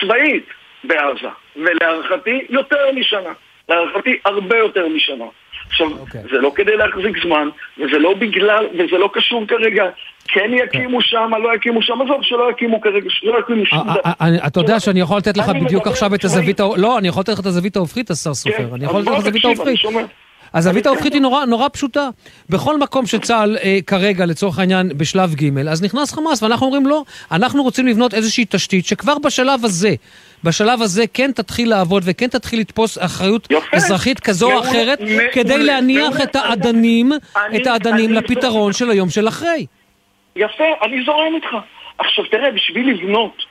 צבאית 0.00 0.46
בעזה, 0.84 1.28
ולהערכתי 1.56 2.46
יותר 2.50 2.92
משנה, 2.94 3.30
להערכתי 3.68 4.18
הרבה 4.24 4.56
יותר 4.56 4.88
משנה. 4.88 5.24
עכשיו, 5.68 5.86
okay. 5.86 6.30
זה 6.30 6.38
לא 6.38 6.52
כדי 6.54 6.76
להחזיק 6.76 7.22
זמן, 7.22 7.48
וזה 7.78 7.98
לא 7.98 8.14
בגלל, 8.14 8.66
וזה 8.74 8.98
לא 8.98 9.10
קשור 9.12 9.46
כרגע. 9.46 9.84
כן 10.28 10.50
יקימו 10.54 11.02
שם, 11.02 11.30
לא 11.42 11.54
יקימו 11.54 11.82
שם, 11.82 12.02
עזוב, 12.02 12.22
שלא 12.22 12.50
יקימו 12.50 12.80
כרגע, 12.80 13.10
שלא 13.10 13.38
יקימו 13.38 13.66
שום 13.66 13.82
דבר. 13.82 14.00
אתה 14.46 14.60
יודע 14.60 14.80
שאני 14.80 15.00
יכול 15.00 15.18
לתת 15.18 15.36
לך 15.36 15.48
בדיוק 15.48 15.86
עכשיו 15.86 16.14
את 16.14 16.24
הזווית, 16.24 16.60
לא, 16.76 16.98
אני 16.98 17.08
יכול 17.08 17.20
לתת 17.20 17.32
לך 17.32 17.40
את 17.40 17.46
הזווית 17.46 17.76
ההופכית, 17.76 18.10
השר 18.10 18.34
סופר. 18.34 18.74
אני 18.74 18.84
יכול 18.84 19.00
לתת 19.00 19.10
לך 19.10 19.14
את 19.14 19.18
הזווית 19.18 19.44
ההופכית. 19.44 19.80
הזווית 20.54 20.86
ההופכית 20.86 21.12
היא 21.12 21.22
נורא, 21.22 21.44
נורא 21.44 21.68
פשוטה. 21.72 22.08
בכל 22.50 22.78
מקום 22.78 23.06
שצה"ל 23.06 23.56
אה, 23.62 23.78
כרגע, 23.86 24.26
לצורך 24.26 24.58
העניין, 24.58 24.88
בשלב 24.96 25.34
ג', 25.34 25.58
אז 25.68 25.82
נכנס 25.84 26.12
חמאס, 26.12 26.42
ואנחנו 26.42 26.66
אומרים 26.66 26.86
לא, 26.86 27.02
אנחנו 27.32 27.62
רוצים 27.62 27.86
לבנות 27.86 28.14
איזושהי 28.14 28.44
תשתית 28.48 28.86
שכבר 28.86 29.18
בשלב 29.18 29.64
הזה, 29.64 29.94
בשלב 30.44 30.82
הזה 30.82 31.04
כן 31.14 31.32
תתחיל 31.32 31.70
לעבוד 31.70 32.02
וכן 32.06 32.26
תתחיל 32.28 32.60
לתפוס 32.60 32.98
אחריות 33.00 33.50
יופי. 33.50 33.76
אזרחית 33.76 34.20
כזו 34.20 34.52
או 34.52 34.60
אחרת, 34.60 35.00
מ- 35.00 35.32
כדי 35.32 35.56
מ- 35.56 35.60
להניח 35.60 36.20
מ- 36.20 36.22
את 36.22 36.36
האדנים, 36.36 37.12
את 37.56 37.66
האדנים 37.66 38.12
לפתרון 38.12 38.72
של 38.72 38.90
היום 38.90 39.10
של 39.10 39.28
אחרי. 39.28 39.66
יפה, 40.36 40.64
אני 40.82 41.04
זורם 41.04 41.34
איתך. 41.34 41.56
עכשיו 41.98 42.24
תראה, 42.30 42.50
בשביל 42.50 42.88
לבנות, 42.90 43.42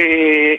אה, 0.00 0.04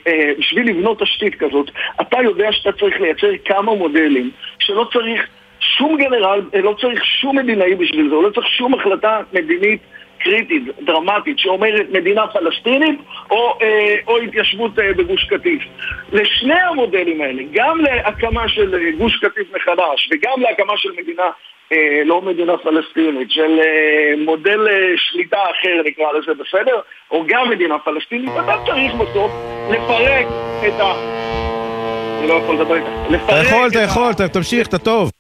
אה, 0.07 0.31
בשביל 0.39 0.69
לבנות 0.69 1.01
תשתית 1.01 1.35
כזאת, 1.35 1.71
אתה 2.01 2.17
יודע 2.23 2.47
שאתה 2.51 2.69
צריך 2.79 3.01
לייצר 3.01 3.27
כמה 3.45 3.75
מודלים, 3.75 4.31
שלא 4.59 4.89
צריך 4.93 5.21
שום 5.59 5.97
גנרל, 5.97 6.41
אה, 6.55 6.61
לא 6.61 6.75
צריך 6.81 7.05
שום 7.05 7.37
מדינאי 7.37 7.75
בשביל 7.75 8.09
זה, 8.09 8.15
לא 8.15 8.29
צריך 8.29 8.47
שום 8.47 8.73
החלטה 8.73 9.21
מדינית 9.33 9.81
קריטית, 10.19 10.63
דרמטית, 10.81 11.39
שאומרת 11.39 11.85
מדינה 11.91 12.27
פלסטינית 12.27 12.99
או, 13.31 13.53
אה, 13.61 13.95
או 14.07 14.17
התיישבות 14.17 14.79
אה, 14.79 14.93
בגוש 14.93 15.23
קטיף. 15.23 15.63
לשני 16.11 16.59
המודלים 16.61 17.21
האלה, 17.21 17.43
גם 17.51 17.77
להקמה 17.81 18.49
של 18.49 18.75
אה, 18.75 18.91
גוש 18.97 19.17
קטיף 19.17 19.47
מחדש 19.55 20.09
וגם 20.11 20.41
להקמה 20.41 20.73
של 20.77 20.89
מדינה 20.97 21.29
אה, 21.71 22.01
לא 22.05 22.21
מדינה 22.21 22.57
פלסטינית, 22.57 23.31
של 23.31 23.59
אה, 23.59 24.23
מודל 24.25 24.67
אה, 24.67 24.93
שליטה 24.97 25.37
אחר 25.37 25.81
נקרא 25.85 26.05
לזה 26.11 26.31
בסדר, 26.33 26.79
או 27.11 27.23
גם 27.27 27.49
מדינה 27.49 27.79
פלסטינית, 27.79 28.29
אתה 28.43 28.55
צריך 28.65 28.93
בסוף 28.93 29.31
לפרק 29.71 30.25
את 30.67 30.79
ה... 30.79 30.93
אני 32.19 32.27
לא 32.27 32.33
יכול 32.33 32.55
לדבר 32.55 32.75
איתך. 32.75 32.87
אתה 33.25 33.35
יכול, 33.35 33.67
אתה 33.71 33.79
יכול, 33.79 34.13
תמשיך, 34.33 34.67
אתה 34.67 34.77
טוב. 34.77 35.18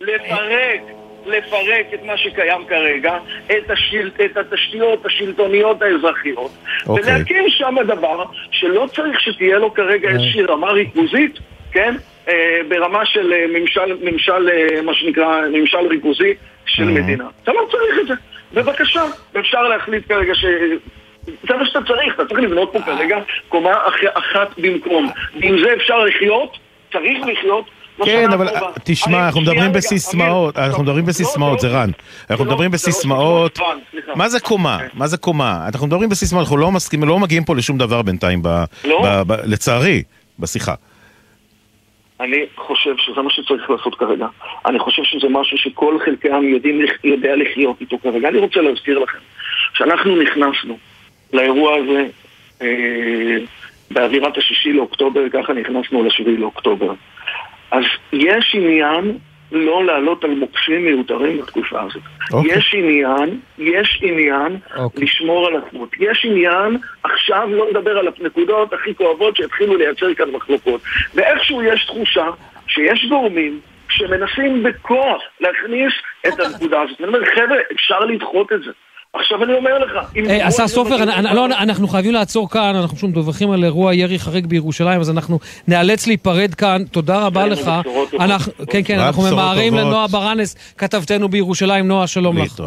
לפרק, 0.00 0.80
לפרק 1.26 1.86
את 1.94 2.02
מה 2.02 2.16
שקיים 2.16 2.64
כרגע, 2.68 3.18
את, 3.46 3.70
השיל, 3.70 4.10
את 4.24 4.36
התשתיות 4.36 5.06
השלטוניות 5.06 5.82
האזרחיות, 5.82 6.50
okay. 6.50 6.88
אוקיי. 6.88 7.04
ולהקים 7.04 7.44
שם 7.48 7.76
דבר 7.86 8.24
שלא 8.50 8.86
צריך 8.94 9.20
שתהיה 9.20 9.58
לו 9.58 9.74
כרגע 9.74 10.08
איזושהי 10.08 10.42
רמה 10.42 10.70
ריכוזית, 10.70 11.38
כן? 11.72 11.94
אה, 12.28 12.60
ברמה 12.68 13.06
של 13.06 13.32
אה, 13.32 13.46
ממשל, 13.60 13.96
ממשל, 14.02 14.50
אה, 14.50 14.82
מה 14.82 14.94
שנקרא, 14.94 15.40
ממשל 15.52 15.86
ריכוזי 15.90 16.34
של 16.66 16.84
מדינה. 16.84 17.24
אתה 17.42 17.52
לא 17.52 17.68
צריך 17.70 17.98
את 18.00 18.06
זה. 18.06 18.14
בבקשה, 18.54 19.02
אפשר 19.38 19.62
להחליט 19.62 20.08
כרגע 20.08 20.34
ש... 20.34 20.44
זה 21.48 21.54
מה 21.54 21.66
שאתה 21.66 21.78
צריך, 21.88 22.14
אתה 22.14 22.24
צריך 22.24 22.40
לבנות 22.40 22.72
פה 22.72 22.78
כרגע 22.82 23.18
קומה 23.48 23.72
אחת 24.14 24.58
במקום. 24.58 25.10
ועם 25.40 25.58
זה 25.58 25.74
אפשר 25.74 26.04
לחיות, 26.04 26.58
צריך 26.92 27.26
לחיות, 27.26 27.64
כן, 28.04 28.32
אבל 28.32 28.48
תשמע, 28.84 29.26
אנחנו 29.26 29.40
מדברים 29.40 29.72
בסיסמאות, 29.72 30.58
אנחנו 30.58 30.82
מדברים 30.82 31.04
בסיסמאות, 31.06 31.60
זה 31.60 31.68
רן. 31.68 31.90
אנחנו 32.30 32.44
מדברים 32.44 32.70
בסיסמאות. 32.70 33.58
מה 34.14 34.28
זה 34.28 34.40
קומה? 34.40 34.78
מה 34.94 35.06
זה 35.06 35.16
קומה? 35.16 35.66
אנחנו 35.66 35.86
מדברים 35.86 36.08
בסיסמאות, 36.08 36.42
אנחנו 36.42 36.56
לא 36.56 36.70
מסכימים, 36.70 37.08
לא 37.08 37.18
מגיעים 37.18 37.44
פה 37.44 37.56
לשום 37.56 37.78
דבר 37.78 38.02
בינתיים, 38.02 38.42
לצערי, 39.44 40.02
בשיחה. 40.38 40.74
אני 42.20 42.44
חושב 42.56 42.94
שזה 42.98 43.22
מה 43.22 43.30
שצריך 43.30 43.70
לעשות 43.70 43.94
כרגע. 43.94 44.26
אני 44.66 44.78
חושב 44.78 45.02
שזה 45.04 45.28
משהו 45.30 45.58
שכל 45.58 45.98
חלקי 46.04 46.30
העם 46.30 46.48
יודעים, 46.48 46.80
יודע 47.04 47.36
לחיות 47.36 47.80
איתו 47.80 47.98
כרגע. 47.98 48.28
אני 48.28 48.38
רוצה 48.38 48.60
להזכיר 48.60 48.98
לכם 48.98 49.18
שאנחנו 49.74 50.22
נכנסנו 50.22 50.78
לאירוע 51.32 51.76
הזה 51.76 52.06
אה, 52.62 53.36
באווירת 53.90 54.38
השישי 54.38 54.72
לאוקטובר, 54.72 55.20
ככה 55.32 55.52
נכנסנו 55.52 56.04
לשביעי 56.04 56.36
לאוקטובר. 56.36 56.92
אז 57.70 57.84
יש 58.12 58.54
עניין 58.54 59.18
לא 59.52 59.84
לעלות 59.84 60.24
על 60.24 60.30
מוקשים 60.30 60.84
מיותרים 60.84 61.38
בתקופה 61.38 61.80
הזאת. 61.82 62.02
Okay. 62.02 62.34
אוקיי. 62.34 62.58
יש 62.58 62.74
עניין, 62.74 63.40
יש 63.58 64.00
עניין 64.02 64.58
okay. 64.66 64.78
אוקיי. 64.78 65.04
לשמור 65.04 65.46
על 65.46 65.56
עצמות. 65.56 65.88
יש 66.00 66.24
עניין 66.24 66.78
עכשיו 67.04 67.48
לא 67.50 67.70
לדבר 67.70 67.98
על 67.98 68.08
הנקודות 68.20 68.72
הכי 68.72 68.94
כואבות 68.94 69.36
שהתחילו 69.36 69.76
לייצר 69.76 70.14
כאן 70.14 70.30
מחלוקות. 70.30 70.80
ואיכשהו 71.14 71.62
יש 71.62 71.84
תחושה 71.84 72.26
שיש 72.66 73.06
גורמים 73.08 73.60
שמנסים 73.88 74.62
בכוח 74.62 75.22
להכניס 75.40 75.92
את 76.28 76.40
הנקודה 76.40 76.82
הזאת. 76.82 77.00
אני 77.00 77.08
אומר, 77.08 77.24
חבר'ה, 77.24 77.56
אפשר 77.74 78.00
לדחות 78.00 78.52
את 78.52 78.62
זה. 78.62 78.70
עכשיו 79.12 79.44
אני 79.44 79.54
אומר 79.54 79.78
לך, 79.78 79.90
אה, 80.28 80.46
השר 80.46 80.68
סופר, 80.68 80.96
לא, 81.34 81.46
אנחנו 81.46 81.88
חייבים 81.88 82.12
לעצור 82.12 82.50
כאן, 82.50 82.76
אנחנו 82.76 82.96
פשוט 82.96 83.10
מדווחים 83.10 83.50
על 83.50 83.64
אירוע 83.64 83.94
ירי 83.94 84.18
חריג 84.18 84.46
בירושלים, 84.46 85.00
אז 85.00 85.10
אנחנו 85.10 85.38
נאלץ 85.68 86.06
להיפרד 86.06 86.54
כאן. 86.54 86.84
תודה 86.84 87.26
רבה 87.26 87.46
לך. 87.46 87.70
כן, 88.70 88.80
כן, 88.84 88.98
אנחנו 88.98 89.22
ממהרים 89.22 89.74
לנועה 89.74 90.06
ברנס, 90.06 90.74
כתבתנו 90.78 91.28
בירושלים. 91.28 91.88
נועה, 91.88 92.06
שלום 92.06 92.38
לך. 92.38 92.62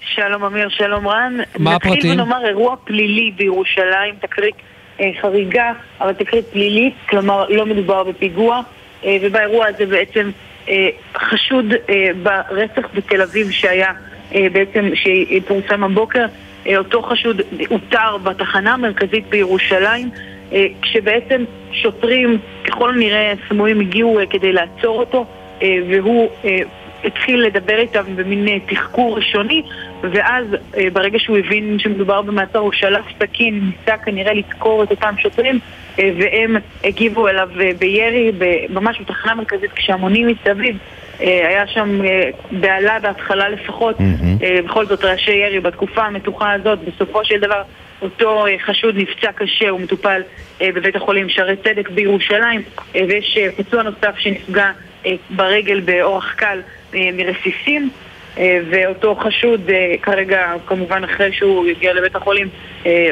שלום 0.00 0.44
אמיר, 0.44 0.68
שלום 0.68 1.08
רן. 1.08 1.36
מה 1.58 1.74
הפרטים? 1.74 1.94
נתחיל 1.94 2.12
ונאמר 2.12 2.46
אירוע 2.46 2.76
פלילי 2.84 3.30
בירושלים, 3.36 4.14
תקרית 4.20 4.54
אה, 5.00 5.10
חריגה, 5.20 5.72
אבל 6.00 6.12
תקרית 6.12 6.44
פלילית, 6.46 6.94
כלומר 7.08 7.48
לא 7.48 7.66
מדובר 7.66 8.04
בפיגוע, 8.04 8.60
אה, 9.04 9.16
ובאירוע 9.22 9.66
הזה 9.66 9.86
בעצם 9.86 10.30
חשוד 11.16 11.64
ברצח 12.22 12.88
בתל 12.94 13.22
אביב 13.22 13.50
שהיה 13.50 13.88
אה, 13.88 13.92
בעצם 14.52 14.90
שפורסם 14.94 15.84
הבוקר, 15.84 16.26
אה, 16.66 16.78
אותו 16.78 17.02
חשוד 17.02 17.40
אותר 17.70 18.16
בתחנה 18.22 18.74
המרכזית 18.74 19.26
בירושלים, 19.28 20.10
אה, 20.52 20.66
כשבעצם 20.82 21.44
שוטרים 21.72 22.38
ככל 22.64 22.90
הנראה 22.90 23.34
סמויים 23.48 23.80
הגיעו 23.80 24.18
כדי 24.30 24.52
לעצור 24.52 24.98
אותו, 24.98 25.26
והוא 25.88 26.30
התחיל 27.04 27.40
לדבר 27.40 27.78
איתם 27.78 28.02
במין 28.16 28.58
תחקור 28.66 29.16
ראשוני, 29.16 29.62
ואז 30.02 30.46
ברגע 30.92 31.18
שהוא 31.18 31.38
הבין 31.38 31.78
שמדובר 31.78 32.22
במעצר 32.22 32.58
הוא 32.58 32.72
שלף 32.72 33.04
סכין, 33.18 33.60
ניסה 33.60 33.98
כנראה 33.98 34.32
לדקור 34.34 34.82
את 34.82 34.90
אותם 34.90 35.14
שוטרים, 35.18 35.58
והם 35.98 36.56
הגיבו 36.84 37.28
אליו 37.28 37.48
בירי, 37.78 38.32
ממש 38.70 39.00
בתחנה 39.00 39.32
המרכזית 39.32 39.72
כשהמונים 39.72 40.28
מסביב. 40.28 40.78
אה, 41.20 41.48
היה 41.48 41.66
שם 41.66 42.04
אה, 42.04 42.30
בהלה 42.50 42.98
בהתחלה 42.98 43.48
לפחות, 43.48 43.98
mm-hmm. 43.98 44.64
בכל 44.64 44.86
זאת 44.86 45.04
ראשי 45.04 45.32
ירי 45.32 45.60
בתקופה 45.60 46.02
המתוחה 46.02 46.52
הזאת, 46.52 46.78
בסופו 46.78 47.24
של 47.24 47.40
דבר 47.40 47.62
אותו 48.02 48.46
חשוד 48.66 48.96
נפצע 48.96 49.32
קשה, 49.32 49.68
הוא 49.68 49.80
מטופל 49.80 50.22
בבית 50.60 50.96
החולים 50.96 51.28
שערי 51.28 51.56
צדק 51.56 51.90
בירושלים, 51.90 52.62
ויש 52.94 53.38
פצוע 53.56 53.82
נוסף 53.82 54.18
שנפגע 54.18 54.70
ברגל 55.30 55.80
באורח 55.80 56.34
קל 56.36 56.60
מרסיסים. 56.92 57.90
ואותו 58.70 59.14
חשוד 59.14 59.70
כרגע, 60.02 60.52
כמובן 60.66 61.04
אחרי 61.04 61.32
שהוא 61.32 61.66
הגיע 61.66 61.94
לבית 61.94 62.16
החולים, 62.16 62.48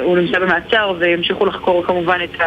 הוא 0.01 0.18
נמצא 0.18 0.39
במעצר 0.39 0.93
והמשיכו 0.98 1.47
לחקור 1.47 1.85
כמובן 1.86 2.18
את 2.24 2.40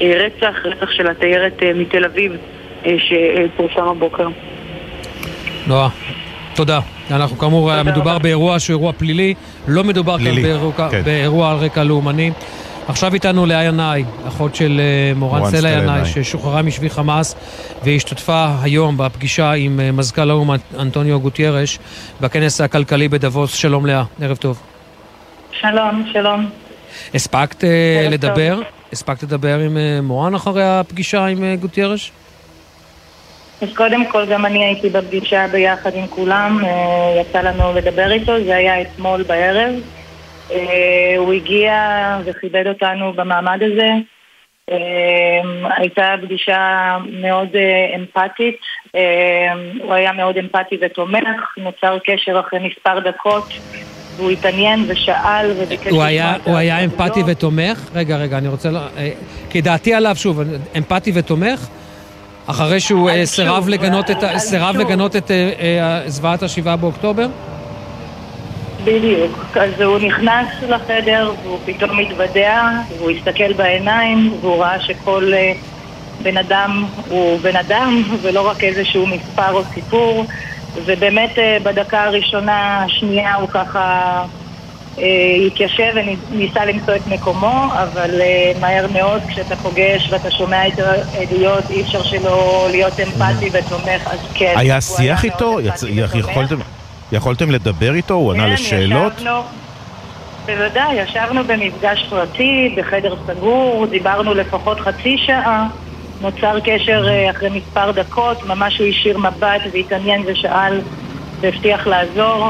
הרצח, 0.00 0.56
רצח 0.64 0.90
של 0.90 1.06
התיירת 1.06 1.62
מתל 1.74 2.04
אביב 2.04 2.36
שפורסם 2.84 3.88
הבוקר. 3.88 4.28
נועה, 5.68 5.88
תודה. 6.54 6.80
אנחנו 7.10 7.38
כאמור, 7.38 7.82
מדובר 7.82 8.18
באירוע 8.18 8.58
שהוא 8.58 8.74
אירוע 8.74 8.92
פלילי, 8.92 9.34
לא 9.68 9.84
מדובר 9.84 10.18
כאן 10.18 10.42
באירוע, 10.42 10.72
כן. 10.90 11.02
באירוע 11.04 11.50
על 11.50 11.56
רקע 11.56 11.84
לאומני. 11.84 12.30
עכשיו 12.88 13.14
איתנו 13.14 13.46
לאה 13.46 13.64
ינאי, 13.64 14.04
אחות 14.28 14.54
של 14.54 14.80
אה, 14.80 15.14
מורן 15.14 15.50
סלע 15.50 15.70
ינאי, 15.70 16.04
ששוחררה 16.04 16.62
משבי 16.62 16.90
חמאס 16.90 17.34
והשתתפה 17.84 18.48
היום 18.62 18.96
בפגישה 18.96 19.52
עם 19.52 19.80
אה, 19.80 19.92
מזכ"ל 19.92 20.30
האו"ם 20.30 20.50
אנטוניו 20.78 21.20
גוטיירש 21.20 21.78
בכנס 22.20 22.60
הכלכלי 22.60 23.08
בדבוס. 23.08 23.54
שלום 23.54 23.86
לאה, 23.86 24.04
ערב 24.20 24.36
טוב. 24.36 24.60
שלום, 25.60 26.04
שלום. 26.12 26.50
הספקת 27.14 27.64
אה, 27.64 28.08
לדבר? 28.10 28.60
הספקת 28.92 29.22
לדבר 29.22 29.58
עם 29.58 29.78
מורן 30.02 30.34
אחרי 30.34 30.64
הפגישה 30.64 31.26
עם 31.26 31.54
גוטיירש? 31.60 32.12
אז 33.62 33.68
קודם 33.74 34.06
כל 34.06 34.26
גם 34.26 34.46
אני 34.46 34.64
הייתי 34.64 34.88
בפגישה 34.88 35.46
ביחד 35.52 35.94
עם 35.94 36.06
כולם, 36.06 36.58
אה, 36.64 37.20
יצא 37.20 37.40
לנו 37.40 37.72
לדבר 37.74 38.12
איתו, 38.12 38.44
זה 38.44 38.56
היה 38.56 38.82
אתמול 38.82 39.22
בערב. 39.22 39.74
אה, 40.50 41.14
הוא 41.18 41.32
הגיע 41.32 41.72
וכיבד 42.24 42.66
אותנו 42.66 43.12
במעמד 43.12 43.58
הזה. 43.62 43.90
אה, 44.70 45.40
הייתה 45.76 46.14
פגישה 46.22 46.96
מאוד 47.12 47.48
אמפתית, 47.96 48.60
הוא 49.82 49.94
היה 49.94 50.12
מאוד 50.12 50.36
אמפתי 50.36 50.78
ותומך, 50.80 51.56
נוצר 51.56 51.98
קשר 52.06 52.40
אחרי 52.40 52.58
מספר 52.68 52.98
דקות. 52.98 53.52
והוא 54.16 54.30
התעניין 54.30 54.84
ושאל 54.88 55.52
וביקש... 55.56 55.86
הוא 55.86 56.02
היה, 56.02 56.34
הוא 56.44 56.56
היה 56.56 56.84
אמפתי 56.84 57.20
ותומך? 57.26 57.90
רגע, 57.94 58.16
רגע, 58.16 58.38
אני 58.38 58.48
רוצה... 58.48 58.70
כי 59.50 59.60
דעתי 59.60 59.94
עליו, 59.94 60.16
שוב, 60.16 60.40
אמפתי 60.76 61.12
ותומך? 61.14 61.68
אחרי 62.50 62.80
שהוא 62.80 63.10
אה, 63.10 63.26
סירב 63.26 63.68
לגנות 63.68 64.10
את 64.10 64.16
סירב. 64.38 64.76
לגנות 64.76 65.16
את 65.16 65.30
אה, 65.30 65.52
אה, 65.60 66.10
זוועת 66.10 66.42
השבעה 66.42 66.76
באוקטובר? 66.76 67.26
בדיוק. 68.84 69.56
אז 69.56 69.80
הוא 69.80 69.98
נכנס 69.98 70.48
לחדר 70.68 71.32
והוא 71.42 71.58
פתאום 71.64 71.98
התוודע, 71.98 72.68
והוא 72.98 73.10
הסתכל 73.10 73.52
בעיניים 73.52 74.32
והוא 74.40 74.62
ראה 74.62 74.80
שכל 74.80 75.32
בן 76.22 76.36
אדם 76.36 76.84
הוא 77.08 77.40
בן 77.40 77.56
אדם 77.56 78.02
ולא 78.22 78.48
רק 78.48 78.64
איזשהו 78.64 79.06
מספר 79.06 79.52
או 79.52 79.62
סיפור 79.74 80.24
ובאמת 80.84 81.38
בדקה 81.62 82.04
הראשונה, 82.04 82.84
השנייה 82.84 83.34
הוא 83.34 83.48
ככה 83.48 84.24
התיישב 85.46 85.92
וניסה 86.30 86.64
למצוא 86.64 86.96
את 86.96 87.06
מקומו, 87.06 87.64
אבל 87.82 88.20
אה, 88.20 88.52
מהר 88.60 88.86
מאוד 88.92 89.22
כשאתה 89.28 89.56
פוגש 89.56 90.08
ואתה 90.10 90.30
שומע 90.30 90.68
את 90.68 90.72
העדויות 91.14 91.70
אי 91.70 91.82
אפשר 91.82 92.02
שלא 92.02 92.68
להיות 92.70 93.00
אמפתי 93.00 93.50
ותומך, 93.52 94.06
אז 94.06 94.18
כן. 94.34 94.54
היה 94.56 94.80
שיח 94.80 95.24
איתו? 95.24 95.58
יכולתם- 96.14 96.60
יכולתם 97.12 97.50
לדבר 97.50 97.94
איתו? 97.94 98.14
הוא 98.14 98.32
ענה 98.32 98.46
כן, 98.46 98.52
לשאלות? 98.52 99.12
ישבנו, 99.16 99.40
בוודאי, 100.46 100.94
ישבנו 101.02 101.44
במפגש 101.44 102.06
פרטי, 102.08 102.74
בחדר 102.76 103.14
סגור, 103.26 103.86
דיברנו 103.90 104.34
לפחות 104.34 104.80
חצי 104.80 105.16
שעה, 105.26 105.66
נוצר 106.20 106.60
קשר 106.64 107.08
אה, 107.08 107.30
אחרי 107.30 107.48
מספר 107.50 107.90
דקות, 107.90 108.46
ממש 108.46 108.78
הוא 108.78 108.86
השאיר 108.86 109.18
מבט 109.18 109.60
והתעניין 109.72 110.22
ושאל 110.26 110.80
והבטיח 111.40 111.86
לעזור. 111.86 112.48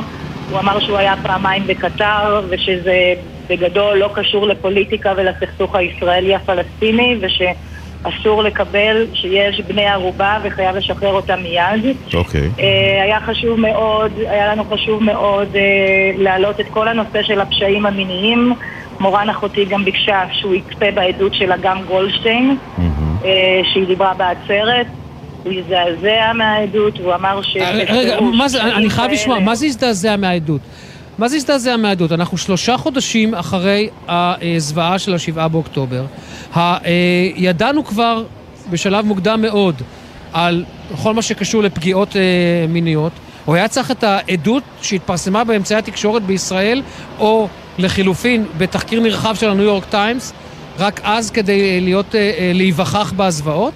הוא 0.48 0.58
אמר 0.58 0.80
שהוא 0.80 0.98
היה 0.98 1.16
פעמיים 1.16 1.66
בקטר 1.66 2.46
ושזה 2.50 3.14
בגדול 3.48 3.98
לא 3.98 4.10
קשור 4.14 4.46
לפוליטיקה 4.46 5.12
ולסכסוך 5.16 5.74
הישראלי-הפלסטיני 5.74 7.20
ושאסור 7.22 8.42
לקבל 8.42 9.06
שיש 9.14 9.60
בני 9.60 9.86
ערובה 9.86 10.38
וחייב 10.44 10.76
לשחרר 10.76 11.12
אותם 11.12 11.40
מיד. 11.42 11.96
אוקיי. 12.14 12.50
אה, 12.60 13.02
היה 13.02 13.20
חשוב 13.20 13.60
מאוד, 13.60 14.12
היה 14.18 14.52
לנו 14.52 14.64
חשוב 14.64 15.02
מאוד 15.02 15.56
אה, 15.56 16.10
להעלות 16.16 16.60
את 16.60 16.66
כל 16.70 16.88
הנושא 16.88 17.22
של 17.22 17.40
הפשעים 17.40 17.86
המיניים. 17.86 18.52
מורן 19.00 19.28
אחותי 19.30 19.64
גם 19.64 19.84
ביקשה 19.84 20.22
שהוא 20.32 20.54
יצפה 20.54 20.90
בעדות 20.94 21.34
של 21.34 21.52
אגם 21.52 21.82
גולדשטיין, 21.84 22.56
אה, 23.24 23.60
שהיא 23.72 23.86
דיברה 23.86 24.14
בעצרת. 24.14 24.86
הוא 25.48 25.58
הזדעזע 25.58 26.32
מהעדות, 26.34 27.00
והוא 27.00 27.14
אמר 27.14 27.42
ש... 27.42 27.56
רגע, 27.88 28.20
מה 28.20 28.48
זה, 28.48 28.62
אני 28.62 28.90
חייב 28.90 29.10
לשמוע, 29.12 29.38
מה 29.38 29.54
זה 29.54 29.66
הזדעזע 29.66 30.16
מהעדות? 30.16 30.60
מה 31.18 31.28
זה 31.28 31.36
הזדעזע 31.36 31.76
מהעדות? 31.76 32.12
אנחנו 32.12 32.38
שלושה 32.38 32.76
חודשים 32.76 33.34
אחרי 33.34 33.88
הזוועה 34.08 34.98
של 34.98 35.14
השבעה 35.14 35.48
באוקטובר. 35.48 36.04
אה, 36.56 36.78
ידענו 37.36 37.84
כבר 37.84 38.24
בשלב 38.70 39.04
מוקדם 39.04 39.42
מאוד 39.42 39.82
על 40.32 40.64
כל 41.02 41.14
מה 41.14 41.22
שקשור 41.22 41.62
לפגיעות 41.62 42.16
אה, 42.16 42.22
מיניות. 42.68 43.12
הוא 43.44 43.54
היה 43.54 43.68
צריך 43.68 43.90
את 43.90 44.04
העדות 44.04 44.62
שהתפרסמה 44.82 45.44
באמצעי 45.44 45.78
התקשורת 45.78 46.22
בישראל, 46.22 46.82
או 47.18 47.48
לחילופין 47.78 48.44
בתחקיר 48.58 49.00
נרחב 49.00 49.34
של 49.34 49.50
הניו 49.50 49.64
יורק 49.64 49.84
טיימס, 49.84 50.32
רק 50.78 51.00
אז 51.04 51.30
כדי 51.30 51.60
אה, 51.60 51.78
להיות, 51.80 52.14
אה, 52.14 52.20
אה, 52.20 52.52
להיווכח 52.54 53.12
בהזוועות? 53.16 53.74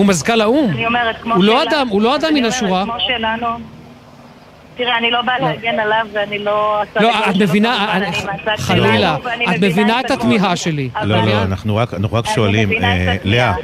הוא 0.00 0.06
מזכ"ל 0.06 0.40
האו"ם. 0.40 0.70
אני 0.70 0.86
אומרת, 0.86 1.16
כמו 1.22 1.34
הוא 1.34 1.44
לא 1.44 1.62
אדם, 1.62 1.88
הוא 1.88 2.02
לא 2.02 2.16
אדם 2.16 2.24
אני 2.30 2.40
מן 2.40 2.46
אומרת, 2.46 2.52
השורה. 2.54 2.84
כמו 2.84 2.94
שלנו... 3.06 3.46
תראה, 4.76 4.98
אני 4.98 5.10
לא 5.10 5.22
באה 5.22 5.38
להגן 5.38 5.80
עליו 5.80 6.06
ואני 6.12 6.38
לא... 6.38 6.82
לא, 7.00 7.10
את 7.30 7.36
מבינה, 7.36 7.92
אני- 7.96 8.06
אני 8.06 8.56
חלילה, 8.56 9.16
את 9.50 9.60
מבינה 9.60 10.00
את. 10.00 10.10
התמיהה 10.10 10.56
שלי. 10.56 10.88
לא, 11.02 11.16
לא, 11.26 11.42
אנחנו 11.42 11.76
רק, 11.76 12.26
שואלים, 12.34 12.72
אה. 12.72 13.16
לאה, 13.24 13.54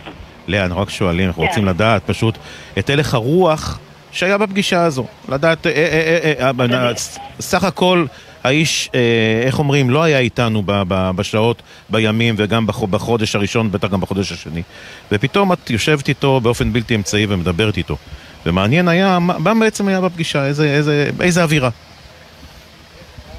לאה, 0.48 0.64
אנחנו 0.64 0.82
רק 0.82 0.90
שואלים, 0.90 1.26
אנחנו 1.28 1.42
כן. 1.42 1.48
רוצים 1.48 1.64
לדעת 1.66 2.02
פשוט 2.06 2.38
את 2.78 2.90
הלך 2.90 3.14
הרוח 3.14 3.78
שהיה 4.12 4.38
בפגישה 4.38 4.82
הזו. 4.82 5.06
לדעת, 5.28 5.66
אה, 5.66 5.72
אה, 5.72 6.50
אה, 6.74 6.92
סך 7.40 7.64
הכל 7.64 8.04
האיש, 8.50 8.90
אה, 8.94 9.00
איך 9.46 9.58
אומרים, 9.58 9.90
לא 9.90 10.02
היה 10.02 10.18
איתנו 10.18 10.62
בשעות, 10.88 11.62
בימים 11.90 12.34
וגם 12.38 12.66
בח- 12.66 12.82
בחודש 12.84 13.36
הראשון, 13.36 13.70
בטח 13.72 13.88
גם 13.88 14.00
בחודש 14.00 14.32
השני. 14.32 14.62
ופתאום 15.12 15.52
את 15.52 15.70
יושבת 15.70 16.08
איתו 16.08 16.40
באופן 16.40 16.72
בלתי 16.72 16.94
אמצעי 16.94 17.26
ומדברת 17.28 17.76
איתו. 17.76 17.96
ומעניין 18.46 18.88
היה, 18.88 19.18
מה 19.18 19.54
בעצם 19.60 19.88
היה 19.88 20.00
בפגישה, 20.00 20.46
איזה, 20.46 20.64
איזה, 20.74 21.10
איזה 21.20 21.42
אווירה. 21.42 21.70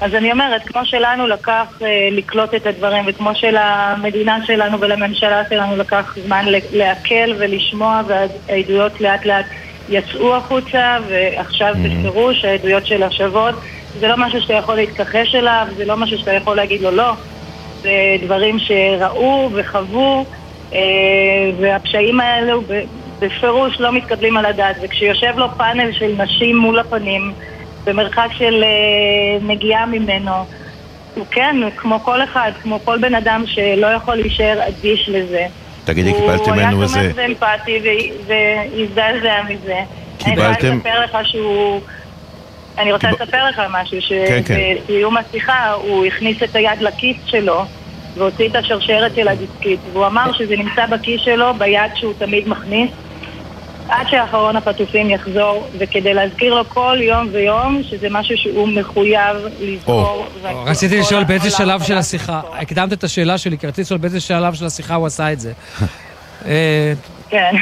אז 0.00 0.14
אני 0.14 0.32
אומרת, 0.32 0.62
כמו 0.66 0.80
שלנו 0.84 1.26
לקח 1.26 1.66
אה, 1.82 2.08
לקלוט 2.12 2.54
את 2.54 2.66
הדברים, 2.66 3.04
וכמו 3.06 3.30
שלמדינה 3.34 4.38
שלנו 4.46 4.80
ולממשלה 4.80 5.42
שלנו 5.48 5.76
לקח 5.76 6.16
זמן 6.26 6.44
לעכל 6.72 7.32
ולשמוע, 7.38 8.02
והעדויות 8.08 9.00
לאט 9.00 9.26
לאט 9.26 9.46
יצאו 9.88 10.36
החוצה, 10.36 10.96
ועכשיו 11.08 11.74
בפירוש 11.84 12.44
העדויות 12.44 12.86
שלה 12.86 13.10
שוות. 13.10 13.54
זה 14.00 14.08
לא 14.08 14.14
משהו 14.18 14.40
שאתה 14.40 14.54
יכול 14.54 14.76
להתכחש 14.76 15.34
אליו, 15.34 15.66
זה 15.76 15.84
לא 15.84 15.96
משהו 15.96 16.18
שאתה 16.18 16.32
יכול 16.32 16.56
להגיד 16.56 16.80
לו 16.80 16.90
לא. 16.90 17.12
זה 17.82 18.16
דברים 18.24 18.56
שראו 18.58 19.50
וחוו, 19.54 20.24
אה, 20.74 20.80
והפשעים 21.60 22.20
האלו 22.20 22.62
בפירוש 23.18 23.80
לא 23.80 23.92
מתקבלים 23.92 24.36
על 24.36 24.46
הדעת. 24.46 24.76
וכשיושב 24.82 25.32
לו 25.36 25.46
פאנל 25.58 25.92
של 25.92 26.14
נשים 26.18 26.56
מול 26.56 26.78
הפנים, 26.78 27.32
במרחק 27.86 28.28
של 28.38 28.64
אה, 28.64 29.46
נגיעה 29.46 29.86
ממנו, 29.86 30.32
הוא 31.14 31.26
כן, 31.30 31.56
כמו 31.76 32.04
כל 32.04 32.24
אחד, 32.24 32.52
כמו 32.62 32.84
כל 32.84 32.98
בן 32.98 33.14
אדם 33.14 33.44
שלא 33.46 33.86
יכול 33.86 34.14
להישאר 34.16 34.68
אדיש 34.68 35.08
לזה. 35.08 35.46
תגידי, 35.92 36.12
קיבלתם 36.12 36.52
ממנו 36.52 36.76
הוא 36.76 36.82
איזה... 36.82 37.00
היה 37.00 37.12
תומך 37.12 37.22
ואמפתי 37.42 37.78
ו- 37.82 38.26
והזדעזע 38.26 39.42
מזה. 39.48 39.74
אני 39.74 39.84
קיבלתם- 40.18 40.74
רוצה 40.76 40.90
לספר 40.90 41.00
לך 41.04 41.28
שהוא... 41.28 41.80
אני 42.78 42.92
רוצה 42.92 43.10
לספר 43.10 43.44
לך 43.48 43.62
משהו, 43.70 43.98
כן, 44.28 44.40
כן. 44.46 44.54
שבסיום 44.78 45.16
השיחה 45.16 45.72
הוא 45.72 46.04
הכניס 46.06 46.42
את 46.42 46.56
היד 46.56 46.80
לכיס 46.82 47.16
שלו 47.26 47.62
והוציא 48.14 48.48
את 48.48 48.56
השרשרת 48.56 49.14
של 49.14 49.28
הדיסקית 49.28 49.80
והוא 49.92 50.06
אמר 50.06 50.32
שזה 50.32 50.56
נמצא 50.56 50.86
בכיס 50.86 51.20
שלו 51.20 51.54
ביד 51.54 51.90
שהוא 51.94 52.12
תמיד 52.18 52.48
מכניס 52.48 52.90
עד 53.88 54.06
שאחרון 54.10 54.56
החטופים 54.56 55.10
יחזור 55.10 55.66
וכדי 55.78 56.14
להזכיר 56.14 56.54
לו 56.54 56.64
כל 56.68 56.96
יום 57.02 57.28
ויום 57.32 57.80
שזה 57.82 58.06
משהו 58.10 58.36
שהוא 58.36 58.68
מחויב 58.68 59.36
לזכור 59.60 60.26
רציתי 60.66 60.98
לשאול 60.98 61.24
באיזה 61.24 61.50
שלב 61.50 61.82
של 61.82 61.96
השיחה, 61.98 62.40
הקדמת 62.52 62.92
את 62.92 63.04
השאלה 63.04 63.38
שלי, 63.38 63.58
כי 63.58 63.66
רציתי 63.66 63.82
לשאול 63.82 63.98
באיזה 63.98 64.20
שלב 64.20 64.54
של 64.54 64.64
השיחה 64.66 64.94
הוא 64.94 65.06
עשה 65.06 65.32
את 65.32 65.40
זה. 65.40 65.52
אה, 66.46 66.92
כן. 67.30 67.54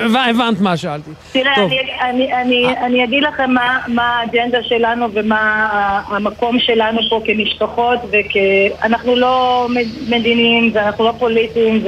הבנ- 0.00 0.30
הבנת 0.30 0.60
מה 0.60 0.76
שאלתי. 0.76 1.10
תראה, 1.32 1.52
טוב. 1.56 1.70
אני, 1.70 1.80
אני, 2.10 2.34
אני, 2.42 2.76
אני 2.86 3.04
אגיד 3.04 3.22
לכם 3.22 3.50
מה, 3.50 3.78
מה 3.88 4.18
האג'נדה 4.20 4.58
שלנו 4.62 5.06
ומה 5.14 5.68
המקום 6.08 6.58
שלנו 6.60 7.00
פה 7.10 7.20
כמשפחות 7.26 7.98
ואנחנו 8.12 9.16
לא 9.16 9.66
מד- 9.70 9.84
מדיניים 10.14 10.70
ואנחנו 10.74 11.04
לא 11.04 11.12
פוליטיים 11.18 11.82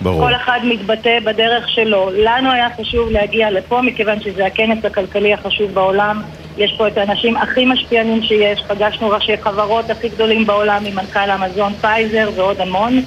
ברור. 0.00 0.22
וכל 0.22 0.34
אחד 0.34 0.60
מתבטא 0.64 1.18
בדרך 1.24 1.68
שלו. 1.68 2.10
לנו 2.10 2.52
היה 2.52 2.68
חשוב 2.80 3.10
להגיע 3.10 3.50
לפה 3.50 3.82
מכיוון 3.82 4.20
שזה 4.20 4.46
הכנס 4.46 4.84
הכלכלי 4.84 5.34
החשוב 5.34 5.74
בעולם. 5.74 6.22
יש 6.56 6.74
פה 6.78 6.88
את 6.88 6.98
האנשים 6.98 7.36
הכי 7.36 7.64
משפיענים 7.64 8.22
שיש, 8.22 8.62
פגשנו 8.68 9.10
ראשי 9.10 9.36
חברות 9.36 9.90
הכי 9.90 10.08
גדולים 10.08 10.46
בעולם 10.46 10.84
ממנכ"ל 10.84 11.30
אמזון 11.30 11.72
פייזר 11.80 12.30
ועוד 12.36 12.60
המון. 12.60 13.02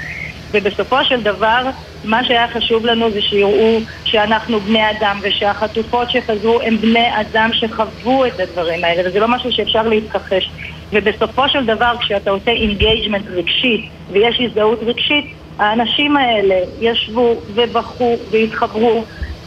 ובסופו 0.53 1.05
של 1.05 1.21
דבר, 1.21 1.69
מה 2.03 2.23
שהיה 2.23 2.47
חשוב 2.47 2.85
לנו 2.85 3.11
זה 3.11 3.21
שיראו 3.21 3.79
שאנחנו 4.03 4.59
בני 4.59 4.89
אדם 4.91 5.19
ושהחטופות 5.21 6.11
שחזרו 6.11 6.61
הם 6.61 6.77
בני 6.77 7.07
אדם 7.21 7.49
שחוו 7.53 8.25
את 8.25 8.39
הדברים 8.39 8.83
האלה, 8.83 9.09
וזה 9.09 9.19
לא 9.19 9.27
משהו 9.27 9.51
שאפשר 9.51 9.87
להתכחש. 9.87 10.51
ובסופו 10.93 11.49
של 11.49 11.65
דבר, 11.65 11.93
כשאתה 11.99 12.31
עושה 12.31 12.51
engagement 12.51 13.25
רגשי 13.29 13.89
ויש 14.09 14.41
הזדהות 14.41 14.79
רגשית, 14.83 15.40
האנשים 15.59 16.17
האלה 16.17 16.55
ישבו 16.81 17.35
ובכו 17.55 18.17
והתחברו 18.31 19.03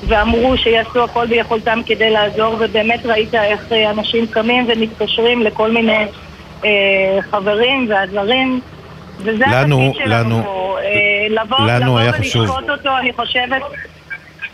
ואמרו 0.06 0.56
שיעשו 0.56 1.04
הכל 1.04 1.26
ביכולתם 1.26 1.80
כדי 1.86 2.10
לעזור, 2.10 2.56
ובאמת 2.60 3.06
ראית 3.06 3.34
איך 3.34 3.72
אה, 3.72 3.90
אנשים 3.90 4.26
קמים 4.26 4.66
ומתקשרים 4.68 5.42
לכל 5.42 5.70
מיני 5.70 6.04
אה, 6.64 6.70
חברים 7.30 7.86
ועזרים. 7.88 8.60
וזה 9.18 9.44
לנו- 9.52 9.86
התפקיד 9.86 10.06
שלנו 10.06 10.38
לנו- 10.38 10.76
אה, 10.78 11.26
לבוא, 11.30 11.58
לנו 11.58 11.84
לבוא 11.86 11.98
היה 11.98 12.12
חשוב. 12.12 12.50
אותו, 12.50 12.98
אני 12.98 13.12
חושבת... 13.12 13.62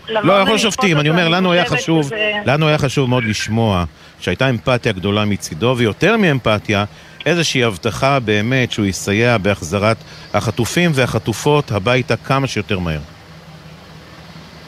לא, 0.08 0.18
אנחנו 0.38 0.52
ולשפוט 0.52 0.58
שופטים, 0.72 1.00
אני 1.00 1.10
אומר, 1.10 1.28
לנו 1.28 1.52
היה 1.52 1.64
חשוב, 1.66 2.10
לנו 2.46 2.68
היה 2.68 2.78
חשוב 2.78 3.10
מאוד 3.10 3.24
לשמוע 3.24 3.84
שהייתה 4.20 4.50
אמפתיה 4.50 4.92
גדולה 4.92 5.24
מצידו, 5.24 5.74
ויותר 5.78 6.16
מאמפתיה, 6.16 6.84
איזושהי 7.26 7.64
הבטחה 7.64 8.20
באמת 8.20 8.72
שהוא 8.72 8.86
יסייע 8.86 9.38
בהחזרת 9.38 9.96
החטופים 10.34 10.90
והחטופות 10.94 11.70
הביתה 11.70 12.16
כמה 12.16 12.46
שיותר 12.46 12.78
מהר. 12.78 13.00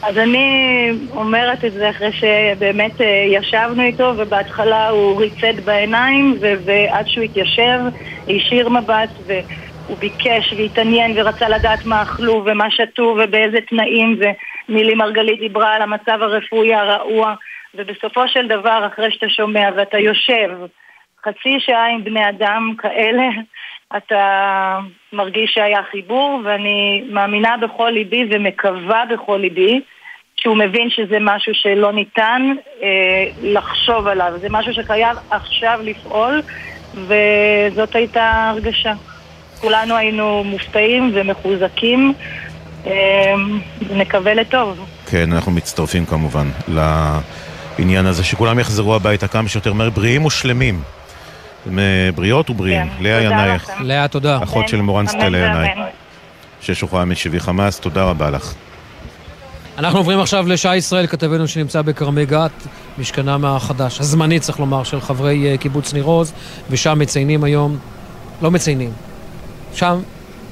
אז 0.01 0.17
אני 0.17 0.89
אומרת 1.11 1.65
את 1.65 1.73
זה 1.73 1.89
אחרי 1.89 2.11
שבאמת 2.11 3.01
אה, 3.01 3.25
ישבנו 3.27 3.83
איתו 3.83 4.13
ובהתחלה 4.17 4.89
הוא 4.89 5.21
ריצד 5.21 5.59
בעיניים 5.65 6.37
ו- 6.41 6.53
ועד 6.65 7.07
שהוא 7.07 7.23
התיישב, 7.23 7.79
הישיר 8.27 8.69
מבט 8.69 9.09
והוא 9.25 9.97
ביקש 9.97 10.53
והתעניין 10.57 11.13
ורצה 11.15 11.49
לדעת 11.49 11.85
מה 11.85 12.01
אכלו 12.01 12.43
ומה 12.45 12.71
שתו 12.71 13.17
ובאיזה 13.23 13.57
תנאים 13.69 14.17
ו- 14.19 14.31
נילי 14.69 14.95
מרגלית 14.95 15.39
דיברה 15.39 15.75
על 15.75 15.81
המצב 15.81 16.21
הרפואי 16.21 16.73
הרעוע, 16.73 17.33
ובסופו 17.75 18.27
של 18.27 18.47
דבר, 18.47 18.87
אחרי 18.93 19.11
שאתה 19.11 19.29
שומע 19.29 19.69
ואתה 19.77 19.97
יושב 19.97 20.49
חצי 21.25 21.59
שעה 21.59 21.87
עם 21.87 22.03
בני 22.03 22.29
אדם 22.29 22.73
כאלה, 22.77 23.23
אתה 23.97 24.79
מרגיש 25.13 25.51
שהיה 25.53 25.79
חיבור, 25.91 26.41
ואני 26.45 27.03
מאמינה 27.09 27.55
בכל 27.57 27.89
ליבי 27.93 28.25
ומקווה 28.31 29.03
בכל 29.11 29.37
ליבי 29.37 29.81
שהוא 30.35 30.57
מבין 30.57 30.89
שזה 30.89 31.17
משהו 31.21 31.53
שלא 31.55 31.93
ניתן 31.93 32.41
אה, 32.83 33.25
לחשוב 33.41 34.07
עליו, 34.07 34.33
זה 34.41 34.47
משהו 34.49 34.73
שחייב 34.73 35.17
עכשיו 35.31 35.79
לפעול, 35.83 36.41
וזאת 36.93 37.95
הייתה 37.95 38.49
הרגשה. 38.49 38.93
כולנו 39.61 39.95
היינו 39.95 40.43
מופתעים 40.43 41.11
ומחוזקים, 41.13 42.13
אה, 42.85 43.33
ונקווה 43.87 44.33
לטוב. 44.33 44.85
כן, 45.11 45.33
אנחנו 45.33 45.51
מצטרפים 45.51 46.05
כמובן 46.05 46.47
לעניין 46.67 48.05
הזה, 48.05 48.23
שכולם 48.23 48.59
יחזרו 48.59 48.95
הביתה 48.95 49.27
כמה 49.27 49.49
שיותר 49.49 49.73
מהר, 49.73 49.89
בריאים 49.89 50.25
ושלמים. 50.25 50.79
בריאות 52.15 52.49
ובריאים. 52.49 52.89
כן, 52.97 53.03
לאה 53.03 53.21
ינאייך. 53.21 53.69
לאה, 53.81 54.07
תודה. 54.07 54.43
אחות 54.43 54.67
של 54.67 54.81
מורן 54.81 55.07
סטלה 55.07 55.37
ינאי. 55.37 55.69
ששוחררה 56.61 57.05
משבי 57.05 57.39
חמאס, 57.39 57.79
תודה 57.79 58.03
רבה 58.03 58.29
לך. 58.29 58.53
אנחנו 59.77 59.99
עוברים 59.99 60.19
עכשיו 60.19 60.47
לשי 60.47 60.75
ישראל, 60.75 61.07
כתבנו 61.07 61.47
שנמצא 61.47 61.81
בכרמי 61.81 62.25
גת, 62.25 62.51
משכנם 62.97 63.45
החדש, 63.45 63.99
הזמני 63.99 64.39
צריך 64.39 64.59
לומר, 64.59 64.83
של 64.83 65.01
חברי 65.01 65.51
אה, 65.51 65.57
קיבוץ 65.57 65.93
ניר 65.93 66.03
עוז, 66.03 66.33
ושם 66.69 66.99
מציינים 66.99 67.43
היום, 67.43 67.77
לא 68.41 68.51
מציינים, 68.51 68.91
שם 69.73 69.99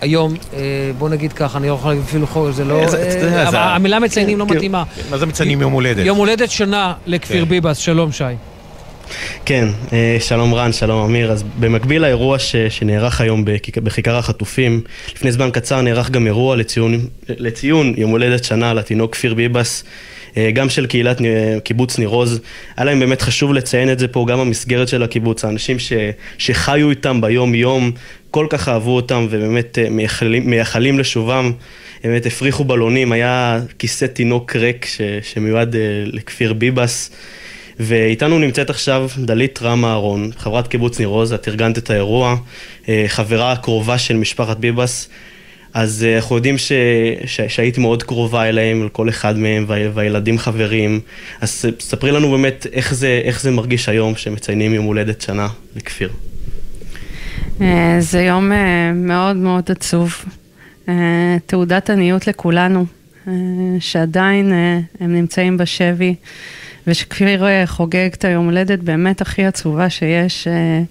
היום, 0.01 0.33
אה, 0.53 0.59
בוא 0.97 1.09
נגיד 1.09 1.33
ככה, 1.33 1.57
אני 1.57 1.67
לא 1.67 1.73
יכול 1.73 1.91
להגיד 1.91 2.05
אפילו 2.05 2.27
חור, 2.27 2.51
זה 2.51 2.65
לא... 2.65 2.81
אה, 2.93 3.75
המילה 3.75 3.99
מציינים 3.99 4.39
לא 4.39 4.45
מתאימה. 4.45 4.83
מה 5.09 5.17
זה 5.17 5.25
מציינים 5.25 5.61
יום 5.61 5.73
הולדת? 5.73 6.05
יום 6.05 6.17
הולדת 6.17 6.51
שנה 6.51 6.93
לכפיר 7.07 7.43
כן. 7.43 7.49
ביבס, 7.49 7.77
שלום 7.77 8.11
שי. 8.11 8.23
כן, 9.45 9.67
אה, 9.93 10.17
שלום 10.19 10.53
רן, 10.53 10.73
שלום 10.73 11.05
אמיר. 11.05 11.31
אז 11.31 11.43
במקביל 11.59 12.01
לאירוע 12.01 12.39
ש, 12.39 12.55
שנערך 12.55 13.21
היום 13.21 13.45
בכיכר 13.83 14.15
החטופים, 14.15 14.81
לפני 15.15 15.31
זמן 15.31 15.49
קצר 15.53 15.81
נערך 15.81 16.09
גם 16.09 16.27
אירוע 16.27 16.55
לציון, 16.55 16.99
לציון 17.29 17.93
יום 17.97 18.11
הולדת 18.11 18.43
שנה 18.43 18.73
לתינוק 18.73 19.15
כפיר 19.15 19.33
ביבס, 19.33 19.83
אה, 20.37 20.51
גם 20.51 20.69
של 20.69 20.85
קהילת 20.85 21.17
קיבוץ 21.63 21.99
ניר 21.99 22.09
עוז. 22.09 22.39
היה 22.77 22.85
להם 22.85 22.99
באמת 22.99 23.21
חשוב 23.21 23.53
לציין 23.53 23.91
את 23.91 23.99
זה 23.99 24.07
פה, 24.07 24.25
גם 24.29 24.39
במסגרת 24.39 24.87
של 24.87 25.03
הקיבוץ. 25.03 25.45
האנשים 25.45 25.79
ש, 25.79 25.93
שחיו 26.37 26.89
איתם 26.89 27.21
ביום-יום, 27.21 27.91
כל 28.31 28.47
כך 28.49 28.69
אהבו 28.69 28.95
אותם 28.95 29.27
ובאמת 29.29 29.79
אה, 29.79 29.89
מייחלים, 29.89 30.49
מייחלים 30.49 30.99
לשובם. 30.99 31.51
באמת 32.03 32.25
הפריחו 32.25 32.63
בלונים, 32.63 33.11
היה 33.11 33.59
כיסא 33.79 34.05
תינוק 34.05 34.55
ריק 34.55 34.85
ש, 34.85 35.01
שמיועד 35.21 35.75
לכפיר 36.05 36.53
ביבס. 36.53 37.11
ואיתנו 37.79 38.39
נמצאת 38.39 38.69
עכשיו 38.69 39.09
דלית 39.17 39.59
רם 39.61 39.85
אהרון, 39.85 40.31
חברת 40.37 40.67
קיבוץ 40.67 40.99
ניר 40.99 41.07
עוז, 41.07 41.33
את 41.33 41.47
ארגנת 41.47 41.77
את 41.77 41.89
האירוע, 41.89 42.35
אה, 42.89 43.05
חברה 43.07 43.55
קרובה 43.55 43.97
של 43.97 44.15
משפחת 44.15 44.57
ביבס. 44.57 45.09
אז 45.73 46.05
אה, 46.09 46.15
אנחנו 46.15 46.35
יודעים 46.35 46.57
ש... 46.57 46.71
ש... 47.25 47.41
שהיית 47.41 47.77
מאוד 47.77 48.03
קרובה 48.03 48.49
אליהם, 48.49 48.85
לכל 48.85 49.09
אחד 49.09 49.37
מהם, 49.37 49.65
וה... 49.67 49.77
והילדים 49.93 50.37
חברים. 50.37 50.99
אז 51.41 51.65
ספרי 51.79 52.11
לנו 52.11 52.31
באמת 52.31 52.67
איך 52.73 52.93
זה, 52.93 53.21
איך 53.23 53.41
זה 53.41 53.51
מרגיש 53.51 53.89
היום 53.89 54.15
שמציינים 54.15 54.73
יום 54.73 54.85
הולדת 54.85 55.21
שנה 55.21 55.47
לכפיר. 55.75 56.09
אה, 57.61 57.95
זה 57.99 58.21
יום 58.21 58.51
מאוד 58.95 59.35
מאוד 59.35 59.63
עצוב. 59.71 60.25
תעודת 61.45 61.89
עניות 61.89 62.27
לכולנו, 62.27 62.85
שעדיין 63.79 64.53
הם 64.99 65.13
נמצאים 65.15 65.57
בשבי, 65.57 66.15
ושכפיר 66.87 67.45
אה, 67.45 67.63
חוגג 67.67 68.09
את 68.13 68.25
היום 68.25 68.45
הולדת 68.45 68.79
באמת 68.79 69.21
הכי 69.21 69.45
עצובה 69.45 69.89
שיש. 69.89 70.47
אה, 70.47 70.81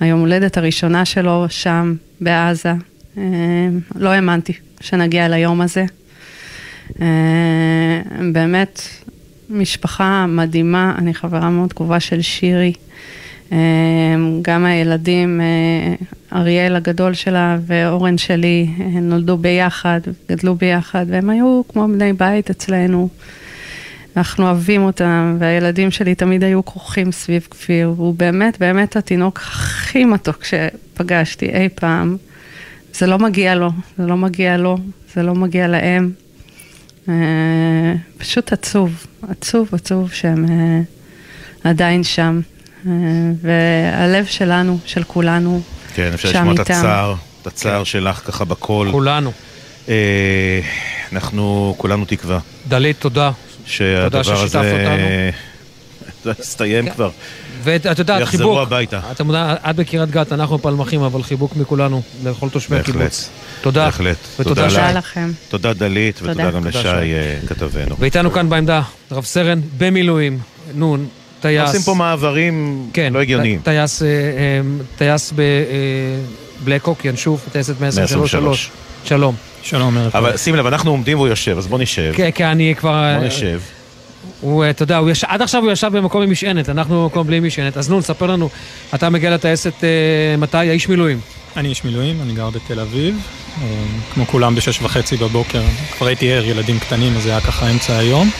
היום 0.00 0.20
הולדת 0.20 0.56
הראשונה 0.56 1.04
שלו 1.04 1.46
שם, 1.48 1.94
בעזה. 2.20 2.72
אה, 3.18 3.22
לא 3.94 4.08
האמנתי 4.08 4.52
שנגיע 4.80 5.28
ליום 5.28 5.60
הזה. 5.60 5.84
באמת 8.32 8.82
משפחה 9.50 10.26
מדהימה, 10.28 10.94
אני 10.98 11.14
חברה 11.14 11.50
מאוד 11.50 11.72
קרובה 11.72 12.00
של 12.00 12.22
שירי. 12.22 12.72
גם 14.42 14.64
הילדים, 14.64 15.40
אריאל 16.32 16.76
הגדול 16.76 17.14
שלה 17.14 17.58
ואורן 17.66 18.18
שלי 18.18 18.68
נולדו 18.92 19.36
ביחד, 19.36 20.00
גדלו 20.28 20.54
ביחד, 20.54 21.06
והם 21.08 21.30
היו 21.30 21.62
כמו 21.68 21.88
בני 21.88 22.12
בית 22.12 22.50
אצלנו. 22.50 23.08
אנחנו 24.16 24.46
אוהבים 24.46 24.82
אותם, 24.82 25.36
והילדים 25.40 25.90
שלי 25.90 26.14
תמיד 26.14 26.44
היו 26.44 26.64
כרוכים 26.64 27.12
סביב 27.12 27.46
כפיר, 27.50 27.92
והוא 27.96 28.14
באמת 28.14 28.58
באמת 28.60 28.96
התינוק 28.96 29.38
הכי 29.38 30.04
מתוק 30.04 30.44
שפגשתי 30.44 31.46
אי 31.46 31.68
פעם. 31.74 32.16
זה 32.94 33.06
לא 33.06 33.18
מגיע 33.18 33.54
לו, 33.54 33.70
זה 33.98 34.06
לא 34.06 34.16
מגיע 34.16 34.56
לו, 34.56 34.78
זה 35.14 35.22
לא 35.22 35.34
מגיע 35.34 35.68
להם. 35.68 36.10
אה, 37.08 37.14
פשוט 38.18 38.52
עצוב, 38.52 39.06
עצוב, 39.28 39.68
עצוב 39.72 40.12
שהם 40.12 40.44
אה, 40.48 40.80
עדיין 41.70 42.04
שם. 42.04 42.40
אה, 42.86 42.92
והלב 43.40 44.24
שלנו, 44.24 44.78
של 44.86 45.02
כולנו, 45.04 45.62
כן, 45.94 46.10
אפשר 46.14 46.28
שם 46.32 46.38
לשמוע 46.38 46.54
את 46.54 46.60
איתם. 46.60 46.74
הצער, 46.74 47.14
את 47.42 47.46
הצער 47.46 47.84
שלך 47.84 48.20
ככה 48.26 48.44
בקול. 48.44 48.90
כולנו. 48.90 49.32
אה, 49.88 50.60
אנחנו 51.12 51.74
כולנו 51.78 52.04
תקווה. 52.04 52.38
דלית, 52.68 52.96
תודה. 52.98 53.30
שהדבר 53.66 54.22
תודה 54.22 54.60
הזה... 54.60 55.30
זה 56.24 56.32
יסתיים 56.40 56.90
כבר. 56.90 57.10
ואת 57.62 57.98
יודעת, 57.98 58.20
ויחזרו 58.20 58.54
חיבוק. 58.54 58.66
הביתה. 58.66 59.00
אתה 59.12 59.24
מודע, 59.24 59.54
את 59.70 59.76
בקריית 59.76 60.10
גת, 60.10 60.32
אנחנו 60.32 60.58
פלמחים, 60.58 61.02
אבל 61.02 61.22
חיבוק 61.22 61.56
מכולנו, 61.56 62.02
לכל 62.24 62.48
תושבי. 62.48 62.76
הקיבוץ. 62.76 63.30
תודה. 63.60 63.84
בהחלט. 63.84 64.16
ותודה 64.40 64.68
תודה. 64.68 64.92
לכם. 64.92 65.30
תודה 65.48 65.72
דלית, 65.72 66.16
ותודה 66.16 66.32
תודה. 66.32 66.50
גם 66.50 66.64
תודה, 66.64 66.68
לשי 66.68 66.82
שי. 66.82 66.88
אה, 66.88 67.36
כתבנו. 67.46 67.96
ואיתנו 67.98 68.30
כאן 68.30 68.48
בעמדה, 68.48 68.82
רב 69.12 69.24
סרן 69.24 69.60
במילואים, 69.78 70.38
נון, 70.74 71.06
טייס. 71.40 71.68
עושים 71.68 71.82
פה 71.82 71.94
מעברים 71.94 72.88
כן, 72.92 73.12
לא 73.12 73.20
הגיוניים. 73.20 73.60
טייס, 73.64 74.02
אה, 74.02 74.08
אה, 74.08 74.60
טייס 74.96 75.32
בבלקהוק, 76.62 77.04
ינשוף, 77.04 77.48
טייסת 77.52 77.80
123. 77.80 78.70
שלום. 79.04 79.53
שלום, 79.64 79.98
ערב 79.98 80.16
אבל 80.16 80.36
שים 80.36 80.54
לב, 80.54 80.66
אנחנו 80.66 80.90
עומדים 80.90 81.16
והוא 81.16 81.28
יושב, 81.28 81.58
אז 81.58 81.66
בוא 81.66 81.78
נשב. 81.78 82.12
כן, 82.16 82.30
כן, 82.34 82.46
אני 82.46 82.74
כבר... 82.78 83.14
בוא 83.18 83.26
נשב. 83.26 83.60
הוא, 84.40 84.64
אה, 84.64 84.70
אתה 84.70 84.82
יודע, 84.82 84.96
הוא 84.96 85.10
יש... 85.10 85.24
עד 85.24 85.42
עכשיו 85.42 85.62
הוא 85.62 85.72
ישב 85.72 85.90
במקום 85.92 86.22
עם 86.22 86.30
משענת, 86.30 86.68
אנחנו 86.68 87.02
במקום 87.02 87.26
בלי 87.26 87.40
משענת. 87.40 87.76
אז 87.76 87.90
נו, 87.90 88.02
ספר 88.02 88.26
לנו, 88.26 88.48
אתה 88.94 89.10
מגיע 89.10 89.30
לטייסת 89.30 89.84
אה, 89.84 90.36
מתי? 90.38 90.56
האיש 90.56 90.88
מילואים. 90.88 91.20
אני 91.56 91.68
איש 91.68 91.84
מילואים, 91.84 92.22
אני 92.22 92.32
גר 92.32 92.50
בתל 92.50 92.80
אביב. 92.80 93.16
אה, 93.62 93.66
כמו 94.14 94.26
כולם 94.26 94.54
בשש 94.54 94.82
וחצי 94.82 95.16
בבוקר, 95.16 95.62
כבר 95.96 96.06
הייתי 96.06 96.32
ער, 96.32 96.44
ילדים 96.44 96.78
קטנים, 96.78 97.16
אז 97.16 97.22
זה 97.22 97.30
היה 97.30 97.40
ככה 97.40 97.70
אמצע 97.70 97.98
היום. 97.98 98.30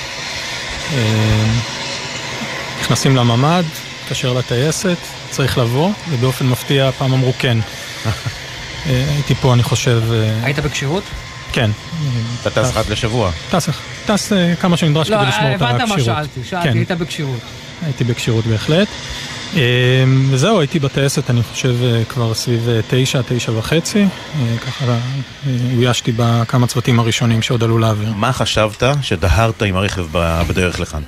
אה, 0.92 0.98
נכנסים 2.80 3.16
לממ"ד, 3.16 3.64
מתקשר 4.02 4.32
לטייסת, 4.32 4.98
צריך 5.30 5.58
לבוא, 5.58 5.90
ובאופן 6.10 6.46
מפתיע 6.46 6.88
הפעם 6.88 7.12
אמרו 7.12 7.32
כן. 7.38 7.58
אה, 8.86 9.04
הייתי 9.14 9.34
פה, 9.34 9.54
אני 9.54 9.62
חושב... 9.62 10.02
אה, 10.12 10.40
היית 10.42 10.58
בכשירות? 10.58 11.04
כן. 11.52 11.70
אתה 12.42 12.50
טס 12.50 12.70
אחת 12.70 12.88
לשבוע. 12.88 13.30
טס, 13.50 13.68
טס 14.06 14.32
אה, 14.32 14.54
כמה 14.60 14.76
שנדרש 14.76 15.10
לא, 15.10 15.16
כדי 15.16 15.26
לשמור 15.28 15.54
את 15.54 15.62
הכשירות. 15.62 15.80
הבנת 15.80 15.88
מה 15.88 16.04
שאלתי, 16.04 16.40
שאלתי, 16.44 16.68
כן. 16.68 16.76
היית 16.76 16.90
בכשירות. 16.90 17.40
הייתי 17.84 18.04
בכשירות 18.04 18.46
בהחלט. 18.46 18.88
אה, 19.56 19.60
וזהו, 20.30 20.60
הייתי 20.60 20.78
בטייסת, 20.78 21.30
אני 21.30 21.42
חושב, 21.42 21.74
אה, 21.82 22.02
כבר 22.08 22.34
סביב 22.34 22.68
אה, 22.68 22.80
תשע, 22.88 23.20
תשע 23.28 23.52
וחצי. 23.52 24.02
אה, 24.02 24.08
ככה 24.66 24.84
אה, 24.86 24.98
אוישתי 25.76 26.12
בכמה 26.16 26.66
צוותים 26.66 27.00
הראשונים 27.00 27.42
שעוד 27.42 27.62
עלו 27.62 27.78
לאוויר. 27.78 28.12
מה 28.12 28.32
חשבת 28.32 28.82
שדהרת 29.02 29.62
עם 29.62 29.76
הרכב 29.76 30.06
בדרך 30.48 30.80
לכאן? 30.80 31.02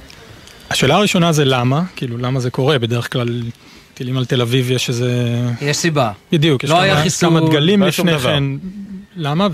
השאלה 0.71 0.95
הראשונה 0.95 1.33
זה 1.33 1.45
למה, 1.45 1.83
כאילו 1.97 2.19
למה 2.19 2.41
זה 2.41 2.51
קורה, 2.51 2.79
בדרך 2.79 3.13
כלל 3.13 3.43
טילים 3.97 4.17
על 4.17 4.25
תל 4.25 4.41
אביב 4.41 4.71
יש 4.71 4.89
איזה... 4.89 5.41
יש 5.61 5.77
סיבה. 5.77 6.13
בדיוק, 6.33 6.65
יש 6.65 6.71
לא 6.71 6.77
כמה, 6.77 7.03
חיסון, 7.03 7.41
כמה 7.41 7.49
דגלים 7.49 7.81
לא 7.81 7.87
לפני. 7.87 8.19
כן. 8.19 8.45
למה? 9.17 9.49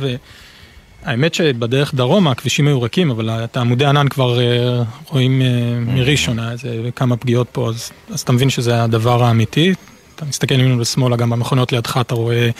והאמת 1.05 1.35
שבדרך 1.35 1.95
דרומה 1.95 2.31
הכבישים 2.31 2.67
היו 2.67 2.83
ריקים, 2.83 3.11
אבל 3.11 3.31
את 3.31 3.57
העמודי 3.57 3.85
ענן 3.85 4.09
כבר 4.09 4.41
אה, 4.41 4.83
רואים 5.09 5.43
אה, 5.43 5.47
מראשון, 5.81 6.39
היה 6.39 6.53
איזה 6.53 6.91
כמה 6.97 7.17
פגיעות 7.17 7.47
פה, 7.53 7.69
אז, 7.69 7.91
אז 8.11 8.21
אתה 8.21 8.33
מבין 8.33 8.51
שזה 8.51 8.85
הדבר 8.85 9.25
האמיתי. 9.25 9.75
אתה 10.15 10.25
מסתכל 10.25 10.55
ימינה 10.55 10.81
ושמאלה, 10.83 11.17
גם 11.17 11.31
במכוניות 11.31 11.73
לידך 11.73 11.99
אתה 12.01 12.15
רואה 12.15 12.51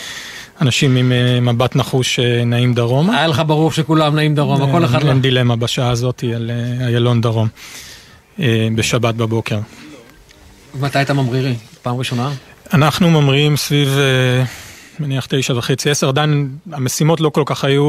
אנשים 0.61 0.97
עם 0.97 1.13
אה, 1.13 1.41
מבט 1.41 1.77
נחוש 1.77 2.19
נעים 2.47 2.75
דרומה. 2.75 3.19
היה 3.19 3.27
לך 3.27 3.43
ברור 3.47 3.73
שכולם 3.73 4.15
נעים 4.15 4.35
דרום, 4.35 4.63
הכל 4.63 4.85
אחד 4.85 4.99
אין-. 4.99 5.09
אין 5.09 5.21
דילמה 5.21 5.57
בשעה 5.57 5.91
הזאת 5.91 6.25
על 6.35 6.51
איילון 6.81 7.21
דרום, 7.21 7.49
בשבת 8.75 9.15
בבוקר. 9.15 9.59
מתי 10.81 11.03
אתה 11.03 11.15
ממרירי? 11.15 11.55
פעם 11.83 11.97
ראשונה? 11.97 12.31
אנחנו 12.73 13.11
ממריאים 13.11 13.57
סביב 13.57 13.89
אה, 13.89 14.45
מניח 15.01 15.27
תשע 15.29 15.55
וחצי, 15.57 15.91
עשר, 15.91 16.09
עדיין 16.09 16.49
המשימות 16.73 17.21
לא 17.21 17.29
כל 17.29 17.43
כך 17.47 17.65
היו 17.65 17.85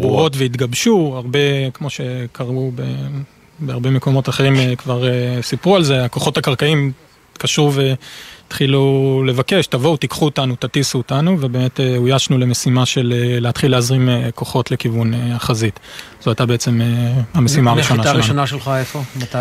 ברורות 0.00 0.36
והתגבשו, 0.36 1.12
הרבה, 1.14 1.70
כמו 1.74 1.90
שקראו 1.90 2.70
ב... 2.74 2.82
בהרבה 3.58 3.90
מקומות 3.90 4.28
אחרים 4.28 4.56
אה, 4.56 4.76
כבר 4.76 5.08
אה, 5.08 5.38
סיפרו 5.42 5.76
על 5.76 5.84
זה, 5.84 6.04
הכוחות 6.04 6.38
הקרקעיים 6.38 6.92
התקשרו 7.32 7.72
והתחילו 7.72 9.22
לבקש, 9.26 9.66
תבואו, 9.66 9.96
תיקחו 9.96 10.24
אותנו, 10.24 10.56
תטיסו 10.56 10.98
אותנו, 10.98 11.36
ובאמת 11.40 11.80
אוישנו 11.96 12.38
למשימה 12.38 12.86
של 12.86 13.12
להתחיל 13.40 13.70
להזרים 13.70 14.08
כוחות 14.34 14.70
לכיוון 14.70 15.14
החזית. 15.14 15.80
זו 16.22 16.30
הייתה 16.30 16.46
בעצם 16.46 16.80
המשימה 17.34 17.70
הראשונה 17.70 18.02
שלנו. 18.02 18.02
הנחיתה 18.02 18.10
הראשונה 18.10 18.46
שלך 18.46 18.70
איפה? 18.78 19.02
מתי? 19.16 19.36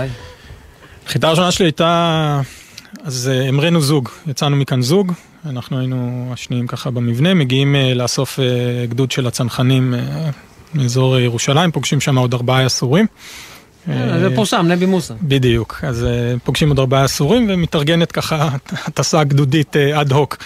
הנחיתה 1.04 1.28
הראשונה 1.28 1.52
שלי 1.52 1.66
הייתה, 1.66 2.42
אז 3.04 3.28
המראנו 3.48 3.82
זוג, 3.82 4.10
יצאנו 4.28 4.56
מכאן 4.56 4.82
זוג, 4.82 5.14
אנחנו 5.46 5.80
היינו 5.80 6.30
השניים 6.34 6.68
ככה 6.68 6.92
במבנה, 6.92 7.34
מגיעים 7.34 7.76
לאסוף 7.96 8.40
גדוד 8.90 9.12
של 9.12 9.28
הצנחנים 9.28 9.94
מאזור 10.74 11.20
ירושלים, 11.20 11.72
פוגשים 11.72 12.02
שם 12.02 12.18
עוד 12.18 12.34
ארבעה 12.34 12.64
יסורים. 12.64 13.06
אה, 13.90 14.20
זה 14.20 14.36
פורסם, 14.36 14.66
נבי 14.68 14.86
מוסא. 14.86 15.14
בדיוק, 15.22 15.80
אז 15.84 16.04
אה, 16.04 16.34
פוגשים 16.44 16.70
עוד 16.70 16.80
ארבעה 16.80 17.06
אסורים 17.06 17.48
ומתארגנת 17.50 18.12
ככה 18.12 18.50
הטסה 18.88 19.24
גדודית 19.24 19.78
אד 19.78 20.12
אה, 20.12 20.18
הוק 20.18 20.38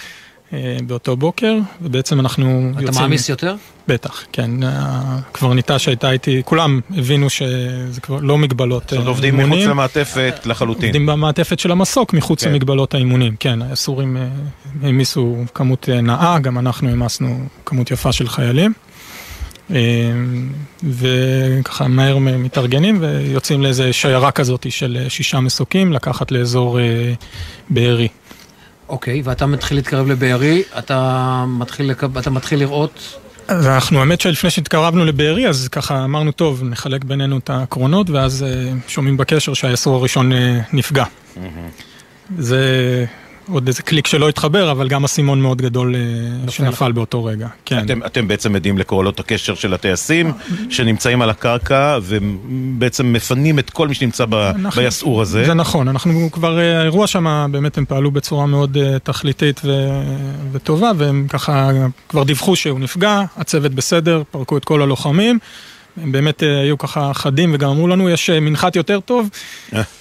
באותו 0.86 1.16
בוקר, 1.16 1.58
ובעצם 1.82 2.20
אנחנו 2.20 2.70
יוצאים... 2.70 2.88
אתה 2.88 3.00
מעמיס 3.00 3.28
יותר? 3.28 3.54
בטח, 3.88 4.24
כן. 4.32 4.50
הקברניטה 4.62 5.78
שהייתה 5.78 6.10
איתי, 6.10 6.42
כולם 6.44 6.80
הבינו 6.96 7.30
שזה 7.30 8.00
כבר 8.00 8.18
לא 8.22 8.38
מגבלות 8.38 8.92
אימונים. 8.92 9.06
זאת 9.06 9.22
אומרת, 9.22 9.34
עובדים 9.34 9.36
מחוץ 9.36 9.70
למעטפת 9.70 10.46
לחלוטין. 10.46 10.84
עובדים 10.84 11.06
במעטפת 11.06 11.58
של 11.58 11.70
המסוק, 11.70 12.12
מחוץ 12.12 12.44
כן. 12.44 12.50
למגבלות 12.50 12.94
האימונים. 12.94 13.36
כן, 13.40 13.62
האסורים 13.62 14.16
העמיסו 14.82 15.36
כמות 15.54 15.88
נאה, 15.88 16.38
גם 16.38 16.58
אנחנו 16.58 16.88
העמסנו 16.88 17.40
כמות 17.66 17.90
יפה 17.90 18.12
של 18.12 18.28
חיילים. 18.28 18.72
וככה 20.84 21.88
מהר 21.88 22.18
מתארגנים 22.18 22.98
ויוצאים 23.00 23.62
לאיזה 23.62 23.92
שיירה 23.92 24.30
כזאת 24.30 24.66
של 24.70 25.06
שישה 25.08 25.40
מסוקים 25.40 25.92
לקחת 25.92 26.30
לאזור 26.30 26.80
אה, 26.80 27.12
בארי. 27.70 28.08
אוקיי, 28.88 29.22
ואתה 29.24 29.46
מתחיל 29.46 29.76
להתקרב 29.76 30.08
לבארי, 30.08 30.62
אתה 30.78 31.44
מתחיל, 31.48 31.90
לקב... 31.90 32.18
אתה 32.18 32.30
מתחיל 32.30 32.58
לראות... 32.58 33.18
אז 33.48 33.66
אנחנו, 33.66 34.00
האמת 34.00 34.20
שלפני 34.20 34.50
שהתקרבנו 34.50 35.04
לבארי, 35.04 35.48
אז 35.48 35.68
ככה 35.68 36.04
אמרנו, 36.04 36.32
טוב, 36.32 36.62
נחלק 36.64 37.04
בינינו 37.04 37.38
את 37.38 37.50
הקרונות, 37.50 38.10
ואז 38.10 38.42
אה, 38.42 38.72
שומעים 38.88 39.16
בקשר 39.16 39.54
שהיסור 39.54 39.96
הראשון 39.96 40.32
אה, 40.32 40.60
נפגע. 40.72 41.04
זה 42.38 43.04
עוד 43.50 43.66
איזה 43.66 43.82
קליק 43.82 44.06
שלא 44.06 44.28
התחבר, 44.28 44.70
אבל 44.70 44.88
גם 44.88 45.04
אסימון 45.04 45.40
מאוד 45.40 45.62
גדול 45.62 45.94
אה, 45.94 46.50
שנפל 46.50 46.92
באותו 46.92 47.24
רגע. 47.24 47.48
כן. 47.64 47.84
אתם, 47.84 48.02
אתם 48.06 48.28
בעצם 48.28 48.56
עדים 48.56 48.78
לקולות 48.78 49.20
הקשר 49.20 49.54
של 49.54 49.74
הטייסים, 49.74 50.32
שנמצאים 50.70 51.22
על 51.22 51.30
הקרקע, 51.30 51.98
ובעצם 52.02 53.12
מפנים 53.12 53.58
את 53.58 53.70
כל 53.70 53.88
מי 53.88 53.94
שנמצא 53.94 54.24
ב, 54.24 54.34
אנחנו, 54.34 54.82
ביסעור 54.82 55.22
הזה. 55.22 55.44
זה 55.44 55.54
נכון, 55.54 55.88
אנחנו 55.88 56.28
כבר, 56.32 56.58
אה, 56.58 56.80
האירוע 56.80 57.06
שם, 57.06 57.48
באמת 57.50 57.78
הם 57.78 57.84
פעלו 57.84 58.10
בצורה 58.10 58.46
מאוד 58.46 58.76
תכליתית 59.02 59.60
ו, 59.64 59.88
וטובה, 60.52 60.90
והם 60.96 61.26
ככה 61.28 61.70
כבר 62.08 62.24
דיווחו 62.24 62.56
שהוא 62.56 62.80
נפגע, 62.80 63.22
הצוות 63.36 63.74
בסדר, 63.74 64.22
פרקו 64.30 64.56
את 64.56 64.64
כל 64.64 64.82
הלוחמים. 64.82 65.38
הם 66.02 66.12
באמת 66.12 66.40
היו 66.40 66.78
ככה 66.78 67.14
חדים 67.14 67.54
וגם 67.54 67.70
אמרו 67.70 67.88
לנו, 67.88 68.08
יש 68.08 68.30
מנחת 68.30 68.76
יותר 68.76 69.00
טוב. 69.00 69.28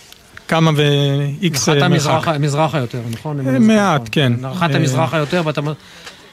כמה 0.47 0.71
ו-X 0.75 1.71
מרחק. 1.89 2.27
נחת 2.27 2.39
מזרחה 2.39 2.77
יותר, 2.77 3.01
נכון? 3.11 3.47
אה, 3.47 3.59
מעט, 3.59 4.01
נכון. 4.01 4.07
כן. 4.11 4.33
נחת 4.41 4.71
אה, 4.71 4.79
מזרחה 4.79 5.17
יותר, 5.17 5.41
ואתה... 5.45 5.61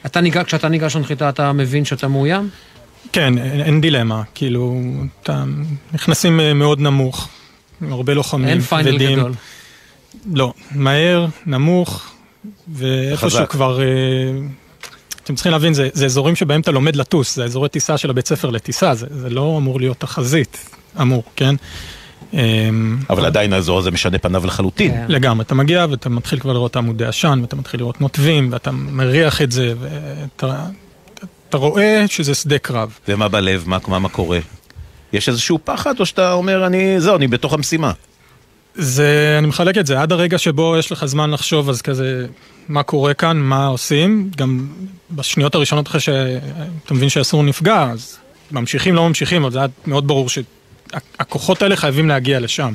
אתה 0.07 0.21
ניגע, 0.21 0.45
כשאתה 0.45 0.69
ניגש 0.69 0.97
לנחיתה 0.97 1.29
אתה 1.29 1.53
מבין 1.53 1.85
שאתה 1.85 2.09
מאוים? 2.09 2.49
כן, 3.13 3.39
אין, 3.39 3.61
אין 3.61 3.81
דילמה, 3.81 4.23
כאילו, 4.35 4.81
אתה 5.23 5.45
נכנסים 5.93 6.41
אה, 6.41 6.55
מאוד 6.55 6.81
נמוך, 6.81 7.29
הרבה 7.91 8.15
לוחמים, 8.15 8.49
אין 8.49 8.61
פיינל 8.61 9.13
גדול. 9.13 9.33
לא, 10.33 10.53
מהר, 10.71 11.27
נמוך, 11.47 12.13
ואיפשהו 12.69 13.49
כבר... 13.49 13.81
אתם 15.25 15.35
צריכים 15.35 15.53
להבין, 15.53 15.75
זה, 15.75 15.89
זה 15.93 16.05
אזורים 16.05 16.37
שבהם 16.37 16.61
אתה 16.61 16.71
לומד 16.71 16.97
לטוס, 16.97 17.37
זה 17.37 17.45
אזורי 17.45 17.69
טיסה 17.69 17.99
של 17.99 18.11
הבית 18.11 18.27
ספר 18.27 18.51
לטיסה, 18.51 18.95
זה, 18.95 19.07
זה 19.11 19.31
לא 19.31 19.55
אמור 19.59 19.81
להיות 19.81 20.01
תחזית, 20.01 20.71
אמור, 21.01 21.23
כן? 21.37 21.55
אמ, 22.35 22.99
אבל 23.11 23.25
עדיין 23.25 23.53
האזור 23.53 23.79
הזה 23.79 23.91
משנה 23.91 24.19
פניו 24.19 24.47
לחלוטין. 24.47 24.91
כן. 24.91 25.05
לגמרי, 25.09 25.45
אתה 25.45 25.55
מגיע 25.55 25.87
ואתה 25.91 26.09
מתחיל 26.09 26.39
כבר 26.39 26.53
לראות 26.53 26.77
עמודי 26.77 27.05
עשן, 27.05 27.39
ואתה 27.43 27.57
מתחיל 27.57 27.81
לראות 27.81 28.01
נוטבים, 28.01 28.49
ואתה 28.53 28.71
מריח 28.71 29.43
את 29.43 29.53
זה, 29.53 29.75
ואתה 29.79 30.67
רואה 31.53 32.05
שזה 32.09 32.35
שדה 32.35 32.59
קרב. 32.59 32.99
ומה 33.09 33.29
בלב, 33.29 33.65
מה, 33.67 33.79
מה 33.89 34.09
קורה? 34.09 34.39
יש 35.13 35.29
איזשהו 35.29 35.59
פחד, 35.65 36.01
או 36.01 36.07
שאתה 36.07 36.33
אומר, 36.33 36.67
אני, 36.67 37.01
זהו, 37.01 37.17
אני 37.17 37.27
בתוך 37.27 37.53
המשימה? 37.53 37.93
זה, 38.75 39.37
אני 39.39 39.47
מחלק 39.47 39.79
את 39.79 39.87
זה, 39.87 40.01
עד 40.01 40.13
הרגע 40.13 40.39
שבו 40.39 40.77
יש 40.79 40.93
לך 40.93 41.05
זמן 41.05 41.31
לחשוב, 41.31 41.69
אז 41.69 41.83
כזה, 41.83 42.27
מה 42.69 42.83
קורה 42.83 43.15
כאן, 43.15 43.37
מה 43.37 43.67
עושים, 43.67 44.31
גם 44.37 44.67
בשניות 45.11 45.55
הראשונות 45.55 45.87
אחרי 45.89 46.01
שאתה 46.01 46.95
מבין 46.95 47.09
שהאסור 47.09 47.43
נפגע, 47.43 47.83
אז 47.93 48.19
ממשיכים, 48.51 48.95
לא 48.95 49.09
ממשיכים, 49.09 49.43
אבל 49.43 49.53
זה 49.53 49.59
היה 49.59 49.69
מאוד 49.87 50.07
ברור 50.07 50.29
ש... 50.29 50.39
הכוחות 51.19 51.63
האלה 51.63 51.77
חייבים 51.77 52.09
להגיע 52.09 52.41
לשם. 52.41 52.73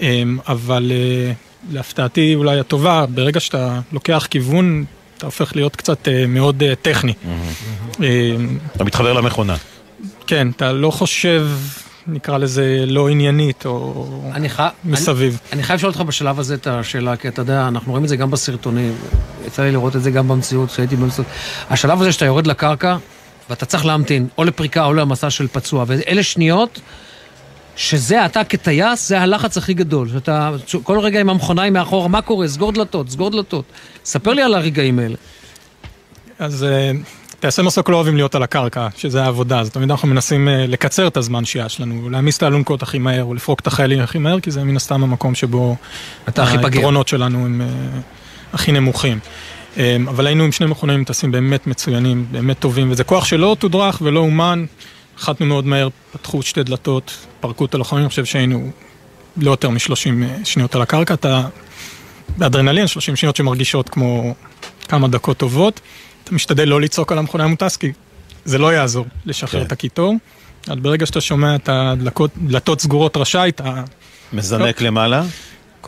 אמ, 0.00 0.38
אבל 0.48 0.92
אה, 0.94 1.32
להפתעתי 1.70 2.34
אולי 2.34 2.60
הטובה, 2.60 3.06
ברגע 3.06 3.40
שאתה 3.40 3.80
לוקח 3.92 4.26
כיוון, 4.30 4.84
אתה 5.16 5.26
הופך 5.26 5.56
להיות 5.56 5.76
קצת 5.76 6.08
אה, 6.08 6.26
מאוד 6.26 6.62
אה, 6.62 6.74
טכני. 6.82 7.12
אמ, 8.00 8.58
אתה 8.76 8.84
מתחבר 8.84 9.12
למכונה. 9.12 9.56
כן, 10.26 10.48
אתה 10.56 10.72
לא 10.72 10.90
חושב, 10.90 11.48
נקרא 12.06 12.38
לזה, 12.38 12.84
לא 12.86 13.08
עניינית 13.08 13.66
או 13.66 14.06
אני 14.32 14.48
ח... 14.48 14.60
מסביב. 14.84 15.40
אני, 15.42 15.52
אני 15.52 15.62
חייב 15.62 15.78
לשאול 15.78 15.92
אותך 15.92 16.00
בשלב 16.00 16.40
הזה 16.40 16.54
את 16.54 16.66
השאלה, 16.66 17.16
כי 17.16 17.28
אתה 17.28 17.42
יודע, 17.42 17.68
אנחנו 17.68 17.90
רואים 17.90 18.04
את 18.04 18.08
זה 18.08 18.16
גם 18.16 18.30
בסרטונים, 18.30 18.94
יצא 19.46 19.62
לי 19.62 19.72
לראות 19.72 19.96
את 19.96 20.02
זה 20.02 20.10
גם 20.10 20.28
במציאות, 20.28 20.70
כשהייתי 20.70 20.96
במציאות. 20.96 21.26
השלב 21.70 22.00
הזה 22.00 22.12
שאתה 22.12 22.24
יורד 22.24 22.46
לקרקע, 22.46 22.96
ואתה 23.50 23.66
צריך 23.66 23.86
להמתין, 23.86 24.28
או 24.38 24.44
לפריקה 24.44 24.84
או 24.84 24.92
למסע 24.92 25.30
של 25.30 25.48
פצוע, 25.48 25.84
ואלה 25.86 26.22
שניות... 26.22 26.80
שזה 27.80 28.26
אתה 28.26 28.44
כטייס, 28.44 29.08
זה 29.08 29.20
הלחץ 29.20 29.56
הכי 29.56 29.74
גדול. 29.74 30.08
שאתה 30.08 30.50
כל 30.82 30.98
רגע 30.98 31.20
עם 31.20 31.30
המכונאי 31.30 31.70
מאחורה, 31.70 32.08
מה 32.08 32.22
קורה? 32.22 32.48
סגור 32.48 32.72
דלתות, 32.72 33.10
סגור 33.10 33.30
דלתות. 33.30 33.64
ספר 34.04 34.32
לי 34.32 34.42
על 34.42 34.54
הרגעים 34.54 34.98
האלה. 34.98 35.16
אז 36.38 36.64
אה, 36.64 36.90
טייסי 37.40 37.62
מסוק 37.62 37.88
לא 37.88 37.96
אוהבים 37.96 38.16
להיות 38.16 38.34
על 38.34 38.42
הקרקע, 38.42 38.88
שזה 38.96 39.22
העבודה, 39.22 39.60
אז 39.60 39.70
תמיד 39.70 39.90
אנחנו 39.90 40.08
מנסים 40.08 40.48
אה, 40.48 40.66
לקצר 40.66 41.06
את 41.06 41.16
הזמן 41.16 41.44
שהייה 41.44 41.68
שלנו, 41.68 42.10
להעמיס 42.10 42.36
את 42.36 42.42
האלונקות 42.42 42.82
הכי 42.82 42.98
מהר, 42.98 43.24
או 43.24 43.34
לפרוק 43.34 43.60
את 43.60 43.66
החיילים 43.66 44.00
הכי 44.00 44.18
מהר, 44.18 44.40
כי 44.40 44.50
זה 44.50 44.64
מן 44.64 44.76
הסתם 44.76 45.02
המקום 45.02 45.34
שבו 45.34 45.76
היתרונות 46.36 47.08
שלנו 47.08 47.44
הם 47.44 47.60
אה, 47.60 47.66
הכי 48.52 48.72
נמוכים. 48.72 49.18
אבל 50.08 50.26
היינו 50.26 50.44
עם 50.44 50.52
שני 50.52 50.66
מכונאים 50.66 51.04
טסים 51.04 51.32
באמת 51.32 51.66
מצוינים, 51.66 52.26
באמת 52.30 52.58
טובים, 52.58 52.90
וזה 52.90 53.04
כוח 53.04 53.24
שלא 53.24 53.56
תודרך 53.58 53.98
ולא 54.02 54.20
אומן. 54.20 54.64
נחתנו 55.20 55.46
מאוד 55.46 55.66
מהר, 55.66 55.88
פתחו 56.12 56.42
שתי 56.42 56.62
דלתות, 56.62 57.26
פרקו 57.40 57.64
את 57.64 57.74
הלוחמים, 57.74 58.02
אני 58.02 58.08
חושב 58.08 58.24
שהיינו 58.24 58.70
לא 59.36 59.50
יותר 59.50 59.70
משלושים 59.70 60.22
אה, 60.22 60.36
שניות 60.44 60.74
על 60.74 60.82
הקרקע, 60.82 61.14
אתה 61.14 61.42
באדרנלין, 62.36 62.86
שלושים 62.86 63.16
שניות 63.16 63.36
שמרגישות 63.36 63.88
כמו 63.88 64.34
כמה 64.88 65.08
דקות 65.08 65.36
טובות, 65.36 65.80
אתה 66.24 66.34
משתדל 66.34 66.68
לא 66.68 66.80
לצעוק 66.80 67.12
על 67.12 67.18
המכונאי 67.18 67.44
המוטס, 67.44 67.76
כי 67.76 67.92
זה 68.44 68.58
לא 68.58 68.72
יעזור 68.72 69.06
לשחרר 69.26 69.60
כן. 69.60 69.66
את 69.66 69.72
הקיטור. 69.72 70.14
אז 70.68 70.76
ברגע 70.76 71.06
שאתה 71.06 71.20
שומע 71.20 71.54
את 71.54 71.68
הדלתות 71.72 72.80
סגורות 72.80 73.16
רשאי, 73.16 73.48
אתה... 73.48 73.82
מזנק 74.32 74.80
למעלה? 74.80 75.22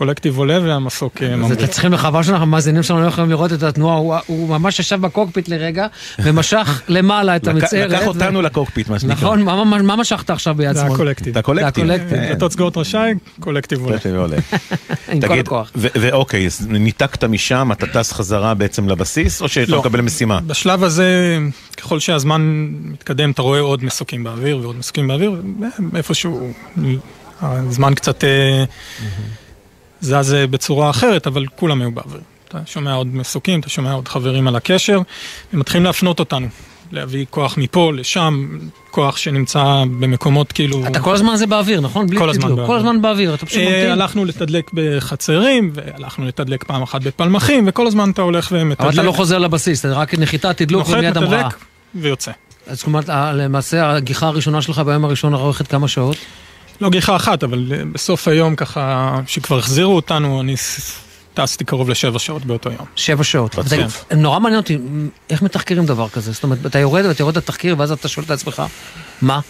קולקטיב 0.03 0.39
עולה 0.39 0.59
והמסוק 0.62 1.23
אה, 1.23 1.37
ממריא. 1.37 1.53
אז 1.53 1.53
אתם 1.53 1.66
צריכים 1.66 1.93
לחבל 1.93 2.23
שאנחנו 2.23 2.43
המאזינים 2.43 2.83
שלנו 2.83 3.03
לא 3.03 3.07
יכולים 3.07 3.31
לראות 3.31 3.53
את 3.53 3.62
התנועה, 3.62 4.20
הוא, 4.27 4.49
ממש 4.49 4.81
ישב 4.81 5.01
בקוקפיט 5.01 5.49
לרגע 5.49 5.87
ומשך 6.24 6.83
למעלה 6.89 7.37
את 7.37 7.49
המצערת. 7.49 7.91
לקח 7.91 8.07
אותנו. 8.07 8.43
לקוקפיט, 8.43 8.89
מה 8.89 8.99
שנקרא. 8.99 9.15
נכון, 9.15 9.43
מה, 9.43 9.97
משכת 9.97 10.31
עכשיו 10.31 10.55
ביד 10.55 10.77
שמאל? 10.77 10.89
זה 10.89 10.95
הקולקטיב. 10.95 11.35
זה 11.35 11.41
הקולקטיב. 11.41 11.87
דלתות 12.11 12.53
סגורות 12.53 12.77
רשאי, 12.77 13.15
קולקטיב 13.41 13.87
עולה. 14.16 14.37
עם 15.12 15.20
כל 15.20 15.39
הכוח. 15.39 15.73
ואוקיי, 15.74 16.47
אז 16.47 16.66
ניתקת 16.69 17.24
משם, 17.24 17.73
אתה 17.73 17.87
טס 17.87 18.12
חזרה 18.12 18.55
בעצם 18.55 18.89
לבסיס, 18.89 19.43
או 19.43 19.49
שאתה 19.49 19.73
לא. 19.73 19.81
מקבל 19.81 20.01
משימה? 20.01 20.41
בשלב 20.47 20.85
הזה, 20.85 21.39
ככל 21.77 22.01
שהזמן 22.01 22.69
מתקדם, 22.83 23.31
אתה 23.31 23.43
רואה 23.43 23.61
עוד 23.61 23.85
מסוקים 23.85 24.24
באוויר 24.24 24.59
ועוד 24.59 24.77
מסוקים 24.77 25.09
באוויר, 25.09 25.43
איפשהו, 25.95 26.53
הזמן 27.43 27.95
קצת... 27.95 28.24
זז 30.03 30.37
בצורה 30.51 30.91
אחרת, 30.91 31.27
אבל 31.27 31.47
כולם 31.57 31.81
היו 31.81 31.91
באוויר. 31.93 32.20
אתה 32.49 32.59
שומע 32.66 32.93
עוד 32.93 33.07
מסוקים, 33.07 33.61
אתה 33.61 33.69
שומע 33.69 33.93
עוד 33.93 34.09
חברים 34.09 34.49
על 34.49 34.57
הקשר, 34.57 35.01
הם 35.53 35.59
מתחילים 35.61 35.85
להפנות 35.85 36.20
אותנו 36.20 36.47
להביא 36.93 37.27
כוח 37.31 37.59
מפה 37.59 37.93
לשם, 37.95 38.59
כוח 38.91 39.16
שנמצא 39.16 39.65
במקומות 40.01 40.53
כאילו... 40.53 40.87
אתה 40.87 41.01
כל 41.01 41.15
הזמן 41.15 41.37
זה 41.37 41.47
באוויר, 41.47 41.81
נכון? 41.81 42.19
כל 42.19 42.31
הזמן. 42.31 42.49
באוויר. 42.49 42.66
כל 42.66 42.77
הזמן 42.77 43.03
באוויר, 43.03 43.35
אתה 43.35 43.47
פשוט 43.47 43.59
אה, 43.61 43.65
ממתין. 43.66 43.91
הלכנו 43.91 44.24
לתדלק 44.24 44.70
בחצרים, 44.74 45.70
והלכנו 45.74 46.27
לתדלק 46.27 46.65
פעם 46.65 46.83
אחת 46.83 47.03
בפלמחים, 47.03 47.65
וכל 47.69 47.87
הזמן 47.87 48.11
אתה 48.11 48.23
הולך 48.23 48.49
ומתדלק. 48.53 48.81
אבל 48.81 48.95
אתה 48.95 49.03
לא 49.03 49.12
חוזר 49.12 49.39
לבסיס, 49.39 49.85
אתה 49.85 49.95
רק 49.95 50.15
נחיתה, 50.15 50.53
תדלוק 50.53 50.81
נוחת, 50.89 50.99
ומיד 50.99 51.16
המראה. 51.16 51.39
מתדלק 51.47 51.57
ויוצא. 51.95 52.31
אז 52.66 52.83
כלומר, 52.83 53.01
ה- 53.09 53.33
למעשה 53.33 53.91
הגיחה 53.97 54.27
הראשונה 54.27 54.62
שלך 54.62 54.79
ביום 54.79 55.05
הראשון 55.05 55.35
אורכת 55.35 55.66
כמה 55.69 55.89
שעות? 55.89 56.16
לא 56.82 56.90
גיחה 56.90 57.16
אחת, 57.16 57.42
אבל 57.44 57.72
אה, 57.74 57.82
בסוף 57.92 58.28
היום 58.28 58.56
ככה, 58.56 59.18
שכבר 59.26 59.59
החזירו 59.59 59.96
אותנו, 59.96 60.40
אני 60.40 60.54
טסתי 61.34 61.64
קרוב 61.64 61.90
לשבע 61.90 62.18
שעות 62.18 62.44
באותו 62.44 62.70
יום. 62.70 62.86
שבע 62.96 63.24
שעות. 63.24 63.59
אתה- 63.59 63.76
נורא 64.16 64.38
מעניין 64.38 64.60
אותי, 64.60 64.78
איך 65.30 65.42
מתחקרים 65.42 65.86
דבר 65.86 66.09
כזה? 66.09 66.32
זאת 66.32 66.42
אומרת, 66.44 66.66
אתה 66.66 66.78
יורד 66.78 67.04
ואתה 67.06 67.22
יורד 67.22 67.36
לתחקיר, 67.36 67.74
ואז 67.78 67.92
אתה 67.92 68.09
שואל 68.09 68.26
את 68.26 68.30
עצמך, 68.30 68.62
מה? 69.22 69.40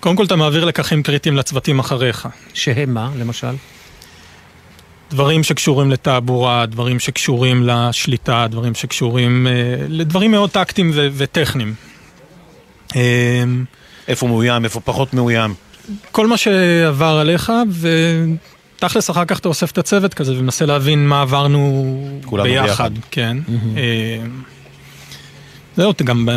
קודם 0.00 0.16
כל 0.16 0.24
אתה 0.24 0.36
מעביר 0.36 0.64
לקחים 0.64 1.02
קריטיים 1.02 1.36
לצוותים 1.36 1.78
אחריך. 1.78 2.28
שהם 2.54 2.94
מה, 2.94 3.10
למשל? 3.18 3.54
דברים 5.10 5.42
שקשורים 5.42 5.90
לתעבורה, 5.90 6.66
דברים 6.66 6.98
שקשורים 7.00 7.62
לשליטה, 7.62 8.46
דברים 8.50 8.74
שקשורים 8.74 9.46
אה, 9.46 9.52
לדברים 9.88 10.30
מאוד 10.30 10.50
טקטיים 10.50 10.90
ו- 10.94 11.08
וטכניים. 11.16 11.74
אה, 12.96 13.44
איפה 14.08 14.26
מאוים, 14.26 14.64
איפה 14.64 14.80
פחות 14.80 15.14
מאוים. 15.14 15.54
כל 16.12 16.26
מה 16.26 16.36
שעבר 16.36 17.18
עליך, 17.20 17.52
ותכלס 18.76 19.10
אחר 19.10 19.24
כך 19.24 19.38
אתה 19.38 19.48
אוסף 19.48 19.70
את 19.70 19.78
הצוות 19.78 20.14
כזה 20.14 20.38
ומנסה 20.38 20.66
להבין 20.66 21.06
מה 21.06 21.20
עברנו 21.20 22.20
ביחד. 22.42 22.42
ביחד. 22.42 22.90
כן. 23.10 23.36
אה, 23.76 24.18
זהו, 25.76 25.92
גם 26.04 26.28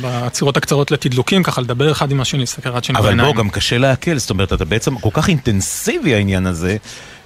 בעצירות 0.00 0.56
הקצרות 0.56 0.90
לתדלוקים, 0.90 1.42
ככה 1.42 1.60
לדבר 1.60 1.92
אחד 1.92 2.10
עם 2.10 2.20
השני, 2.20 2.40
להסתכל 2.40 2.68
אחד 2.70 2.84
שני 2.84 2.98
אבל 2.98 3.06
בעיניים. 3.06 3.34
בוא, 3.34 3.42
גם 3.42 3.50
קשה 3.50 3.78
לעכל, 3.78 4.18
זאת 4.18 4.30
אומרת, 4.30 4.52
אתה 4.52 4.64
בעצם 4.64 4.98
כל 4.98 5.10
כך 5.12 5.28
אינטנסיבי 5.28 6.14
העניין 6.14 6.46
הזה, 6.46 6.76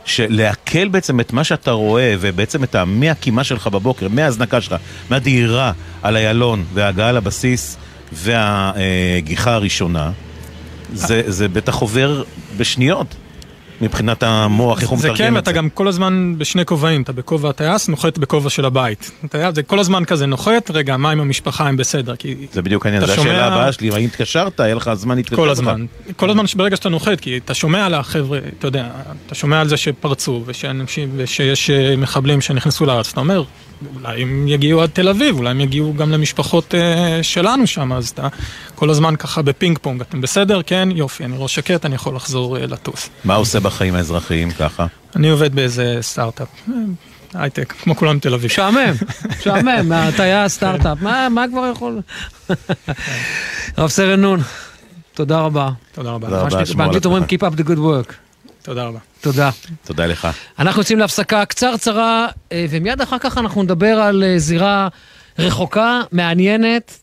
שלעכל 0.05 0.89
בעצם 0.89 1.21
את 1.21 1.33
מה 1.33 1.45
שאתה 1.45 1.71
רואה, 1.71 2.15
ובעצם 2.21 2.65
את. 2.65 2.77
מהקימה 2.87 3.45
שלך 3.45 3.67
בבוקר, 3.67 4.09
מההזנקה 4.09 4.61
שלך, 4.61 4.75
מהדהירה 5.11 5.73
על 6.03 6.17
איילון, 6.17 6.65
וההגעה 6.75 7.13
לבסיס, 7.13 7.77
והגיחה 8.13 9.55
הראשונה, 9.55 10.11
זה, 10.93 11.23
זה 11.27 11.49
בטח 11.49 11.75
עובר 11.75 12.23
בשניות, 12.57 13.07
מבחינת 13.81 14.23
המוח, 14.23 14.81
איך 14.81 14.91
הוא 14.91 14.99
זה 14.99 15.09
מתרגם 15.09 15.33
כן, 15.33 15.37
את 15.37 15.43
אתה 15.43 15.51
זה. 15.51 15.57
גם 15.57 15.69
כל 15.71 15.89
הזמן 15.89 16.35
בשני 16.39 16.65
כובעים, 16.65 17.03
אתה 17.03 17.13
בכובע 17.13 17.51
הטייס, 17.51 17.89
נוחת 17.89 18.19
בכובע 18.19 18.51
של 18.51 18.65
הבית. 18.65 19.11
אתה 19.25 19.39
יודע, 19.39 19.51
זה 19.53 19.63
כל 19.63 19.79
הזמן 19.79 20.05
כזה 20.05 20.27
נוחת, 20.27 20.71
רגע, 20.71 20.97
מה 20.97 21.11
עם 21.11 21.21
המשפחה, 21.21 21.69
הם 21.69 21.77
בסדר, 21.77 22.17
כי... 22.17 22.35
זה 22.53 22.63
בדיוק 22.63 22.87
העניין, 22.87 23.05
אתה 23.05 23.15
זו 23.15 23.21
השאלה 23.21 23.47
הבאה 23.47 23.73
שלי, 23.73 23.91
אם 23.91 24.05
התקשרת, 24.05 24.61
היה 24.61 24.75
לך 24.75 24.91
זמן 24.95 25.17
להתקשר 25.17 25.37
כל. 25.37 25.49
הזמן. 25.51 25.87
כל 26.17 26.31
הזמן 26.31 26.45
ברגע 26.57 26.77
שאתה 26.77 26.89
נוחת, 26.89 27.21
כי 27.21 27.39
אתה 27.45 27.55
שומע 27.55 27.87
על 27.87 27.95
החבר'ה, 27.95 28.39
אתה 28.59 28.67
יודע, 28.67 28.89
אתה 29.27 29.35
שומע 29.35 29.61
על 29.61 29.69
זה 29.69 29.77
שפרצו, 29.77 30.43
ושאנשים, 30.47 31.11
ושיש 31.17 31.71
אה, 31.71 31.97
מחבלים 31.97 32.41
שנכנסו 32.41 32.87
לארץ, 32.87 33.11
אתה 33.13 33.21
אומר, 33.21 33.45
אולי 33.97 34.23
הם 34.23 34.49
יגיעו 34.49 34.83
עד 34.83 34.91
תל 34.93 35.09
אביב, 35.09 35.37
אולי 35.37 35.51
הם 35.51 35.61
יגיעו 35.61 35.95
גם 35.95 36.11
למשפחות 36.11 36.75
אה, 36.75 37.23
שלנו 37.23 37.67
שם, 37.67 37.93
אז 37.93 38.09
אתה 38.09 38.29
כל 38.75 38.91
הזמן 38.91 39.17
ככה 39.17 39.43
בפינג 39.43 39.79
פונג, 39.79 40.01
אתם 40.01 40.21
בסדר? 40.21 40.61
כן, 40.67 40.89
יופי, 40.95 41.25
אני 41.25 41.35
ראש 41.39 41.55
שקט, 41.55 41.87
אני 41.87 41.95
יכול 41.95 42.17
לחזור 42.17 42.57
אה, 42.57 42.67
לטוס. 42.67 43.11
מה 43.25 43.35
עושה 43.35 43.61
בחיים 43.71 43.95
האזרחיים 43.95 44.51
ככה? 44.51 44.87
אני 45.17 45.29
עובד 45.29 45.55
באיזה 45.55 45.99
סטארט-אפ, 46.01 46.49
הייטק, 47.35 47.73
כמו 47.73 47.97
כולם 47.97 48.19
תל 48.19 48.35
אביב. 48.35 48.51
משעמם, 48.51 48.93
משעמם, 49.39 49.89
מהטייס, 49.89 50.53
סטארט-אפ, 50.53 50.99
מה 51.03 51.29
מה 51.29 51.45
כבר 51.51 51.71
יכול? 51.73 52.01
רב 53.79 53.89
סרן 53.89 54.21
נון, 54.21 54.41
תודה 55.15 55.41
רבה. 55.41 55.71
תודה 55.93 56.11
רבה. 56.11 56.29
באנגלית 56.77 57.05
אומרים. 57.05 57.23
Keep 57.23 57.43
up 57.43 57.61
the 57.61 57.63
good 57.63 57.79
work. 57.79 58.13
תודה 58.63 58.85
רבה. 58.85 58.99
תודה. 59.21 59.51
תודה 59.85 60.07
לך. 60.07 60.29
אנחנו 60.59 60.81
יוצאים 60.81 60.99
להפסקה 60.99 61.45
קצרצרה, 61.45 62.29
אה, 62.53 62.67
ומיד 62.71 63.01
אחר 63.01 63.19
כך 63.19 63.39
אנחנו 63.39 63.63
נדבר 63.63 64.01
על 64.01 64.23
אה, 64.23 64.39
זירה 64.39 64.89
רחוקה, 65.39 66.01
מעניינת. 66.13 66.99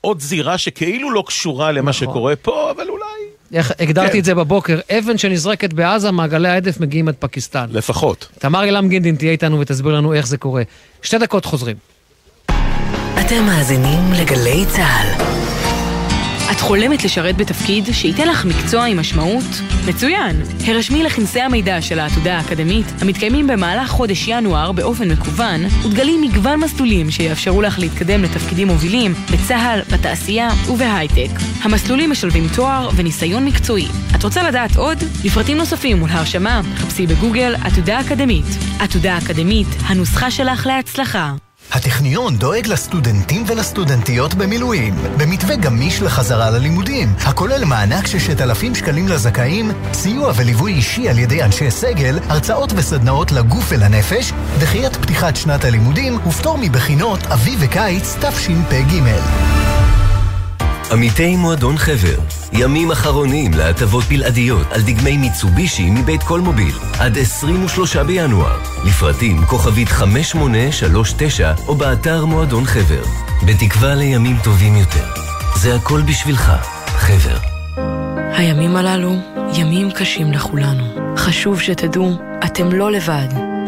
עוד 0.00 0.20
זירה 0.20 0.58
שכאילו 0.58 1.10
לא 1.10 1.24
קשורה 1.26 1.72
למה 1.72 1.90
נכון. 1.90 1.92
שקורה 1.92 2.36
פה, 2.36 2.70
אבל 2.70 2.88
אולי... 2.88 3.33
איך 3.52 3.72
הגדרתי 3.80 4.12
כן. 4.12 4.18
את 4.18 4.24
זה 4.24 4.34
בבוקר, 4.34 4.78
אבן 4.98 5.18
שנזרקת 5.18 5.72
בעזה, 5.72 6.10
מעגלי 6.10 6.48
ההדף 6.48 6.80
מגיעים 6.80 7.08
עד 7.08 7.14
פקיסטן. 7.18 7.66
לפחות. 7.70 8.28
תמר 8.38 8.64
אילם 8.64 8.88
גינדין 8.88 9.16
תהיה 9.16 9.32
איתנו 9.32 9.60
ותסביר 9.60 9.92
לנו 9.92 10.14
איך 10.14 10.26
זה 10.26 10.36
קורה. 10.36 10.62
שתי 11.02 11.18
דקות 11.18 11.44
חוזרים. 11.44 11.76
אתם 13.20 13.44
מאזינים 13.46 14.12
לגלי 14.12 14.64
צה"ל. 14.68 15.24
את 16.50 16.60
חולמת 16.60 17.04
לשרת 17.04 17.36
בתפקיד 17.36 17.84
שייתן 17.92 18.28
לך 18.28 18.44
מקצוע 18.44 18.84
עם 18.84 19.00
משמעות? 19.00 19.44
מצוין! 19.88 20.42
הרשמי 20.66 21.02
לכנסי 21.02 21.40
המידע 21.40 21.82
של 21.82 21.98
העתודה 21.98 22.36
האקדמית, 22.38 22.86
המתקיימים 23.00 23.46
במהלך 23.46 23.90
חודש 23.90 24.28
ינואר 24.28 24.72
באופן 24.72 25.10
מקוון, 25.10 25.64
ותגלי 25.64 26.16
מגוון 26.16 26.60
מסלולים 26.60 27.10
שיאפשרו 27.10 27.62
לך 27.62 27.78
להתקדם 27.78 28.22
לתפקידים 28.22 28.68
מובילים 28.68 29.14
בצה"ל, 29.32 29.80
בתעשייה 29.92 30.48
ובהייטק. 30.68 31.30
המסלולים 31.62 32.10
משלבים 32.10 32.44
תואר 32.56 32.90
וניסיון 32.96 33.44
מקצועי. 33.44 33.86
את 34.14 34.24
רוצה 34.24 34.42
לדעת 34.42 34.76
עוד? 34.76 34.98
לפרטים 35.24 35.56
נוספים 35.56 36.02
ולהרשמה, 36.02 36.60
חפשי 36.76 37.06
בגוגל 37.06 37.54
עתודה 37.64 38.00
אקדמית. 38.00 38.46
עתודה 38.80 39.18
אקדמית, 39.18 39.68
הנוסחה 39.86 40.30
שלך 40.30 40.66
להצלחה. 40.66 41.32
הטכניון 41.74 42.36
דואג 42.36 42.66
לסטודנטים 42.66 43.44
ולסטודנטיות 43.46 44.34
במילואים, 44.34 44.94
במתווה 45.18 45.56
גמיש 45.56 46.02
לחזרה 46.02 46.50
ללימודים, 46.50 47.14
הכולל 47.20 47.64
מענק 47.64 48.06
ששת 48.06 48.40
אלפים 48.40 48.74
שקלים 48.74 49.08
לזכאים, 49.08 49.70
סיוע 49.92 50.32
וליווי 50.36 50.72
אישי 50.72 51.08
על 51.08 51.18
ידי 51.18 51.42
אנשי 51.42 51.70
סגל, 51.70 52.18
הרצאות 52.28 52.72
וסדנאות 52.76 53.32
לגוף 53.32 53.64
ולנפש, 53.68 54.32
דחיית 54.58 54.96
פתיחת 54.96 55.36
שנת 55.36 55.64
הלימודים 55.64 56.18
ופטור 56.26 56.58
מבחינות 56.60 57.26
אביב 57.26 57.58
וקיץ 57.62 58.16
תשפ"ג. 58.20 58.94
עמיתי 60.92 61.36
מועדון 61.36 61.76
חבר, 61.76 62.18
ימים 62.52 62.90
אחרונים 62.90 63.54
להטבות 63.54 64.04
בלעדיות 64.04 64.66
על 64.70 64.80
דגמי 64.82 65.16
מיצובישי 65.16 65.90
מבית 65.90 66.22
קולמוביל, 66.22 66.74
עד 66.98 67.18
23 67.18 67.96
בינואר. 67.96 68.58
לפרטים 68.84 69.44
כוכבית 69.44 69.88
5839 69.88 71.52
או 71.68 71.74
באתר 71.74 72.24
מועדון 72.24 72.64
חבר. 72.64 73.02
בתקווה 73.46 73.94
לימים 73.94 74.36
טובים 74.44 74.76
יותר. 74.76 75.04
זה 75.56 75.74
הכל 75.74 76.00
בשבילך, 76.02 76.52
חבר. 76.86 77.36
הימים 78.32 78.76
הללו 78.76 79.14
ימים 79.54 79.90
קשים 79.90 80.32
לכולנו. 80.32 81.16
חשוב 81.16 81.60
שתדעו, 81.60 82.18
אתם 82.44 82.72
לא 82.72 82.92
לבד. 82.92 83.53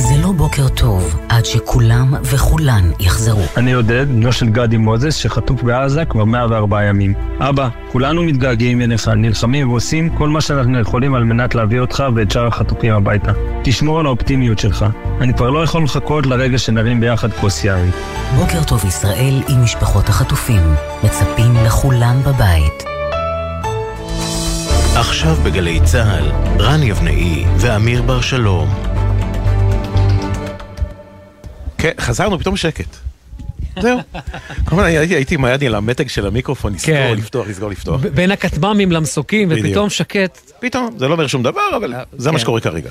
זה 0.00 0.16
לא 0.22 0.32
בוקר 0.32 0.68
טוב 0.68 1.20
עד 1.28 1.44
שכולם 1.44 2.14
וכולן 2.22 2.90
יחזרו. 3.00 3.42
אני 3.56 3.72
עודד, 3.72 4.08
בנו 4.08 4.32
של 4.32 4.46
גדי 4.46 4.76
מוזס, 4.76 5.14
שחטוף 5.14 5.62
בעזה 5.62 6.04
כבר 6.04 6.24
104 6.24 6.84
ימים. 6.84 7.14
אבא, 7.38 7.68
כולנו 7.92 8.22
מתגעגעים 8.22 8.82
אליך, 8.82 9.08
נלחמים 9.08 9.70
ועושים 9.70 10.08
כל 10.10 10.28
מה 10.28 10.40
שאנחנו 10.40 10.80
יכולים 10.80 11.14
על 11.14 11.24
מנת 11.24 11.54
להביא 11.54 11.80
אותך 11.80 12.04
ואת 12.14 12.30
שאר 12.30 12.46
החטופים 12.46 12.94
הביתה. 12.94 13.32
תשמור 13.64 14.00
על 14.00 14.06
האופטימיות 14.06 14.58
שלך. 14.58 14.86
אני 15.20 15.34
כבר 15.34 15.50
לא 15.50 15.64
יכול 15.64 15.84
לחכות 15.84 16.26
לרגע 16.26 16.58
שנרים 16.58 17.00
ביחד 17.00 17.32
כוס 17.32 17.64
יין. 17.64 17.90
בוקר 18.36 18.64
טוב 18.64 18.84
ישראל 18.84 19.42
עם 19.48 19.64
משפחות 19.64 20.08
החטופים. 20.08 20.62
מצפים 21.04 21.54
לכולם 21.66 22.16
בבית. 22.26 22.84
עכשיו 24.96 25.36
בגלי 25.44 25.80
צה"ל, 25.84 26.30
רן 26.58 26.82
יבנאי 26.82 27.44
ואמיר 27.56 28.02
בר 28.02 28.20
שלום. 28.20 28.89
כן, 31.80 31.92
חזרנו, 32.00 32.38
פתאום 32.38 32.56
שקט. 32.56 32.96
זהו. 33.80 33.98
הזמן 34.66 34.84
הייתי 34.84 35.34
עם 35.34 35.44
היד 35.44 35.64
על 35.64 35.74
המתג 35.74 36.08
של 36.08 36.26
המיקרופון, 36.26 36.74
לסגור, 36.74 36.94
כן. 36.94 37.14
לפתוח, 37.16 37.48
לסגור, 37.48 37.70
לפתוח. 37.70 38.00
בין 38.00 38.30
הכטב"מים 38.30 38.92
למסוקים. 38.92 39.48
ופתאום 39.50 39.90
שקט. 39.90 40.52
פתאום, 40.60 40.90
זה 40.96 41.08
לא 41.08 41.12
אומר 41.12 41.26
שום 41.26 41.42
דבר, 41.42 41.76
אבל 41.76 41.94
זה 42.12 42.30
מה 42.30 42.38
כן. 42.38 42.42
שקורה 42.42 42.60
כרגע. 42.60 42.90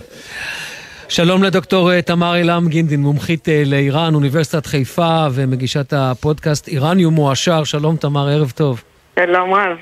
שלום 1.09 1.43
לדוקטור 1.43 1.93
אה, 1.93 2.01
תמר 2.01 2.35
אילם 2.35 2.67
גינדין, 2.67 3.01
מומחית 3.01 3.49
אה, 3.49 3.63
לאיראן, 3.65 4.15
אוניברסיטת 4.15 4.65
חיפה, 4.65 5.27
ומגישת 5.31 5.93
הפודקאסט 5.93 6.67
איראניום 6.67 7.13
מועשר. 7.13 7.63
שלום 7.63 7.95
תמר, 7.95 8.27
ערב 8.27 8.51
טוב. 8.55 8.83
שלום 9.19 9.53
רב. 9.53 9.77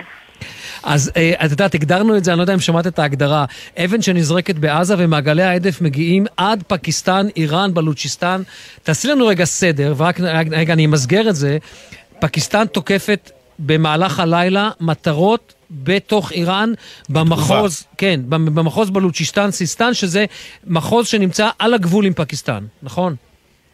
אז 0.84 1.12
אה, 1.18 1.46
את 1.46 1.52
יודעת, 1.52 1.76
הגדרנו 1.76 2.18
את 2.18 2.24
זה, 2.24 2.32
אני 2.32 2.38
לא 2.38 2.44
יודע 2.44 2.54
אם 2.54 2.60
שמעת 2.60 2.88
את 2.88 3.00
ההגדרה. 3.00 3.46
אבן 3.86 4.02
שנזרקת 4.02 4.56
בעזה 4.56 4.96
ומעגלי 4.98 5.44
ההדף 5.44 5.82
מגיעים 5.82 6.26
עד 6.38 6.64
פקיסטן, 6.68 7.28
איראן, 7.36 7.74
בלוצ'יסטן. 7.74 8.42
תעשי 8.84 9.08
לנו 9.08 9.28
רגע 9.28 9.46
סדר, 9.46 9.94
ורק 9.98 10.20
רגע, 10.52 10.74
אני 10.74 10.86
אמסגר 10.86 11.30
את 11.30 11.36
זה. 11.36 11.58
פקיסטן 12.20 12.66
תוקפת 12.66 13.32
במהלך 13.60 14.20
הלילה 14.20 14.70
מטרות 14.82 15.54
בתוך 15.72 16.32
איראן, 16.32 16.74
במחוז, 17.10 17.88
כן, 17.98 18.20
במחוז 18.30 18.90
בלוצ'יסטן, 18.90 19.52
סיסטן, 19.52 19.94
שזה 19.94 20.26
מחוז 20.68 21.08
שנמצא 21.08 21.50
על 21.60 21.74
הגבול 21.74 22.06
עם 22.06 22.14
פקיסטן, 22.14 22.64
נכון? 22.84 23.16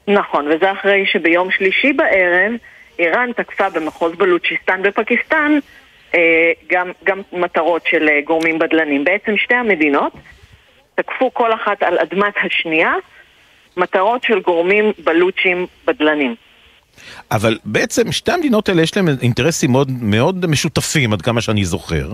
נכון, 0.07 0.47
וזה 0.47 0.71
אחרי 0.71 1.05
שביום 1.11 1.51
שלישי 1.51 1.93
בערב 1.93 2.51
איראן 2.99 3.31
תקפה 3.33 3.69
במחוז 3.69 4.11
בלוצ'יסטן 4.17 4.81
בפקיסטן 4.83 5.59
גם, 6.69 6.91
גם 7.03 7.21
מטרות 7.33 7.81
של 7.85 8.09
אה, 8.09 8.21
גורמים 8.25 8.59
בדלנים. 8.59 9.03
בעצם 9.03 9.37
שתי 9.37 9.55
המדינות 9.55 10.13
תקפו 10.95 11.33
כל 11.33 11.53
אחת 11.53 11.83
על 11.83 11.97
אדמת 11.99 12.33
השנייה 12.45 12.93
מטרות 13.77 14.23
של 14.23 14.39
גורמים 14.39 14.91
בלוצ'ים 15.03 15.67
בדלנים. 15.85 16.35
אבל 17.31 17.57
בעצם 17.65 18.11
שתי 18.11 18.31
המדינות 18.31 18.69
האלה 18.69 18.81
יש 18.81 18.97
להן 18.97 19.07
אינטרסים 19.21 19.71
מאוד, 19.71 19.91
מאוד 19.91 20.45
משותפים, 20.45 21.13
עד 21.13 21.21
כמה 21.21 21.41
שאני 21.41 21.65
זוכר. 21.65 22.13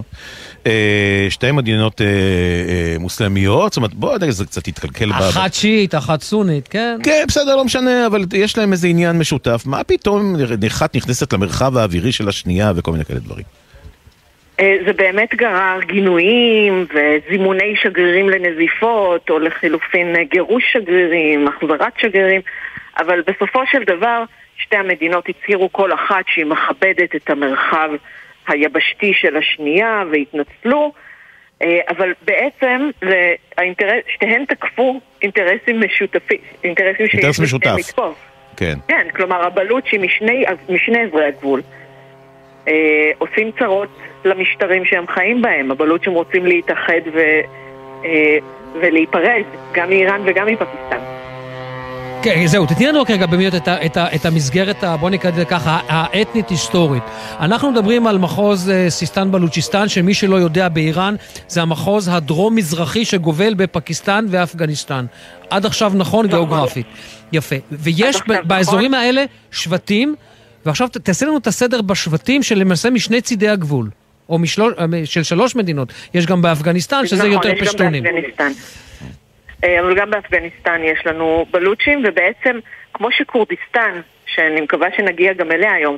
אה, 0.67 1.27
שתי 1.30 1.51
מדינות 1.51 2.01
אה, 2.01 2.05
אה, 2.05 2.95
מוסלמיות, 2.99 3.73
זאת 3.73 3.77
אומרת, 3.77 3.93
בוא 3.93 4.17
נגיד, 4.17 4.30
זה 4.30 4.45
קצת 4.45 4.67
יתקלקל. 4.67 5.11
אחת 5.11 5.53
שיעית, 5.53 5.95
אחת 5.95 6.21
סונית, 6.21 6.67
כן? 6.67 6.97
כן, 7.03 7.26
בסדר, 7.27 7.55
לא 7.55 7.65
משנה, 7.65 8.05
אבל 8.05 8.26
יש 8.34 8.57
להם 8.57 8.71
איזה 8.71 8.88
עניין 8.88 9.17
משותף. 9.19 9.63
מה 9.65 9.84
פתאום 9.84 10.35
אחת 10.67 10.95
נכנסת 10.95 11.34
למרחב 11.34 11.77
האווירי 11.77 12.11
של 12.11 12.30
השנייה 12.30 12.71
וכל 12.76 12.91
מיני 12.91 13.05
כאלה 13.05 13.19
דברים? 13.19 13.45
זה 14.86 14.94
באמת 14.94 15.36
גרר 15.36 15.80
גינויים 15.86 16.86
וזימוני 16.94 17.76
שגרירים 17.76 18.30
לנזיפות, 18.30 19.30
או 19.30 19.40
לחילופין 19.40 20.15
גירוש 20.23 20.64
שגרירים, 20.73 21.48
החזרת 21.48 21.94
שגרירים, 21.98 22.41
אבל 22.98 23.22
בסופו 23.22 23.60
של 23.72 23.84
דבר 23.84 24.23
שתי 24.57 24.76
המדינות 24.76 25.30
הצהירו 25.30 25.72
כל 25.72 25.94
אחת 25.94 26.26
שהיא 26.27 26.45
מכבדת 26.45 27.15
את 27.15 27.30
המרחב 27.30 27.90
היבשתי 28.48 29.14
של 29.14 29.38
השנייה 29.38 30.03
והתנצלו, 30.11 30.91
אה, 31.61 31.80
אבל 31.90 32.14
בעצם 32.22 32.90
האינטרס, 33.57 34.03
שתיהן 34.14 34.45
תקפו 34.45 34.99
אינטרסים 35.22 35.81
משותפים, 35.81 36.38
אינטרסים 36.64 37.07
שיש 37.07 37.40
משותף. 37.40 37.76
לתקוף. 37.80 38.18
כן. 38.57 38.73
כן, 38.88 39.07
כלומר 39.15 39.48
הבלוצ'ים 39.48 40.03
משני, 40.03 40.45
משני 40.69 40.99
עברי 41.03 41.26
הגבול 41.26 41.61
אה, 42.68 43.11
עושים 43.18 43.52
צרות 43.60 43.90
למשטרים 44.25 44.85
שהם 44.85 45.07
חיים 45.07 45.41
בהם. 45.41 45.71
הבלוצ'ים 45.71 46.13
רוצים 46.13 46.45
להתאחד 46.45 47.01
ו, 47.13 47.19
אה, 48.05 48.37
ולהיפרד, 48.81 49.43
גם 49.73 49.89
מאיראן 49.89 50.21
וגם 50.25 50.47
מפקיסטן. 50.47 50.99
כן, 52.21 52.47
זהו, 52.47 52.65
תתני 52.65 52.87
לנו 52.87 53.01
רק 53.01 53.11
רגע 53.11 53.25
במיות 53.25 53.55
את, 53.55 53.67
את, 53.67 53.97
את 53.97 54.25
המסגרת, 54.25 54.83
בוא 54.99 55.09
נקרא 55.09 55.31
לזה 55.31 55.45
ככה, 55.45 55.79
האתנית-היסטורית. 55.87 57.03
אנחנו 57.39 57.71
מדברים 57.71 58.07
על 58.07 58.17
מחוז 58.17 58.69
אה, 58.69 58.89
סיסטן 58.89 59.31
בלוצ'יסטן, 59.31 59.87
שמי 59.87 60.13
שלא 60.13 60.35
יודע 60.35 60.69
באיראן, 60.69 61.15
זה 61.47 61.61
המחוז 61.61 62.09
הדרום-מזרחי 62.13 63.05
שגובל 63.05 63.53
בפקיסטן 63.53 64.25
ואפגניסטן. 64.29 65.05
עד 65.49 65.65
עכשיו 65.65 65.91
נכון, 65.95 66.25
נכון. 66.25 66.27
גיאוגרפית. 66.27 66.85
יפה. 67.31 67.55
ויש 67.71 68.17
באזורים 68.43 68.91
נכון. 68.91 69.03
האלה 69.03 69.25
שבטים, 69.51 70.15
ועכשיו 70.65 70.87
תעשה 70.87 71.25
לנו 71.25 71.37
את 71.37 71.47
הסדר 71.47 71.81
בשבטים 71.81 72.43
של 72.43 72.59
למעשה 72.59 72.89
משני 72.89 73.21
צידי 73.21 73.49
הגבול. 73.49 73.89
או 74.30 74.39
משלוש, 74.39 74.73
אה, 74.80 74.85
של 75.06 75.23
שלוש 75.23 75.56
מדינות. 75.56 75.93
יש 76.14 76.26
גם 76.26 76.41
באפגניסטן, 76.41 77.06
שזה 77.06 77.15
נכון, 77.15 77.31
יותר 77.31 77.56
פשטונים. 77.65 78.03
נכון, 78.03 78.18
יש 78.18 78.23
גם 78.23 78.31
באפגניסטן. 78.38 78.51
אה, 79.64 79.80
אבל 79.80 79.95
גם 79.95 80.10
באפגניסטן 80.10 80.81
יש 80.84 81.06
לנו 81.06 81.45
בלוצ'ים, 81.51 82.03
ובעצם 82.07 82.60
כמו 82.93 83.11
שכורדיסטן, 83.11 84.01
שאני 84.26 84.61
מקווה 84.61 84.88
שנגיע 84.97 85.34
גם 85.34 85.51
אליה 85.51 85.73
היום, 85.73 85.97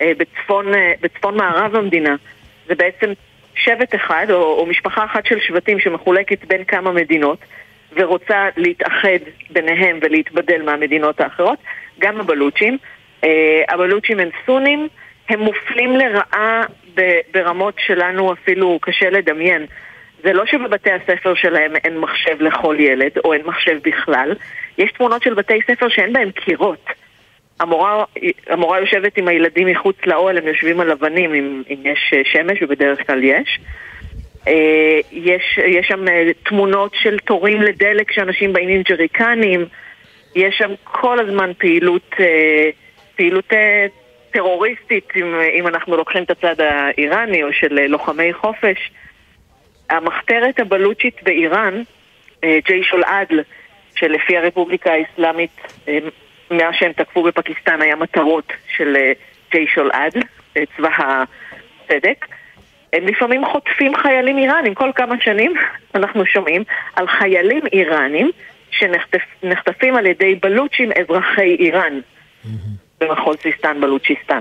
אה, 0.00 0.12
בצפון, 0.18 0.66
בצפון 1.00 1.36
מערב 1.36 1.76
המדינה, 1.76 2.14
זה 2.68 2.74
בעצם 2.74 3.12
שבט 3.54 3.94
אחד, 3.94 4.26
או, 4.30 4.58
או 4.58 4.66
משפחה 4.66 5.04
אחת 5.04 5.26
של 5.26 5.40
שבטים 5.40 5.80
שמחולקת 5.80 6.44
בין 6.44 6.64
כמה 6.64 6.92
מדינות, 6.92 7.38
ורוצה 7.96 8.48
להתאחד 8.56 9.18
ביניהם 9.50 9.98
ולהתבדל 10.02 10.62
מהמדינות 10.62 11.20
האחרות, 11.20 11.58
גם 11.98 12.20
הבלוצ'ים. 12.20 12.78
הבלוצ'ים 13.68 14.20
הם 14.20 14.28
סונים, 14.46 14.88
הם 15.28 15.40
מופלים 15.40 15.96
לרעה 15.96 16.62
ברמות 17.34 17.74
שלנו 17.86 18.32
אפילו 18.32 18.78
קשה 18.82 19.10
לדמיין. 19.10 19.66
זה 20.24 20.32
לא 20.32 20.46
שבבתי 20.46 20.90
הספר 20.92 21.34
שלהם 21.34 21.76
אין 21.76 21.98
מחשב 21.98 22.42
לכל 22.42 22.76
ילד, 22.78 23.10
או 23.24 23.32
אין 23.32 23.42
מחשב 23.44 23.78
בכלל. 23.84 24.34
יש 24.78 24.92
תמונות 24.92 25.22
של 25.22 25.34
בתי 25.34 25.60
ספר 25.66 25.88
שאין 25.88 26.12
בהם 26.12 26.30
קירות. 26.30 26.86
המורה, 27.60 28.04
המורה 28.46 28.80
יושבת 28.80 29.16
עם 29.16 29.28
הילדים 29.28 29.68
מחוץ 29.68 29.96
לאוהל, 30.06 30.38
הם 30.38 30.46
יושבים 30.46 30.80
על 30.80 30.90
אבנים 30.90 31.34
אם, 31.34 31.62
אם 31.70 31.76
יש 31.84 32.12
אה, 32.14 32.22
שמש, 32.24 32.58
ובדרך 32.62 33.06
כלל 33.06 33.24
יש. 33.24 33.60
אה, 34.48 34.98
יש, 35.12 35.58
יש 35.66 35.86
שם 35.88 36.08
אה, 36.08 36.30
תמונות 36.42 36.92
של 36.94 37.18
תורים 37.18 37.62
לדלק 37.62 38.12
שאנשים 38.12 38.52
באים 38.52 38.68
עם 38.68 38.82
ג'ריקנים. 38.82 39.64
יש 40.36 40.54
שם 40.58 40.70
כל 40.84 41.18
הזמן 41.20 41.52
פעילות, 41.58 42.10
פעילות 43.16 43.52
טרוריסטית, 44.32 45.08
אם, 45.16 45.40
אם 45.58 45.68
אנחנו 45.68 45.96
לוקחים 45.96 46.22
את 46.22 46.30
הצד 46.30 46.60
האיראני, 46.60 47.42
או 47.42 47.52
של 47.52 47.86
לוחמי 47.86 48.32
חופש. 48.32 48.90
המחתרת 49.90 50.60
הבלוצ'ית 50.60 51.22
באיראן, 51.22 51.82
אה, 52.44 52.58
ג'ייש 52.66 52.92
אל-עדל, 52.94 53.42
שלפי 53.94 54.36
הרפובליקה 54.36 54.92
האסלאמית, 54.92 55.60
אה, 55.88 55.98
מאז 56.50 56.74
שהם 56.78 56.92
תקפו 56.92 57.22
בפקיסטן 57.22 57.82
היה 57.82 57.96
מטרות 57.96 58.52
של 58.76 58.96
אה, 58.96 59.12
ג'ייש 59.52 59.78
אל-עדל, 59.78 60.20
צבא 60.76 60.88
הצדק, 60.98 62.26
הם 62.92 63.06
לפעמים 63.06 63.44
חוטפים 63.46 63.96
חיילים 63.96 64.38
איראנים. 64.38 64.74
כל 64.74 64.90
כמה 64.94 65.14
שנים 65.20 65.54
אנחנו 65.94 66.26
שומעים 66.26 66.64
על 66.96 67.08
חיילים 67.08 67.62
איראנים 67.72 68.30
שנחטפים 68.70 69.96
על 69.96 70.06
ידי 70.06 70.34
בלוצ'ים 70.34 70.90
אזרחי 70.92 71.56
איראן 71.58 72.00
במחוז 73.08 73.36
סיסטן 73.42 73.80
בלוצ'יסטן. 73.80 74.38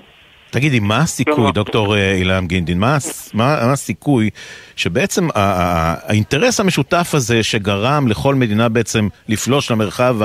תגידי, 0.51 0.79
מה 0.79 0.97
הסיכוי, 0.97 1.51
דוקטור 1.51 1.95
אה, 1.95 2.13
אילם 2.13 2.47
גינדין, 2.47 2.79
מה, 2.79 2.97
מה, 3.33 3.57
מה 3.65 3.71
הסיכוי 3.71 4.29
שבעצם 4.75 5.27
האינטרס 5.35 6.59
המשותף 6.59 7.09
הזה 7.13 7.43
שגרם 7.43 8.07
לכל 8.07 8.35
מדינה 8.35 8.69
בעצם 8.69 9.07
לפלוש 9.27 9.71
למרחב 9.71 10.15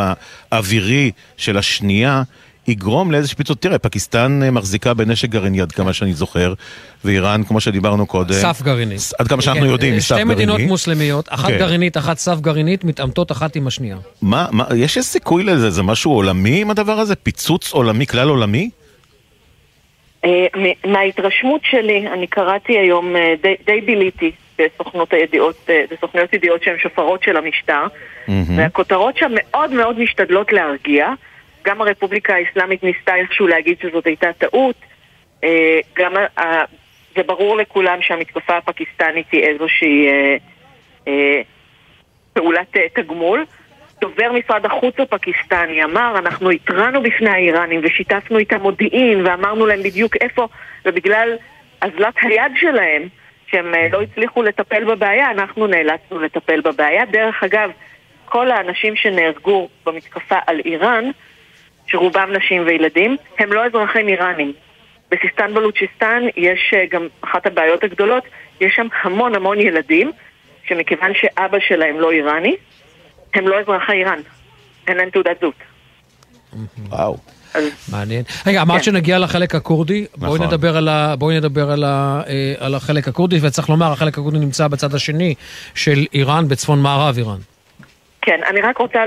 האווירי 0.53 1.11
של 1.37 1.59
השנייה, 1.59 2.23
יגרום 2.69 3.13
לאיזושהי 3.13 3.37
פיצוץ. 3.37 3.59
תראה, 3.61 3.79
פקיסטן 3.79 4.41
אה, 4.43 4.51
מחזיקה 4.51 4.95
בנשק 4.95 5.29
גרעיני 5.29 5.61
עד 5.61 5.73
כמה 5.73 5.93
שאני 5.93 6.13
זוכר, 6.13 6.55
ואיראן, 7.05 7.43
כמו 7.43 7.61
שדיברנו 7.61 8.07
קודם... 8.07 8.35
סף 8.35 8.63
גרעיני. 8.63 8.97
עד 9.19 9.29
כמה 9.29 9.43
שאנחנו 9.43 9.63
כן, 9.63 9.67
יודעים, 9.67 10.01
סף 10.01 10.11
גרעיני. 10.11 10.35
שתי 10.35 10.35
מדינות 10.35 10.61
מוסלמיות, 10.61 11.29
אחת 11.31 11.49
כן. 11.49 11.59
גרעינית, 11.59 11.97
אחת 11.97 12.19
סף 12.19 12.41
גרעינית, 12.41 12.85
מתעמתות 12.85 13.33
אחת 13.33 13.57
עם 13.57 13.67
השנייה. 13.67 13.97
מה, 14.23 14.47
מה, 14.53 14.65
יש 14.77 14.97
איזה 14.97 15.09
סיכוי 15.09 15.45
לזה? 15.45 15.71
זה 15.71 15.83
משהו 15.83 16.13
עולמי 16.13 16.61
עם 16.61 16.71
הדבר 16.71 16.93
הזה? 16.93 17.17
פיצוץ 17.17 17.73
עולמי, 17.73 18.07
כלל 18.07 18.29
עולמי? 18.29 18.71
אה, 20.25 20.47
מההתרשמות 20.87 21.61
שלי, 21.71 22.09
אני 22.09 22.27
קראתי 22.27 22.79
היום, 22.79 23.15
די, 23.43 23.55
די 23.67 23.81
ביליתי 23.81 24.31
בסוכנות 24.59 25.13
הידיעות, 25.13 25.71
בסוכנויות 25.91 26.33
ידיעות 26.33 26.63
שהן 26.63 26.77
שופרות 26.83 27.23
של 27.23 27.37
המשטר, 27.37 27.87
mm-hmm. 27.87 28.31
והכותרות 28.57 29.17
שם 29.17 29.31
מאוד 29.35 29.71
מאוד 29.73 29.99
משתדלות 29.99 30.53
להרגיע. 30.53 31.09
גם 31.67 31.81
הרפובליקה 31.81 32.35
האסלאמית 32.35 32.83
ניסתה 32.83 33.17
איכשהו 33.17 33.47
להגיד 33.47 33.77
שזאת 33.83 34.07
הייתה 34.07 34.33
טעות. 34.33 34.77
גם 35.97 36.13
זה 37.17 37.23
ברור 37.23 37.57
לכולם 37.57 38.03
שהמתקפה 38.03 38.57
הפקיסטנית 38.57 39.27
היא 39.33 39.43
איזושהי 39.43 40.09
פעולת 42.33 42.77
תגמול. 42.93 43.45
דובר 44.01 44.33
משרד 44.33 44.67
החוץ 44.67 44.95
הפקיסטני 45.01 45.85
אמר, 45.85 46.19
אנחנו 46.19 46.51
התרענו 46.51 47.03
בפני 47.03 47.31
האיראנים 47.31 47.81
ושיתפנו 47.85 48.39
איתם 48.39 48.61
מודיעין 48.61 49.27
ואמרנו 49.27 49.67
להם 49.67 49.83
בדיוק 49.83 50.17
איפה, 50.17 50.49
ובגלל 50.85 51.37
אזלת 51.81 52.15
היד 52.23 52.53
שלהם, 52.55 53.03
שהם 53.47 53.75
אה, 53.75 53.89
לא 53.93 54.03
הצליחו 54.03 54.43
לטפל 54.43 54.85
בבעיה, 54.85 55.31
אנחנו 55.31 55.67
נאלצנו 55.67 56.19
לטפל 56.19 56.61
בבעיה. 56.61 57.05
דרך 57.05 57.43
אגב, 57.43 57.71
כל 58.25 58.51
האנשים 58.51 58.97
שנהרגו 58.97 59.69
במתקפה 59.87 60.37
על 60.47 60.61
איראן, 60.65 61.11
שרובם 61.87 62.29
נשים 62.37 62.63
וילדים, 62.67 63.17
הם 63.39 63.53
לא 63.53 63.67
אזרחים 63.67 64.09
איראנים. 64.09 64.53
בסיסטן 65.11 65.55
בלוצ'יסטן 65.55 66.23
יש 66.37 66.61
אה, 66.77 66.85
גם 66.91 67.07
אחת 67.21 67.47
הבעיות 67.47 67.85
הגדולות, 67.85 68.25
יש 68.61 68.73
שם 68.77 68.87
המון 69.03 69.35
המון 69.35 69.61
ילדים, 69.61 70.13
שמכיוון 70.69 71.11
שאבא 71.15 71.59
שלהם 71.69 72.01
לא 72.01 72.11
איראני, 72.11 72.57
הם 73.35 73.49
לא 73.49 73.61
אזרחי 73.61 73.93
איראן. 73.93 74.19
אין 74.89 74.97
להם 74.97 75.11
תעודת 75.11 75.37
זהות. 75.41 75.55
וואו. 76.89 77.17
מעניין. 77.93 78.23
רגע, 78.47 78.63
אמרת 78.63 78.77
כן. 78.79 78.83
שנגיע 78.83 79.19
לחלק 79.19 79.55
הכורדי, 79.55 80.07
בואי 80.17 80.35
נכון. 80.35 80.47
נדבר 80.47 80.77
על 80.77 80.89
ה- 80.89 81.17
בואי 81.19 81.37
נדבר 81.37 81.71
על 81.71 81.85
ה- 81.85 82.21
אה, 82.29 82.55
על 82.59 82.75
החלק 82.75 83.09
הכורדי, 83.09 83.39
וצריך 83.43 83.69
לומר, 83.71 83.93
החלק 83.93 84.19
הכורדי 84.19 84.39
נמצא 84.39 84.69
בצד 84.69 84.95
השני 84.95 85.35
של 85.75 86.07
איראן, 86.15 86.49
בצפון 86.49 86.83
מערב 86.83 87.17
איראן. 87.19 87.39
כן, 88.23 88.41
אני 88.51 88.61
רק 88.61 88.79
רוצה 88.79 88.99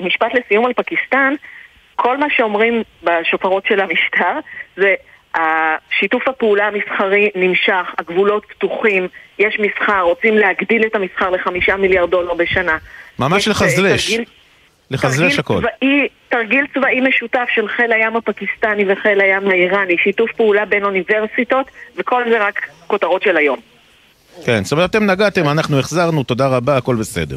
משפט 0.00 0.28
לסיום 0.34 0.66
על 0.66 0.72
פקיסטן. 0.72 1.34
כל 1.96 2.16
מה 2.18 2.26
שאומרים 2.36 2.82
בשופרות 3.02 3.64
של 3.68 3.80
המשטר 3.80 4.38
זה 4.76 4.94
שיתוף 5.98 6.28
הפעולה 6.28 6.66
המסחרי 6.66 7.30
נמשך, 7.34 7.86
הגבולות 7.98 8.44
פתוחים, 8.48 9.08
יש 9.38 9.58
מסחר, 9.60 10.00
רוצים 10.00 10.38
להגדיל 10.38 10.82
את 10.86 10.94
המסחר 10.94 11.30
לחמישה 11.30 11.76
מיליארד 11.76 12.10
דולר 12.10 12.34
בשנה. 12.34 12.76
ממש 13.18 13.42
יש, 13.42 13.48
לחזלש. 13.48 14.10
תרגיל- 14.10 14.24
לחזלש 14.90 15.38
הכל. 15.38 15.58
צבאי, 15.60 16.08
תרגיל 16.28 16.66
צבאי 16.74 17.00
משותף 17.00 17.46
של 17.54 17.68
חיל 17.68 17.92
הים 17.92 18.16
הפקיסטני 18.16 18.84
וחיל 18.92 19.20
הים 19.20 19.48
האיראני, 19.48 19.96
שיתוף 19.98 20.30
פעולה 20.36 20.64
בין 20.64 20.84
אוניברסיטות, 20.84 21.66
וכל 21.96 22.22
זה 22.30 22.46
רק 22.46 22.60
כותרות 22.86 23.22
של 23.22 23.36
היום. 23.36 23.58
כן, 24.46 24.64
זאת 24.64 24.72
אומרת, 24.72 24.90
אתם 24.90 25.04
נגעתם, 25.10 25.48
אנחנו 25.48 25.78
החזרנו, 25.78 26.22
תודה 26.22 26.46
רבה, 26.48 26.76
הכל 26.76 26.96
בסדר. 26.96 27.36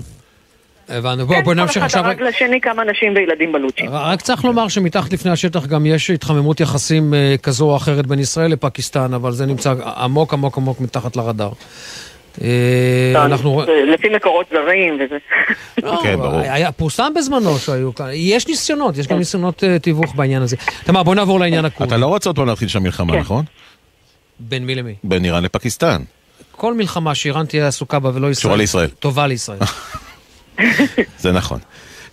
הבנו. 0.90 1.28
בואו 1.28 1.44
בוא 1.44 1.54
נמשיך 1.54 1.78
כל 1.78 1.86
עכשיו. 1.86 2.02
אחד 2.02 2.10
הרג 2.10 2.22
לשני 2.22 2.62
כמה 2.62 2.84
נשים 2.84 3.14
וילדים 3.16 3.52
בלוצ'ים. 3.52 3.90
רק 3.90 4.22
צריך 4.22 4.46
לומר 4.46 4.68
שמתחת 4.68 5.14
לפני 5.14 5.32
השטח 5.32 5.66
גם 5.66 5.86
יש 5.86 6.10
התחממות 6.10 6.60
יחסים 6.60 7.14
אה, 7.14 7.36
כזו 7.44 7.66
או 7.66 7.78
אחרת 7.78 8.08
בין 8.08 8.20
ישראל 8.20 8.52
לפקיסטן, 8.52 9.14
אבל 9.14 9.32
זה 9.32 9.46
נמצא 9.46 9.74
עמוק 9.98 10.34
עמוק 10.34 10.58
עמוק 10.58 10.82
מתחת 10.82 11.16
לרדאר. 11.16 11.52
אה, 12.42 13.26
אנחנו... 13.26 13.64
זה 13.66 13.92
לפי 13.94 14.08
מקורות 14.16 14.46
זרים 14.52 15.00
וזה. 15.00 15.18
כן, 16.04 16.16
ברור. 16.16 16.40
היה, 16.40 16.72
פורסם 16.72 17.12
בזמנו 17.16 17.58
שהיו 17.58 17.96
כאן, 17.96 18.08
יש 18.14 18.48
ניסיונות, 18.48 18.98
יש 18.98 19.08
גם 19.08 19.18
ניסיונות 19.18 19.64
אה, 19.64 19.80
תיווך 19.80 20.16
בעניין 20.16 20.42
הזה. 20.42 20.56
תמר, 20.84 21.04
בוא 21.04 21.16
נעבור 21.16 21.40
לעניין 21.40 21.66
הכורדי. 21.66 21.94
אתה 21.94 22.02
לא 22.02 22.06
רוצה 22.06 22.30
עוד 22.30 22.36
פעם 22.36 22.48
להתחיל 22.48 22.68
שם 22.68 22.84
מלחמה, 22.84 23.14
כן. 23.14 23.20
נכון? 23.20 23.46
בין 24.40 24.66
מי 24.66 24.76
למי? 24.76 24.96
בין 25.04 25.26
איראן 25.26 25.44
לפקיסטן. 25.44 26.02
כל 26.52 26.74
מלחמה 26.74 27.16
שאיראן 27.16 27.46
תהיה 27.46 27.68
עסוקה 27.68 28.00
בה 28.00 28.10
ולא 28.14 28.28
ישראל, 28.28 28.34
קשורה 28.34 28.56
לישראל. 28.56 28.88
טובה 29.00 29.28
לישראל. 29.28 29.60
זה 31.24 31.32
נכון. 31.32 31.60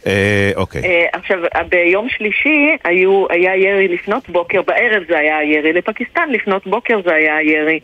אה, 0.06 0.50
אוקיי. 0.56 0.82
אה, 0.84 1.06
עכשיו, 1.12 1.38
ביום 1.68 2.08
שלישי 2.08 2.76
היו, 2.84 3.24
היה 3.30 3.56
ירי 3.56 3.88
לפנות 3.88 4.28
בוקר, 4.28 4.62
בערב 4.62 5.02
זה 5.08 5.18
היה 5.18 5.42
ירי 5.44 5.72
לפקיסטן, 5.72 6.28
לפנות 6.30 6.66
בוקר 6.66 7.00
זה 7.04 7.14
היה 7.14 7.42
ירי 7.42 7.80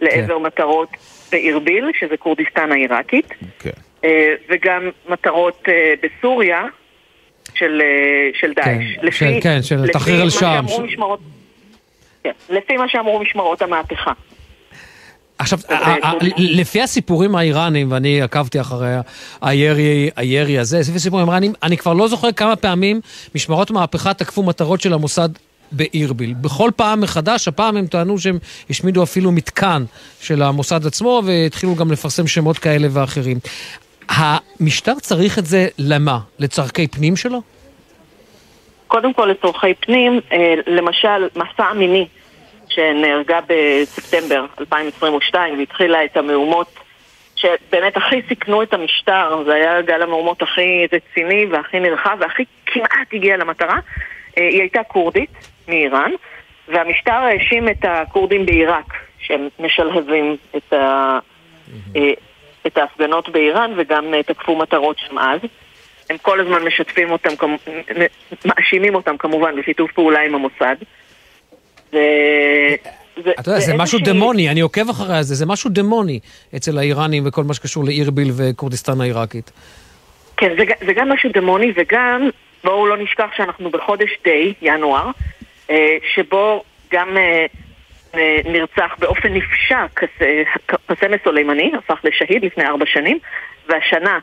לעבר 0.00 0.38
מטרות 0.38 0.88
בארביל, 1.32 1.84
שזה 2.00 2.16
כורדיסטן 2.16 2.72
העיראקית, 2.72 3.28
כן. 3.58 3.70
אה, 4.04 4.34
וגם 4.48 4.82
מטרות 5.08 5.62
אה, 5.68 5.94
בסוריה 6.02 6.62
של, 7.54 7.82
אה, 7.84 8.30
של 8.34 8.52
דאעש. 8.54 8.66
כן, 9.02 9.10
של- 9.12 9.40
כן, 9.42 9.62
של 9.62 9.76
לפי 9.76 9.92
תחריר 9.92 10.24
משמרות- 10.84 11.20
כן, 12.24 12.30
לפי 12.50 12.76
מה 12.76 12.88
שאמרו 12.88 13.18
משמרות 13.22 13.62
המהפכה. 13.62 14.12
עכשיו, 15.42 15.58
ה- 15.68 16.06
ה- 16.06 16.12
לפי 16.38 16.82
הסיפורים 16.82 17.36
האיראנים, 17.36 17.92
ואני 17.92 18.22
עקבתי 18.22 18.60
אחרי 18.60 18.94
הירי, 19.42 20.10
הירי 20.16 20.58
הזה, 20.58 20.80
לפי 20.80 20.92
הסיפורים 20.92 21.28
האיראנים, 21.28 21.52
אני 21.62 21.76
כבר 21.76 21.92
לא 21.92 22.08
זוכר 22.08 22.32
כמה 22.32 22.56
פעמים 22.56 23.00
משמרות 23.34 23.70
מהפכה 23.70 24.14
תקפו 24.14 24.42
מטרות 24.42 24.80
של 24.80 24.92
המוסד 24.92 25.28
באירביל. 25.72 26.34
בכל 26.40 26.70
פעם 26.76 27.00
מחדש, 27.00 27.48
הפעם 27.48 27.76
הם 27.76 27.86
טענו 27.86 28.18
שהם 28.18 28.38
השמידו 28.70 29.02
אפילו 29.02 29.32
מתקן 29.32 29.84
של 30.20 30.42
המוסד 30.42 30.86
עצמו, 30.86 31.22
והתחילו 31.24 31.74
גם 31.74 31.92
לפרסם 31.92 32.26
שמות 32.26 32.58
כאלה 32.58 32.88
ואחרים. 32.90 33.38
המשטר 34.08 34.94
צריך 35.00 35.38
את 35.38 35.46
זה 35.46 35.68
למה? 35.78 36.18
לצורכי 36.38 36.88
פנים 36.88 37.16
שלו? 37.16 37.42
קודם 38.88 39.12
כל 39.14 39.26
לצורכי 39.26 39.74
פנים, 39.74 40.20
אה, 40.32 40.54
למשל 40.66 41.28
מסע 41.36 41.64
המיני 41.64 42.06
שנהרגה 42.74 43.40
בספטמבר 43.46 44.46
2022 44.60 45.58
והתחילה 45.58 46.04
את 46.04 46.16
המהומות 46.16 46.66
שבאמת 47.42 47.96
הכי 47.96 48.22
סיכנו 48.28 48.62
את 48.62 48.74
המשטר, 48.74 49.42
זה 49.46 49.54
היה 49.54 49.82
גל 49.82 50.02
המהומות 50.02 50.42
הכי 50.42 50.86
רציני 50.92 51.46
והכי 51.46 51.80
נרחב 51.80 52.16
והכי 52.20 52.42
כמעט 52.66 53.08
הגיע 53.12 53.36
למטרה, 53.36 53.78
אה, 54.38 54.48
היא 54.48 54.60
הייתה 54.60 54.82
כורדית 54.82 55.48
מאיראן 55.68 56.10
והמשטר 56.68 57.12
האשים 57.12 57.68
את 57.68 57.84
הכורדים 57.84 58.46
בעיראק 58.46 58.94
שהם 59.18 59.48
משלהבים 59.58 60.36
את, 60.56 60.72
ה... 60.72 61.18
אה, 61.96 62.12
את 62.66 62.78
ההפגנות 62.78 63.28
באיראן 63.28 63.72
וגם 63.76 64.14
אה, 64.14 64.22
תקפו 64.22 64.56
מטרות 64.56 64.98
שם 64.98 65.18
אז. 65.18 65.40
הם 66.10 66.18
כל 66.18 66.40
הזמן 66.40 66.64
משתפים 66.64 67.10
אותם, 67.10 67.30
מאשימים 68.44 68.94
אותם 68.94 69.16
כמובן 69.16 69.56
בשיתוף 69.56 69.92
פעולה 69.92 70.20
עם 70.20 70.34
המוסד. 70.34 70.76
ו... 71.92 71.98
אתה 73.40 73.50
יודע, 73.50 73.60
זה 73.60 73.74
משהו 73.74 73.98
דמוני, 73.98 74.48
אני 74.48 74.60
עוקב 74.60 74.88
אחרי 74.90 75.24
זה, 75.24 75.34
זה 75.34 75.46
משהו 75.46 75.70
דמוני 75.70 76.20
אצל 76.56 76.78
האיראנים 76.78 77.22
וכל 77.26 77.44
מה 77.44 77.54
שקשור 77.54 77.84
לאירביל 77.84 78.30
וכורדיסטן 78.36 79.00
העיראקית. 79.00 79.52
כן, 80.36 80.52
זה, 80.58 80.64
זה 80.86 80.92
גם 80.92 81.08
משהו 81.08 81.30
דמוני, 81.34 81.72
וגם, 81.76 82.28
בואו 82.64 82.86
לא 82.86 82.96
נשכח 82.96 83.28
שאנחנו 83.36 83.70
בחודש 83.70 84.10
די, 84.24 84.52
ינואר, 84.62 85.10
אה, 85.70 85.96
שבו 86.14 86.62
גם 86.92 87.16
אה, 87.16 87.46
אה, 88.14 88.36
נרצח 88.44 88.94
באופן 88.98 89.34
נפשע 89.34 89.86
קס- 89.94 90.26
קסם 90.86 91.12
סולימני, 91.24 91.72
הפך 91.78 92.00
לשהיד 92.04 92.44
לפני 92.44 92.64
ארבע 92.66 92.84
שנים, 92.86 93.18
והשנה 93.68 94.18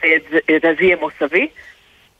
סייד 0.00 0.22
רזיה 0.64 0.96
מוסבי, 1.00 1.48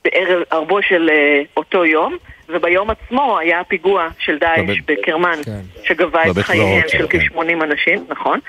בערב 0.05 0.43
ערבו 0.51 0.83
של 0.83 1.11
אותו 1.57 1.85
יום, 1.85 2.17
וביום 2.49 2.91
עצמו 2.91 3.39
היה 3.39 3.65
פיגוע 3.65 4.09
של 4.19 4.39
דאעש 4.39 4.59
בבית- 4.61 4.87
בקרמן, 4.87 5.39
שגבה 5.85 6.23
את 6.23 6.29
בבית 6.29 6.45
חייהם 6.45 6.81
קברות 6.81 6.89
של 6.89 7.07
כן. 7.09 7.19
כ-80 7.19 7.65
אנשים, 7.65 8.05
נכון? 8.09 8.41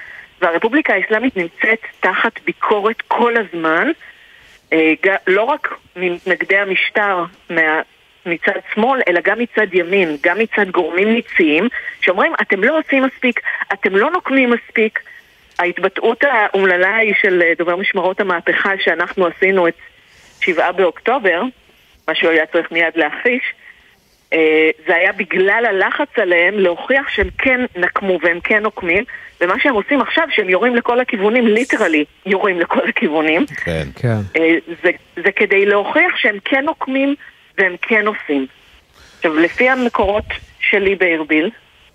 והרפובליקה 0.41 0.93
האסלאמית 0.93 1.37
נמצאת 1.37 1.79
תחת 1.99 2.39
ביקורת 2.45 3.01
כל 3.07 3.33
הזמן, 3.37 3.87
אה, 4.73 4.93
לא 5.27 5.43
רק 5.43 5.73
ממתנגדי 5.95 6.57
המשטר 6.57 7.23
מה, 7.49 7.81
מצד 8.25 8.51
שמאל, 8.73 9.01
אלא 9.07 9.19
גם 9.23 9.39
מצד 9.39 9.73
ימין, 9.73 10.17
גם 10.23 10.39
מצד 10.39 10.69
גורמים 10.71 11.13
ניציים, 11.13 11.67
שאומרים, 12.01 12.33
אתם 12.41 12.63
לא 12.63 12.79
עושים 12.79 13.03
מספיק, 13.03 13.39
אתם 13.73 13.95
לא 13.95 14.11
נוקמים 14.11 14.49
מספיק. 14.51 14.99
ההתבטאות 15.59 16.23
האומללה 16.23 16.95
היא 16.95 17.13
של 17.21 17.41
אה, 17.41 17.53
דובר 17.57 17.75
משמרות 17.75 18.19
המהפכה 18.19 18.71
שאנחנו 18.79 19.27
עשינו 19.27 19.67
את 19.67 19.73
שבעה 20.41 20.71
באוקטובר, 20.71 21.41
מה 22.07 22.15
שהוא 22.15 22.31
היה 22.31 22.45
צריך 22.45 22.71
מיד 22.71 22.93
להכחיש, 22.95 23.41
אה, 23.43 23.58
זה 24.87 24.95
היה 24.95 25.11
בגלל 25.11 25.65
הלחץ 25.69 26.07
עליהם 26.15 26.59
להוכיח 26.59 27.09
שהם 27.09 27.29
כן 27.37 27.61
נקמו 27.75 28.19
והם 28.21 28.39
כן 28.39 28.63
נוקמים, 28.63 29.03
ומה 29.41 29.53
שהם 29.59 29.73
עושים 29.73 30.01
עכשיו, 30.01 30.27
שהם 30.31 30.49
יורים 30.49 30.75
לכל 30.75 30.99
הכיוונים, 30.99 31.47
ליטרלי 31.47 32.05
יורים 32.25 32.59
לכל 32.59 32.89
הכיוונים, 32.89 33.45
כן. 33.65 33.87
כן. 33.95 34.17
אה, 34.35 34.55
זה, 34.83 34.89
זה 35.23 35.31
כדי 35.31 35.65
להוכיח 35.65 36.17
שהם 36.17 36.37
כן 36.45 36.65
נוקמים 36.65 37.15
והם 37.57 37.75
כן 37.81 38.07
עושים. 38.07 38.47
עכשיו, 39.17 39.39
לפי 39.39 39.69
המקורות 39.69 40.25
שלי 40.59 40.95
בארביל, 40.95 41.49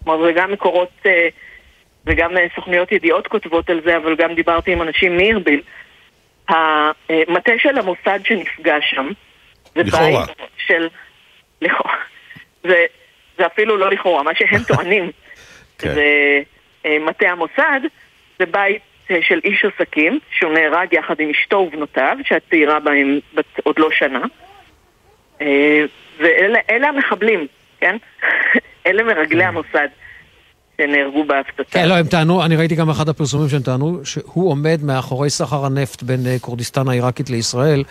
כלומר 0.05 0.27
זה 0.27 0.33
גם 0.33 0.53
מקורות 0.53 0.93
אה, 1.07 1.29
וגם 2.07 2.37
אה, 2.37 2.47
סוכניות 2.55 2.93
ידיעות 2.93 3.27
כותבות 3.27 3.71
על 3.71 3.81
זה, 3.85 3.97
אבל 3.97 4.17
גם 4.17 4.35
דיברתי 4.35 4.73
עם 4.73 4.83
אנשים 4.83 5.17
מארביל, 5.17 5.63
המטה 6.49 7.53
של 7.59 7.79
המוסד 7.79 8.19
שנפגע 8.25 8.77
שם, 8.81 9.09
זה 9.75 9.83
לכאורה. 9.83 10.27
בית 10.27 10.37
של... 10.67 10.89
לכאורה. 11.63 11.95
זה, 12.65 12.85
זה 13.39 13.47
אפילו 13.47 13.77
לא 13.77 13.91
לכאורה, 13.91 14.23
מה 14.23 14.35
שהם 14.35 14.63
טוענים 14.75 15.11
כן. 15.79 15.95
זה 15.95 16.41
אה, 16.87 16.99
מטה 17.01 17.27
המוסד, 17.27 17.81
זה 18.39 18.47
בית 18.47 18.83
אה, 19.11 19.19
של 19.23 19.41
איש 19.45 19.65
עסקים, 19.65 20.19
שהוא 20.31 20.53
נהרג 20.53 20.93
יחד 20.93 21.21
עם 21.21 21.31
אשתו 21.31 21.57
ובנותיו, 21.57 22.17
שהצעירה 22.25 22.81
בהם 22.81 23.19
בת 23.35 23.61
עוד 23.63 23.79
לא 23.79 23.91
שנה. 23.91 24.21
אה, 25.41 25.85
ואלה 26.19 26.59
אלה 26.71 26.89
המחבלים, 26.89 27.47
כן? 27.81 27.97
אלה 28.87 29.03
מרגלי 29.03 29.45
המוסד 29.45 29.89
שנהרגו 30.81 31.25
בהפצצה. 31.25 31.71
כן, 31.71 31.89
לא, 31.89 31.95
הם 31.95 32.07
טענו, 32.07 32.45
אני 32.45 32.57
ראיתי 32.57 32.75
גם 32.75 32.87
באחד 32.87 33.09
הפרסומים 33.09 33.49
שהם 33.49 33.63
טענו, 33.63 34.01
שהוא 34.05 34.51
עומד 34.51 34.81
מאחורי 34.83 35.31
סחר 35.31 35.65
הנפט 35.65 36.03
בין 36.03 36.27
אה, 36.27 36.37
כורדיסטן 36.41 36.89
העיראקית 36.89 37.31
לישראל, 37.31 37.85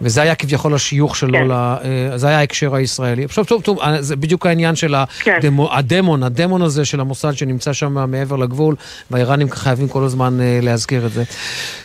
וזה 0.00 0.22
היה 0.22 0.34
כביכול 0.34 0.74
השיוך 0.74 1.16
שלו, 1.16 1.38
כן. 1.38 1.48
ל, 1.48 1.52
אה, 1.52 2.18
זה 2.18 2.28
היה 2.28 2.38
ההקשר 2.38 2.74
הישראלי. 2.74 3.24
עכשיו, 3.24 3.44
טוב, 3.44 3.62
טוב, 3.62 3.80
אה, 3.80 4.02
זה 4.02 4.16
בדיוק 4.16 4.46
העניין 4.46 4.76
של 4.76 4.94
כן. 5.20 5.34
הדמו, 5.36 5.74
הדמון, 5.74 6.22
הדמון 6.22 6.62
הזה 6.62 6.84
של 6.84 7.00
המוסד 7.00 7.32
שנמצא 7.32 7.72
שם 7.72 8.10
מעבר 8.10 8.36
לגבול, 8.36 8.74
והאיראנים 9.10 9.50
חייבים 9.50 9.88
כל 9.88 10.04
הזמן 10.04 10.38
להזכיר 10.62 11.06
את 11.06 11.12
זה. 11.12 11.24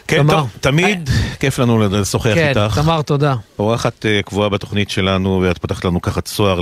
כן, 0.08 0.18
תמר. 0.18 0.34
טוב, 0.34 0.50
תמיד 0.62 1.10
כיף 1.40 1.60
לנו 1.60 1.90
לשוחח 1.90 2.34
כן, 2.34 2.50
איתך. 2.50 2.80
תמר, 2.84 3.02
תודה. 3.02 3.36
אורחת 3.60 4.06
קבועה 4.26 4.50
בתוכנית 4.50 4.90
שלנו, 4.90 5.42
ואת 5.44 5.58
פתחת 5.58 5.86
לנו 5.86 6.02
ככה 6.02 6.22
צוהר 6.22 6.60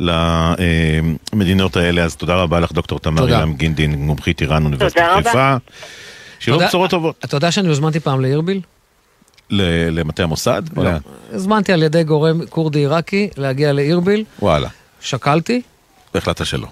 למדינות 0.00 1.76
האלה, 1.76 2.02
אז 2.04 2.16
תודה 2.16 2.34
רבה 2.34 2.60
לך, 2.60 2.72
דוקטור 2.88 2.98
תמר. 3.00 3.26
אילם 3.26 3.54
גינדין, 3.54 3.94
מומחית 3.94 4.40
איראן, 4.42 4.64
אוניברסיטת. 4.64 5.02
חיפה. 5.16 5.56
שיהיו 6.38 6.58
בשורות 6.58 6.90
טובות. 6.90 7.16
אתה 7.24 7.36
יודע 7.36 7.50
שאני 7.50 7.68
הוזמנתי 7.68 8.00
פעם 8.00 8.20
לאירביל? 8.20 8.60
ל- 9.50 10.00
למטה 10.00 10.22
המוסד? 10.22 10.62
לא. 10.76 10.90
הזמנתי 11.32 11.72
על 11.72 11.82
ידי 11.82 12.04
גורם 12.04 12.46
כורדי 12.46 12.78
עיראקי 12.78 13.28
להגיע 13.36 13.72
לאירביל, 13.72 14.24
וואלה, 14.42 14.68
שקלתי, 15.00 15.62
והחלטת 16.14 16.46
שלא. 16.46 16.66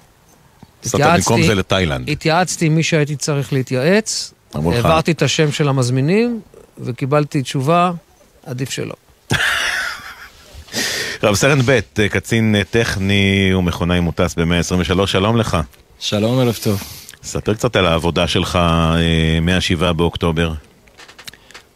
התייעצתי- 0.87 1.17
במקום 1.19 1.43
זה 1.43 1.55
לתאילנד. 1.55 2.09
התייעצתי 2.11 2.67
עם 2.67 2.75
מי 2.75 2.83
שהייתי 2.83 3.17
צריך 3.17 3.53
להתייעץ. 3.53 4.35
העברתי 4.55 5.11
את 5.13 5.23
השם 5.23 5.53
של 5.53 5.69
המזמינים, 5.69 6.41
וקיבלתי 6.79 7.43
תשובה, 7.43 7.91
עדיף 8.47 8.71
שלא. 8.71 8.95
רב 11.23 11.35
סרן 11.35 11.59
ב', 11.67 11.79
קצין 12.11 12.57
טכני 12.71 13.55
ומכונאי 13.55 14.01
מוטס 14.01 14.35
ב-123, 14.39 15.07
שלום 15.07 15.37
לך. 15.37 15.57
שלום, 16.05 16.39
ערב 16.39 16.59
טוב. 16.63 16.83
ספר 17.23 17.55
קצת 17.55 17.77
על 17.77 17.87
העבודה 17.87 18.29
שלך 18.29 18.57
אה, 18.57 19.41
מה-7 19.43 19.93
באוקטובר. 19.93 20.53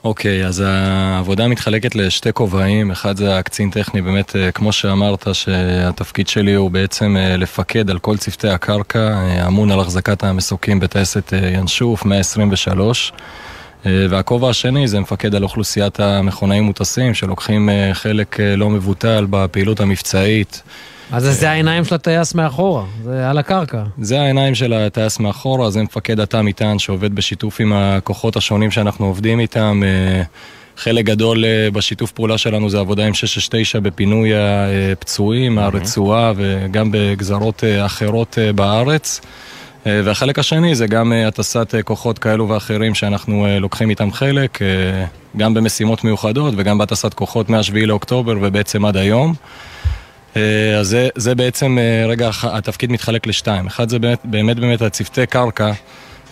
אוקיי, 0.04 0.46
אז 0.46 0.62
העבודה 0.66 1.48
מתחלקת 1.48 1.94
לשתי 1.94 2.32
כובעים, 2.32 2.90
אחד 2.90 3.16
זה 3.16 3.38
הקצין 3.38 3.70
טכני, 3.70 4.02
באמת, 4.02 4.36
אה, 4.36 4.52
כמו 4.52 4.72
שאמרת, 4.72 5.28
שהתפקיד 5.32 6.28
שלי 6.28 6.54
הוא 6.54 6.70
בעצם 6.70 7.16
אה, 7.16 7.36
לפקד 7.36 7.90
על 7.90 7.98
כל 7.98 8.16
צוותי 8.16 8.48
הקרקע, 8.48 9.14
אמון 9.46 9.70
על 9.70 9.80
החזקת 9.80 10.24
המסוקים 10.24 10.80
בטייסת 10.80 11.32
ינשוף, 11.52 12.04
123. 12.04 13.12
אה, 13.86 14.06
והכובע 14.10 14.50
השני 14.50 14.88
זה 14.88 15.00
מפקד 15.00 15.34
על 15.34 15.42
אוכלוסיית 15.42 16.00
המכונאים 16.00 16.64
מוטסים, 16.64 17.14
שלוקחים 17.14 17.68
חלק 17.92 18.40
לא 18.40 18.70
מבוטל 18.70 19.26
בפעילות 19.30 19.80
המבצעית. 19.80 20.62
אז 21.12 21.24
זה 21.40 21.50
העיניים 21.50 21.84
של 21.84 21.94
הטייס 21.94 22.34
מאחורה, 22.34 22.84
זה 23.04 23.30
על 23.30 23.38
הקרקע. 23.38 23.82
זה 23.98 24.20
העיניים 24.20 24.54
של 24.54 24.72
הטייס 24.72 25.18
מאחורה, 25.18 25.70
זה 25.70 25.82
מפקד 25.82 26.20
התא 26.20 26.42
מטען 26.42 26.78
שעובד 26.78 27.14
בשיתוף 27.14 27.60
עם 27.60 27.72
הכוחות 27.72 28.36
השונים 28.36 28.70
שאנחנו 28.70 29.06
עובדים 29.06 29.40
איתם. 29.40 29.82
אה, 29.84 30.22
חלק 30.76 31.04
גדול 31.04 31.44
אה, 31.44 31.68
בשיתוף 31.72 32.12
פעולה 32.12 32.38
שלנו 32.38 32.70
זה 32.70 32.78
עבודה 32.78 33.06
עם 33.06 33.14
669 33.14 33.80
בפינוי 33.80 34.30
הפצועים 34.34 35.54
מהרצועה 35.54 36.32
וגם 36.36 36.88
בגזרות 36.92 37.64
אה, 37.64 37.86
אחרות 37.86 38.38
בארץ. 38.54 39.20
והחלק 39.88 40.38
השני 40.38 40.74
זה 40.74 40.86
גם 40.86 41.12
הטסת 41.12 41.74
כוחות 41.84 42.18
כאלו 42.18 42.48
ואחרים 42.48 42.94
שאנחנו 42.94 43.46
לוקחים 43.60 43.90
איתם 43.90 44.12
חלק, 44.12 44.58
גם 45.36 45.54
במשימות 45.54 46.04
מיוחדות 46.04 46.54
וגם 46.56 46.78
בהטסת 46.78 47.14
כוחות 47.14 47.50
מ-7 47.50 47.86
לאוקטובר 47.86 48.34
ובעצם 48.40 48.84
עד 48.84 48.96
היום. 48.96 49.34
אה, 50.36 50.78
אז 50.78 50.88
זה, 50.88 51.08
זה 51.14 51.34
בעצם, 51.34 51.78
אה, 51.78 52.06
רגע, 52.08 52.30
התפקיד 52.42 52.92
מתחלק 52.92 53.26
לשתיים. 53.26 53.66
אחד 53.66 53.88
זה 53.88 53.98
באמת 53.98 54.18
באמת, 54.24 54.56
באמת 54.56 54.82
הצוותי 54.82 55.26
קרקע. 55.26 55.72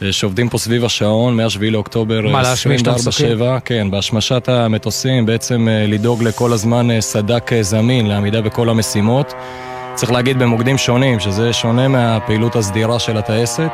אה, 0.03 0.13
שעובדים 0.13 0.49
פה 0.49 0.59
סביב 0.59 0.85
השעון, 0.85 1.37
מ-7 1.37 1.61
לאוקטובר, 1.63 2.21
מה, 2.23 2.39
אה, 2.39 2.43
להשמיש 2.43 2.83
את 2.83 2.87
המסוקים? 2.87 3.27
24/7, 3.27 3.61
כן, 3.65 3.91
בהשמשת 3.91 4.49
המטוסים, 4.49 5.27
בעצם 5.27 5.69
לדאוג 5.89 6.23
לכל 6.23 6.53
הזמן 6.53 7.01
סד"כ 7.01 7.53
אה, 7.53 7.63
זמין 7.63 8.07
לעמידה 8.07 8.41
בכל 8.41 8.69
המשימות. 8.69 9.35
צריך 9.95 10.13
להגיד 10.13 10.39
במוקדים 10.39 10.79
שונים, 10.79 11.21
שזה 11.21 11.53
שונה 11.53 11.89
מהפעילות 11.89 12.57
הסדירה 12.57 12.99
של 12.99 13.17
הטייסת. 13.17 13.71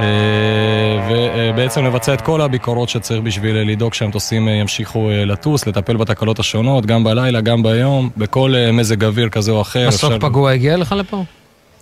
אה, 0.00 1.08
ובעצם 1.50 1.84
לבצע 1.84 2.14
את 2.14 2.20
כל 2.20 2.40
הביקורות 2.40 2.88
שצריך 2.88 3.20
בשביל 3.22 3.56
לדאוג 3.56 3.94
שהמטוסים 3.94 4.48
אה, 4.48 4.52
ימשיכו 4.52 5.10
אה, 5.10 5.24
לטוס, 5.24 5.66
לטפל 5.66 5.96
בתקלות 5.96 6.38
השונות, 6.38 6.86
גם 6.86 7.04
בלילה, 7.04 7.40
גם 7.40 7.62
ביום, 7.62 8.10
בכל 8.16 8.54
מזג 8.72 9.04
אוויר 9.04 9.28
כזה 9.28 9.50
או 9.52 9.60
אחר. 9.60 9.88
מסוק 9.88 10.12
אפשר- 10.12 10.28
פגוע 10.28 10.50
הגיע 10.52 10.76
לך 10.76 10.94
לפה? 10.98 11.24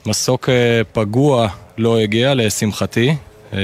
מסוק 0.06 0.48
פגוע 0.92 1.48
לא 1.78 1.98
הגיע, 1.98 2.34
לשמחתי. 2.34 3.14
אה, 3.52 3.58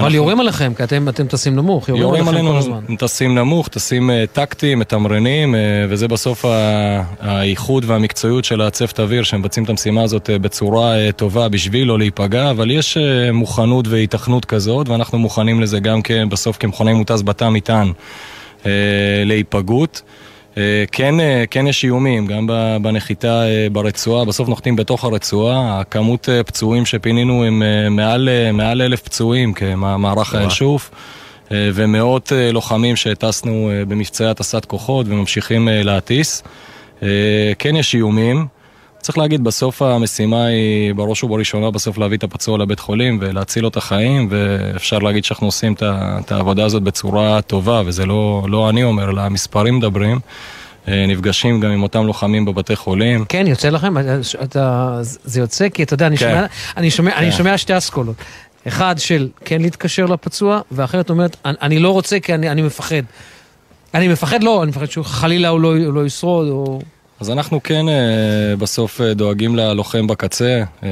אבל 0.00 0.14
יורים 0.14 0.40
עליכם, 0.40 0.72
כי 0.76 0.84
אתם 0.84 1.08
אתם 1.08 1.26
טסים 1.26 1.56
נמוך, 1.56 1.88
יורים 1.88 2.02
יורים 2.02 2.28
עליכם 2.28 2.42
כל 2.42 2.48
עלינו, 2.48 2.58
הזמן. 2.58 2.96
טסים 2.96 3.34
נמוך, 3.38 3.68
טסים 3.68 4.10
אה, 4.10 4.24
טקטיים, 4.32 4.78
מתמרנים, 4.78 5.54
אה, 5.54 5.60
וזה 5.88 6.08
בסוף 6.08 6.44
ה- 6.44 7.02
האיכות 7.20 7.84
והמקצועיות 7.84 8.44
של 8.44 8.60
הצוות 8.60 9.00
אוויר 9.00 9.22
שמבצעים 9.22 9.64
את 9.64 9.70
המשימה 9.70 10.02
הזאת 10.02 10.30
בצורה 10.32 10.94
טובה 11.16 11.48
בשביל 11.48 11.88
לא 11.88 11.98
להיפגע, 11.98 12.50
אבל 12.50 12.70
יש 12.70 12.98
מוכנות 13.32 13.88
והיתכנות 13.88 14.44
כזאת, 14.44 14.88
ואנחנו 14.88 15.18
מוכנים 15.18 15.60
לזה 15.60 15.80
גם 15.80 16.00
בסוף 16.28 16.56
כמכוני 16.60 16.92
מוטס 16.92 17.22
בתא 17.22 17.48
מטען 17.48 17.92
להיפגעות. 19.24 20.02
אה, 20.58 20.84
כן, 20.92 21.20
אה, 21.20 21.44
כן 21.50 21.66
יש 21.66 21.84
איומים, 21.84 22.26
גם 22.26 22.46
בנחיתה 22.82 23.42
אה, 23.42 23.66
ברצועה, 23.72 24.24
בסוף 24.24 24.48
נוחתים 24.48 24.76
בתוך 24.76 25.04
הרצועה, 25.04 25.80
הכמות 25.80 26.28
פצועים 26.46 26.86
שפינינו 26.86 27.44
הם 27.44 27.62
מעל, 27.96 28.28
מעל 28.52 28.82
אלף 28.82 29.00
פצועים 29.02 29.52
כמערך. 29.52 30.34
אה, 31.52 31.70
ומאות 31.74 32.32
לוחמים 32.52 32.96
שהטסנו 32.96 33.70
במבצעי 33.88 34.26
הטסת 34.26 34.64
כוחות 34.64 35.06
וממשיכים 35.08 35.68
להטיס. 35.72 36.42
כן 37.58 37.76
יש 37.76 37.94
איומים. 37.94 38.46
צריך 39.08 39.18
להגיד, 39.18 39.44
בסוף 39.44 39.82
המשימה 39.82 40.46
היא 40.46 40.94
בראש 40.94 41.24
ובראשונה 41.24 41.70
בסוף 41.70 41.98
להביא 41.98 42.16
את 42.16 42.24
הפצוע 42.24 42.58
לבית 42.58 42.80
חולים 42.80 43.18
ולהציל 43.20 43.62
לו 43.62 43.68
את 43.68 43.76
החיים, 43.76 44.28
ואפשר 44.30 44.98
להגיד 44.98 45.24
שאנחנו 45.24 45.46
עושים 45.46 45.74
את 45.82 46.32
העבודה 46.32 46.64
הזאת 46.64 46.82
בצורה 46.82 47.42
טובה, 47.42 47.82
וזה 47.86 48.06
לא, 48.06 48.46
לא 48.48 48.70
אני 48.70 48.84
אומר, 48.84 49.10
אלא 49.10 49.20
המספרים 49.20 49.78
מדברים. 49.78 50.18
אה, 50.88 51.04
נפגשים 51.08 51.60
גם 51.60 51.70
עם 51.70 51.82
אותם 51.82 52.06
לוחמים 52.06 52.44
בבתי 52.44 52.76
חולים. 52.76 53.24
כן, 53.28 53.46
יוצא 53.46 53.68
לכם? 53.68 53.94
אתה, 54.42 54.98
זה 55.02 55.40
יוצא 55.40 55.68
כי 55.68 55.82
אתה 55.82 55.94
יודע, 55.94 56.06
אני 56.06 56.16
כן. 56.16 56.28
שומע, 56.28 56.46
אני 56.76 56.90
שומע, 56.90 57.16
אני 57.16 57.30
כן. 57.30 57.36
שומע 57.36 57.58
שתי 57.58 57.76
אסכולות. 57.76 58.16
אחד 58.68 58.94
של 58.98 59.28
כן 59.44 59.62
להתקשר 59.62 60.06
לפצוע, 60.06 60.60
ואחרת 60.72 61.10
אומרת, 61.10 61.36
אני, 61.44 61.56
אני 61.62 61.78
לא 61.78 61.90
רוצה 61.90 62.20
כי 62.20 62.34
אני, 62.34 62.50
אני 62.50 62.62
מפחד. 62.62 63.02
אני 63.94 64.08
מפחד 64.08 64.42
לא, 64.42 64.62
אני 64.62 64.70
מפחד 64.70 64.90
שחלילה 64.90 65.48
הוא 65.48 65.60
לא, 65.60 65.68
הוא 65.68 65.94
לא 65.94 66.06
ישרוד, 66.06 66.48
או... 66.48 66.80
אז 67.20 67.30
אנחנו 67.30 67.62
כן 67.62 67.88
אה, 67.88 67.94
בסוף 68.58 69.00
אה, 69.00 69.14
דואגים 69.14 69.56
ללוחם 69.56 70.06
בקצה. 70.06 70.62
אה, 70.82 70.88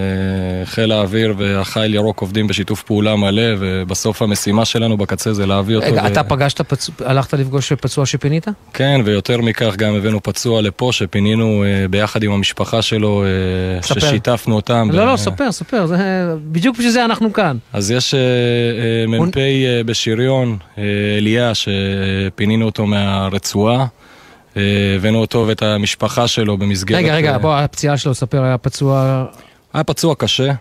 חיל 0.65 0.93
האוויר 0.93 1.35
והחיל 1.39 1.95
ירוק 1.95 2.21
עובדים 2.21 2.47
בשיתוף 2.47 2.83
פעולה 2.83 3.17
מלא, 3.17 3.43
ובסוף 3.59 4.23
המשימה 4.23 4.65
שלנו 4.65 4.97
בקצה 4.97 5.33
זה 5.33 5.47
להביא 5.47 5.77
אותו. 5.77 5.87
רגע, 5.87 6.03
ל- 6.03 6.07
אתה 6.07 6.23
פגשת, 6.25 6.61
פצוע, 6.61 6.95
הלכת 7.05 7.35
לפגוש 7.35 7.73
פצוע 7.73 8.07
שפינית? 8.07 8.47
כן, 8.73 9.01
ויותר 9.05 9.41
מכך 9.41 9.77
גם 9.77 9.95
הבאנו 9.95 10.23
פצוע 10.23 10.63
לפה, 10.63 10.89
שפינינו 10.93 11.65
ביחד 11.91 12.23
עם 12.23 12.33
המשפחה 12.33 12.83
שלו, 12.83 13.25
ספר. 13.83 14.01
ששיתפנו 14.01 14.57
אותם. 14.57 14.89
לא, 14.93 15.05
ב- 15.05 15.09
לא, 15.11 15.17
ספר, 15.17 15.53
ספר, 15.53 15.87
זה, 15.87 15.97
בדיוק 16.53 16.77
בשביל 16.77 16.91
זה 16.93 17.05
אנחנו 17.05 17.33
כאן. 17.33 17.57
אז 17.73 17.91
יש 17.91 18.15
מ"פ 19.09 19.37
אה, 19.37 19.81
בשריון, 19.87 20.57
אליה, 21.19 21.53
שפינינו 21.55 22.65
אותו 22.67 22.87
מהרצועה. 22.87 23.87
אה, 24.57 24.63
הבאנו 24.97 25.19
אותו 25.19 25.45
ואת 25.49 25.63
המשפחה 25.63 26.29
שלו 26.29 26.57
במסגרת... 26.57 26.99
רגע, 26.99 27.15
רגע, 27.15 27.33
אה, 27.33 27.39
בוא, 27.39 27.57
הפציעה 27.57 27.97
שלו, 27.97 28.15
ספר, 28.15 28.43
היה 28.43 28.59
פצוע... 28.59 29.25
היה 29.75 29.85
פצוע 29.85 30.15
קשה, 30.15 30.53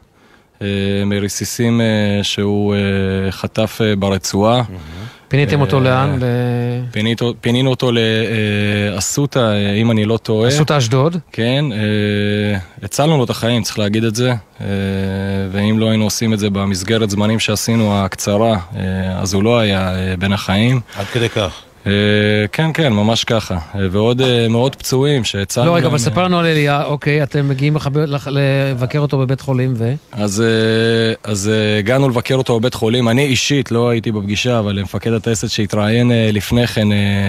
אה, 0.61 0.67
מרסיסים 1.05 1.81
שהוא 2.23 2.75
חטף 3.29 3.81
ברצועה. 3.99 4.63
פיניתם 5.27 5.61
אותו 5.61 5.79
לאן? 5.79 6.19
פינינו 7.41 7.69
אותו 7.69 7.91
לאסותא, 8.95 9.53
אם 9.81 9.91
אני 9.91 10.05
לא 10.05 10.17
טועה. 10.17 10.49
אסותא 10.49 10.77
אשדוד? 10.77 11.17
כן, 11.31 11.65
הצלנו 12.83 13.17
לו 13.17 13.23
את 13.23 13.29
החיים, 13.29 13.63
צריך 13.63 13.79
להגיד 13.79 14.03
את 14.03 14.15
זה. 14.15 14.33
ואם 15.51 15.79
לא 15.79 15.89
היינו 15.89 16.03
עושים 16.03 16.33
את 16.33 16.39
זה 16.39 16.49
במסגרת 16.49 17.09
זמנים 17.09 17.39
שעשינו, 17.39 17.97
הקצרה, 17.97 18.57
אז 19.15 19.33
הוא 19.33 19.43
לא 19.43 19.59
היה 19.59 19.91
בין 20.19 20.33
החיים. 20.33 20.79
עד 20.95 21.05
כדי 21.05 21.29
כך. 21.29 21.61
אה, 21.87 21.91
כן, 22.51 22.73
כן, 22.73 22.93
ממש 22.93 23.23
ככה. 23.23 23.53
אה, 23.53 23.87
ועוד 23.91 24.21
אה, 24.21 24.47
מאות 24.49 24.75
פצועים 24.75 25.23
שהצלנו. 25.23 25.67
לא, 25.67 25.75
רגע, 25.75 25.87
אבל 25.87 25.97
ספר 25.97 26.23
לנו 26.23 26.39
על 26.39 26.45
אליה, 26.45 26.83
אוקיי, 26.83 27.23
אתם 27.23 27.49
מגיעים 27.49 27.77
לבקר 28.29 28.99
אותו 28.99 29.17
בבית 29.17 29.41
חולים, 29.41 29.73
ו... 29.77 29.93
אז, 31.23 31.51
הגענו 31.79 32.09
לבקר 32.09 32.35
אותו 32.35 32.59
בבית 32.59 32.73
חולים. 32.73 33.09
אני 33.09 33.25
אישית 33.25 33.71
לא 33.71 33.89
הייתי 33.89 34.11
בפגישה, 34.11 34.59
אבל 34.59 34.81
מפקד 34.81 35.13
הטייסת 35.13 35.49
שהתראיין 35.49 36.11
לפני 36.33 36.67
כן 36.67 36.87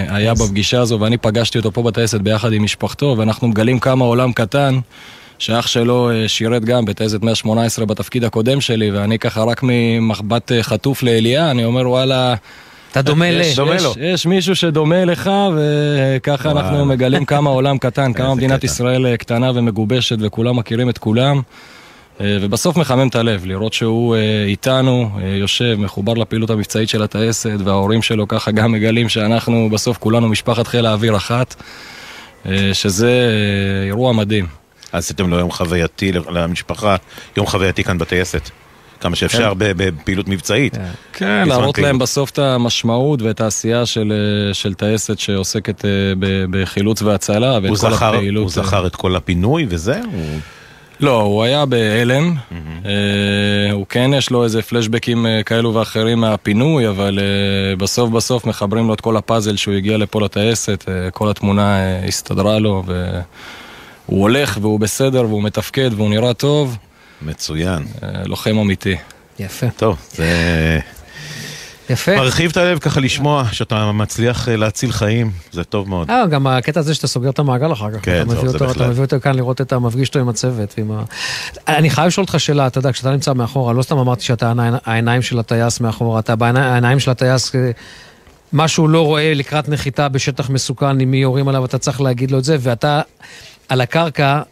היה 0.09 0.35
בפגישה 0.35 0.81
הזו, 0.81 1.01
ואני 1.01 1.17
פגשתי 1.17 1.59
אותו 1.59 1.73
פה 1.73 1.83
בטייסת 1.83 2.21
ביחד 2.21 2.53
עם 2.53 2.63
משפחתו, 2.63 3.15
ואנחנו 3.19 3.49
מגלים 3.49 3.79
כמה 3.79 4.05
עולם 4.05 4.33
קטן. 4.33 4.79
שאח 5.39 5.67
שלו 5.67 6.11
שירת 6.27 6.65
גם 6.65 6.85
בטייסת 6.85 7.23
118 7.23 7.87
בתפקיד 7.87 8.25
הקודם 8.25 8.61
שלי, 8.61 8.91
ואני 8.91 9.19
ככה 9.19 9.43
רק 9.43 9.61
ממחבת 9.63 10.53
חטוף 10.63 11.03
לאליה, 11.03 11.51
אני 11.51 11.65
אומר 11.65 11.91
וואלה... 11.91 12.35
אתה 12.91 13.03
דומה 13.03 13.31
ל... 13.31 13.41
יש, 13.41 13.57
דומה 13.57 13.75
יש, 13.75 13.83
לו. 13.83 13.95
יש 13.99 14.27
מישהו 14.27 14.57
שדומה 14.57 15.05
לך, 15.05 15.31
וככה 15.57 16.49
וואו. 16.49 16.59
אנחנו 16.59 16.85
מגלים 16.85 17.25
כמה 17.25 17.51
העולם 17.51 17.79
קטן, 17.79 18.13
כמה 18.19 18.35
מדינת 18.35 18.59
קטע. 18.59 18.67
ישראל 18.67 19.07
אה, 19.07 19.17
קטנה 19.17 19.51
ומגובשת, 19.55 20.17
וכולם 20.21 20.57
מכירים 20.57 20.89
את 20.89 20.99
כולם. 20.99 21.41
אה, 22.21 22.39
ובסוף 22.41 22.77
מחמם 22.77 23.09
את 23.09 23.15
הלב, 23.15 23.47
לראות 23.47 23.73
שהוא 23.73 24.17
אה, 24.17 24.45
איתנו, 24.47 25.11
יושב, 25.25 25.77
מחובר 25.79 26.15
לפעילות 26.15 26.51
המבצעית 26.51 26.89
של 26.89 27.03
הטייסת, 27.03 27.57
וההורים 27.65 28.03
שלו 28.03 28.29
ככה 28.29 28.51
גם 28.51 28.73
מגלים 28.73 29.09
שאנחנו 29.09 29.69
בסוף 29.73 29.99
כולנו 29.99 30.29
משפחת 30.29 30.67
חיל 30.67 30.87
האוויר 30.87 31.17
אחת, 31.17 31.55
שזה 32.73 33.31
אירוע 33.87 34.13
מדהים. 34.13 34.47
עשיתם 34.93 35.31
לו 35.31 35.39
יום 35.39 35.51
חווייתי 35.51 36.13
למשפחה, 36.13 36.97
יום 37.37 37.47
חווייתי 37.47 37.85
כאן 37.85 37.99
בטייסת. 37.99 38.51
כמה 39.01 39.17
שאפשר 39.17 39.53
כן. 39.59 39.73
בפעילות 39.77 40.29
מבצעית. 40.29 40.77
כן, 41.13 41.43
בזמן 41.43 41.49
להראות. 41.59 41.79
להם 41.79 41.99
בסוף 41.99 42.31
את 42.31 42.39
המשמעות 42.39 43.23
ואת 43.23 43.41
העשייה 43.41 43.87
של, 43.87 44.13
אה, 44.49 44.55
של 44.55 44.75
טייסת 44.75 45.19
שעוסקת 45.19 45.85
אה, 45.85 45.91
ב- 46.19 46.45
בחילוץ 46.51 47.03
והצלה 47.03 47.59
ואת 47.63 47.71
כל 47.71 47.77
זכר- 47.77 48.15
הפעילות. 48.15 48.43
הוא 48.43 48.51
זכר 48.51 48.87
את 48.87 48.97
כל 48.97 49.17
הפינוי 49.17 49.67
וזה? 49.69 50.01
הוא- 50.13 50.39
לא, 51.01 51.21
הוא 51.21 51.43
היה 51.43 51.67
בהלם. 51.67 52.35
אה, 52.87 52.91
הוא 53.73 53.87
כן 53.89 54.11
יש 54.15 54.31
לו 54.31 54.45
איזה 54.45 54.63
פלשבקים 54.63 55.27
אה, 55.27 55.43
כאלו 55.43 55.75
ואחרים 55.75 56.21
מהפינוי, 56.21 56.89
אבל 56.89 57.19
אה, 57.23 57.77
בסוף 57.77 58.11
בסוף 58.11 58.45
מחברים 58.47 58.89
לו 58.89 58.95
את 58.95 59.01
כל 59.01 59.17
הפאזל 59.17 59.57
שהוא 59.57 59.75
הגיע 59.75 59.97
לפה 59.99 60.21
לטייסת, 60.21 60.85
אה, 60.89 61.11
כל 61.11 61.31
התמונה 61.31 61.79
אה, 61.79 62.05
הסתדרה 62.09 62.59
לו, 62.59 62.83
והוא 62.87 64.21
הולך 64.23 64.59
והוא 64.61 64.81
בסדר 64.81 65.25
והוא 65.25 65.43
מתפקד 65.43 65.91
והוא 65.97 66.11
נראה 66.11 66.35
טוב. 66.35 66.77
מצוין. 67.23 67.83
לוחם 68.25 68.59
אמיתי. 68.59 68.97
יפה. 69.39 69.67
טוב, 69.77 69.97
זה... 70.15 70.79
יפה. 71.91 72.17
מרחיב 72.17 72.51
את 72.51 72.57
הלב 72.57 72.79
ככה 72.79 73.01
לשמוע 73.01 73.45
שאתה 73.53 73.93
מצליח 73.93 74.49
אה, 74.49 74.57
להציל 74.57 74.93
חיים, 74.93 75.31
זה 75.53 75.65
טוב 75.65 75.89
מאוד. 75.89 76.11
אה, 76.11 76.27
גם 76.27 76.47
הקטע 76.47 76.81
הזה 76.81 76.95
שאתה 76.95 77.07
סוגר 77.07 77.31
את 77.31 77.39
המעגל 77.39 77.73
אחר 77.73 77.91
כך. 77.93 77.99
כן, 78.03 78.17
אתה 78.17 78.35
טוב, 78.35 78.39
מביא 78.39 78.49
זה 78.51 78.55
אותו- 78.55 78.67
בהחלט. 78.67 78.77
אתה 78.83 78.91
מביא 78.91 79.03
אותו 79.05 79.17
כאן 79.23 79.35
לראות 79.35 79.61
את 79.61 79.73
המפגיש 79.73 80.09
אותו 80.09 80.19
עם 80.19 80.29
הצוות. 80.29 80.75
ועם 80.79 80.93
ה... 80.93 81.03
אני 81.69 81.91
חייב 81.91 82.07
לשאול 82.07 82.25
אותך 82.25 82.41
שאלה, 82.41 82.67
אתה 82.67 82.79
יודע, 82.79 82.93
כשאתה 82.93 83.11
נמצא 83.11 83.33
מאחורה, 83.33 83.73
לא 83.73 83.83
סתם 83.83 83.99
אמרתי 83.99 84.25
שאתה 84.25 84.53
העיניים- 84.85 85.23
של 85.23 85.39
הטייס 85.39 85.81
מאחורה, 85.81 86.19
אתה 86.21 86.37
בעיניים 86.37 87.01
של 87.01 87.11
הטייס, 87.11 87.55
אה, 87.55 87.71
מה 88.53 88.69
שהוא 88.69 88.89
לא 88.89 89.03
רואה 89.05 89.35
לקראת 89.35 89.69
נחיתה 89.69 90.09
בשטח 90.09 90.51
מסוכן, 90.51 91.01
עם 91.01 91.11
מי 91.11 91.17
יורים 91.17 91.49
עליו, 91.49 91.65
אתה 91.65 91.79
צריך 91.79 92.01
להגיד 92.01 92.31
לו 92.31 92.39
את 92.39 92.45
זה, 92.45 92.57
ואתה 92.61 93.01
על 93.69 93.81
הקרקע, 93.81 94.43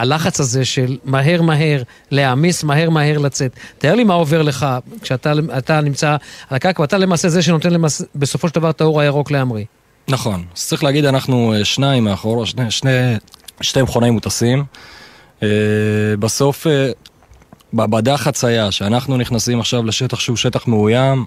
הלחץ 0.00 0.40
הזה 0.40 0.64
של 0.64 0.96
מהר 1.04 1.42
מהר 1.42 1.82
להעמיס, 2.10 2.64
מהר 2.64 2.90
מהר 2.90 3.18
לצאת. 3.18 3.52
תאר 3.78 3.94
לי 3.94 4.04
מה 4.04 4.14
עובר 4.14 4.42
לך 4.42 4.66
כשאתה 5.02 5.32
אתה 5.58 5.80
נמצא 5.80 6.10
על 6.50 6.56
הקרקע, 6.56 6.82
ואתה 6.82 6.98
למעשה 6.98 7.28
זה 7.28 7.42
שנותן 7.42 7.70
למעשה, 7.70 8.04
בסופו 8.14 8.48
של 8.48 8.54
דבר 8.54 8.70
את 8.70 8.80
האור 8.80 9.00
הירוק 9.00 9.30
להמריא. 9.30 9.64
נכון, 10.08 10.44
אז 10.56 10.66
צריך 10.66 10.84
להגיד, 10.84 11.04
אנחנו 11.04 11.54
אה, 11.54 11.64
שניים 11.64 12.04
מאחורה, 12.04 12.46
שני, 12.46 12.70
שני, 12.70 13.16
שתי 13.60 13.82
מכונאי 13.82 14.10
מוטסים. 14.10 14.64
אה, 15.42 15.48
בסוף, 16.18 16.66
אה, 16.66 16.90
ב- 17.72 17.90
בדף 17.96 18.16
חצייה, 18.16 18.70
שאנחנו 18.70 19.16
נכנסים 19.16 19.60
עכשיו 19.60 19.82
לשטח 19.82 20.20
שהוא 20.20 20.36
שטח 20.36 20.66
מאוים, 20.66 21.24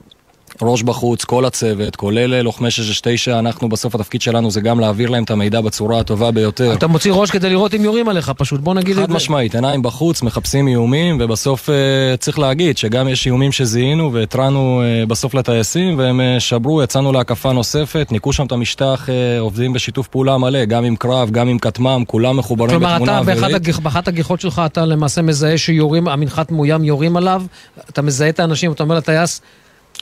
ראש 0.61 0.84
בחוץ, 0.84 1.23
כל 1.23 1.45
הצוות, 1.45 1.95
כולל 1.95 2.34
אה, 2.34 2.41
לוחמי 2.41 2.71
669, 2.71 3.39
אנחנו 3.39 3.69
בסוף 3.69 3.95
התפקיד 3.95 4.21
שלנו 4.21 4.51
זה 4.51 4.61
גם 4.61 4.80
להעביר 4.80 5.09
להם 5.09 5.23
את 5.23 5.31
המידע 5.31 5.61
בצורה 5.61 5.99
הטובה 5.99 6.31
ביותר. 6.31 6.73
אתה 6.73 6.88
מוציא 6.88 7.11
ראש 7.13 7.31
כדי 7.31 7.49
לראות 7.49 7.73
אם 7.73 7.84
יורים 7.84 8.09
עליך, 8.09 8.30
פשוט 8.38 8.59
בוא 8.59 8.73
נגיד 8.73 8.97
את 8.97 9.03
חד 9.03 9.09
זה. 9.09 9.15
משמעית, 9.15 9.55
עיניים 9.55 9.81
בחוץ, 9.81 10.21
מחפשים 10.21 10.67
איומים, 10.67 11.17
ובסוף 11.21 11.69
אה, 11.69 11.75
צריך 12.19 12.39
להגיד 12.39 12.77
שגם 12.77 13.07
יש 13.07 13.25
איומים 13.25 13.51
שזיהינו 13.51 14.13
והתרענו 14.13 14.81
אה, 14.84 15.05
בסוף 15.05 15.34
לטייסים, 15.34 15.97
והם 15.97 16.21
אה, 16.21 16.39
שברו, 16.39 16.84
יצאנו 16.84 17.11
להקפה 17.13 17.51
נוספת, 17.51 18.07
ניקו 18.11 18.34
שם 18.34 18.45
את 18.45 18.51
המשטח, 18.51 19.09
אה, 19.09 19.39
עובדים 19.39 19.73
בשיתוף 19.73 20.07
פעולה 20.07 20.38
מלא, 20.38 20.65
גם 20.65 20.84
עם 20.84 20.95
קרב, 20.95 21.30
גם 21.31 21.47
עם 21.47 21.59
כטמ"ם, 21.59 22.03
כולם 22.07 22.38
מחוברים 22.38 22.69
כלומר, 22.69 22.93
בתמונה 22.93 23.11
אתה 23.11 23.19
אווירית. 23.19 23.55
הגיח- 23.55 23.80
באחת 23.80 24.07
הגיחות 24.07 24.41
שלך, 24.41 24.61
אתה 24.65 24.85
למעשה 24.85 25.21
מזהה 25.21 25.57
שיורים, 25.57 26.07
המנחת 26.07 26.51
מאוים 26.51 26.84
יורים 26.84 27.17
עליו, 27.17 27.43
אתה 27.89 28.01
מזהה 28.01 28.30
את 28.30 28.39
האנשים, 28.39 28.71
אתה 28.71 28.84
אומר 28.84 28.95
לטייס, 28.95 29.41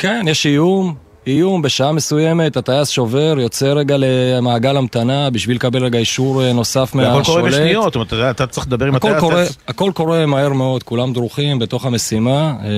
כן, 0.02 0.26
יש 0.28 0.46
איום. 0.46 0.96
איום, 1.28 1.62
בשעה 1.62 1.92
מסוימת 1.92 2.58
הטייס 2.58 2.90
שובר, 2.90 3.36
יוצא 3.40 3.66
רגע 3.66 3.96
למעגל 4.00 4.78
המתנה 4.78 5.30
בשביל 5.30 5.56
לקבל 5.56 5.84
רגע 5.84 6.00
אישור 6.00 6.44
אה, 6.44 6.54
נוסף 6.54 6.96
מהשולט. 6.96 7.16
והכל 7.16 7.26
קורה 7.26 7.42
בשניות, 7.42 7.94
זאת 7.94 7.96
אומרת, 8.14 8.36
אתה 8.36 8.48
צריך 8.48 8.68
לדבר 8.68 8.86
עם 8.86 8.96
הכל 8.96 9.08
הטייס. 9.08 9.22
קורה, 9.22 9.44
הכל 9.68 9.92
קורה 9.94 10.26
מהר 10.26 10.54
מאוד, 10.54 10.84
כולם 10.84 11.14
דרוכים 11.14 11.60
בתוך 11.60 11.86
המשימה, 11.86 12.54
אה, 12.64 12.70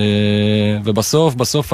ובסוף, 0.84 1.34
בסוף. 1.34 1.72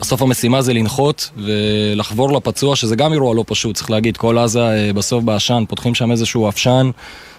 בסוף 0.00 0.22
המשימה 0.22 0.62
זה 0.62 0.72
לנחות 0.74 1.30
ולחבור 1.36 2.32
לפצוע, 2.32 2.76
שזה 2.76 2.96
גם 2.96 3.12
אירוע 3.12 3.34
לא 3.34 3.44
פשוט, 3.46 3.76
צריך 3.76 3.90
להגיד, 3.90 4.16
כל 4.16 4.38
עזה 4.38 4.60
אה, 4.60 4.92
בסוף 4.92 5.24
בעשן, 5.24 5.64
פותחים 5.68 5.94
שם 5.94 6.10
איזשהו 6.10 6.48
עפשן, 6.48 6.90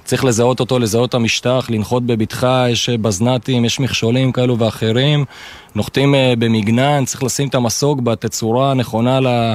צריך 0.03 0.25
לזהות 0.25 0.59
אותו, 0.59 0.79
לזהות 0.79 1.09
את 1.09 1.13
המשטח, 1.13 1.65
לנחות 1.69 2.05
בבטחה, 2.05 2.65
יש 2.69 2.89
אה, 2.89 2.97
בזנ"טים, 2.97 3.65
יש 3.65 3.79
מכשולים 3.79 4.31
כאלו 4.31 4.59
ואחרים, 4.59 5.25
נוחתים 5.75 6.15
אה, 6.15 6.33
במגנן, 6.39 7.05
צריך 7.05 7.23
לשים 7.23 7.47
את 7.47 7.55
המסוק 7.55 7.99
בתצורה 7.99 8.71
הנכונה 8.71 9.19
ל... 9.19 9.53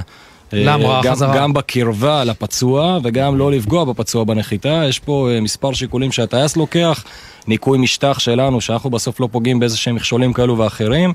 גם- 1.02 1.12
חזרה. 1.12 1.36
גם 1.36 1.52
בקרבה 1.52 2.24
לפצוע 2.24 2.98
וגם 3.04 3.38
לא 3.38 3.52
לפגוע 3.52 3.84
בפצוע 3.84 4.24
בנחיתה. 4.24 4.82
יש 4.88 4.98
פה 4.98 5.28
מספר 5.42 5.72
שיקולים 5.72 6.12
שהטייס 6.12 6.56
לוקח, 6.56 7.04
ניקוי 7.46 7.78
משטח 7.78 8.18
שלנו, 8.18 8.60
שאנחנו 8.60 8.90
בסוף 8.90 9.20
לא 9.20 9.28
פוגעים 9.32 9.60
באיזה 9.60 9.76
שהם 9.76 9.94
מכשולים 9.94 10.32
כאלו 10.32 10.58
ואחרים. 10.58 11.12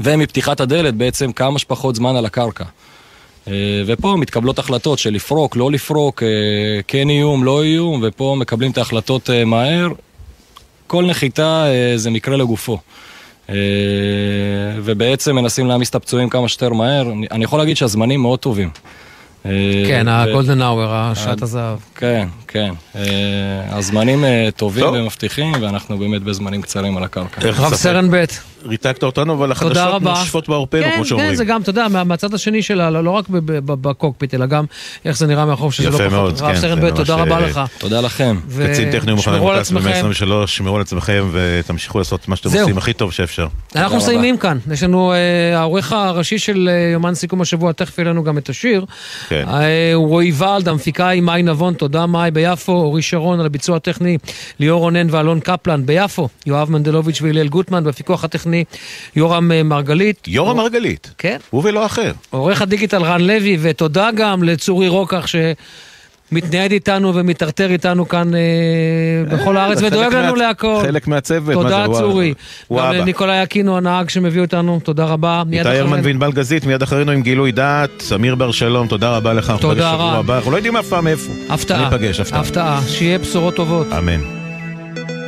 ומפתיחת 0.00 0.60
הדלת 0.60 0.94
בעצם 0.94 1.32
כמה 1.32 1.58
שפחות 1.58 1.94
זמן 1.94 2.16
על 2.16 2.26
הקרקע. 2.26 2.64
אה, 3.48 3.82
ופה 3.86 4.16
מתקבלות 4.18 4.58
החלטות 4.58 4.98
של 4.98 5.10
לפרוק, 5.10 5.56
לא 5.56 5.70
לפרוק, 5.70 6.22
אה, 6.22 6.28
כן 6.88 7.10
איום, 7.10 7.44
לא 7.44 7.62
איום, 7.62 8.00
ופה 8.04 8.36
מקבלים 8.38 8.70
את 8.70 8.78
ההחלטות 8.78 9.30
אה, 9.30 9.44
מהר. 9.44 9.88
כל 10.86 11.04
נחיתה 11.04 11.66
זה 11.96 12.10
מקרה 12.10 12.36
לגופו. 12.36 12.78
ובעצם 14.82 15.36
מנסים 15.36 15.66
להעמיס 15.66 15.90
את 15.90 15.94
הפצועים 15.94 16.28
כמה 16.28 16.48
שיותר 16.48 16.72
מהר. 16.72 17.12
אני 17.30 17.44
יכול 17.44 17.58
להגיד 17.58 17.76
שהזמנים 17.76 18.20
מאוד 18.20 18.38
טובים. 18.38 18.70
אה, 19.46 19.50
כן, 19.86 20.08
ה 20.08 20.16
golden 20.16 20.62
hour, 20.62 20.88
השעת 20.94 21.42
ה- 21.42 21.44
הזהב. 21.44 21.78
כן, 21.94 22.28
כן. 22.48 22.70
אה, 22.96 23.02
הזמנים 23.70 24.24
אה, 24.24 24.48
טובים 24.56 24.84
טוב. 24.84 24.94
ומבטיחים, 24.94 25.52
ואנחנו 25.60 25.98
באמת 25.98 26.22
בזמנים 26.22 26.62
קצרים 26.62 26.96
על 26.96 27.04
הקרקע. 27.04 27.40
רב 27.50 27.74
סרן 27.74 28.10
ב', 28.10 28.24
ריתקת 28.66 29.02
אותנו, 29.02 29.34
אבל 29.34 29.52
החדשות. 29.52 30.02
נושפות 30.02 30.48
בעורפנו, 30.48 30.82
כן, 30.82 30.90
כמו 30.96 31.04
שאומרים. 31.04 31.30
כן, 31.30 31.34
זה 31.36 31.44
גם, 31.44 31.62
אתה 31.62 31.70
יודע, 31.70 31.88
מה- 31.88 32.04
מהצד 32.04 32.34
השני 32.34 32.62
שלה, 32.62 32.90
לא 32.90 33.04
לא 33.04 33.10
רק 33.10 33.24
בקוקפיט, 33.64 34.34
אלא 34.34 34.46
גם 34.46 34.64
איך 35.04 35.16
זה 35.18 35.26
נראה 35.26 35.46
מהחוף, 35.46 35.74
שזה 35.74 35.90
לא 35.90 35.94
יפה 35.94 36.04
פחות. 36.04 36.12
מאוד, 36.12 36.40
רב 36.40 36.52
כן, 36.54 36.60
סרן 36.60 36.80
זה 36.80 36.90
ב', 36.90 36.96
תודה 36.96 37.14
רבה 37.14 37.34
אה, 37.36 37.40
לך. 37.40 37.60
תודה 37.78 38.00
לכם. 38.00 38.36
קצין 38.70 38.90
טכני 38.92 39.12
ומוכן 39.12 39.30
עצמכם. 39.54 40.02
ב-123, 40.08 40.46
שמרו 40.46 40.76
על 40.76 40.82
עצמכם 40.82 41.28
ותמשיכו 41.32 41.98
לעשות 41.98 42.28
מה 42.28 42.36
שאתם. 42.36 42.48
עושים 42.48 42.78
הכי 42.78 42.92
טוב 42.92 43.12
שאפשר. 43.12 43.46
אנחנו 43.76 43.96
מסיימים 43.96 44.36
כאן, 44.36 44.58
יש 44.72 44.82
לנו, 44.82 45.12
אה, 45.12 45.58
העורך 45.58 45.92
הראשי 45.92 46.38
של 46.38 46.68
אה, 46.72 46.90
יומן 46.92 47.14
סיכום 47.14 47.40
השבוע, 47.40 47.72
תכף 47.72 47.98
יהיה 47.98 48.08
לנו 48.10 48.24
גם 48.24 48.38
את 48.38 48.48
השיר. 48.48 48.84
כן. 49.30 49.44
אה, 49.48 49.92
רועי 49.94 50.32
ולד, 50.38 50.68
המפיקאי 50.68 51.20
מאי 51.20 51.42
נבון, 51.42 51.74
תודה 51.74 52.06
מאי 52.06 52.30
ביפו, 52.30 52.72
אורי 52.72 53.02
שרון 53.02 53.40
על 53.40 53.46
הביצוע 53.46 53.76
הטכני, 53.76 54.18
ליאור 54.60 54.80
רונן 54.80 55.06
ואלון 55.10 55.40
קפלן 55.40 55.86
ביפו, 55.86 56.28
יואב 56.46 56.70
מנדלוביץ' 56.70 57.22
והלל 57.22 57.48
גוטמן, 57.48 57.84
בפיקוח 57.84 58.24
הטכני 58.24 58.64
יורם 59.16 59.52
אה, 59.52 59.62
מרגלית. 59.62 60.28
יורם 60.28 60.56
מרגלית. 60.56 61.10
כן. 61.18 61.36
הוא 61.50 61.62
ולא 61.64 61.86
אחר. 61.86 62.12
עורך 62.30 62.62
הדיגיטל 62.62 63.02
רן 63.02 63.20
לוי, 63.20 63.56
ותודה 63.60 64.08
גם 64.16 64.42
לצורי 64.42 64.88
רוקח 64.88 65.26
שמתנייד 66.30 66.72
איתנו 66.72 67.14
ומטרטר 67.14 67.70
איתנו 67.70 68.08
כאן 68.08 68.34
אה, 68.34 68.40
בכל 69.36 69.56
הארץ 69.56 69.82
ודואג 69.82 70.14
לנו 70.14 70.34
להכל. 70.34 70.78
חלק 70.82 71.08
מהצוות, 71.08 71.56
מה 71.56 71.62
תודה 71.62 71.68
זה, 71.68 71.84
הוא 71.84 71.96
ה- 71.96 72.00
צורי. 72.00 72.34
גם. 72.72 72.92
לניקולאי 72.92 73.42
אקינו 73.42 73.76
הנהג 73.76 74.08
שמביא 74.08 74.40
אותנו, 74.40 74.80
תודה 74.84 75.04
רבה. 75.04 75.42
איתי 75.52 75.68
הרמן 75.68 76.00
וענבל 76.04 76.32
גזית, 76.32 76.66
מיד 76.66 76.82
אחרינו 76.82 77.12
עם 77.12 77.22
גילוי 77.22 77.52
דעת. 77.52 78.02
אמיר 78.14 78.34
בר 78.34 78.50
שלום, 78.50 78.86
תודה 78.86 79.16
רבה 79.16 79.32
לך. 79.32 79.52
תודה 79.60 79.74
ניפגש 79.74 79.92
שבוע 79.94 80.12
רב. 80.12 80.18
הבא. 80.18 80.36
אנחנו 80.36 80.50
לא 80.50 80.56
יודעים 80.56 80.76
אף 80.76 80.86
פעם 80.88 81.06
איפה. 81.06 81.32
הפתעה. 81.48 81.84
ניפגש, 81.90 82.20
הפתעה. 82.20 82.40
הפתעה, 82.40 82.80
שיהיה 82.88 83.18
בשורות 83.18 83.54
טובות. 83.56 83.86
אמן. 83.98 84.39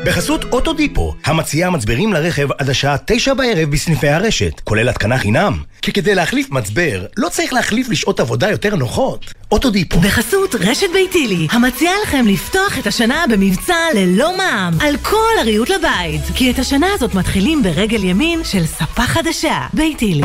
בחסות 0.04 0.44
אוטודיפו, 0.52 1.14
המציעה 1.24 1.70
מצברים 1.70 2.12
לרכב 2.12 2.48
עד 2.58 2.70
השעה 2.70 2.96
תשע 3.04 3.34
בערב 3.34 3.70
בסניפי 3.70 4.08
הרשת, 4.08 4.60
כולל 4.60 4.88
התקנה 4.88 5.18
חינם. 5.18 5.58
כי 5.82 5.92
כדי 5.92 6.14
להחליף 6.14 6.50
מצבר, 6.50 7.06
לא 7.16 7.28
צריך 7.28 7.52
להחליף 7.52 7.88
לשעות 7.88 8.20
עבודה 8.20 8.50
יותר 8.50 8.76
נוחות. 8.76 9.34
אוטודיפו. 9.52 10.00
בחסות 10.00 10.54
רשת 10.54 10.86
ביתילי, 10.92 11.46
המציעה 11.50 11.94
לכם 12.02 12.24
לפתוח 12.28 12.78
את 12.78 12.86
השנה 12.86 13.24
במבצע 13.30 13.74
ללא 13.94 14.36
מע"מ 14.36 14.80
על 14.80 14.96
כל 14.96 15.32
הריהוט 15.40 15.70
לבית. 15.70 16.22
כי 16.34 16.50
את 16.50 16.58
השנה 16.58 16.86
הזאת 16.94 17.14
מתחילים 17.14 17.62
ברגל 17.62 18.04
ימין 18.04 18.44
של 18.44 18.66
ספה 18.66 19.02
חדשה. 19.02 19.66
ביתילי. 19.72 20.22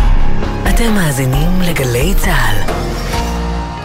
אתם 0.70 0.94
מאזינים 0.94 1.62
לגלי 1.62 2.14
צה"ל. 2.18 2.97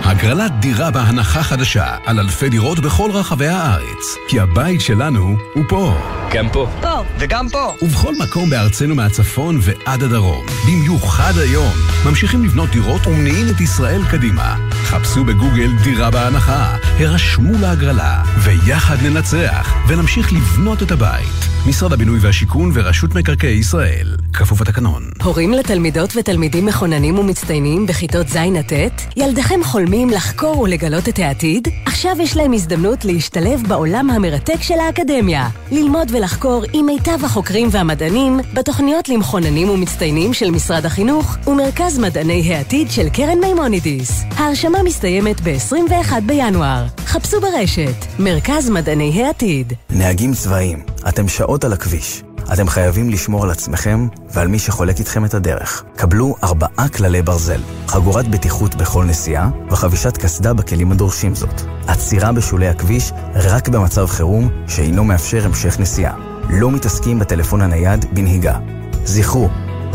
הגרלת 0.05 0.53
דירה 0.61 0.91
בהנחה 0.91 1.43
חדשה 1.43 1.97
על 2.07 2.20
אלפי 2.20 2.49
דירות 2.49 2.79
בכל 2.79 3.11
רחבי 3.11 3.47
הארץ. 3.47 4.16
כי 4.29 4.41
הבית 4.41 4.81
שלנו 4.81 5.37
הוא 5.55 5.65
פה. 5.69 5.95
גם 6.33 6.49
פה. 6.53 6.70
פה, 6.81 7.05
וגם 7.19 7.49
פה. 7.49 7.73
ובכל 7.83 8.15
מקום 8.19 8.51
בארצנו 8.51 8.95
מהצפון 8.95 9.59
ועד 9.61 10.03
הדרום. 10.03 10.47
במיוחד 10.66 11.33
היום, 11.37 11.73
ממשיכים 12.07 12.45
לבנות 12.45 12.70
דירות 12.70 13.07
ומניעים 13.07 13.47
את 13.51 13.61
ישראל 13.61 14.01
קדימה. 14.11 14.57
חפשו 14.73 15.24
בגוגל 15.24 15.70
דירה 15.85 16.11
בהנחה, 16.11 16.77
הרשמו 16.99 17.59
להגרלה, 17.61 18.23
ויחד 18.39 18.97
ננצח, 19.03 19.74
ונמשיך 19.89 20.33
לבנות 20.33 20.83
את 20.83 20.91
הבית. 20.91 21.53
משרד 21.66 21.93
הבינוי 21.93 22.19
והשיכון 22.23 22.70
ורשות 22.74 23.15
מקרקעי 23.15 23.55
ישראל, 23.55 24.16
כפוף 24.33 24.61
התקנון. 24.61 25.11
הורים 25.23 25.53
לתלמידות 25.53 26.16
ותלמידים 26.16 26.66
מחוננים 26.66 27.19
ומצטיינים 27.19 27.87
בכיתות 27.87 28.29
ז' 28.29 28.37
עד 28.37 28.73
ט'? 28.73 29.03
ילדיכם 29.16 29.61
חולמים 29.65 29.91
לחקור 30.10 30.60
ולגלות 30.60 31.09
את 31.09 31.19
העתיד? 31.19 31.69
עכשיו 31.86 32.16
יש 32.20 32.36
להם 32.36 32.52
הזדמנות 32.52 33.05
להשתלב 33.05 33.62
בעולם 33.69 34.10
המרתק 34.10 34.62
של 34.62 34.78
האקדמיה. 34.78 35.48
ללמוד 35.70 36.10
ולחקור 36.10 36.64
עם 36.73 36.86
מיטב 36.86 37.24
החוקרים 37.24 37.69
והמדענים 37.70 38.40
בתוכניות 38.55 39.09
למחוננים 39.09 39.70
ומצטיינים 39.70 40.35
של 40.35 40.51
משרד 40.51 40.86
החינוך 40.86 41.36
ומרכז 41.47 41.98
מדעני 41.98 42.55
העתיד 42.55 42.90
של 42.90 43.09
קרן 43.09 43.39
מימונידיס. 43.39 44.23
ההרשמה 44.36 44.82
מסתיימת 44.82 45.40
ב-21 45.40 46.20
בינואר. 46.27 46.86
חפשו 47.06 47.40
ברשת, 47.40 48.06
מרכז 48.19 48.70
מדעני 48.70 49.24
העתיד. 49.24 49.73
נהגים 49.90 50.35
צבאיים, 50.35 50.82
אתם 51.09 51.28
שעות 51.28 51.64
על 51.64 51.73
הכביש. 51.73 52.23
אתם 52.53 52.69
חייבים 52.69 53.11
לשמור 53.11 53.45
על 53.45 53.51
עצמכם 53.51 54.09
ועל 54.31 54.49
מי 54.49 54.59
שחולק 54.59 54.99
איתכם 54.99 55.24
את 55.24 55.35
הדרך. 55.35 55.85
קבלו 55.97 56.37
ארבעה 56.43 56.89
כללי 56.89 57.23
ברזל, 57.23 57.61
חגורת 57.89 58.29
בטיחות 58.29 58.74
בכל 58.74 59.05
נסיעה 59.05 59.51
וחבישת 59.70 60.16
קסדה 60.16 60.53
בכלים 60.53 60.93
הדורשים 60.93 61.35
זאת. 61.35 61.62
עצירה 61.87 62.33
בשולי 62.33 62.69
הכביש 62.69 63.12
רק 63.35 63.69
במצב 63.69 64.07
חירום 64.07 64.49
שאינו 64.69 65.05
מאפשר 65.05 65.45
המשך 65.45 65.81
נסיעה. 65.81 66.15
לא 66.51 66.70
מתעסקים 66.70 67.19
בטלפון 67.19 67.62
הנייד 67.62 68.05
בנהיגה. 68.15 68.59
זכרו, 69.05 69.49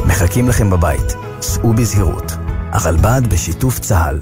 מחכים 0.06 0.50
לכם 0.50 0.70
בבית. 0.70 1.14
סעו 1.42 1.74
בזהירות. 1.74 2.32
הרלב"ד 2.72 3.22
בשיתוף 3.30 3.80
צה"ל. 3.80 4.20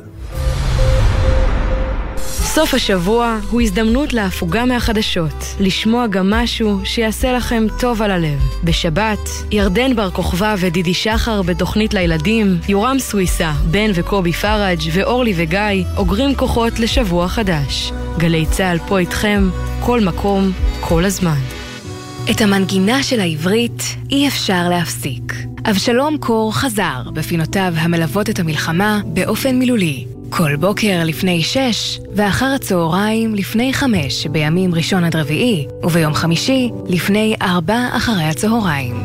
סוף 2.56 2.73
השבוע 2.73 3.40
הוא 3.49 3.61
הזדמנות 3.61 4.14
להפוגה 4.14 4.65
מהחדשות, 4.65 5.34
לשמוע 5.60 6.07
גם 6.07 6.30
משהו 6.30 6.80
שיעשה 6.84 7.34
לכם 7.34 7.65
טוב 7.80 8.02
על 8.02 8.11
הלב. 8.11 8.40
בשבת, 8.64 9.30
ירדן 9.52 9.95
בר 9.95 10.11
כוכבא 10.11 10.56
ודידי 10.60 10.94
שחר 10.94 11.41
בתוכנית 11.41 11.94
לילדים, 11.94 12.57
יורם 12.69 12.99
סוויסה, 12.99 13.52
בן 13.72 13.91
וקובי 13.95 14.34
פראג' 14.34 14.80
ואורלי 14.94 15.34
וגיא 15.36 15.86
אוגרים 15.98 16.36
כוחות 16.36 16.80
לשבוע 16.80 17.27
חדש. 17.27 17.91
גלי 18.18 18.45
צה"ל 18.45 18.77
פה 18.88 18.99
איתכם, 18.99 19.49
כל 19.80 20.02
מקום, 20.02 20.52
כל 20.80 21.06
הזמן. 21.06 21.40
את 22.32 22.41
המנגינה 22.41 23.03
של 23.03 23.19
העברית 23.19 23.84
אי 24.11 24.27
אפשר 24.27 24.69
להפסיק. 24.69 25.34
אבשלום 25.69 26.18
קור 26.18 26.56
חזר 26.56 27.02
בפינותיו 27.14 27.73
המלוות 27.77 28.30
את 28.30 28.40
המלחמה 28.40 29.02
באופן 29.06 29.56
מילולי. 29.56 30.14
כל 30.38 30.56
בוקר 30.56 31.02
לפני 31.06 31.44
שש, 31.44 31.99
ואחר 32.16 32.45
הצהריים 32.45 33.36
לפני 33.36 33.74
חמש 33.74 34.28
בימים 34.28 34.76
ראשון 34.76 35.03
עד 35.03 35.16
רביעי, 35.16 35.68
וביום 35.84 36.14
חמישי 36.14 36.70
לפני 36.88 37.36
ארבע 37.41 37.88
אחרי 37.98 38.24
הצהריים. 38.24 38.95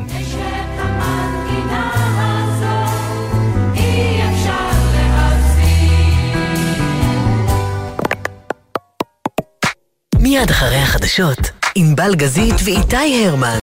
מיד 10.19 10.51
אחרי 10.51 10.77
החדשות, 10.77 11.51
ענבל 11.75 12.15
גזית 12.15 12.55
ואיתי 12.65 13.27
הרמן. 13.27 13.59